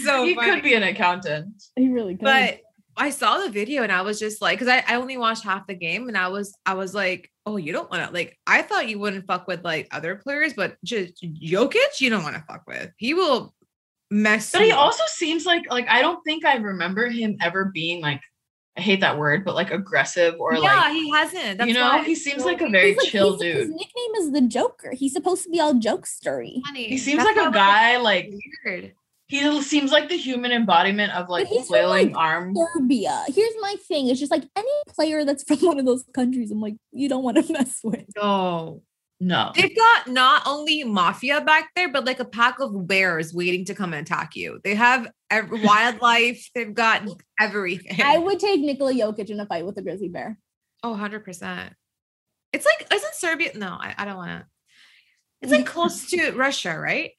So 0.03 0.25
he 0.25 0.35
funny. 0.35 0.51
could 0.51 0.63
be 0.63 0.73
an 0.73 0.83
accountant. 0.83 1.63
He 1.75 1.89
really 1.89 2.15
could. 2.15 2.23
but 2.25 2.59
I 2.99 3.09
saw 3.11 3.39
the 3.39 3.49
video 3.49 3.81
and 3.83 3.91
I 3.91 4.01
was 4.01 4.19
just 4.19 4.41
like, 4.41 4.59
because 4.59 4.67
I, 4.67 4.83
I 4.87 4.95
only 4.97 5.17
watched 5.17 5.43
half 5.43 5.65
the 5.67 5.73
game 5.73 6.09
and 6.09 6.17
I 6.17 6.27
was 6.27 6.53
I 6.65 6.73
was 6.73 6.93
like, 6.93 7.31
oh, 7.45 7.55
you 7.57 7.71
don't 7.71 7.89
want 7.89 8.05
to 8.05 8.13
like. 8.13 8.37
I 8.45 8.61
thought 8.61 8.89
you 8.89 8.99
wouldn't 8.99 9.25
fuck 9.25 9.47
with 9.47 9.63
like 9.63 9.87
other 9.91 10.15
players, 10.15 10.53
but 10.53 10.77
just 10.83 11.23
Jokic, 11.23 11.99
you 12.01 12.09
don't 12.09 12.23
want 12.23 12.35
to 12.35 12.43
fuck 12.43 12.63
with. 12.67 12.91
He 12.97 13.13
will 13.13 13.55
mess. 14.11 14.51
But 14.51 14.61
he 14.63 14.71
up. 14.71 14.79
also 14.79 15.03
seems 15.07 15.45
like 15.45 15.63
like 15.71 15.87
I 15.87 16.01
don't 16.01 16.21
think 16.23 16.43
I 16.45 16.57
remember 16.57 17.07
him 17.09 17.37
ever 17.41 17.65
being 17.73 18.01
like 18.01 18.21
I 18.77 18.81
hate 18.81 18.99
that 19.01 19.17
word, 19.17 19.43
but 19.45 19.55
like 19.55 19.71
aggressive 19.71 20.35
or 20.39 20.53
yeah, 20.53 20.59
like 20.59 20.69
yeah, 20.71 20.93
he 20.93 21.09
hasn't. 21.11 21.57
That's 21.57 21.67
you 21.67 21.73
know, 21.73 21.81
why 21.87 22.03
he 22.03 22.15
seems 22.15 22.43
so 22.43 22.47
like 22.47 22.61
a 22.61 22.69
very 22.69 22.89
He's 22.89 22.97
like- 22.97 23.07
chill 23.07 23.37
he's- 23.39 23.57
His 23.57 23.69
nickname 23.69 24.15
is 24.19 24.31
the 24.31 24.41
Joker. 24.41 24.91
He's 24.91 25.13
supposed 25.13 25.43
to 25.43 25.49
be 25.49 25.59
all 25.59 25.73
jokestery. 25.73 26.61
funny. 26.65 26.87
He 26.87 26.97
seems 26.97 27.23
That's 27.23 27.35
like 27.37 27.47
a 27.47 27.51
guy 27.51 27.97
like 27.97 28.31
weird. 28.65 28.93
He 29.29 29.61
seems 29.61 29.91
like 29.91 30.09
the 30.09 30.17
human 30.17 30.51
embodiment 30.51 31.13
of 31.15 31.29
like 31.29 31.47
he's 31.47 31.59
from, 31.59 31.67
flailing 31.67 32.07
like, 32.13 32.17
arm. 32.17 32.53
Serbia. 32.55 33.23
Here's 33.27 33.53
my 33.61 33.75
thing. 33.87 34.07
It's 34.09 34.19
just 34.19 34.31
like 34.31 34.43
any 34.55 34.67
player 34.89 35.23
that's 35.23 35.43
from 35.43 35.59
one 35.61 35.79
of 35.79 35.85
those 35.85 36.03
countries, 36.13 36.51
I'm 36.51 36.59
like, 36.59 36.75
you 36.91 37.07
don't 37.07 37.23
want 37.23 37.37
to 37.37 37.53
mess 37.53 37.79
with. 37.83 38.05
No, 38.17 38.81
No. 39.19 39.51
they've 39.55 39.75
got 39.75 40.07
not 40.07 40.41
only 40.47 40.83
mafia 40.83 41.41
back 41.41 41.69
there, 41.75 41.89
but 41.89 42.05
like 42.05 42.19
a 42.19 42.25
pack 42.25 42.59
of 42.59 42.87
bears 42.87 43.33
waiting 43.33 43.65
to 43.65 43.75
come 43.75 43.93
and 43.93 44.05
attack 44.05 44.35
you. 44.35 44.59
They 44.63 44.73
have 44.75 45.07
ev- 45.29 45.49
wildlife. 45.63 46.49
They've 46.55 46.73
got 46.73 47.03
everything. 47.39 48.01
I 48.01 48.17
would 48.17 48.39
take 48.39 48.61
Nikola 48.61 48.93
Jokic 48.93 49.29
in 49.29 49.39
a 49.39 49.45
fight 49.45 49.65
with 49.65 49.77
a 49.77 49.81
grizzly 49.83 50.09
bear. 50.09 50.37
Oh, 50.83 50.95
100%. 50.99 51.69
It's 52.51 52.65
like, 52.65 52.91
isn't 52.91 53.13
Serbia? 53.13 53.51
No, 53.55 53.67
I, 53.79 53.93
I 53.95 54.05
don't 54.05 54.17
want 54.17 54.31
to. 54.41 54.45
It's 55.43 55.51
like 55.51 55.65
close 55.75 56.09
to 56.09 56.31
Russia, 56.31 56.75
right? 56.79 57.11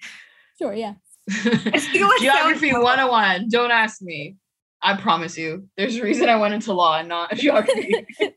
Sure, 0.59 0.75
yeah. 0.75 0.95
Geography 2.21 2.73
101. 2.73 3.49
Don't 3.49 3.71
ask 3.71 4.01
me. 4.03 4.37
I 4.83 4.97
promise 4.97 5.37
you. 5.37 5.69
There's 5.77 5.97
a 5.97 6.03
reason 6.03 6.29
I 6.29 6.37
went 6.37 6.55
into 6.55 6.73
law 6.73 6.99
and 6.99 7.09
not 7.09 7.35
geography. 7.35 8.07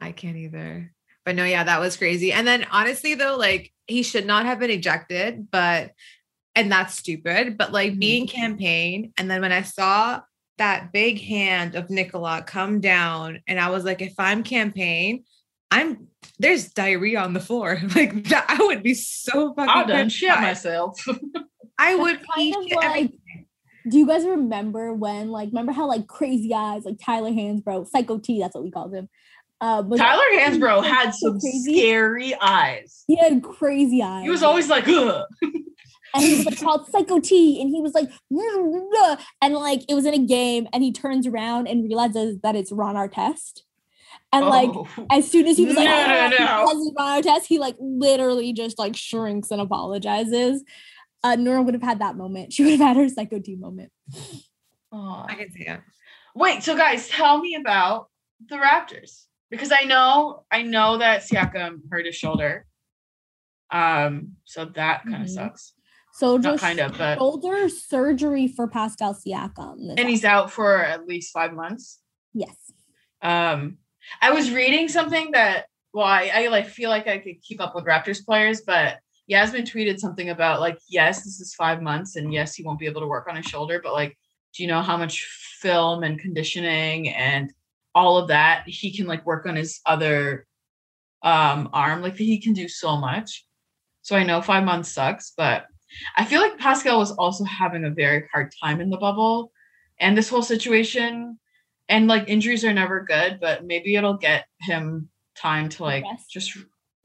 I 0.00 0.12
can't 0.12 0.36
either. 0.36 0.92
But 1.24 1.36
no, 1.36 1.44
yeah, 1.44 1.64
that 1.64 1.80
was 1.80 1.96
crazy. 1.96 2.32
And 2.32 2.46
then 2.46 2.66
honestly, 2.70 3.14
though, 3.14 3.36
like 3.36 3.72
he 3.86 4.02
should 4.02 4.26
not 4.26 4.46
have 4.46 4.58
been 4.58 4.70
ejected, 4.70 5.50
but 5.50 5.92
and 6.54 6.70
that's 6.70 6.94
stupid. 6.96 7.56
But 7.58 7.72
like 7.72 7.92
Mhm. 7.94 7.98
being 8.00 8.26
Cam 8.26 8.56
Payne, 8.58 9.12
and 9.18 9.30
then 9.30 9.40
when 9.40 9.52
I 9.52 9.62
saw 9.62 10.20
that 10.58 10.92
big 10.92 11.20
hand 11.20 11.74
of 11.74 11.90
Nikola 11.90 12.42
come 12.46 12.80
down, 12.80 13.40
and 13.46 13.60
I 13.60 13.70
was 13.70 13.84
like, 13.84 14.00
if 14.02 14.14
I'm 14.18 14.42
Cam 14.42 14.72
Payne, 14.72 15.24
I'm 15.76 16.08
there's 16.38 16.68
diarrhea 16.72 17.20
on 17.20 17.32
the 17.32 17.40
floor. 17.40 17.78
Like 17.94 18.24
that, 18.28 18.46
I 18.48 18.64
would 18.64 18.82
be 18.82 18.94
so 18.94 19.54
fucking. 19.54 19.68
I 19.70 19.84
done 19.84 20.08
shit 20.08 20.30
myself. 20.40 20.98
I 21.78 21.94
would 21.94 22.16
Kind 22.34 22.54
pee 22.66 22.74
like- 22.74 22.84
everything. 22.84 23.46
Do 23.88 23.98
you 23.98 24.06
guys 24.06 24.24
remember 24.26 24.92
when, 24.92 25.28
like, 25.30 25.50
remember 25.50 25.70
how 25.70 25.86
like 25.86 26.08
crazy 26.08 26.52
eyes, 26.52 26.84
like 26.84 26.96
Tyler 27.00 27.30
Hansbrough, 27.30 27.86
Psycho 27.86 28.18
T, 28.18 28.40
that's 28.40 28.52
what 28.56 28.64
we 28.64 28.72
called 28.72 28.92
him, 28.92 29.08
Uh, 29.60 29.80
but 29.82 29.98
Tyler 29.98 30.24
Hansbrough 30.40 30.82
so 30.82 30.82
had 30.82 31.14
some 31.14 31.38
crazy. 31.38 31.78
scary 31.78 32.34
eyes. 32.40 33.04
he 33.06 33.14
had 33.16 33.44
crazy 33.44 34.02
eyes. 34.02 34.24
He 34.24 34.30
was 34.30 34.42
always 34.42 34.68
like, 34.68 34.88
Ugh. 34.88 35.22
and 36.14 36.24
he 36.24 36.34
was 36.36 36.46
like 36.46 36.60
called 36.60 36.88
Psycho 36.90 37.20
T, 37.20 37.60
and 37.60 37.70
he 37.70 37.80
was 37.80 37.94
like, 37.94 38.10
and 39.40 39.54
like 39.54 39.82
it 39.88 39.94
was 39.94 40.04
in 40.04 40.14
a 40.14 40.18
game, 40.26 40.66
and 40.72 40.82
he 40.82 40.90
turns 40.92 41.26
around 41.26 41.68
and 41.68 41.84
realizes 41.84 42.40
that 42.42 42.56
it's 42.56 42.72
Ron 42.72 42.96
Artest, 42.96 43.60
and 44.42 44.46
like 44.46 44.70
Oh. 44.72 45.06
as 45.10 45.30
soon 45.30 45.46
as 45.46 45.56
he 45.56 45.64
was 45.66 45.76
like, 45.76 45.84
No, 45.88 46.06
no, 46.06 46.14
"Oh, 46.14 46.28
no. 46.30 46.64
because 46.64 46.86
it's 46.86 46.96
Ron 47.26 47.40
he 47.46 47.58
like 47.58 47.76
literally 47.80 48.52
just 48.52 48.78
like 48.78 48.96
shrinks 48.96 49.50
and 49.50 49.60
apologizes. 49.60 50.62
Uh, 51.24 51.36
Nora 51.36 51.62
would 51.62 51.74
have 51.74 51.82
had 51.82 51.98
that 52.00 52.16
moment. 52.16 52.52
She 52.52 52.62
would 52.62 52.72
have 52.78 52.80
had 52.80 52.96
her 52.96 53.08
Psycho 53.08 53.38
D 53.38 53.56
moment. 53.56 53.90
Aw. 54.92 55.26
I 55.28 55.34
can 55.34 55.50
see 55.50 55.66
it. 55.66 55.80
Wait, 56.34 56.62
so 56.62 56.76
guys, 56.76 57.08
tell 57.08 57.38
me 57.40 57.54
about 57.56 58.08
the 58.48 58.56
Raptors 58.56 59.24
because 59.50 59.72
I 59.72 59.82
know 59.84 60.44
I 60.50 60.62
know 60.62 60.98
that 60.98 61.22
Siakam 61.22 61.80
hurt 61.90 62.06
his 62.06 62.14
shoulder. 62.14 62.66
Um, 63.72 64.36
so 64.44 64.66
that 64.66 65.02
kind 65.04 65.22
of 65.22 65.28
Mhm. 65.28 65.34
sucks. 65.34 65.72
So 66.12 66.38
just 66.38 66.62
kind 66.62 66.78
of, 66.80 66.96
but 66.96 67.18
shoulder 67.18 67.68
surgery 67.68 68.46
for 68.48 68.68
Pascal 68.68 69.12
Siakam. 69.14 69.76
this 69.88 69.94
and 69.98 70.08
he's 70.08 70.24
out 70.24 70.50
for 70.50 70.82
at 70.82 71.06
least 71.06 71.32
five 71.32 71.52
months. 71.52 72.00
Yes. 72.32 72.54
Um, 73.22 73.78
I 74.20 74.30
was 74.30 74.50
reading 74.50 74.88
something 74.88 75.32
that 75.32 75.66
well, 75.92 76.04
I, 76.04 76.30
I 76.34 76.48
like 76.48 76.68
feel 76.68 76.90
like 76.90 77.08
I 77.08 77.16
could 77.16 77.40
keep 77.40 77.58
up 77.58 77.74
with 77.74 77.86
Raptors 77.86 78.22
players, 78.22 78.60
but 78.60 78.98
Yasmin 79.28 79.64
tweeted 79.64 79.98
something 79.98 80.28
about 80.28 80.60
like, 80.60 80.78
yes, 80.90 81.24
this 81.24 81.40
is 81.40 81.54
five 81.54 81.80
months, 81.80 82.16
and 82.16 82.32
yes, 82.32 82.54
he 82.54 82.62
won't 82.62 82.78
be 82.78 82.84
able 82.86 83.00
to 83.00 83.06
work 83.06 83.26
on 83.28 83.36
his 83.36 83.46
shoulder, 83.46 83.80
but 83.82 83.94
like, 83.94 84.16
do 84.54 84.62
you 84.62 84.68
know 84.68 84.82
how 84.82 84.98
much 84.98 85.24
film 85.60 86.02
and 86.02 86.18
conditioning 86.18 87.08
and 87.08 87.50
all 87.94 88.18
of 88.18 88.28
that 88.28 88.64
he 88.66 88.94
can 88.94 89.06
like 89.06 89.24
work 89.24 89.46
on 89.46 89.56
his 89.56 89.80
other 89.86 90.46
um 91.22 91.70
arm? 91.72 92.02
Like 92.02 92.16
he 92.16 92.40
can 92.40 92.52
do 92.52 92.68
so 92.68 92.98
much. 92.98 93.46
So 94.02 94.16
I 94.16 94.22
know 94.22 94.42
five 94.42 94.64
months 94.64 94.92
sucks, 94.92 95.32
but 95.36 95.66
I 96.16 96.26
feel 96.26 96.42
like 96.42 96.58
Pascal 96.58 96.98
was 96.98 97.12
also 97.12 97.44
having 97.44 97.84
a 97.84 97.90
very 97.90 98.28
hard 98.32 98.52
time 98.62 98.80
in 98.80 98.90
the 98.90 98.98
bubble 98.98 99.50
and 99.98 100.16
this 100.16 100.28
whole 100.28 100.42
situation 100.42 101.38
and 101.88 102.08
like 102.08 102.28
injuries 102.28 102.64
are 102.64 102.72
never 102.72 103.00
good 103.04 103.38
but 103.40 103.64
maybe 103.64 103.94
it'll 103.94 104.16
get 104.16 104.46
him 104.60 105.08
time 105.36 105.68
to 105.68 105.82
like 105.82 106.04
Rest. 106.04 106.30
just 106.30 106.56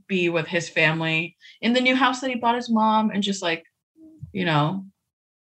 be 0.08 0.30
with 0.30 0.48
his 0.48 0.68
family 0.70 1.36
in 1.62 1.74
the 1.74 1.82
new 1.82 1.96
house 1.96 2.22
that 2.22 2.30
he 2.30 2.36
bought 2.36 2.56
his 2.56 2.70
mom 2.70 3.10
and 3.12 3.24
just 3.24 3.42
like 3.42 3.66
you 4.34 4.46
know 4.46 4.86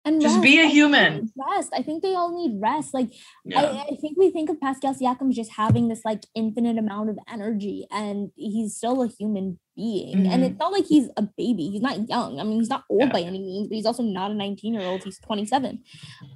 And 0.06 0.20
Just 0.22 0.36
rest. 0.36 0.44
be 0.44 0.60
a 0.60 0.68
human. 0.68 1.32
Rest. 1.34 1.72
I 1.74 1.82
think 1.82 2.02
they 2.02 2.14
all 2.14 2.30
need 2.30 2.60
rest. 2.62 2.94
Like 2.94 3.10
yeah 3.44 3.60
I, 3.60 3.86
I 3.92 3.96
think 4.00 4.16
we 4.16 4.30
think 4.30 4.48
of 4.50 4.60
Pascal 4.60 4.94
Siakam 4.94 5.32
just 5.32 5.50
having 5.58 5.88
this 5.88 6.02
like 6.04 6.22
infinite 6.34 6.78
amount 6.78 7.10
of 7.10 7.18
energy, 7.28 7.86
and 7.90 8.30
he's 8.36 8.76
still 8.76 9.02
a 9.02 9.08
human 9.08 9.58
being. 9.74 10.26
And 10.32 10.42
Mhm. 10.42 10.46
it's 10.46 10.58
not 10.60 10.70
like 10.70 10.86
he's 10.86 11.08
a 11.16 11.22
baby. 11.22 11.66
He's 11.72 11.82
not 11.82 12.08
young. 12.08 12.38
I 12.38 12.44
mean, 12.44 12.60
he's 12.60 12.70
not 12.70 12.84
old 12.88 13.00
Yeah. 13.08 13.12
by 13.16 13.22
any 13.22 13.40
means, 13.40 13.66
but 13.68 13.74
he's 13.74 13.84
also 13.90 14.04
not 14.04 14.30
a 14.30 14.34
19 14.34 14.74
year 14.74 14.84
old. 14.86 15.02
He's 15.02 15.18
27. 15.18 15.82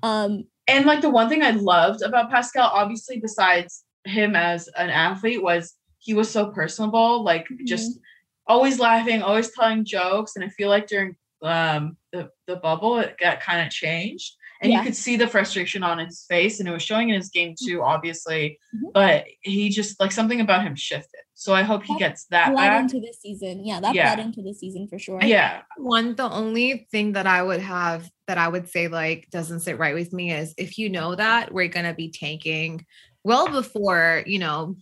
Um, 0.03 0.45
and 0.71 0.87
like 0.87 1.01
the 1.01 1.11
one 1.11 1.29
thing 1.29 1.43
I 1.43 1.51
loved 1.51 2.03
about 2.03 2.31
Pascal, 2.31 2.71
obviously, 2.73 3.21
besides 3.21 3.85
him 4.05 4.35
as 4.35 4.69
an 4.69 4.91
athlete, 4.91 5.43
was 5.43 5.75
he 5.99 6.15
was 6.15 6.31
so 6.31 6.47
personable, 6.47 7.23
like 7.23 7.47
just 7.67 7.99
always 8.47 8.79
laughing, 8.79 9.23
always 9.23 9.51
telling 9.53 9.85
jokes. 9.85 10.37
And 10.37 10.45
I 10.45 10.49
feel 10.49 10.69
like 10.69 10.87
during 10.87 11.17
um 11.43 11.97
the, 12.13 12.31
the 12.47 12.57
bubble, 12.57 12.99
it 12.99 13.17
got 13.19 13.41
kind 13.41 13.67
of 13.67 13.73
changed. 13.73 14.35
And 14.63 14.71
Yeah. 14.71 14.79
you 14.79 14.85
could 14.85 14.97
see 14.97 15.17
the 15.17 15.27
frustration 15.27 15.83
on 15.83 15.99
his 15.99 16.25
face, 16.29 16.61
and 16.61 16.69
it 16.69 16.73
was 16.73 16.83
showing 16.83 17.09
in 17.09 17.15
his 17.15 17.31
game 17.31 17.55
too, 17.59 17.83
obviously. 17.83 18.59
Mhm. 18.75 18.93
But 18.93 19.25
he 19.41 19.71
just 19.71 19.99
like 19.99 20.13
something 20.13 20.41
about 20.41 20.63
him 20.65 20.75
shifted. 20.77 21.21
So 21.35 21.55
I 21.55 21.63
hope 21.63 21.85
he 21.85 21.97
gets 21.97 22.27
that 22.27 22.53
bled 22.53 22.69
back. 22.69 22.81
into 22.83 23.01
this 23.01 23.19
season. 23.23 23.65
Yeah, 23.65 23.81
that 23.81 23.95
Yeah. 23.95 24.15
bled 24.15 24.27
into 24.27 24.43
the 24.43 24.53
season 24.53 24.87
for 24.89 24.99
sure. 24.99 25.21
Yeah. 25.23 25.63
One, 25.79 26.15
the 26.15 26.29
only 26.31 26.87
thing 26.93 27.13
that 27.13 27.27
I 27.27 27.43
would 27.43 27.61
have 27.61 28.11
that 28.27 28.37
I 28.37 28.49
would 28.49 28.69
say 28.69 28.89
like 28.89 29.29
doesn't 29.31 29.61
sit 29.61 29.79
right 29.79 29.95
with 29.95 30.13
me 30.13 30.33
is 30.33 30.53
if 30.59 30.77
you 30.79 30.91
know 30.91 31.15
that 31.15 31.53
we're 31.55 31.69
gonna 31.69 31.95
be 31.95 32.11
tanking 32.11 32.85
well 33.25 33.49
before, 33.49 34.23
you 34.27 34.39
know, 34.39 34.77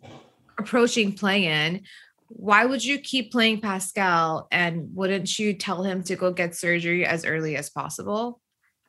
approaching 0.59 1.13
play 1.13 1.47
in, 1.47 1.83
why 2.31 2.65
would 2.67 2.85
you 2.85 2.99
keep 2.99 3.31
playing 3.31 3.61
Pascal 3.61 4.49
and 4.51 4.95
wouldn't 4.95 5.39
you 5.39 5.55
tell 5.55 5.85
him 5.85 6.03
to 6.03 6.17
go 6.17 6.33
get 6.33 6.55
surgery 6.57 7.07
as 7.07 7.25
early 7.25 7.57
as 7.57 7.71
possible 7.71 8.41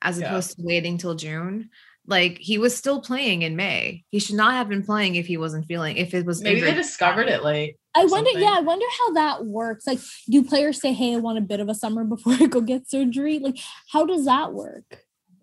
as 0.02 0.20
Yeah. 0.20 0.28
opposed 0.28 0.56
to 0.58 0.64
waiting 0.64 0.97
till 0.97 1.16
June? 1.16 1.70
Like 2.08 2.38
he 2.39 2.58
was 2.58 2.76
still 2.76 3.02
playing 3.02 3.43
in 3.43 3.56
May. 3.56 4.04
He 4.10 4.20
should 4.20 4.36
not 4.36 4.54
have 4.54 4.68
been 4.70 4.84
playing 4.84 5.16
if 5.16 5.28
he 5.28 5.38
wasn't 5.38 5.68
feeling 5.68 5.97
if 5.97 6.14
it 6.14 6.26
was 6.26 6.41
Maybe 6.41 6.62
they 6.62 6.74
discovered 6.74 7.28
it 7.28 7.43
late. 7.43 7.76
I 7.95 8.06
wonder, 8.06 8.30
something. 8.32 8.41
yeah, 8.41 8.56
I 8.58 8.62
wonder 8.62 8.86
how 9.00 9.14
that 9.14 9.45
works. 9.45 9.86
Like, 9.86 10.00
do 10.30 10.43
players 10.43 10.80
say, 10.82 10.93
Hey, 10.93 11.14
I 11.14 11.18
want 11.18 11.38
a 11.38 11.41
bit 11.41 11.60
of 11.60 11.70
a 11.70 11.76
summer 11.76 12.04
before 12.16 12.34
I 12.34 12.45
go 12.47 12.62
get 12.62 12.89
surgery? 12.89 13.39
Like, 13.39 13.58
how 13.91 14.06
does 14.06 14.26
that 14.26 14.54
work? 14.54 14.86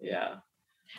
Yeah. 0.00 0.36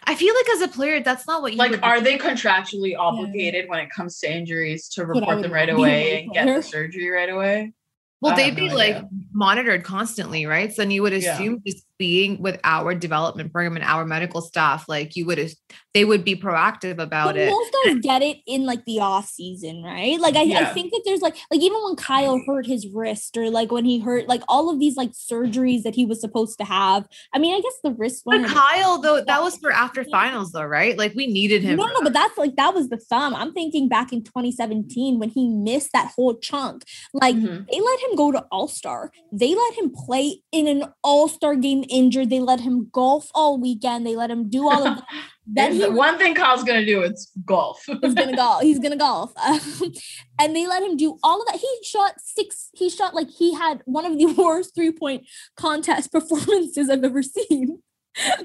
I 0.03 0.15
feel 0.15 0.33
like 0.35 0.49
as 0.49 0.61
a 0.61 0.67
player, 0.67 1.01
that's 1.01 1.25
not 1.27 1.41
what 1.41 1.53
you 1.53 1.57
Like, 1.57 1.71
would 1.71 1.83
are 1.83 1.99
they 1.99 2.17
contractually 2.17 2.95
obligated 2.97 3.67
when 3.67 3.79
it 3.79 3.89
comes 3.89 4.19
to 4.19 4.31
injuries 4.31 4.87
to 4.89 5.05
report 5.05 5.41
them 5.41 5.51
right 5.51 5.69
away 5.69 6.21
and 6.23 6.31
get 6.33 6.45
the 6.45 6.61
surgery 6.61 7.09
right 7.09 7.29
away? 7.29 7.73
Well, 8.21 8.33
I 8.33 8.35
they'd 8.35 8.55
be 8.55 8.67
no 8.69 8.75
like 8.75 8.95
idea. 8.95 9.09
monitored 9.33 9.83
constantly, 9.83 10.45
right? 10.45 10.71
So 10.73 10.81
then 10.83 10.91
you 10.91 11.01
would 11.01 11.13
Yeah. 11.13 11.33
assume 11.33 11.61
just 11.65 11.83
being 11.97 12.41
with 12.41 12.59
our 12.63 12.93
development 12.93 13.51
program 13.51 13.75
and 13.75 13.85
our 13.85 14.05
medical 14.05 14.41
staff, 14.41 14.85
like 14.87 15.15
you 15.15 15.25
would, 15.25 15.51
they 15.93 16.05
would 16.05 16.23
be 16.23 16.35
proactive 16.35 16.99
about 16.99 17.27
But 17.27 17.37
it. 17.37 17.49
most 17.49 17.73
guys 17.85 17.95
get 18.01 18.21
it 18.21 18.37
in 18.45 18.65
like 18.65 18.85
the 18.85 18.99
off 18.99 19.27
season, 19.27 19.83
right? 19.83 20.19
Like 20.19 20.35
I, 20.35 20.41
I 20.61 20.65
think 20.73 20.91
that 20.91 21.01
there's 21.05 21.21
like 21.21 21.35
like 21.51 21.61
even 21.61 21.79
when 21.83 21.95
Kyle 21.95 22.39
hurt 22.45 22.65
his 22.65 22.87
wrist 22.87 23.35
or 23.37 23.49
like 23.49 23.71
when 23.71 23.85
he 23.85 23.99
hurt 23.99 24.27
like 24.27 24.41
all 24.47 24.69
of 24.69 24.79
these 24.79 24.95
like 24.95 25.11
surgeries 25.11 25.83
that 25.83 25.95
he 25.95 26.05
was 26.05 26.21
supposed 26.21 26.57
to 26.59 26.65
have. 26.65 27.07
I 27.33 27.39
mean, 27.39 27.55
I 27.55 27.61
guess 27.61 27.73
the 27.83 27.91
wrist 27.93 28.21
one. 28.25 28.41
But 28.43 28.51
or 28.51 28.53
the- 28.53 28.59
Kyle, 28.59 29.01
though, 29.01 29.23
that 29.23 29.41
was 29.41 29.57
for 29.57 29.71
after 29.71 30.03
finals, 30.03 30.51
though, 30.51 30.63
right? 30.65 30.97
Like 30.97 31.13
we 31.15 31.27
needed 31.27 31.63
him. 31.63 31.77
No, 31.77 31.85
no, 31.87 32.01
but 32.03 32.13
that's 32.13 32.37
like 32.37 32.55
that 32.57 32.73
was 32.73 32.89
the 32.89 32.97
thumb. 32.97 33.33
I'm 33.35 33.53
thinking 33.53 33.87
back 33.89 34.13
in 34.13 34.23
2017 34.23 35.19
when 35.19 35.29
he 35.29 35.47
missed 35.47 35.91
that 35.93 36.11
whole 36.15 36.35
chunk. 36.35 36.83
Like 37.13 37.35
Mhm. 37.35 37.67
they 37.71 37.79
let 37.81 37.99
him 38.01 38.15
go 38.15 38.31
to 38.31 38.45
All 38.51 38.67
Star. 38.67 39.11
They 39.31 39.55
let 39.55 39.73
him 39.77 39.91
play 39.91 40.41
in 40.51 40.67
an 40.67 40.83
All 41.03 41.27
Star 41.27 41.55
game 41.55 41.85
injured. 41.89 42.29
They 42.29 42.39
let 42.39 42.59
him 42.61 42.89
golf 42.91 43.29
all 43.35 43.59
weekend. 43.59 44.05
They 44.05 44.15
let 44.15 44.29
him 44.31 44.49
do 44.49 44.67
all 44.69 44.87
of 44.87 44.95
that. 44.97 45.03
Then 45.49 45.73
he 45.73 45.87
one 45.87 46.17
thing 46.17 46.35
Kyle's 46.35 46.63
gonna 46.63 46.85
do 46.85 47.03
is 47.03 47.31
golf. 47.45 47.81
he's 48.01 48.13
gonna 48.13 48.35
golf. 48.35 48.61
He's 48.61 48.79
gonna 48.79 48.97
golf. 48.97 49.31
Um, 49.37 49.59
and 50.39 50.55
they 50.55 50.67
let 50.67 50.83
him 50.83 50.97
do 50.97 51.17
all 51.23 51.41
of 51.41 51.47
that. 51.47 51.55
He 51.59 51.77
shot 51.83 52.15
six. 52.19 52.69
He 52.73 52.89
shot 52.89 53.13
like 53.15 53.29
he 53.29 53.53
had 53.53 53.81
one 53.85 54.05
of 54.05 54.17
the 54.17 54.25
worst 54.25 54.75
three 54.75 54.91
point 54.91 55.25
contest 55.55 56.11
performances 56.11 56.89
I've 56.89 57.03
ever 57.03 57.23
seen. 57.23 57.79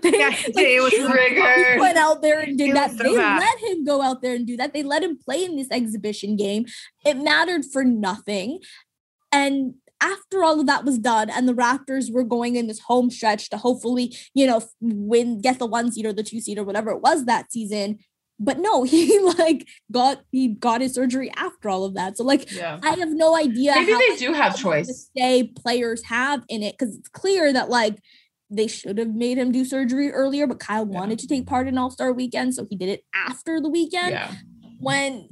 They, 0.03 0.11
Yeah, 0.19 0.31
he 0.31 0.53
did. 0.53 0.69
It 0.77 0.83
was 0.83 0.93
he- 0.93 0.99
He 0.99 1.81
went 1.81 1.97
out 1.97 2.21
there 2.23 2.41
and 2.41 2.59
did 2.59 2.71
It 2.71 2.75
that. 2.75 2.91
so 2.93 2.99
they 3.05 3.17
bad. 3.17 3.41
let 3.41 3.59
him 3.71 3.85
go 3.85 4.03
out 4.03 4.21
there 4.23 4.35
and 4.35 4.47
do 4.47 4.57
that. 4.59 4.73
They 4.75 4.83
let 4.83 5.03
him 5.03 5.17
play 5.19 5.45
in 5.45 5.57
this 5.57 5.71
exhibition 5.71 6.37
game. 6.37 6.67
It 7.07 7.15
mattered 7.17 7.65
for 7.65 7.83
nothing. 7.83 8.61
And 9.33 9.75
after 10.03 10.43
all 10.43 10.61
of 10.61 10.67
that 10.67 10.85
was 10.85 10.99
done, 10.99 11.31
and 11.31 11.49
the 11.49 11.55
Raptors 11.55 12.13
were 12.13 12.25
going 12.25 12.57
in 12.57 12.67
this 12.67 12.81
home 12.81 13.11
stretch 13.11 13.49
to 13.51 13.57
hopefully, 13.57 14.17
you 14.35 14.47
know, 14.47 14.61
win, 14.81 15.41
get 15.41 15.59
the 15.59 15.67
one 15.67 15.93
seed 15.93 16.05
or 16.07 16.13
the 16.13 16.23
two 16.23 16.41
seed 16.41 16.59
or 16.59 16.65
whatever 16.65 16.91
it 16.91 17.01
was 17.01 17.25
that 17.27 17.53
season. 17.53 17.99
But 18.39 18.59
no, 18.59 18.83
he 18.95 19.19
like 19.21 19.69
got 19.91 20.23
he 20.33 20.49
got 20.49 20.81
his 20.81 20.95
surgery 20.95 21.31
after 21.37 21.69
all 21.69 21.85
of 21.85 21.95
that. 21.95 22.17
So 22.17 22.25
like 22.25 22.51
yeah. 22.53 22.81
I 22.83 22.95
have 22.97 23.11
no 23.11 23.37
idea. 23.37 23.75
Maybe 23.75 23.93
how 23.93 23.99
they 23.99 24.17
do 24.17 24.33
have 24.33 24.57
choice. 24.57 25.11
Say 25.17 25.45
players 25.45 26.05
have 26.07 26.43
in 26.49 26.63
it 26.63 26.77
because 26.77 26.97
it's 26.97 27.09
clear 27.09 27.53
that 27.53 27.71
like 27.71 27.99
they 28.51 28.67
should 28.67 28.99
have 28.99 29.15
made 29.15 29.39
him 29.39 29.51
do 29.51 29.65
surgery 29.65 30.11
earlier, 30.11 30.47
but 30.47 30.59
Kyle 30.59 30.87
Yeah. 30.91 30.99
wanted 30.99 31.19
to 31.21 31.27
take 31.27 31.47
part 31.47 31.69
in 31.69 31.79
All 31.79 31.91
Star 31.91 32.13
Weekend, 32.13 32.55
so 32.55 32.67
he 32.69 32.77
did 32.77 32.89
it 32.89 33.05
after 33.15 33.61
the 33.61 33.71
weekend. 33.71 34.11
Yeah. 34.11 34.35
When 34.83 35.29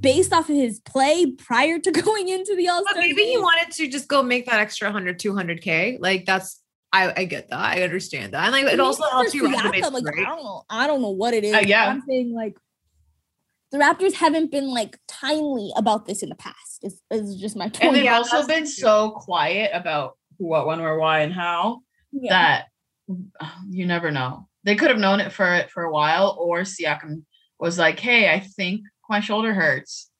based 0.00 0.32
off 0.32 0.48
of 0.48 0.56
his 0.56 0.80
play 0.80 1.26
prior 1.32 1.78
to 1.78 1.90
going 2.02 2.28
into 2.28 2.54
the 2.56 2.68
All 2.68 2.82
But 2.82 2.90
Star, 2.92 3.02
maybe 3.02 3.22
he 3.22 3.36
wanted 3.36 3.72
to 3.74 3.88
just 3.88 4.08
go 4.08 4.22
make 4.22 4.46
that 4.46 4.60
extra 4.60 4.86
100, 4.88 5.18
200K. 5.18 5.98
Like 6.00 6.24
that's, 6.24 6.60
I, 6.92 7.12
I 7.16 7.24
get 7.24 7.48
that. 7.50 7.58
I 7.58 7.82
understand 7.82 8.32
that. 8.34 8.44
And 8.44 8.52
like 8.52 8.72
it 8.72 8.80
also 8.80 9.04
helps 9.10 9.34
you 9.34 9.44
resume, 9.46 9.62
like, 9.62 9.84
I 9.84 10.24
don't 10.24 10.42
know. 10.44 10.62
I 10.70 10.86
don't 10.86 11.02
know 11.02 11.10
what 11.10 11.34
it 11.34 11.44
is. 11.44 11.54
Uh, 11.54 11.62
yeah. 11.66 11.88
I'm 11.88 12.02
saying 12.08 12.32
like 12.32 12.56
the 13.72 13.78
Raptors 13.78 14.12
haven't 14.14 14.50
been 14.50 14.68
like 14.68 14.98
timely 15.08 15.70
about 15.76 16.06
this 16.06 16.22
in 16.22 16.28
the 16.28 16.36
past. 16.36 16.82
Is, 16.82 17.00
is 17.10 17.36
just 17.36 17.56
my 17.56 17.64
And 17.64 17.74
point. 17.74 17.94
they've 17.94 18.12
also 18.12 18.46
been 18.46 18.66
so 18.66 19.10
quiet 19.10 19.70
about 19.74 20.16
who, 20.38 20.46
what, 20.46 20.66
when, 20.66 20.80
where, 20.80 20.98
why, 20.98 21.20
and 21.20 21.32
how 21.32 21.80
Yeah. 22.12 22.30
that 22.30 22.64
uh, 23.40 23.50
you 23.68 23.86
never 23.86 24.10
know. 24.10 24.48
They 24.62 24.76
could 24.76 24.90
have 24.90 24.98
known 24.98 25.20
it 25.20 25.32
for 25.32 25.52
it 25.54 25.70
for 25.70 25.82
a 25.82 25.92
while, 25.92 26.36
or 26.40 26.60
Siakam 26.60 27.22
was 27.58 27.78
like, 27.78 27.98
"Hey, 28.00 28.32
I 28.32 28.40
think 28.40 28.82
my 29.08 29.20
shoulder 29.20 29.54
hurts." 29.54 30.10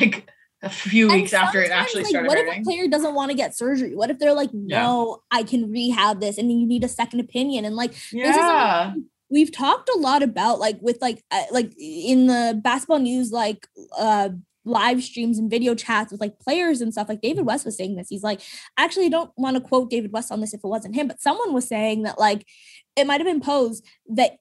Like 0.00 0.30
a 0.62 0.70
few 0.70 1.08
weeks 1.08 1.34
after 1.34 1.60
it 1.60 1.70
actually 1.70 2.04
like, 2.04 2.10
started 2.10 2.28
what 2.28 2.38
if 2.38 2.58
a 2.58 2.62
player 2.62 2.88
doesn't 2.88 3.14
want 3.14 3.30
to 3.30 3.36
get 3.36 3.54
surgery? 3.54 3.94
What 3.94 4.10
if 4.10 4.18
they're 4.18 4.32
like, 4.32 4.48
Yeah. 4.52 4.82
no, 4.82 5.22
I 5.30 5.42
can 5.42 5.70
rehab 5.70 6.20
this, 6.20 6.38
and 6.38 6.50
you 6.50 6.66
need 6.66 6.84
a 6.84 6.88
second 6.88 7.20
opinion? 7.20 7.66
And 7.66 7.76
like, 7.76 7.92
is 7.92 8.00
something 8.10 8.22
Yeah, 8.22 8.94
we've 9.28 9.52
talked 9.52 9.90
a 9.90 9.98
lot 9.98 10.22
about, 10.22 10.60
like 10.60 10.78
with 10.80 11.02
like, 11.02 11.22
uh, 11.30 11.44
like 11.50 11.72
in 11.78 12.26
the 12.26 12.58
basketball 12.62 12.98
news, 12.98 13.30
like, 13.30 13.66
uh, 13.98 14.30
live 14.64 15.02
streams 15.02 15.38
and 15.38 15.50
video 15.50 15.74
chats 15.74 16.10
with 16.10 16.20
like 16.20 16.40
players 16.40 16.80
and 16.80 16.92
stuff. 16.92 17.08
Like 17.08 17.20
David 17.20 17.44
West 17.44 17.66
was 17.66 17.76
saying 17.76 17.96
this. 17.96 18.08
He's 18.08 18.22
like, 18.22 18.40
actually, 18.78 19.06
I 19.06 19.10
don't 19.10 19.30
want 19.36 19.56
to 19.56 19.60
quote 19.60 19.90
David 19.90 20.12
West 20.12 20.32
on 20.32 20.40
this 20.40 20.54
if 20.54 20.64
it 20.64 20.66
wasn't 20.66 20.94
him, 20.94 21.08
but 21.08 21.20
someone 21.20 21.52
was 21.52 21.68
saying 21.68 22.04
that 22.04 22.18
like 22.18 22.46
it 22.96 23.06
might 23.06 23.20
have 23.20 23.26
been 23.26 23.40
posed 23.42 23.84
that 24.08 24.38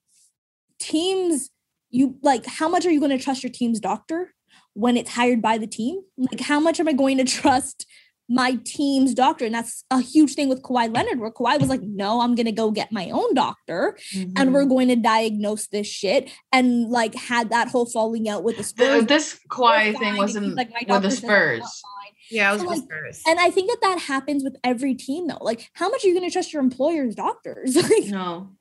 teams, 0.80 1.50
you 1.94 2.18
like, 2.22 2.46
how 2.46 2.68
much 2.68 2.86
are 2.86 2.92
you 2.92 3.00
going 3.00 3.18
to 3.18 3.24
trust 3.24 3.44
your 3.44 3.52
team's 3.52 3.80
doctor 3.80 4.34
when 4.74 4.98
it's 4.98 5.12
hired 5.12 5.42
by 5.42 5.58
the 5.58 5.68
team? 5.68 6.02
Like, 6.18 6.42
how 6.42 6.60
much 6.60 6.80
am 6.80 6.88
I 6.88 6.94
going 6.94 7.18
to 7.20 7.24
trust? 7.26 7.86
my 8.30 8.58
team's 8.64 9.14
doctor. 9.14 9.46
And 9.46 9.54
that's 9.54 9.84
a 9.92 10.00
huge 10.02 10.34
thing 10.34 10.50
with 10.50 10.64
Kawhi 10.64 10.94
Leonard, 10.94 11.20
where 11.20 11.32
Kawhi 11.32 11.60
was 11.60 11.70
like, 11.70 11.82
no, 11.82 12.22
I'm 12.22 12.36
going 12.36 12.46
to 12.46 12.52
go 12.52 12.72
get 12.72 12.92
my 12.92 13.10
own 13.10 13.34
doctor 13.34 13.98
mm-hmm. 14.14 14.32
and 14.38 14.54
we're 14.54 14.62
mm-hmm. 14.62 14.70
going 14.70 14.88
to 14.88 14.96
diagnose 14.96 15.68
this 15.68 15.88
shit. 15.88 16.32
And 16.52 16.90
like 16.90 17.16
had 17.16 17.50
that 17.50 17.68
whole 17.68 17.86
falling 17.86 18.30
out 18.30 18.44
with 18.44 18.58
the 18.58 18.64
Spurs. 18.64 19.06
This 19.06 19.40
Kawhi 19.50 19.98
thing 19.98 20.18
wasn't 20.18 20.56
like, 20.56 20.72
with 20.88 21.04
the 21.04 21.12
Spurs. 21.12 21.84
Yeah, 22.32 22.52
it 22.52 22.54
was 22.54 22.62
so, 22.62 22.68
like, 22.70 22.84
Spurs. 22.84 23.24
And 23.28 23.40
I 23.40 23.52
think 23.52 23.70
that 23.70 23.82
that 23.82 24.00
happens 24.00 24.44
with 24.44 24.56
every 24.64 24.96
team 24.96 25.28
though. 25.28 25.38
Like, 25.42 25.70
how 25.74 25.90
much 25.90 26.04
are 26.04 26.08
you 26.08 26.14
going 26.14 26.28
to 26.28 26.34
trust 26.34 26.54
your 26.54 26.62
employer's 26.64 27.16
doctors? 27.16 27.76
like, 27.90 28.06
no. 28.06 28.52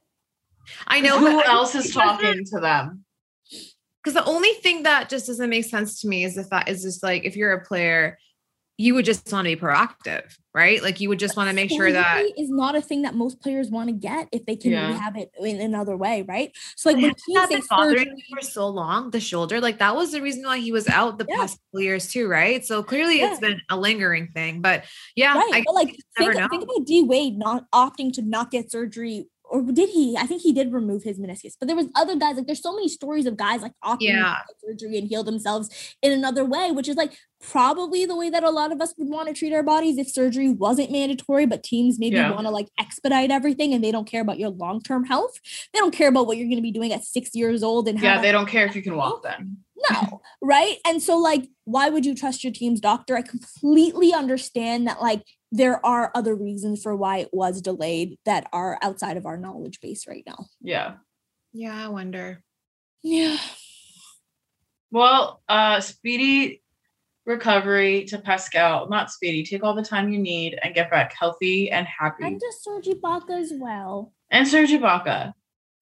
I 0.87 1.01
know. 1.01 1.19
Who 1.19 1.43
else 1.43 1.75
is 1.75 1.93
talking 1.93 2.45
to 2.47 2.61
them? 2.61 3.05
Because 4.03 4.15
the 4.15 4.25
only 4.25 4.53
thing 4.55 4.83
that 4.83 5.09
just 5.09 5.27
doesn't 5.27 5.51
make 5.51 5.65
sense 5.65 6.01
to 6.01 6.09
me 6.09 6.25
is 6.25 6.35
the 6.35 6.45
fact 6.45 6.69
is 6.69 6.83
just 6.83 7.03
like 7.03 7.25
if 7.25 7.37
you're 7.37 7.53
a 7.53 7.65
player 7.65 8.19
you 8.79 8.95
would 8.95 9.05
just 9.05 9.31
want 9.31 9.47
to 9.47 9.55
be 9.55 9.61
proactive, 9.61 10.37
right? 10.55 10.83
Like 10.83 11.01
you 11.01 11.09
would 11.11 11.19
just 11.19 11.37
want 11.37 11.49
to 11.51 11.55
make 11.55 11.71
sure 11.71 11.93
that 11.93 12.25
is 12.39 12.51
not 12.51 12.75
a 12.75 12.81
thing 12.81 13.03
that 13.03 13.15
most 13.15 13.41
players 13.41 13.71
want 13.71 13.89
to 13.91 13.93
get 13.93 14.29
if 14.33 14.47
they 14.47 14.57
can 14.57 14.73
yeah. 14.73 14.99
have 14.99 15.17
it 15.17 15.31
in 15.39 15.61
another 15.61 15.97
way, 15.97 16.23
right? 16.23 16.51
So 16.77 16.91
like 16.91 17.01
when 17.01 17.15
he's 17.27 17.49
been 17.49 17.63
bothering 17.69 18.13
me 18.13 18.25
for 18.33 18.41
so 18.41 18.67
long, 18.69 19.11
the 19.11 19.21
shoulder, 19.21 19.61
like 19.61 19.79
that 19.79 19.95
was 19.95 20.13
the 20.13 20.23
reason 20.23 20.43
why 20.45 20.59
he 20.59 20.73
was 20.73 20.89
out 20.89 21.19
the 21.19 21.27
yeah. 21.29 21.37
past 21.37 21.61
couple 21.71 21.83
years 21.83 22.11
too, 22.11 22.27
right? 22.27 22.65
So 22.65 22.83
clearly 22.83 23.19
yeah. 23.19 23.31
it's 23.31 23.41
been 23.41 23.61
a 23.69 23.77
lingering 23.77 24.29
thing, 24.29 24.63
but 24.63 24.85
yeah, 25.15 25.35
right. 25.35 25.51
I 25.53 25.63
but 25.65 25.75
like 25.75 25.97
think, 26.17 26.35
think 26.35 26.63
about 26.63 26.87
D 26.87 27.03
Wade 27.03 27.39
not 27.39 27.71
opting 27.73 28.13
to 28.15 28.23
not 28.23 28.51
get 28.51 28.73
surgery 28.73 29.27
or 29.53 29.61
did 29.61 29.91
he? 29.91 30.17
I 30.17 30.25
think 30.25 30.41
he 30.41 30.55
did 30.55 30.73
remove 30.73 31.03
his 31.03 31.19
meniscus, 31.19 31.57
but 31.61 31.67
there 31.67 31.77
was 31.77 31.87
other 31.95 32.17
guys. 32.17 32.37
Like 32.37 32.47
there's 32.47 32.63
so 32.63 32.75
many 32.75 32.89
stories 32.89 33.27
of 33.27 33.37
guys 33.37 33.61
like 33.61 33.75
opting 33.85 34.09
yeah. 34.09 34.37
surgery 34.65 34.97
and 34.97 35.07
heal 35.07 35.23
themselves 35.23 35.95
in 36.01 36.11
another 36.11 36.43
way, 36.43 36.71
which 36.71 36.89
is 36.89 36.97
like 36.97 37.19
probably 37.43 38.07
the 38.07 38.17
way 38.17 38.31
that 38.31 38.45
a 38.45 38.51
lot 38.51 38.73
of 38.73 38.81
us 38.81 38.95
would 38.97 39.09
want 39.09 39.29
to 39.29 39.35
treat 39.35 39.53
our 39.53 39.63
bodies 39.63 39.99
if 39.99 40.09
surgery 40.09 40.49
wasn't 40.49 40.91
mandatory, 40.91 41.45
but 41.45 41.63
teams 41.63 41.99
maybe 41.99 42.17
yeah. 42.17 42.31
want 42.31 42.47
to 42.47 42.51
like 42.51 42.69
expedite 42.79 43.31
everything 43.31 43.75
and 43.75 43.83
they 43.83 43.91
don't 43.91 44.07
care 44.07 44.23
about 44.23 44.39
your 44.39 44.51
long 44.51 44.81
term 44.81 45.05
health. 45.05 45.39
They 45.73 45.81
don't 45.81 45.95
care 45.95 46.09
about 46.09 46.27
what 46.27 46.37
you're 46.37 46.47
going 46.47 46.57
to 46.57 46.63
be 46.63 46.71
doing 46.71 46.93
at 46.93 47.05
six 47.05 47.35
years 47.35 47.63
old 47.63 47.89
and 47.89 48.01
yeah, 48.01 48.21
they 48.23 48.33
don't 48.33 48.47
care 48.47 48.67
if 48.67 48.77
you 48.77 48.83
can 48.83 48.97
walk 48.97 49.23
then. 49.25 49.59
No, 49.91 50.23
right? 50.41 50.77
And 50.87 51.03
so, 51.03 51.19
like, 51.19 51.49
why 51.65 51.91
would 51.91 52.07
you 52.07 52.15
trust 52.15 52.45
your 52.45 52.53
team's 52.53 52.81
doctor? 52.81 53.17
I 53.17 53.23
completely 53.23 54.15
understand 54.15 54.87
that, 54.87 55.03
like, 55.03 55.25
there 55.51 55.85
are 55.85 56.13
other 56.15 56.37
reasons 56.37 56.81
for 56.81 56.95
why 56.95 57.19
it 57.19 57.31
was 57.33 57.61
delayed 57.61 58.17
that 58.25 58.47
are 58.53 58.79
outside 58.81 59.17
of 59.17 59.27
our 59.27 59.37
knowledge 59.37 59.81
base 59.81 60.07
right 60.07 60.23
now. 60.25 60.47
Yeah. 60.61 60.95
Yeah, 61.53 61.87
I 61.87 61.89
wonder. 61.89 62.43
Yeah. 63.03 63.37
Well, 64.93 65.43
uh 65.49 65.81
speedy 65.81 66.62
recovery 67.27 68.05
to 68.07 68.19
Pascal. 68.19 68.89
Not 68.89 69.11
speedy. 69.11 69.45
Take 69.45 69.63
all 69.63 69.75
the 69.75 69.85
time 69.85 70.13
you 70.13 70.19
need 70.19 70.59
and 70.63 70.75
get 70.75 70.91
back 70.91 71.15
healthy 71.19 71.71
and 71.71 71.87
happy. 71.87 72.25
And 72.25 72.41
to 72.41 72.53
Serge 72.61 72.87
Ibaka 72.87 73.41
as 73.41 73.53
well. 73.55 74.13
And 74.31 74.47
Serge 74.47 74.71
Ibaka. 74.71 75.33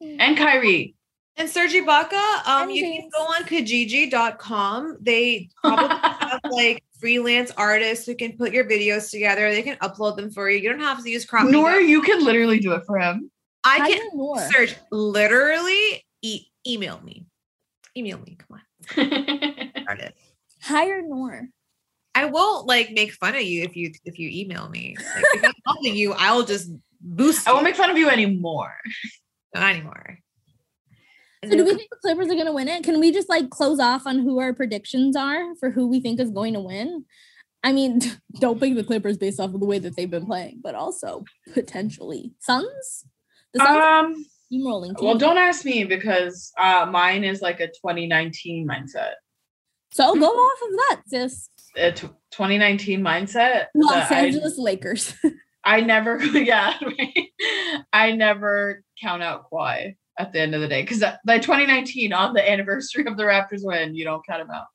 Mm. 0.03 0.17
And 0.19 0.37
Kyrie. 0.37 0.95
And 1.37 1.49
Serge 1.49 1.73
Ibaka, 1.73 2.47
um, 2.47 2.71
you 2.71 2.83
can 2.83 3.09
go 3.09 3.23
on 3.23 3.45
Kijiji.com. 3.45 4.99
They 5.01 5.49
probably 5.62 5.89
have 6.03 6.41
like 6.51 6.85
freelance 6.99 7.51
artists 7.57 8.05
who 8.05 8.15
can 8.15 8.37
put 8.37 8.53
your 8.53 8.65
videos 8.65 9.11
together. 9.11 9.51
They 9.51 9.62
can 9.62 9.77
upload 9.77 10.17
them 10.17 10.31
for 10.31 10.51
you. 10.51 10.59
You 10.59 10.69
don't 10.71 10.81
have 10.81 11.03
to 11.03 11.11
use 11.11 11.25
crop. 11.25 11.49
Noor 11.49 11.81
you 11.81 12.03
can 12.03 12.25
literally 12.25 12.59
do 12.59 12.73
it 12.73 12.83
for 12.87 12.99
him. 12.99 13.31
I 13.65 13.89
can 13.89 14.51
search 14.51 14.75
literally 14.91 16.05
e- 16.23 16.47
email 16.67 17.01
me. 17.03 17.27
Email 17.97 18.19
me. 18.19 18.37
Come 18.37 18.61
on. 18.97 19.07
Start 20.61 20.82
it. 20.82 20.91
Hire 20.91 21.03
Noor. 21.03 21.49
I 22.15 22.24
won't 22.27 22.66
like 22.66 22.91
make 22.91 23.12
fun 23.12 23.35
of 23.35 23.43
you 23.43 23.62
if 23.62 23.77
you 23.77 23.93
if 24.05 24.19
you 24.19 24.28
email 24.32 24.69
me. 24.69 24.97
Like, 25.15 25.24
if 25.35 25.45
I'm 25.45 25.53
calling 25.66 25.95
you, 25.95 26.12
I'll 26.15 26.43
just 26.43 26.70
boost. 27.01 27.49
I 27.49 27.53
won't 27.53 27.65
make 27.65 27.77
fun 27.77 27.91
of 27.91 27.99
you 27.99 28.09
anymore. 28.09 28.74
Not 29.55 29.74
anymore. 29.74 30.19
So 31.45 31.57
do 31.57 31.65
we 31.65 31.74
think 31.74 31.89
the 31.91 31.97
Clippers 32.03 32.27
are 32.27 32.35
going 32.35 32.47
to 32.47 32.53
win 32.53 32.69
it? 32.69 32.85
Can 32.85 33.01
we 33.01 33.12
just 33.12 33.28
like 33.31 33.49
close 33.49 33.81
off 33.81 34.07
on 34.07 34.19
who 34.19 34.39
our 34.41 34.53
predictions 34.53 35.16
are 35.16 35.55
for 35.57 35.70
who 35.70 35.89
we 35.89 36.01
think 36.01 36.20
is 36.20 36.31
going 36.31 36.53
to 36.53 36.61
win? 36.61 37.07
I 37.65 37.73
mean, 37.73 38.01
don't 38.41 38.61
pick 38.61 38.74
the 38.74 38.85
Clippers 38.85 39.16
based 39.16 39.41
off 39.41 39.55
of 39.55 39.61
the 39.61 39.66
way 39.66 39.78
that 39.78 39.97
they've 39.97 40.11
been 40.11 40.27
playing, 40.27 40.61
but 40.62 40.74
also 40.74 41.24
potentially 41.55 42.32
Suns. 42.41 43.07
The 43.55 43.61
Suns 43.61 44.16
um, 44.16 44.27
steamrolling. 44.53 44.97
Team. 44.97 45.07
Well, 45.07 45.19
don't 45.19 45.39
ask 45.39 45.65
me 45.65 45.85
because 45.85 46.53
uh, 46.59 46.87
mine 46.91 47.24
is 47.24 47.41
like 47.41 47.61
a 47.61 47.69
2019 47.69 48.69
mindset. 48.69 49.15
So 49.93 50.15
go 50.15 50.27
off 50.27 50.59
of 50.62 50.71
that, 50.77 51.03
sis. 51.07 51.49
A 51.77 51.93
t- 51.93 52.07
2019 52.31 53.01
mindset. 53.01 53.67
Los 53.75 54.11
Angeles 54.11 54.59
I, 54.59 54.62
Lakers. 54.62 55.15
I 55.65 55.81
never, 55.81 56.19
yeah, 56.25 56.75
I 57.93 58.12
never 58.12 58.85
count 59.01 59.23
out 59.23 59.51
Kawhi 59.51 59.97
at 60.19 60.33
the 60.33 60.41
end 60.41 60.55
of 60.55 60.61
the 60.61 60.69
day 60.69 60.83
because 60.83 61.03
by 61.25 61.39
2019 61.39 62.12
on 62.12 62.35
the 62.35 62.49
anniversary 62.49 63.05
of 63.07 63.17
the 63.17 63.25
Raptors 63.25 63.61
win, 63.62 63.95
you 63.95 64.05
don't 64.05 64.25
count 64.27 64.47
them 64.47 64.55
out. 64.55 64.67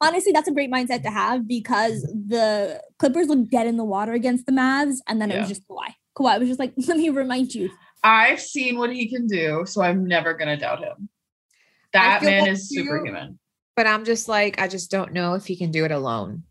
Honestly, 0.00 0.32
that's 0.32 0.48
a 0.48 0.52
great 0.52 0.70
mindset 0.70 1.02
to 1.02 1.10
have 1.10 1.48
because 1.48 2.02
the 2.02 2.80
Clippers 2.98 3.28
looked 3.28 3.50
dead 3.50 3.66
in 3.66 3.76
the 3.76 3.84
water 3.84 4.12
against 4.12 4.46
the 4.46 4.52
Mavs, 4.52 4.96
and 5.08 5.20
then 5.20 5.30
yeah. 5.30 5.36
it 5.36 5.40
was 5.40 5.48
just 5.48 5.66
Kawhi. 5.68 5.94
Kawhi 6.16 6.38
was 6.40 6.48
just 6.48 6.60
like, 6.60 6.74
let 6.88 6.98
me 6.98 7.08
remind 7.08 7.54
you. 7.54 7.70
I've 8.02 8.40
seen 8.40 8.76
what 8.76 8.92
he 8.92 9.08
can 9.08 9.26
do, 9.26 9.64
so 9.66 9.80
I'm 9.80 10.06
never 10.06 10.34
gonna 10.34 10.58
doubt 10.58 10.80
him. 10.80 11.08
That 11.94 12.22
man 12.22 12.48
is 12.48 12.68
superhuman. 12.68 13.38
But 13.76 13.86
I'm 13.86 14.04
just 14.04 14.28
like, 14.28 14.60
I 14.60 14.68
just 14.68 14.90
don't 14.90 15.12
know 15.12 15.34
if 15.34 15.46
he 15.46 15.56
can 15.56 15.70
do 15.70 15.84
it 15.84 15.90
alone. 15.90 16.44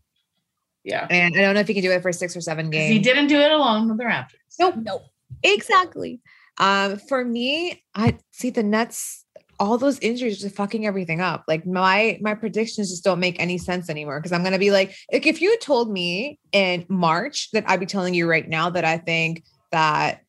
Yeah. 0.84 1.06
And 1.08 1.34
I 1.34 1.40
don't 1.40 1.54
know 1.54 1.60
if 1.60 1.68
he 1.68 1.74
can 1.74 1.82
do 1.82 1.90
it 1.90 2.02
for 2.02 2.12
six 2.12 2.36
or 2.36 2.40
seven 2.40 2.68
games. 2.70 2.92
He 2.92 2.98
didn't 2.98 3.28
do 3.28 3.40
it 3.40 3.50
alone 3.50 3.88
with 3.88 3.98
the 3.98 4.04
Raptors. 4.04 4.34
Nope. 4.60 4.74
Nope. 4.76 5.02
Exactly. 5.42 6.20
Um, 6.58 6.98
for 6.98 7.24
me, 7.24 7.82
I 7.94 8.18
see 8.30 8.50
the 8.50 8.62
Nets. 8.62 9.24
All 9.58 9.78
those 9.78 9.98
injuries 10.00 10.44
are 10.44 10.50
fucking 10.50 10.86
everything 10.86 11.20
up. 11.20 11.44
Like 11.46 11.64
my 11.64 12.18
my 12.20 12.34
predictions 12.34 12.90
just 12.90 13.04
don't 13.04 13.20
make 13.20 13.40
any 13.40 13.56
sense 13.56 13.88
anymore. 13.88 14.20
Because 14.20 14.32
I'm 14.32 14.42
gonna 14.42 14.58
be 14.58 14.70
like, 14.70 14.94
like 15.12 15.26
if 15.26 15.40
you 15.40 15.56
told 15.58 15.90
me 15.90 16.38
in 16.52 16.84
March 16.88 17.50
that 17.52 17.64
I'd 17.68 17.80
be 17.80 17.86
telling 17.86 18.14
you 18.14 18.28
right 18.28 18.48
now 18.48 18.70
that 18.70 18.84
I 18.84 18.98
think 18.98 19.44
that 19.70 20.22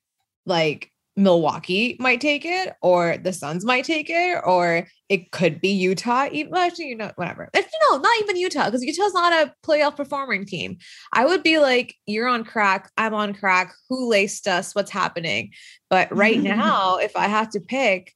like 0.45 0.91
Milwaukee 1.17 1.95
might 1.99 2.19
take 2.19 2.45
it, 2.45 2.73
or 2.81 3.17
the 3.17 3.31
Suns 3.31 3.63
might 3.63 3.85
take 3.85 4.09
it, 4.09 4.41
or 4.45 4.87
it 5.07 5.31
could 5.31 5.61
be 5.61 5.69
Utah. 5.69 6.27
Even 6.31 6.55
actually, 6.55 6.89
you 6.89 6.95
know, 6.95 7.11
whatever. 7.15 7.49
If, 7.53 7.69
no, 7.89 7.97
not 7.97 8.13
even 8.21 8.35
Utah, 8.35 8.65
because 8.65 8.83
Utah's 8.83 9.13
not 9.13 9.31
a 9.31 9.53
playoff 9.65 9.95
performing 9.95 10.45
team. 10.45 10.77
I 11.13 11.25
would 11.25 11.41
be 11.41 11.59
like, 11.59 11.95
you're 12.05 12.27
on 12.27 12.43
crack, 12.43 12.91
I'm 12.97 13.13
on 13.13 13.33
crack. 13.33 13.73
Who 13.89 14.09
laced 14.09 14.47
us? 14.47 14.75
What's 14.75 14.91
happening? 14.91 15.51
But 15.89 16.13
right 16.15 16.39
now, 16.41 16.97
if 16.97 17.15
I 17.15 17.27
have 17.27 17.49
to 17.51 17.61
pick, 17.61 18.13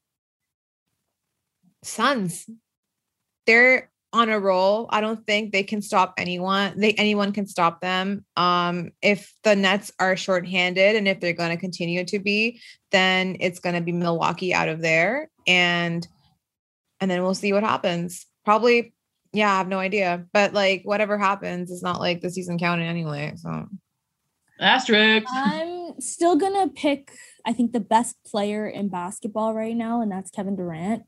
Suns, 1.83 2.45
they're 3.45 3.89
on 4.11 4.29
a 4.29 4.39
roll. 4.39 4.87
I 4.89 5.01
don't 5.01 5.25
think 5.25 5.51
they 5.51 5.63
can 5.63 5.81
stop 5.81 6.13
anyone. 6.17 6.79
They 6.79 6.93
anyone 6.93 7.31
can 7.31 7.45
stop 7.45 7.81
them. 7.81 8.25
Um, 8.35 8.91
if 9.01 9.33
the 9.43 9.55
Nets 9.55 9.91
are 9.99 10.17
shorthanded 10.17 10.95
and 10.95 11.07
if 11.07 11.19
they're 11.19 11.33
going 11.33 11.51
to 11.51 11.57
continue 11.57 12.03
to 12.05 12.19
be, 12.19 12.61
then 12.91 13.37
it's 13.39 13.59
going 13.59 13.75
to 13.75 13.81
be 13.81 13.91
Milwaukee 13.91 14.53
out 14.53 14.69
of 14.69 14.81
there, 14.81 15.29
and 15.47 16.07
and 16.99 17.09
then 17.09 17.21
we'll 17.21 17.35
see 17.35 17.53
what 17.53 17.63
happens. 17.63 18.25
Probably, 18.45 18.93
yeah, 19.31 19.53
I 19.53 19.57
have 19.57 19.67
no 19.67 19.79
idea. 19.79 20.25
But 20.33 20.53
like 20.53 20.81
whatever 20.83 21.17
happens, 21.17 21.71
it's 21.71 21.83
not 21.83 21.99
like 21.99 22.21
the 22.21 22.31
season 22.31 22.57
counted 22.57 22.85
anyway. 22.85 23.33
So 23.35 23.67
asterisk. 24.59 25.27
I'm 25.31 25.99
still 25.99 26.35
gonna 26.35 26.69
pick. 26.69 27.11
I 27.45 27.53
think 27.53 27.73
the 27.73 27.79
best 27.79 28.15
player 28.25 28.67
in 28.67 28.89
basketball 28.89 29.53
right 29.53 29.75
now, 29.75 30.01
and 30.01 30.11
that's 30.11 30.31
Kevin 30.31 30.55
Durant. 30.55 31.03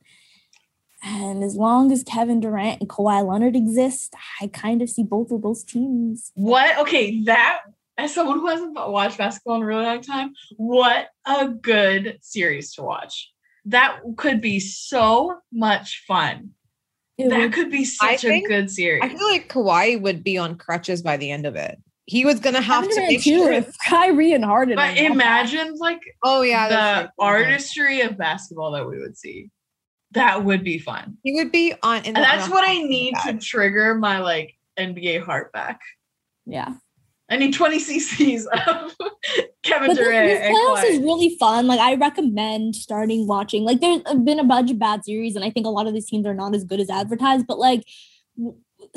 And 1.03 1.43
as 1.43 1.55
long 1.55 1.91
as 1.91 2.03
Kevin 2.03 2.39
Durant 2.39 2.79
and 2.79 2.89
Kawhi 2.89 3.27
Leonard 3.27 3.55
exist, 3.55 4.13
I 4.39 4.47
kind 4.47 4.81
of 4.81 4.89
see 4.89 5.03
both 5.03 5.31
of 5.31 5.41
those 5.41 5.63
teams. 5.63 6.31
What? 6.35 6.77
Okay, 6.79 7.23
that 7.23 7.61
as 7.97 8.13
someone 8.13 8.39
who 8.39 8.47
hasn't 8.47 8.73
watched 8.73 9.17
basketball 9.17 9.57
in 9.57 9.63
a 9.63 9.65
really 9.65 9.85
long 9.85 10.01
time, 10.01 10.33
what 10.57 11.09
a 11.25 11.47
good 11.47 12.19
series 12.21 12.73
to 12.73 12.83
watch. 12.83 13.31
That 13.65 13.99
could 14.17 14.41
be 14.41 14.59
so 14.59 15.39
much 15.51 16.03
fun. 16.07 16.51
It 17.17 17.29
that 17.29 17.39
would, 17.39 17.53
could 17.53 17.71
be 17.71 17.85
such 17.85 18.25
a 18.25 18.41
good 18.41 18.71
series. 18.71 19.03
I 19.03 19.09
feel 19.09 19.27
like 19.27 19.49
Kawhi 19.49 20.01
would 20.01 20.23
be 20.23 20.37
on 20.37 20.55
crutches 20.55 21.01
by 21.01 21.17
the 21.17 21.29
end 21.29 21.45
of 21.45 21.55
it. 21.55 21.77
He 22.05 22.25
was 22.25 22.39
gonna 22.39 22.61
have 22.61 22.89
to 22.89 22.95
make 22.95 23.21
sure 23.21 23.51
if 23.51 23.71
Kyrie 23.87 24.33
and 24.33 24.43
Harden. 24.43 24.75
But 24.75 24.97
imagine 24.97 25.75
like 25.75 26.01
oh 26.23 26.41
yeah, 26.41 26.69
the 27.03 27.11
artistry 27.19 28.01
of 28.01 28.17
basketball 28.17 28.71
that 28.71 28.87
we 28.87 28.99
would 28.99 29.17
see. 29.17 29.49
That 30.11 30.43
would 30.43 30.63
be 30.63 30.77
fun. 30.77 31.17
He 31.23 31.33
would 31.33 31.51
be 31.51 31.73
on. 31.81 31.99
In 31.99 32.15
And 32.15 32.17
that's 32.17 32.45
on 32.45 32.51
what 32.51 32.67
I 32.67 32.73
hot 32.73 32.83
need 32.83 33.15
to 33.25 33.37
trigger 33.37 33.95
my 33.95 34.19
like 34.19 34.55
NBA 34.77 35.23
heart 35.23 35.51
back. 35.53 35.79
Yeah. 36.45 36.73
I 37.29 37.37
need 37.37 37.53
20 37.53 37.79
CCs 37.79 38.45
of 38.45 38.95
Kevin 39.63 39.87
But 39.87 39.97
Durant 39.97 40.27
this 40.27 40.39
and 40.41 40.55
playoffs 40.55 40.83
is 40.83 40.99
really 40.99 41.37
fun. 41.39 41.65
Like 41.65 41.79
I 41.79 41.95
recommend 41.95 42.75
starting 42.75 43.25
watching. 43.25 43.63
Like 43.63 43.79
there's 43.79 44.01
been 44.01 44.39
a 44.39 44.43
bunch 44.43 44.69
of 44.69 44.77
bad 44.77 45.05
series, 45.05 45.37
and 45.37 45.45
I 45.45 45.49
think 45.49 45.65
a 45.65 45.69
lot 45.69 45.87
of 45.87 45.93
these 45.93 46.09
teams 46.09 46.25
are 46.25 46.33
not 46.33 46.53
as 46.53 46.65
good 46.65 46.81
as 46.81 46.89
advertised. 46.89 47.47
But 47.47 47.57
like 47.57 47.85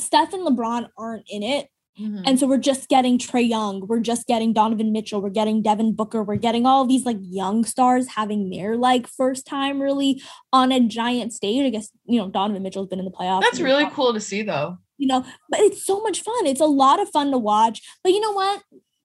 Steph 0.00 0.32
and 0.32 0.44
LeBron 0.44 0.88
aren't 0.98 1.28
in 1.28 1.44
it, 1.44 1.68
Mhm. 1.98 2.22
and 2.26 2.38
so 2.40 2.46
we're 2.46 2.56
just 2.58 2.88
getting 2.88 3.18
Trae 3.18 3.48
Young, 3.48 3.86
we're 3.86 4.00
just 4.00 4.26
getting 4.26 4.52
Donovan 4.52 4.90
Mitchell, 4.92 5.20
we're 5.22 5.30
getting 5.30 5.62
Devin 5.62 5.94
Booker, 5.94 6.22
we're 6.24 6.36
getting 6.36 6.66
all 6.66 6.84
these 6.84 7.04
like 7.06 7.18
young 7.20 7.64
stars 7.64 8.08
having 8.16 8.50
their 8.50 8.76
like 8.76 9.06
first 9.06 9.46
time 9.46 9.80
really 9.80 10.20
on 10.52 10.72
a 10.72 10.80
giant 10.80 11.32
stage. 11.32 11.64
I 11.64 11.70
guess 11.70 11.90
you 12.04 12.18
know 12.18 12.28
Donovan 12.28 12.62
Mitchell's 12.62 12.88
been 12.88 12.98
in 12.98 13.04
the 13.04 13.10
playoffs. 13.12 13.42
That's 13.42 13.60
really 13.60 13.86
cool 13.90 14.12
to 14.12 14.20
see 14.20 14.42
though. 14.42 14.78
you 14.96 15.08
know, 15.08 15.24
but 15.50 15.58
it's 15.60 15.84
so 15.84 16.00
much 16.02 16.20
fun. 16.20 16.46
It's 16.46 16.60
a 16.60 16.66
lot 16.66 17.00
of 17.00 17.08
fun 17.10 17.30
to 17.32 17.38
watch. 17.38 17.82
But 18.04 18.12
you 18.12 18.20
know 18.20 18.32
what? 18.32 18.62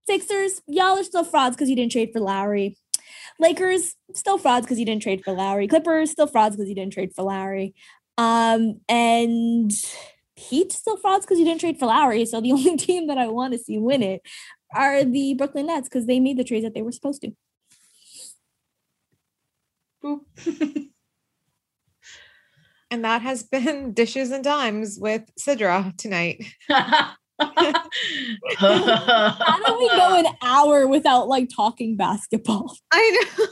Sixers, 0.08 0.62
y'all 0.68 0.98
are 0.98 1.04
still 1.04 1.24
frauds 1.24 1.56
because 1.56 1.70
you 1.70 1.76
didn't 1.76 1.92
trade 1.92 2.10
for 2.14 2.20
Lowry. 2.20 2.78
Lakers, 3.40 3.96
still 4.14 4.38
frauds 4.38 4.66
because 4.66 4.80
you 4.80 4.86
didn't 4.86 5.02
trade 5.02 5.24
for 5.24 5.34
Lowry. 5.34 5.68
Clippers, 5.68 6.12
still 6.12 6.28
frauds 6.28 6.56
because 6.56 6.70
you 6.70 6.76
didn't 6.76 6.94
trade 6.94 7.12
for 7.16 7.24
Lowry. 7.24 7.74
Um, 8.18 8.82
and 8.90 9.72
Heat, 10.40 10.72
still 10.72 10.98
frauds 10.98 11.26
because 11.26 11.40
you 11.40 11.46
didn't 11.46 11.62
trade 11.62 11.78
for 11.78 11.86
Lowry. 11.86 12.26
So 12.26 12.42
the 12.42 12.52
only 12.54 12.78
team 12.78 13.08
that 13.08 13.18
I 13.18 13.28
want 13.28 13.54
to 13.54 13.60
see 13.60 13.78
win 13.78 14.02
it 14.02 14.22
are 14.74 15.04
the 15.04 15.34
Brooklyn 15.34 15.68
Nets 15.68 15.90
because 15.90 16.06
they 16.06 16.20
made 16.20 16.38
the 16.38 16.44
trades 16.44 16.64
that 16.64 16.74
they 16.74 16.82
were 16.82 16.92
supposed 16.92 17.22
to. 17.22 17.32
Boop. 20.04 20.90
And 22.92 23.06
that 23.06 23.22
has 23.22 23.44
been 23.44 23.94
dishes 24.02 24.32
and 24.32 24.44
dimes 24.44 24.98
with 25.00 25.22
Sidra 25.40 25.96
tonight. 25.98 26.44
How 26.68 27.14
do 27.40 27.46
we 29.78 29.88
go 29.90 30.18
an 30.18 30.26
hour 30.42 30.88
without 30.88 31.28
like 31.28 31.52
talking 31.56 31.96
basketball? 31.96 32.76
I 32.92 33.28
know. 33.38 33.46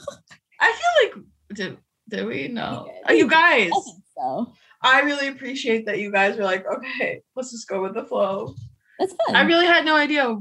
I 0.59 0.73
feel 0.73 0.89
like 1.03 1.13
do 1.53 1.77
do 2.09 2.25
we 2.25 2.47
know? 2.47 2.87
did. 2.87 2.95
Oh, 3.07 3.13
you 3.13 3.29
guys. 3.29 3.69
I 3.71 3.79
think 3.85 4.03
so. 4.17 4.55
I 4.81 5.01
really 5.01 5.27
appreciate 5.27 5.85
that 5.85 5.99
you 5.99 6.11
guys 6.11 6.37
were 6.37 6.43
like, 6.43 6.65
okay, 6.65 7.21
let's 7.35 7.51
just 7.51 7.67
go 7.67 7.81
with 7.81 7.93
the 7.93 8.03
flow. 8.03 8.55
That's 8.99 9.13
fun. 9.25 9.35
I 9.35 9.43
really 9.43 9.65
had 9.65 9.85
no 9.85 9.95
idea. 9.95 10.37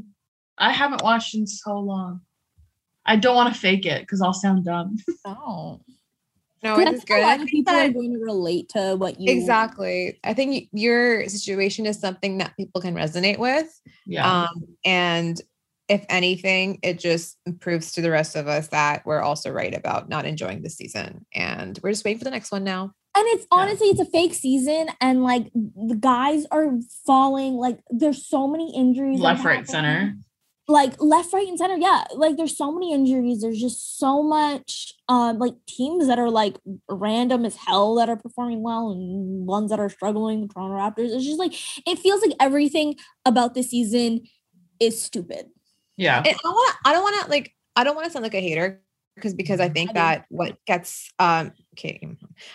I 0.59 0.73
haven't 0.73 1.03
watched 1.03 1.35
in 1.35 1.47
so 1.47 1.79
long. 1.79 2.21
I 3.05 3.17
don't 3.17 3.37
want 3.37 3.55
to 3.55 3.61
fake 3.61 3.87
it 3.87 4.03
because 4.03 4.21
I'll 4.21 4.33
sound 4.33 4.65
dumb. 4.65 4.97
don't. 5.25 5.81
No, 6.63 6.75
I 6.75 6.83
it 6.83 6.85
think 6.85 6.97
is 6.97 7.03
a 7.03 7.07
good. 7.07 7.23
lot 7.23 7.33
of 7.35 7.39
think 7.39 7.51
people 7.51 7.75
are 7.75 7.91
going 7.91 8.13
to 8.15 8.19
relate 8.19 8.69
to 8.71 8.97
what 8.97 9.21
you 9.21 9.33
exactly. 9.33 10.19
I 10.25 10.35
think 10.35 10.69
your 10.73 11.29
situation 11.29 11.87
is 11.87 12.01
something 12.01 12.39
that 12.39 12.57
people 12.57 12.81
can 12.81 12.95
resonate 12.95 13.39
with. 13.39 13.69
Yeah. 14.07 14.43
Um, 14.43 14.65
and 14.85 15.41
if 15.89 16.05
anything, 16.09 16.81
it 16.83 16.99
just 16.99 17.39
proves 17.61 17.93
to 17.93 18.01
the 18.01 18.11
rest 18.11 18.35
of 18.35 18.49
us 18.49 18.69
that 18.69 19.07
we're 19.07 19.21
also 19.21 19.51
right 19.51 19.75
about 19.75 20.09
not 20.09 20.25
enjoying 20.25 20.63
the 20.63 20.71
season. 20.71 21.27
And 21.33 21.79
we're 21.83 21.93
just 21.93 22.05
waiting 22.05 22.19
for 22.19 22.25
the 22.25 22.31
next 22.31 22.51
one 22.51 22.65
now. 22.65 22.93
And 23.16 23.24
it's 23.28 23.47
Yeah. 23.51 23.59
honestly, 23.59 23.88
it's 23.88 24.01
a 24.01 24.05
fake 24.05 24.34
season, 24.34 24.88
and 25.01 25.22
like 25.22 25.51
the 25.55 25.97
guys 25.98 26.44
are 26.51 26.78
falling. 27.06 27.55
Like 27.55 27.80
there's 27.88 28.26
so 28.26 28.47
many 28.47 28.74
injuries. 28.76 29.20
Left, 29.20 29.43
right, 29.43 29.66
center. 29.66 30.16
Like 30.68 31.01
left, 31.01 31.32
right, 31.32 31.48
and 31.48 31.56
center. 31.56 31.76
Yeah, 31.76 32.05
like 32.14 32.36
there's 32.36 32.56
so 32.56 32.70
many 32.70 32.93
injuries. 32.93 33.40
There's 33.40 33.60
just 33.60 33.98
so 33.98 34.22
much. 34.22 34.93
Um, 35.09 35.38
like 35.38 35.55
teams 35.66 36.09
that 36.09 36.18
are 36.18 36.28
like 36.28 36.59
random 36.90 37.47
as 37.47 37.56
hell 37.56 37.94
that 37.94 38.10
are 38.10 38.16
performing 38.16 38.62
well, 38.62 38.90
and 38.90 39.47
ones 39.47 39.70
that 39.70 39.80
are 39.80 39.88
struggling. 39.88 40.43
The 40.43 40.48
Toronto 40.48 40.76
Raptors. 40.76 41.14
It's 41.14 41.24
just 41.24 41.38
like 41.38 41.55
it 41.86 41.98
feels 41.98 42.20
like 42.20 42.36
everything 42.38 42.97
about 43.24 43.55
this 43.55 43.70
season 43.70 44.26
is 44.78 45.01
stupid. 45.01 45.47
Yeah. 45.97 46.18
And 46.18 46.26
I 46.28 46.38
don't 46.43 46.55
want 46.55 46.76
I 46.84 46.93
don't 46.93 47.02
want 47.02 47.24
to 47.24 47.30
like 47.30 47.55
I 47.76 47.84
don't 47.84 47.94
want 47.94 48.06
to 48.06 48.10
sound 48.12 48.24
like 48.24 48.34
a 48.34 48.40
hater 48.40 48.82
because 49.14 49.34
because 49.34 49.60
I 49.60 49.68
think 49.68 49.90
I 49.90 49.94
that 49.94 50.26
what 50.28 50.59
gets 50.66 51.10
um 51.18 51.52
okay 51.77 52.01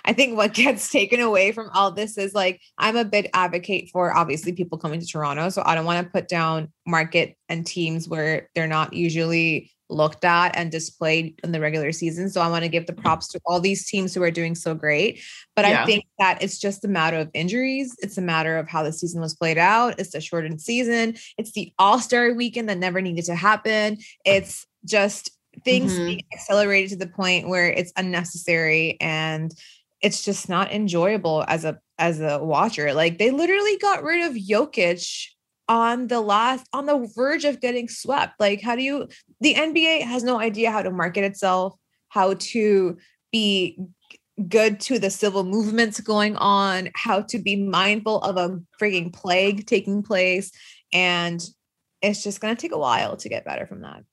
I 0.06 0.14
think 0.14 0.36
what 0.36 0.54
gets 0.56 0.90
taken 0.90 1.20
away 1.20 1.52
from 1.52 1.70
all 1.74 1.92
this 1.92 2.18
is 2.18 2.34
like 2.34 2.62
I'm 2.78 2.96
a 2.96 3.06
big 3.06 3.30
advocate 3.34 3.90
for 3.92 4.16
obviously 4.16 4.54
people 4.54 4.78
coming 4.78 5.00
to 5.00 5.06
Toronto 5.06 5.50
so 5.50 5.62
I 5.66 5.76
don't 5.76 5.86
want 5.86 6.06
to 6.06 6.12
put 6.12 6.28
down 6.28 6.72
market 6.86 7.36
and 7.50 7.66
teams 7.66 8.08
where 8.08 8.50
they're 8.56 8.68
not 8.68 8.94
usually 8.94 9.72
looked 9.90 10.24
at 10.24 10.56
and 10.56 10.72
displayed 10.72 11.38
in 11.44 11.52
the 11.52 11.60
regular 11.60 11.92
season 11.92 12.30
so 12.30 12.42
I 12.42 12.48
want 12.48 12.64
to 12.64 12.70
give 12.70 12.88
the 12.88 12.94
mm-hmm. 12.94 13.02
props 13.02 13.28
to 13.30 13.42
all 13.46 13.60
these 13.60 13.86
teams 13.86 14.14
who 14.14 14.24
are 14.24 14.32
doing 14.32 14.56
so 14.56 14.74
great 14.74 15.22
but 15.56 15.66
Yeah. 15.66 15.84
I 15.84 15.86
think 15.86 16.06
that 16.18 16.42
it's 16.42 16.60
just 16.60 16.86
a 16.86 16.88
matter 16.88 17.18
of 17.18 17.30
injuries 17.34 17.96
it's 18.00 18.18
a 18.18 18.22
matter 18.22 18.58
of 18.58 18.70
how 18.70 18.84
the 18.84 18.94
season 18.94 19.20
was 19.20 19.36
played 19.36 19.58
out 19.58 20.00
it's 20.00 20.16
a 20.16 20.22
shortened 20.22 20.62
season 20.62 21.16
it's 21.38 21.52
the 21.52 21.74
all-star 21.78 22.34
weekend 22.34 22.70
that 22.70 22.78
never 22.78 23.02
needed 23.02 23.26
to 23.26 23.36
happen 23.36 23.98
it's 24.26 24.66
just 24.86 25.32
things 25.64 26.00
Mhm. 26.00 26.06
being 26.06 26.22
accelerated 26.34 26.90
to 26.92 27.06
the 27.06 27.12
point 27.12 27.48
where 27.48 27.72
it's 27.72 27.94
unnecessary 27.98 28.98
and 29.02 29.54
it's 30.02 30.24
just 30.24 30.50
not 30.50 30.72
enjoyable 30.72 31.44
as 31.48 31.66
a 31.66 31.80
as 32.00 32.20
a 32.20 32.44
watcher 32.44 32.94
like 32.94 33.20
they 33.20 33.30
literally 33.30 33.78
got 33.78 34.04
rid 34.04 34.26
of 34.26 34.36
Jokic 34.36 35.28
on 35.68 36.08
the 36.08 36.22
last 36.22 36.66
on 36.74 36.86
the 36.86 37.08
verge 37.16 37.46
of 37.46 37.62
getting 37.62 37.88
swept 37.88 38.40
like 38.40 38.62
how 38.62 38.76
do 38.76 38.82
you 38.82 39.08
the 39.42 39.54
NBA 39.54 40.02
has 40.02 40.24
no 40.24 40.40
idea 40.40 40.72
how 40.72 40.82
to 40.82 40.90
market 40.90 41.24
itself 41.24 41.76
how 42.10 42.34
to 42.34 42.98
be 43.32 43.78
good 44.48 44.80
to 44.82 45.00
the 45.00 45.10
civil 45.10 45.44
movements 45.44 46.00
going 46.00 46.36
on, 46.38 46.90
how 46.96 47.22
to 47.22 47.38
be 47.38 47.56
mindful 47.56 48.22
of 48.22 48.38
a 48.38 48.60
freaking 48.82 49.14
plague 49.14 49.66
taking 49.68 50.04
place. 50.04 50.52
And 50.94 51.42
it's 52.02 52.24
just 52.24 52.42
going 52.42 52.56
to 52.56 52.62
take 52.62 52.72
a 52.72 52.78
while 52.78 53.18
to 53.18 53.30
get 53.30 53.46
better 53.46 53.66
from 53.66 53.82
that. 53.82 54.04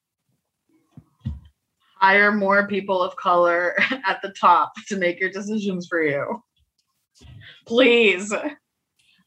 Hire 2.00 2.32
more 2.32 2.66
people 2.66 3.02
of 3.02 3.16
color 3.16 3.74
at 4.06 4.20
the 4.22 4.30
top 4.30 4.72
to 4.88 4.96
make 4.96 5.20
your 5.20 5.30
decisions 5.30 5.86
for 5.88 6.02
you. 6.02 6.42
Please. 7.66 8.32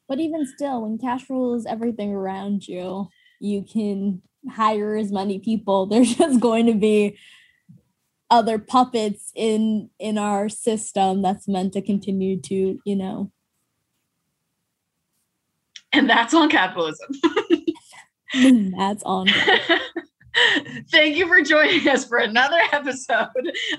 But 0.08 0.20
even 0.20 0.46
still, 0.46 0.82
when 0.82 0.98
cash 0.98 1.30
rules 1.30 1.66
everything 1.66 2.14
around 2.14 2.68
you, 2.68 3.08
you 3.40 3.64
can 3.64 4.22
hire 4.50 4.96
as 4.96 5.12
many 5.12 5.40
people. 5.40 5.86
There's 5.88 6.16
just 6.16 6.40
going 6.40 6.66
to 6.66 6.74
be 6.74 7.18
other 8.30 8.58
puppets 8.58 9.32
in 9.36 9.90
in 10.00 10.18
our 10.18 10.48
system 10.48 11.22
that's 11.22 11.48
meant 11.48 11.74
to 11.74 11.82
continue 11.82 12.40
to, 12.42 12.80
you 12.86 12.96
know. 12.96 13.32
And 15.94 16.10
that's 16.10 16.34
on 16.34 16.50
capitalism. 16.50 17.10
That's 18.78 19.04
on. 19.04 19.28
Thank 20.92 21.18
you 21.18 21.28
for 21.28 21.42
joining 21.42 21.88
us 21.90 22.06
for 22.06 22.18
another 22.20 22.60
episode 22.72 23.28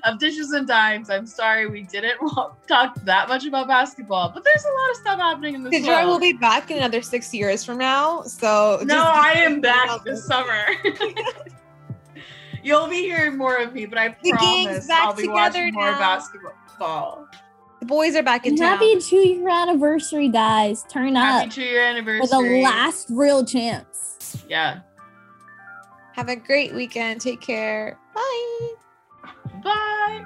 of 0.04 0.18
Dishes 0.18 0.52
and 0.52 0.66
Dimes. 0.68 1.08
I'm 1.08 1.26
sorry 1.26 1.66
we 1.66 1.82
didn't 1.82 2.18
talk 2.68 2.94
that 3.04 3.28
much 3.28 3.46
about 3.46 3.68
basketball, 3.68 4.30
but 4.34 4.44
there's 4.44 4.64
a 4.64 4.68
lot 4.68 4.90
of 4.90 4.96
stuff 4.96 5.18
happening 5.18 5.54
in 5.54 5.62
this 5.62 5.74
Sidra 5.82 6.04
will 6.06 6.18
be 6.20 6.34
back 6.34 6.70
in 6.70 6.76
another 6.78 7.00
six 7.00 7.32
years 7.32 7.64
from 7.64 7.78
now. 7.78 8.22
So 8.22 8.80
no, 8.82 8.94
just- 8.94 9.06
I 9.06 9.32
am 9.34 9.60
back 9.60 10.04
this 10.04 10.26
summer. 10.26 10.66
You'll 12.64 12.86
be 12.86 13.02
hearing 13.02 13.36
more 13.36 13.56
of 13.56 13.72
me, 13.74 13.86
but 13.86 13.98
I 13.98 14.16
The 14.22 14.32
gang's 14.38 14.66
promise 14.66 14.86
back 14.86 15.02
I'll 15.04 15.14
be 15.14 15.22
together 15.22 15.34
watching 15.64 15.74
more 15.74 15.90
now. 15.90 15.98
basketball. 15.98 17.28
the 17.80 17.86
boys 17.86 18.14
are 18.14 18.22
back 18.22 18.46
in 18.46 18.52
And 18.52 18.58
town. 18.60 18.68
happy 18.78 19.00
two 19.00 19.16
year 19.16 19.48
anniversary, 19.48 20.28
guys. 20.28 20.84
Turn 20.88 21.16
Happy 21.16 21.46
up 21.48 21.52
two 21.52 21.62
year 21.62 21.80
for 21.80 21.86
anniversary. 21.88 22.28
the 22.58 22.62
last 22.62 23.08
real 23.10 23.44
chance. 23.44 24.44
Yeah. 24.48 24.80
Have 26.14 26.28
a 26.28 26.36
great 26.36 26.74
weekend. 26.74 27.20
Take 27.20 27.40
care. 27.40 27.98
Bye. 28.14 28.70
Bye. 29.62 30.24